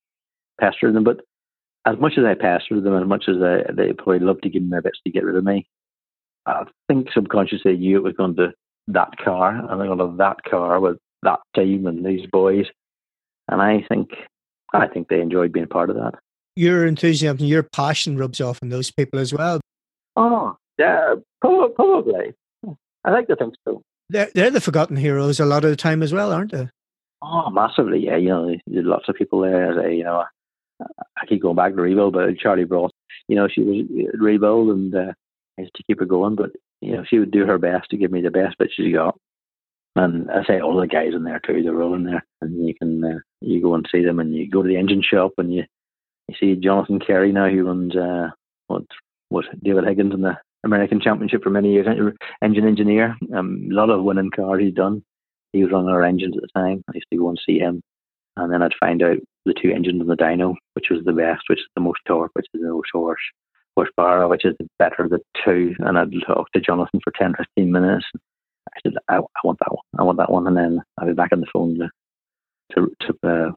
pester 0.59 0.91
them. 0.91 1.03
But 1.03 1.21
as 1.85 1.97
much 1.99 2.13
as 2.17 2.25
I 2.25 2.33
pester 2.33 2.81
them, 2.81 3.01
as 3.01 3.07
much 3.07 3.25
as 3.27 3.37
I, 3.41 3.71
they 3.71 3.93
probably 3.93 4.19
love 4.19 4.41
to 4.41 4.49
give 4.49 4.63
me 4.63 4.69
their 4.69 4.81
best 4.81 4.99
to 5.05 5.11
get 5.11 5.23
rid 5.23 5.35
of 5.35 5.43
me, 5.43 5.67
I 6.45 6.63
think 6.87 7.11
subconsciously 7.13 7.73
you 7.73 7.77
knew 7.77 7.97
it 7.97 8.03
was 8.03 8.13
going 8.13 8.35
to 8.37 8.53
that 8.87 9.17
car, 9.23 9.49
and 9.49 9.69
I'm 9.69 9.77
going 9.77 9.97
to 9.97 10.17
that 10.17 10.43
car 10.49 10.79
with 10.79 10.97
that 11.23 11.39
team 11.55 11.87
and 11.87 12.05
these 12.05 12.27
boys. 12.31 12.65
And 13.49 13.61
I 13.61 13.85
think 13.89 14.09
I 14.73 14.87
think 14.87 15.07
they 15.07 15.21
enjoyed 15.21 15.51
being 15.51 15.67
part 15.67 15.89
of 15.89 15.95
that. 15.97 16.15
Your 16.55 16.85
enthusiasm, 16.85 17.45
your 17.45 17.63
passion 17.63 18.17
rubs 18.17 18.41
off 18.41 18.59
on 18.63 18.69
those 18.69 18.91
people 18.91 19.19
as 19.19 19.33
well. 19.33 19.61
Oh, 20.15 20.57
yeah, 20.77 21.15
probably. 21.41 22.33
I 23.05 23.11
like 23.11 23.27
to 23.27 23.35
think 23.35 23.53
so. 23.65 23.81
They're, 24.09 24.29
they're 24.33 24.51
the 24.51 24.61
forgotten 24.61 24.95
heroes 24.95 25.39
a 25.39 25.45
lot 25.45 25.63
of 25.63 25.69
the 25.69 25.75
time 25.75 26.01
as 26.01 26.13
well, 26.13 26.31
aren't 26.33 26.51
they? 26.51 26.69
Oh, 27.21 27.49
massively. 27.49 28.05
Yeah, 28.05 28.17
you 28.17 28.29
know, 28.29 28.55
there's 28.67 28.85
lots 28.85 29.09
of 29.09 29.15
people 29.15 29.41
there. 29.41 29.89
You 29.89 30.03
know, 30.03 30.23
I 30.81 31.25
keep 31.27 31.41
going 31.41 31.55
back 31.55 31.75
to 31.75 31.81
Rebuild, 31.81 32.13
but 32.13 32.37
Charlie 32.37 32.65
Bross, 32.65 32.91
you 33.27 33.35
know, 33.35 33.47
she 33.47 33.61
was 33.61 33.85
Rebuild 34.13 34.69
and 34.69 34.93
uh, 34.95 35.13
I 35.57 35.61
used 35.61 35.73
to 35.75 35.83
keep 35.83 35.99
her 35.99 36.05
going, 36.05 36.35
but, 36.35 36.51
you 36.81 36.95
know, 36.95 37.03
she 37.07 37.19
would 37.19 37.31
do 37.31 37.45
her 37.45 37.57
best 37.57 37.89
to 37.89 37.97
give 37.97 38.11
me 38.11 38.21
the 38.21 38.29
best 38.29 38.57
bit 38.57 38.69
she 38.75 38.91
got. 38.91 39.17
And 39.95 40.29
I 40.29 40.43
say 40.45 40.59
all 40.59 40.79
the 40.79 40.85
guys 40.85 41.13
in 41.15 41.23
there 41.23 41.39
too, 41.39 41.63
they're 41.63 41.81
all 41.81 41.95
in 41.95 42.03
there. 42.03 42.23
And 42.41 42.67
you 42.67 42.75
can, 42.75 43.03
uh, 43.03 43.19
you 43.41 43.61
go 43.61 43.73
and 43.73 43.87
see 43.91 44.03
them 44.03 44.19
and 44.19 44.35
you 44.35 44.47
go 44.47 44.61
to 44.61 44.67
the 44.67 44.77
engine 44.77 45.01
shop 45.01 45.31
and 45.39 45.51
you, 45.51 45.63
you 46.27 46.35
see 46.39 46.55
Jonathan 46.55 46.99
Kerry 46.99 47.31
now, 47.31 47.49
who 47.49 47.63
runs, 47.63 47.95
uh, 47.95 48.29
what, 48.67 48.83
what, 49.29 49.45
David 49.63 49.85
Higgins 49.85 50.13
in 50.13 50.21
the 50.21 50.37
American 50.63 51.01
Championship 51.01 51.41
for 51.41 51.49
many 51.49 51.73
years, 51.73 51.87
engine 52.43 52.67
engineer. 52.67 53.15
Um, 53.35 53.69
a 53.71 53.73
lot 53.73 53.89
of 53.89 54.03
winning 54.03 54.29
cars 54.29 54.61
he's 54.61 54.73
done. 54.73 55.03
He 55.57 55.63
was 55.63 55.71
running 55.71 55.89
our 55.89 56.03
engines 56.03 56.35
at 56.37 56.41
the 56.41 56.59
time. 56.59 56.83
I 56.87 56.93
used 56.95 57.07
to 57.11 57.17
go 57.17 57.29
and 57.29 57.39
see 57.45 57.59
him. 57.59 57.81
And 58.35 58.53
then 58.53 58.61
I'd 58.61 58.73
find 58.79 59.01
out 59.01 59.17
the 59.45 59.53
two 59.53 59.71
engines 59.71 60.01
on 60.01 60.07
the 60.07 60.15
dyno, 60.15 60.55
which 60.73 60.89
was 60.91 61.03
the 61.03 61.13
best, 61.13 61.43
which 61.47 61.59
is 61.59 61.65
the 61.75 61.81
most 61.81 61.99
torque, 62.07 62.31
which 62.33 62.45
is 62.53 62.61
the 62.61 62.69
most 62.69 62.89
horse, 62.93 63.21
horsepower, 63.75 64.27
which 64.27 64.45
is 64.45 64.55
better 64.77 65.03
of 65.03 65.09
the 65.09 65.19
two. 65.43 65.73
And 65.79 65.97
I'd 65.97 66.11
talk 66.25 66.51
to 66.51 66.59
Jonathan 66.59 66.99
for 67.03 67.11
10, 67.17 67.33
15 67.35 67.71
minutes. 67.71 68.05
I 68.75 68.79
said, 68.83 68.93
I, 69.09 69.17
I 69.17 69.39
want 69.43 69.59
that 69.59 69.71
one. 69.71 69.83
I 69.97 70.03
want 70.03 70.17
that 70.19 70.31
one. 70.31 70.45
And 70.45 70.55
then 70.55 70.81
I'd 70.99 71.07
be 71.07 71.13
back 71.13 71.31
on 71.31 71.41
the 71.41 71.47
phone 71.51 71.79
to 71.79 71.89
to 72.73 72.91
to, 73.01 73.27
uh, 73.27 73.51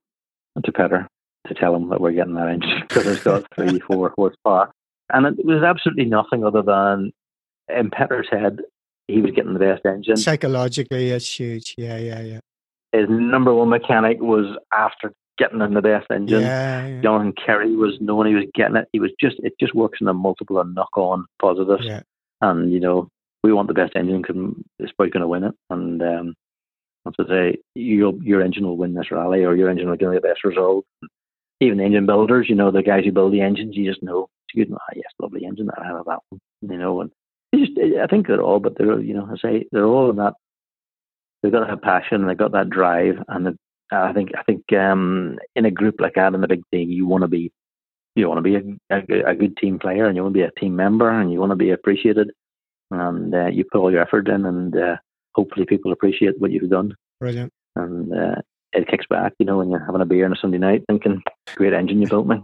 to 0.63 0.73
Petter 0.73 1.07
to 1.47 1.55
tell 1.55 1.75
him 1.75 1.89
that 1.89 2.01
we're 2.01 2.13
getting 2.13 2.35
that 2.35 2.49
engine 2.49 2.83
because 2.89 3.07
it's 3.07 3.23
got 3.23 3.47
three, 3.55 3.81
four 3.81 4.13
horsepower. 4.17 4.73
And 5.13 5.27
it 5.27 5.45
was 5.45 5.63
absolutely 5.63 6.05
nothing 6.05 6.45
other 6.45 6.63
than 6.63 7.13
in 7.69 7.91
Petter's 7.91 8.29
head, 8.31 8.61
he 9.11 9.21
was 9.21 9.33
getting 9.33 9.53
the 9.53 9.59
best 9.59 9.85
engine. 9.85 10.17
Psychologically, 10.17 11.11
it's 11.11 11.39
huge. 11.39 11.75
Yeah, 11.77 11.97
yeah, 11.97 12.21
yeah. 12.21 12.41
His 12.93 13.07
number 13.09 13.55
one 13.55 13.69
mechanic 13.69 14.21
was 14.21 14.57
after 14.73 15.13
getting 15.39 15.61
in 15.61 15.75
the 15.75 15.83
best 15.83 16.07
engine. 16.11 16.43
Yeah, 16.43 16.87
yeah. 16.87 17.01
Jonathan 17.01 17.33
Kerry 17.33 17.75
was 17.77 17.97
knowing 18.01 18.29
he 18.29 18.35
was 18.35 18.47
getting 18.55 18.77
it. 18.77 18.89
He 18.93 19.01
was 19.01 19.11
just 19.21 19.37
it 19.41 19.55
just 19.59 19.75
works 19.75 19.99
in 20.01 20.09
a 20.09 20.15
multiple 20.15 20.59
of 20.59 20.73
knock 20.73 20.97
on 20.97 21.27
positives. 21.41 21.85
Yeah. 21.85 22.03
And 22.41 22.73
you 22.73 22.81
know, 22.81 23.09
we 23.43 23.53
want 23.53 23.69
the 23.69 23.75
best 23.75 23.97
engine 23.97 24.23
because 24.23 24.37
it's 24.79 24.93
probably 24.93 25.11
going 25.11 25.23
to 25.23 25.29
win 25.29 25.45
it. 25.45 25.55
And 25.71 26.03
um, 26.03 26.35
to 27.17 27.25
say, 27.29 27.59
your 27.75 28.13
your 28.23 28.43
engine 28.43 28.67
will 28.67 28.77
win 28.77 28.95
this 28.95 29.11
rally, 29.11 29.45
or 29.45 29.57
your 29.57 29.71
engine 29.71 29.89
will 29.89 29.97
give 29.97 30.13
the 30.13 30.21
best 30.21 30.45
result. 30.45 30.85
Even 31.61 31.79
the 31.79 31.85
engine 31.85 32.07
builders, 32.07 32.47
you 32.49 32.55
know, 32.55 32.71
the 32.71 32.83
guys 32.83 33.05
who 33.05 33.13
build 33.13 33.33
the 33.33 33.43
engines, 33.43 33.77
you 33.77 33.91
just 33.91 34.03
know 34.03 34.29
it's 34.49 34.57
good. 34.57 34.75
Ah, 34.75 34.93
yes, 34.95 35.13
lovely 35.21 35.45
engine. 35.45 35.71
I 35.77 35.87
have 35.87 36.05
that 36.07 36.21
one. 36.29 36.41
You 36.63 36.79
know, 36.79 37.01
and 37.01 37.11
just, 37.55 37.73
I 37.79 38.07
think 38.07 38.27
they're 38.27 38.43
all, 38.43 38.61
but 38.61 38.77
they're, 38.77 39.01
you 39.01 39.15
know, 39.15 39.29
I 39.31 39.37
say 39.37 39.67
they're 39.73 39.87
all 39.87 40.11
in 40.11 40.17
that. 40.17 40.35
They've 41.43 41.53
got 41.53 41.67
that 41.69 41.83
passion, 41.83 42.27
they've 42.27 42.37
got 42.37 42.53
that 42.53 42.71
drive, 42.71 43.17
and 43.29 43.57
I 43.91 44.13
think 44.13 44.31
I 44.39 44.43
think 44.43 44.73
um, 44.73 45.39
in 45.57 45.65
a 45.65 45.71
group 45.71 45.97
like 45.99 46.15
that 46.15 46.35
in 46.35 46.45
a 46.45 46.49
big 46.49 46.63
team, 46.73 46.91
you 46.91 47.07
want 47.07 47.23
to 47.23 47.29
be 47.29 47.51
you 48.15 48.29
want 48.29 48.39
to 48.39 48.43
be 48.43 48.57
a, 48.57 48.95
a, 48.95 49.31
a, 49.31 49.35
good 49.35 49.57
team 49.57 49.79
player, 49.79 50.07
and 50.07 50.17
you 50.17 50.23
want 50.23 50.35
to 50.35 50.39
be 50.39 50.45
a 50.45 50.61
team 50.61 50.77
member, 50.77 51.09
and 51.11 51.33
you 51.33 51.41
want 51.41 51.51
to 51.51 51.57
be 51.57 51.71
appreciated, 51.71 52.31
and 52.91 53.35
uh, 53.35 53.47
you 53.47 53.65
put 53.65 53.79
all 53.79 53.91
your 53.91 54.03
effort 54.03 54.29
in, 54.29 54.45
and 54.45 54.77
uh, 54.77 54.97
hopefully 55.35 55.67
people 55.67 55.93
appreciate 55.93 56.39
what 56.39 56.51
you've 56.51 56.71
done. 56.71 56.95
Brilliant. 57.21 57.53
And 57.77 58.13
uh, 58.13 58.41
it 58.73 58.89
kicks 58.89 59.07
back, 59.09 59.33
you 59.39 59.47
know, 59.47 59.59
when 59.59 59.71
you're 59.71 59.85
having 59.85 60.01
a 60.01 60.07
beer 60.07 60.25
on 60.25 60.33
a 60.33 60.37
Sunday 60.37 60.59
night, 60.59 60.85
thinking, 60.89 61.23
"Great 61.55 61.73
engine 61.73 62.03
you 62.03 62.09
built 62.09 62.27
me." 62.27 62.43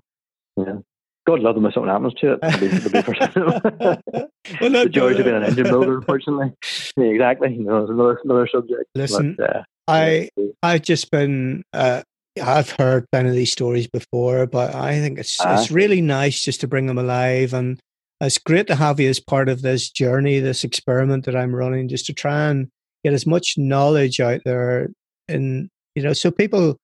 Yeah. 0.57 0.79
God 1.27 1.41
love 1.41 1.57
them 1.57 1.67
if 1.67 1.75
something 1.75 1.91
happens 1.91 2.15
to 2.15 2.35
it. 2.35 2.39
It'll 2.43 2.61
be, 2.61 2.67
it'll 2.67 2.91
be 2.91 4.61
well, 4.61 4.71
the 4.85 4.89
joys 4.89 5.19
of 5.19 5.25
being 5.25 5.37
an 5.37 5.43
engine 5.43 5.65
builder, 5.65 5.99
unfortunately. 5.99 6.53
Yeah, 6.97 7.09
exactly. 7.09 7.59
No, 7.59 7.83
it's 7.83 7.91
another 7.91 8.21
another 8.25 8.49
subject. 8.51 8.85
Listen, 8.95 9.35
but, 9.37 9.57
uh, 9.57 9.63
I 9.87 10.31
I've 10.63 10.83
just 10.83 11.11
been 11.11 11.63
uh, 11.73 12.03
I've 12.43 12.71
heard 12.71 13.07
plenty 13.11 13.29
of 13.29 13.35
these 13.35 13.53
stories 13.53 13.87
before, 13.87 14.47
but 14.47 14.75
I 14.75 15.01
think 15.01 15.19
it's 15.19 15.39
uh, 15.41 15.57
it's 15.59 15.71
really 15.71 16.01
nice 16.01 16.41
just 16.41 16.61
to 16.63 16.69
bring 16.69 16.87
them 16.87 16.97
alive, 16.97 17.53
and 17.53 17.79
it's 18.21 18.39
great 18.39 18.67
to 18.69 18.77
have 18.77 18.99
you 18.99 19.11
as 19.11 19.21
part 19.21 19.49
of 19.49 19.61
this 19.63 19.91
journey, 19.91 20.39
this 20.39 20.65
experiment 20.65 21.27
that 21.27 21.37
I'm 21.37 21.55
running, 21.55 21.89
just 21.89 22.07
to 22.07 22.15
try 22.15 22.49
and 22.49 22.69
get 23.05 23.13
as 23.13 23.27
much 23.27 23.59
knowledge 23.59 24.21
out 24.21 24.41
there, 24.45 24.89
and 25.29 25.69
you 25.95 26.03
know, 26.03 26.15
so 26.15 26.31
people 26.31 26.79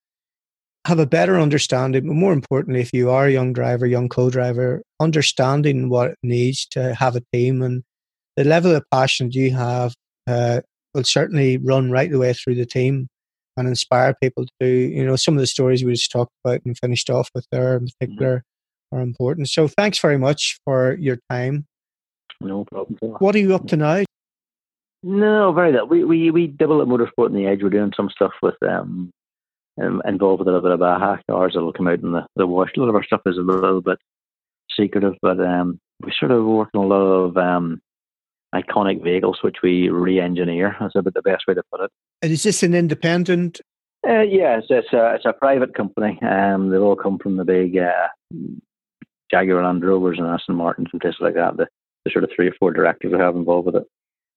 have 0.85 0.99
a 0.99 1.07
better 1.07 1.39
understanding, 1.39 2.07
but 2.07 2.15
more 2.15 2.33
importantly, 2.33 2.81
if 2.81 2.91
you 2.93 3.11
are 3.11 3.27
a 3.27 3.33
young 3.33 3.53
driver, 3.53 3.87
young 3.87 4.09
co-driver, 4.09 4.83
understanding 5.01 5.89
what 5.89 6.11
it 6.11 6.19
needs 6.23 6.67
to 6.67 6.95
have 6.95 7.15
a 7.15 7.23
team 7.33 7.63
and 7.63 7.83
the 8.37 8.45
level 8.45 8.75
of 8.75 8.85
passion 8.91 9.31
you 9.31 9.53
have 9.53 9.95
uh, 10.27 10.61
will 10.95 11.05
certainly 11.05 11.59
run 11.59 11.91
right 11.91 12.11
the 12.11 12.19
way 12.19 12.33
through 12.33 12.57
the 12.57 12.67
team 12.67 13.09
and 13.57 13.69
inspire 13.69 14.15
people 14.21 14.45
to 14.45 14.53
do, 14.61 14.67
you 14.67 15.05
know, 15.05 15.17
some 15.17 15.35
of 15.35 15.41
the 15.41 15.47
stories 15.47 15.85
we 15.85 15.93
just 15.93 16.11
talked 16.11 16.33
about 16.45 16.61
and 16.65 16.77
finished 16.79 17.11
off 17.11 17.31
with 17.35 17.47
there 17.53 17.77
in 17.77 17.85
mm-hmm. 17.85 17.87
particular 18.01 18.37
mm-hmm. 18.39 18.97
are 18.97 19.01
important. 19.03 19.49
So 19.51 19.69
thanks 19.69 19.99
very 19.99 20.19
much 20.19 20.59
for 20.65 20.95
your 20.95 21.19
time. 21.31 21.67
No 22.41 22.65
problem. 22.65 22.99
What 23.19 23.37
are 23.37 23.39
you 23.41 23.55
up 23.55 23.69
to 23.69 23.77
now? 23.77 24.05
No, 25.05 25.53
very 25.53 25.73
little. 25.73 25.89
We 25.89 26.05
we 26.05 26.31
we 26.31 26.47
double 26.47 26.81
at 26.81 26.89
motorsport 26.89 27.29
in 27.29 27.35
the 27.35 27.47
edge. 27.47 27.63
We're 27.63 27.71
doing 27.71 27.93
some 27.97 28.09
stuff 28.09 28.33
with 28.41 28.55
um 28.63 29.11
um, 29.81 30.03
involved 30.07 30.41
with 30.41 30.49
a 30.49 30.53
little 30.53 30.69
bit 30.69 30.73
of 30.73 30.83
AHA 30.83 31.19
cars 31.31 31.53
that'll 31.55 31.73
come 31.73 31.89
out 31.89 32.01
in 32.01 32.13
the, 32.13 32.27
the 32.37 32.47
wash. 32.47 32.71
A 32.77 32.81
lot 32.81 32.89
of 32.89 32.95
our 32.95 33.05
stuff 33.05 33.23
is 33.27 33.39
a 33.39 33.41
little 33.41 33.81
bit 33.81 33.99
secretive, 34.77 35.15
but 35.23 35.41
um, 35.41 35.81
we 36.03 36.13
sort 36.19 36.33
of 36.33 36.45
work 36.45 36.71
on 36.75 36.85
a 36.85 36.87
lot 36.87 37.03
of 37.03 37.37
um, 37.37 37.81
iconic 38.55 39.03
vehicles 39.03 39.39
which 39.43 39.57
we 39.63 39.89
re-engineer. 39.89 40.77
That's 40.81 40.95
about 40.95 41.15
the 41.15 41.23
best 41.23 41.45
way 41.47 41.55
to 41.55 41.63
put 41.71 41.83
it. 41.83 41.91
And 42.21 42.33
is 42.33 42.43
this 42.43 42.63
an 42.63 42.75
independent? 42.75 43.61
Uh, 44.07 44.23
yeah, 44.23 44.59
it's, 44.59 44.67
it's, 44.69 44.93
a, 44.93 45.15
it's 45.15 45.25
a 45.25 45.33
private 45.33 45.75
company. 45.75 46.19
Um, 46.23 46.71
they 46.71 46.77
all 46.77 46.97
come 46.97 47.19
from 47.19 47.37
the 47.37 47.45
big 47.45 47.79
uh, 47.79 48.09
Jaguar 49.31 49.65
Land 49.65 49.85
Rovers 49.85 50.19
and 50.19 50.27
Aston 50.27 50.57
Martins 50.57 50.89
and 50.93 51.01
places 51.01 51.21
like 51.21 51.35
that. 51.35 51.57
The, 51.57 51.67
the 52.05 52.11
sort 52.11 52.25
of 52.25 52.31
three 52.35 52.49
or 52.49 52.55
four 52.59 52.73
directors 52.73 53.13
we 53.13 53.19
have 53.19 53.37
involved 53.37 53.67
with 53.67 53.77
it. 53.77 53.87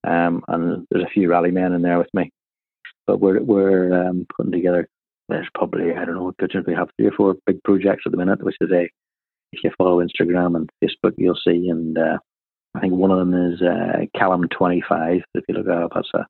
Um, 0.07 0.43
and 0.47 0.85
there's 0.91 1.03
a 1.03 1.09
few 1.09 1.29
rally 1.29 1.49
men 1.49 1.73
in 1.73 1.81
there 1.81 1.97
with 1.97 2.13
me. 2.13 2.31
But 3.07 3.19
we're 3.19 3.41
we're 3.41 4.07
um, 4.07 4.25
putting 4.35 4.51
together 4.51 4.87
there's 5.29 5.47
probably 5.55 5.93
I 5.93 6.05
don't 6.05 6.15
know 6.15 6.33
we 6.67 6.73
have 6.73 6.89
three 6.97 7.07
or 7.07 7.11
four 7.11 7.35
big 7.45 7.63
projects 7.63 8.03
at 8.05 8.11
the 8.11 8.17
minute, 8.17 8.43
which 8.43 8.57
is 8.61 8.71
a 8.71 8.89
if 9.55 9.63
you 9.63 9.71
follow 9.77 10.03
Instagram 10.03 10.55
and 10.55 10.69
Facebook, 10.83 11.13
you'll 11.17 11.39
see. 11.43 11.69
And 11.69 11.97
uh, 11.97 12.17
I 12.75 12.79
think 12.79 12.93
one 12.93 13.11
of 13.11 13.19
them 13.19 13.33
is 13.33 13.61
uh, 13.61 14.05
Callum 14.17 14.47
25. 14.49 15.21
If 15.33 15.43
you 15.47 15.55
look 15.55 15.65
that 15.65 15.83
up, 15.83 15.91
that's 15.95 16.09
a 16.13 16.25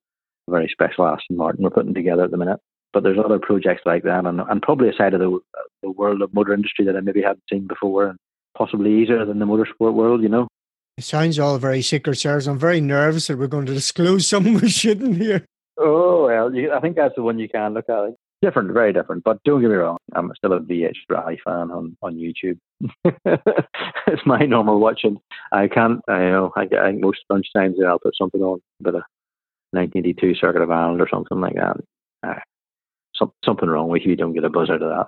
very 0.49 0.69
special 0.71 1.07
Aston 1.07 1.37
Martin 1.37 1.63
we're 1.63 1.71
putting 1.71 1.93
together 1.93 2.23
at 2.23 2.31
the 2.31 2.37
minute. 2.37 2.59
But 2.93 3.03
there's 3.03 3.17
other 3.23 3.39
projects 3.39 3.81
like 3.85 4.03
that, 4.03 4.25
and, 4.25 4.39
and 4.39 4.61
probably 4.61 4.87
a 4.87 4.93
side 4.93 5.13
of 5.13 5.19
the, 5.19 5.39
the 5.83 5.91
world 5.91 6.21
of 6.21 6.33
motor 6.33 6.53
industry 6.53 6.85
that 6.85 6.95
I 6.95 7.01
maybe 7.01 7.21
hadn't 7.21 7.43
seen 7.51 7.67
before, 7.67 8.07
and 8.07 8.17
possibly 8.57 9.01
easier 9.01 9.25
than 9.25 9.39
the 9.39 9.45
motorsport 9.45 9.93
world, 9.93 10.21
you 10.21 10.29
know. 10.29 10.47
It 10.97 11.03
sounds 11.03 11.37
all 11.37 11.57
very 11.57 11.81
secret, 11.81 12.15
sirs. 12.15 12.47
I'm 12.47 12.57
very 12.57 12.79
nervous 12.79 13.27
that 13.27 13.37
we're 13.37 13.47
going 13.47 13.65
to 13.65 13.73
disclose 13.73 14.27
something 14.29 14.53
we 14.53 14.69
shouldn't 14.69 15.17
here. 15.17 15.45
Oh 15.77 16.27
well, 16.27 16.55
you, 16.55 16.71
I 16.71 16.79
think 16.79 16.95
that's 16.95 17.15
the 17.15 17.23
one 17.23 17.37
you 17.37 17.49
can 17.49 17.73
look 17.73 17.89
at. 17.89 18.15
Different, 18.41 18.71
very 18.71 18.93
different. 18.93 19.23
But 19.23 19.41
don't 19.43 19.61
get 19.61 19.69
me 19.69 19.75
wrong, 19.75 19.97
I'm 20.13 20.31
still 20.35 20.53
a 20.53 20.59
VH 20.59 20.97
Rally 21.09 21.39
fan 21.43 21.71
on 21.71 21.97
on 22.01 22.15
YouTube. 22.15 22.59
it's 23.05 24.25
my 24.25 24.39
normal 24.39 24.79
watching. 24.79 25.19
I 25.51 25.67
can't. 25.67 26.01
I 26.07 26.19
know. 26.19 26.51
I, 26.55 26.67
I 26.75 26.91
most 26.91 27.19
lunchtimes 27.31 27.83
I'll 27.83 27.99
put 27.99 28.15
something 28.15 28.41
on, 28.41 28.59
but 28.79 28.95
a 28.95 29.03
1982 29.71 30.35
Circuit 30.35 30.61
of 30.61 30.71
Ireland 30.71 31.01
or 31.01 31.09
something 31.09 31.39
like 31.39 31.55
that. 31.55 31.77
Uh, 32.23 32.39
some, 33.15 33.31
something 33.43 33.69
wrong 33.69 33.89
with 33.89 34.03
you. 34.03 34.11
You 34.11 34.15
don't 34.15 34.33
get 34.33 34.43
a 34.43 34.49
buzz 34.49 34.69
out 34.69 34.81
of 34.81 35.07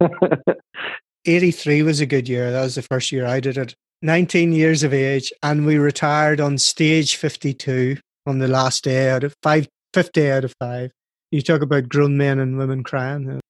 that. 0.00 0.56
83 1.26 1.82
was 1.82 2.00
a 2.00 2.06
good 2.06 2.28
year. 2.28 2.50
That 2.50 2.62
was 2.62 2.74
the 2.74 2.82
first 2.82 3.12
year 3.12 3.26
I 3.26 3.40
did 3.40 3.58
it. 3.58 3.74
19 4.02 4.52
years 4.52 4.82
of 4.82 4.94
age, 4.94 5.30
and 5.42 5.66
we 5.66 5.76
retired 5.76 6.40
on 6.40 6.56
stage 6.56 7.16
52 7.16 7.98
on 8.26 8.38
the 8.38 8.48
last 8.48 8.84
day 8.84 9.10
out 9.10 9.24
of 9.24 9.34
five, 9.42 9.68
fifth 9.92 10.12
day 10.12 10.30
out 10.30 10.44
of 10.44 10.54
five. 10.58 10.90
You 11.30 11.42
talk 11.42 11.62
about 11.62 11.88
grown 11.88 12.16
men 12.16 12.38
and 12.38 12.58
women 12.58 12.82
crying. 12.82 13.40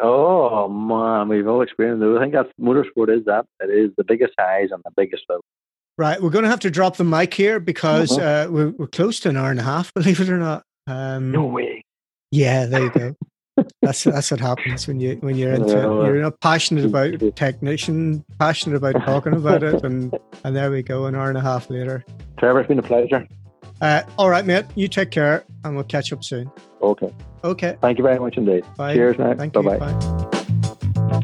Oh 0.00 0.68
man, 0.68 1.28
we've 1.28 1.46
all 1.46 1.62
experienced 1.62 2.02
it. 2.02 2.16
I 2.16 2.20
think 2.20 2.32
that's 2.32 2.50
motorsport 2.60 3.16
is 3.16 3.24
that. 3.26 3.46
It 3.60 3.70
is 3.70 3.90
the 3.96 4.04
biggest 4.04 4.34
highs 4.38 4.68
and 4.70 4.82
the 4.84 4.90
biggest 4.96 5.24
lows. 5.28 5.40
Right, 5.98 6.22
we're 6.22 6.30
going 6.30 6.44
to 6.44 6.50
have 6.50 6.60
to 6.60 6.70
drop 6.70 6.96
the 6.96 7.04
mic 7.04 7.34
here 7.34 7.60
because 7.60 8.16
uh-huh. 8.16 8.48
uh, 8.48 8.50
we're, 8.50 8.70
we're 8.70 8.86
close 8.86 9.20
to 9.20 9.28
an 9.28 9.36
hour 9.36 9.50
and 9.50 9.60
a 9.60 9.62
half, 9.62 9.92
believe 9.94 10.20
it 10.20 10.28
or 10.28 10.38
not. 10.38 10.64
Um, 10.86 11.30
no 11.30 11.44
way. 11.44 11.84
Yeah, 12.30 12.66
there 12.66 12.84
you 12.84 12.90
go. 12.90 13.14
that's 13.82 14.04
that's 14.04 14.30
what 14.30 14.40
happens 14.40 14.88
when 14.88 14.98
you 14.98 15.16
when 15.16 15.36
you're 15.36 15.52
into 15.52 15.74
no, 15.74 16.04
you're 16.06 16.22
not 16.22 16.40
passionate 16.40 16.86
about 16.86 17.36
technician, 17.36 18.24
passionate 18.38 18.76
about 18.76 18.94
talking 19.04 19.34
about 19.34 19.62
it, 19.62 19.84
and 19.84 20.18
and 20.42 20.56
there 20.56 20.70
we 20.70 20.82
go, 20.82 21.04
an 21.04 21.14
hour 21.14 21.28
and 21.28 21.36
a 21.36 21.42
half 21.42 21.68
later. 21.68 22.02
Trevor, 22.38 22.60
it's 22.60 22.68
been 22.68 22.78
a 22.78 22.82
pleasure. 22.82 23.28
Uh, 23.82 24.02
all 24.16 24.30
right, 24.30 24.46
mate. 24.46 24.64
You 24.76 24.86
take 24.86 25.10
care, 25.10 25.44
and 25.64 25.74
we'll 25.74 25.84
catch 25.84 26.12
up 26.12 26.22
soon. 26.22 26.50
Okay. 26.80 27.12
Okay. 27.42 27.76
Thank 27.80 27.98
you 27.98 28.04
very 28.04 28.18
much 28.18 28.36
indeed. 28.36 28.64
Bye. 28.76 28.94
Cheers 28.94 29.18
now. 29.18 29.34
Thank 29.34 29.52
Bye-bye. 29.52 29.74
you. 29.74 31.00
Bye. 31.00 31.22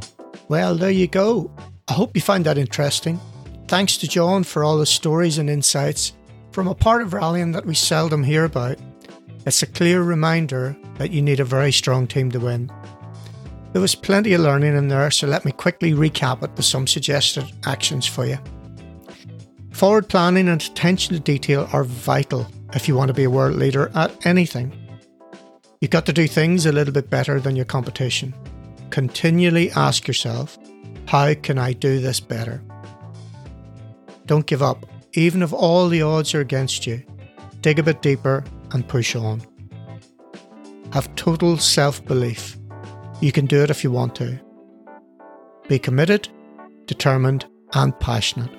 Well, 0.48 0.74
there 0.74 0.90
you 0.90 1.06
go. 1.06 1.51
I 1.86 1.93
hope 1.93 2.16
you 2.16 2.20
find 2.20 2.44
that 2.47 2.59
interesting. 2.59 3.20
Thanks 3.68 3.97
to 3.98 4.09
John 4.09 4.43
for 4.43 4.64
all 4.64 4.76
the 4.76 4.86
stories 4.86 5.39
and 5.39 5.48
insights 5.48 6.14
from 6.51 6.66
a 6.66 6.74
part 6.74 7.02
of 7.02 7.12
rallying 7.12 7.52
that 7.52 7.64
we 7.64 7.74
seldom 7.74 8.24
hear 8.24 8.44
about. 8.44 8.78
It's 9.47 9.62
a 9.62 9.66
clear 9.66 10.02
reminder 10.02 10.76
that 10.97 11.12
you 11.12 11.22
need 11.22 11.39
a 11.39 11.44
very 11.44 11.70
strong 11.70 12.06
team 12.09 12.30
to 12.32 12.40
win. 12.40 12.72
There 13.72 13.82
was 13.82 13.94
plenty 13.94 14.32
of 14.32 14.40
learning 14.40 14.76
in 14.76 14.89
there, 14.89 15.10
so 15.10 15.26
let 15.26 15.44
me 15.44 15.52
quickly 15.52 15.93
recap 15.93 16.43
it 16.43 16.51
with 16.56 16.64
some 16.64 16.86
suggested 16.86 17.44
actions 17.66 18.06
for 18.06 18.26
you. 18.26 18.39
Forward 19.78 20.09
planning 20.09 20.48
and 20.48 20.60
attention 20.60 21.14
to 21.14 21.20
detail 21.20 21.68
are 21.72 21.84
vital 21.84 22.48
if 22.74 22.88
you 22.88 22.96
want 22.96 23.10
to 23.10 23.14
be 23.14 23.22
a 23.22 23.30
world 23.30 23.55
leader 23.55 23.92
at 23.94 24.26
anything. 24.26 24.72
You've 25.80 25.92
got 25.92 26.05
to 26.06 26.12
do 26.12 26.26
things 26.26 26.66
a 26.66 26.72
little 26.72 26.92
bit 26.92 27.09
better 27.09 27.38
than 27.38 27.55
your 27.55 27.64
competition. 27.64 28.34
Continually 28.90 29.70
ask 29.70 30.09
yourself, 30.09 30.59
how 31.06 31.32
can 31.34 31.59
I 31.59 31.74
do 31.74 32.00
this 32.00 32.18
better? 32.18 32.60
Don't 34.26 34.48
give 34.48 34.64
up, 34.64 34.84
even 35.12 35.44
if 35.44 35.52
all 35.52 35.88
the 35.88 36.02
odds 36.02 36.34
are 36.34 36.40
against 36.40 36.84
you. 36.84 37.00
Dig 37.60 37.78
a 37.78 37.84
bit 37.84 38.02
deeper 38.02 38.42
and 38.72 38.88
push 38.88 39.14
on. 39.14 39.40
Have 40.92 41.14
total 41.14 41.56
self 41.56 42.05
belief. 42.05 42.56
You 43.20 43.30
can 43.30 43.46
do 43.46 43.62
it 43.62 43.70
if 43.70 43.84
you 43.84 43.92
want 43.92 44.16
to. 44.16 44.40
Be 45.68 45.78
committed, 45.78 46.28
determined, 46.86 47.46
and 47.74 47.96
passionate. 48.00 48.57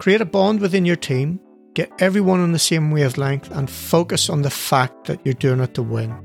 Create 0.00 0.22
a 0.22 0.24
bond 0.24 0.62
within 0.62 0.86
your 0.86 0.96
team, 0.96 1.38
get 1.74 1.92
everyone 1.98 2.40
on 2.40 2.52
the 2.52 2.58
same 2.58 2.90
wavelength, 2.90 3.50
and 3.50 3.68
focus 3.68 4.30
on 4.30 4.40
the 4.40 4.48
fact 4.48 5.04
that 5.04 5.20
you're 5.26 5.34
doing 5.34 5.60
it 5.60 5.74
to 5.74 5.82
win. 5.82 6.16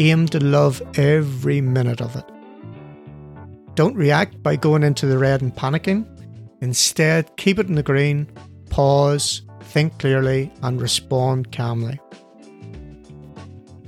Aim 0.00 0.26
to 0.26 0.42
love 0.42 0.82
every 0.98 1.60
minute 1.60 2.00
of 2.00 2.16
it. 2.16 2.24
Don't 3.76 3.94
react 3.94 4.42
by 4.42 4.56
going 4.56 4.82
into 4.82 5.06
the 5.06 5.18
red 5.18 5.40
and 5.40 5.54
panicking. 5.54 6.04
Instead, 6.60 7.36
keep 7.36 7.60
it 7.60 7.68
in 7.68 7.76
the 7.76 7.82
green, 7.84 8.26
pause, 8.70 9.42
think 9.60 9.96
clearly, 10.00 10.52
and 10.62 10.80
respond 10.80 11.52
calmly. 11.52 12.00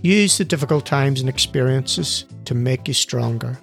Use 0.02 0.39
the 0.39 0.44
difficult 0.44 0.86
times 0.86 1.19
and 1.19 1.28
experiences 1.28 2.24
to 2.44 2.55
make 2.55 2.86
you 2.86 2.94
stronger. 2.94 3.59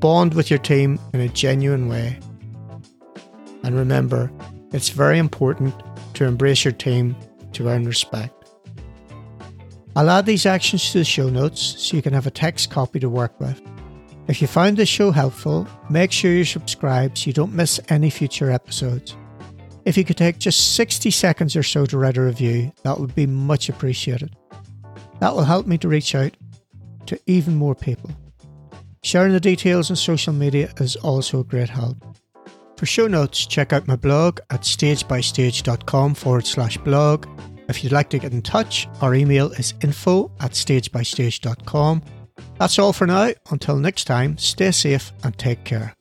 Bond 0.00 0.34
with 0.34 0.50
your 0.50 0.58
team 0.58 0.98
in 1.14 1.20
a 1.20 1.28
genuine 1.28 1.86
way. 1.86 2.18
And 3.62 3.76
remember, 3.76 4.30
it's 4.72 4.88
very 4.88 5.18
important 5.18 5.74
to 6.14 6.24
embrace 6.24 6.64
your 6.64 6.72
team 6.72 7.16
to 7.52 7.68
earn 7.68 7.84
respect. 7.84 8.34
I'll 9.96 10.10
add 10.10 10.26
these 10.26 10.46
actions 10.46 10.92
to 10.92 10.98
the 10.98 11.04
show 11.04 11.28
notes 11.28 11.60
so 11.60 11.96
you 11.96 12.02
can 12.02 12.12
have 12.12 12.26
a 12.26 12.30
text 12.30 12.70
copy 12.70 13.00
to 13.00 13.08
work 13.08 13.38
with. 13.40 13.60
If 14.28 14.40
you 14.40 14.46
found 14.46 14.76
this 14.76 14.88
show 14.88 15.10
helpful, 15.10 15.66
make 15.88 16.12
sure 16.12 16.30
you 16.30 16.44
subscribe 16.44 17.18
so 17.18 17.26
you 17.26 17.32
don't 17.32 17.52
miss 17.52 17.80
any 17.88 18.10
future 18.10 18.50
episodes. 18.50 19.16
If 19.84 19.96
you 19.96 20.04
could 20.04 20.16
take 20.16 20.38
just 20.38 20.76
60 20.76 21.10
seconds 21.10 21.56
or 21.56 21.64
so 21.64 21.86
to 21.86 21.98
write 21.98 22.16
a 22.16 22.22
review, 22.22 22.70
that 22.84 23.00
would 23.00 23.14
be 23.14 23.26
much 23.26 23.68
appreciated. 23.68 24.36
That 25.18 25.34
will 25.34 25.44
help 25.44 25.66
me 25.66 25.78
to 25.78 25.88
reach 25.88 26.14
out 26.14 26.36
to 27.06 27.18
even 27.26 27.56
more 27.56 27.74
people. 27.74 28.10
Sharing 29.02 29.32
the 29.32 29.40
details 29.40 29.90
on 29.90 29.96
social 29.96 30.32
media 30.32 30.72
is 30.78 30.94
also 30.96 31.40
a 31.40 31.44
great 31.44 31.70
help. 31.70 31.96
For 32.80 32.86
show 32.86 33.06
notes, 33.08 33.44
check 33.44 33.74
out 33.74 33.86
my 33.86 33.96
blog 33.96 34.38
at 34.48 34.62
stagebystage.com 34.62 36.14
forward 36.14 36.46
slash 36.46 36.78
blog. 36.78 37.26
If 37.68 37.84
you'd 37.84 37.92
like 37.92 38.08
to 38.08 38.18
get 38.18 38.32
in 38.32 38.40
touch, 38.40 38.88
our 39.02 39.14
email 39.14 39.50
is 39.50 39.74
info 39.82 40.32
at 40.40 40.52
stagebystage.com. 40.52 42.02
That's 42.58 42.78
all 42.78 42.94
for 42.94 43.06
now. 43.06 43.32
Until 43.50 43.76
next 43.76 44.04
time, 44.04 44.38
stay 44.38 44.70
safe 44.70 45.12
and 45.22 45.36
take 45.36 45.64
care. 45.64 45.94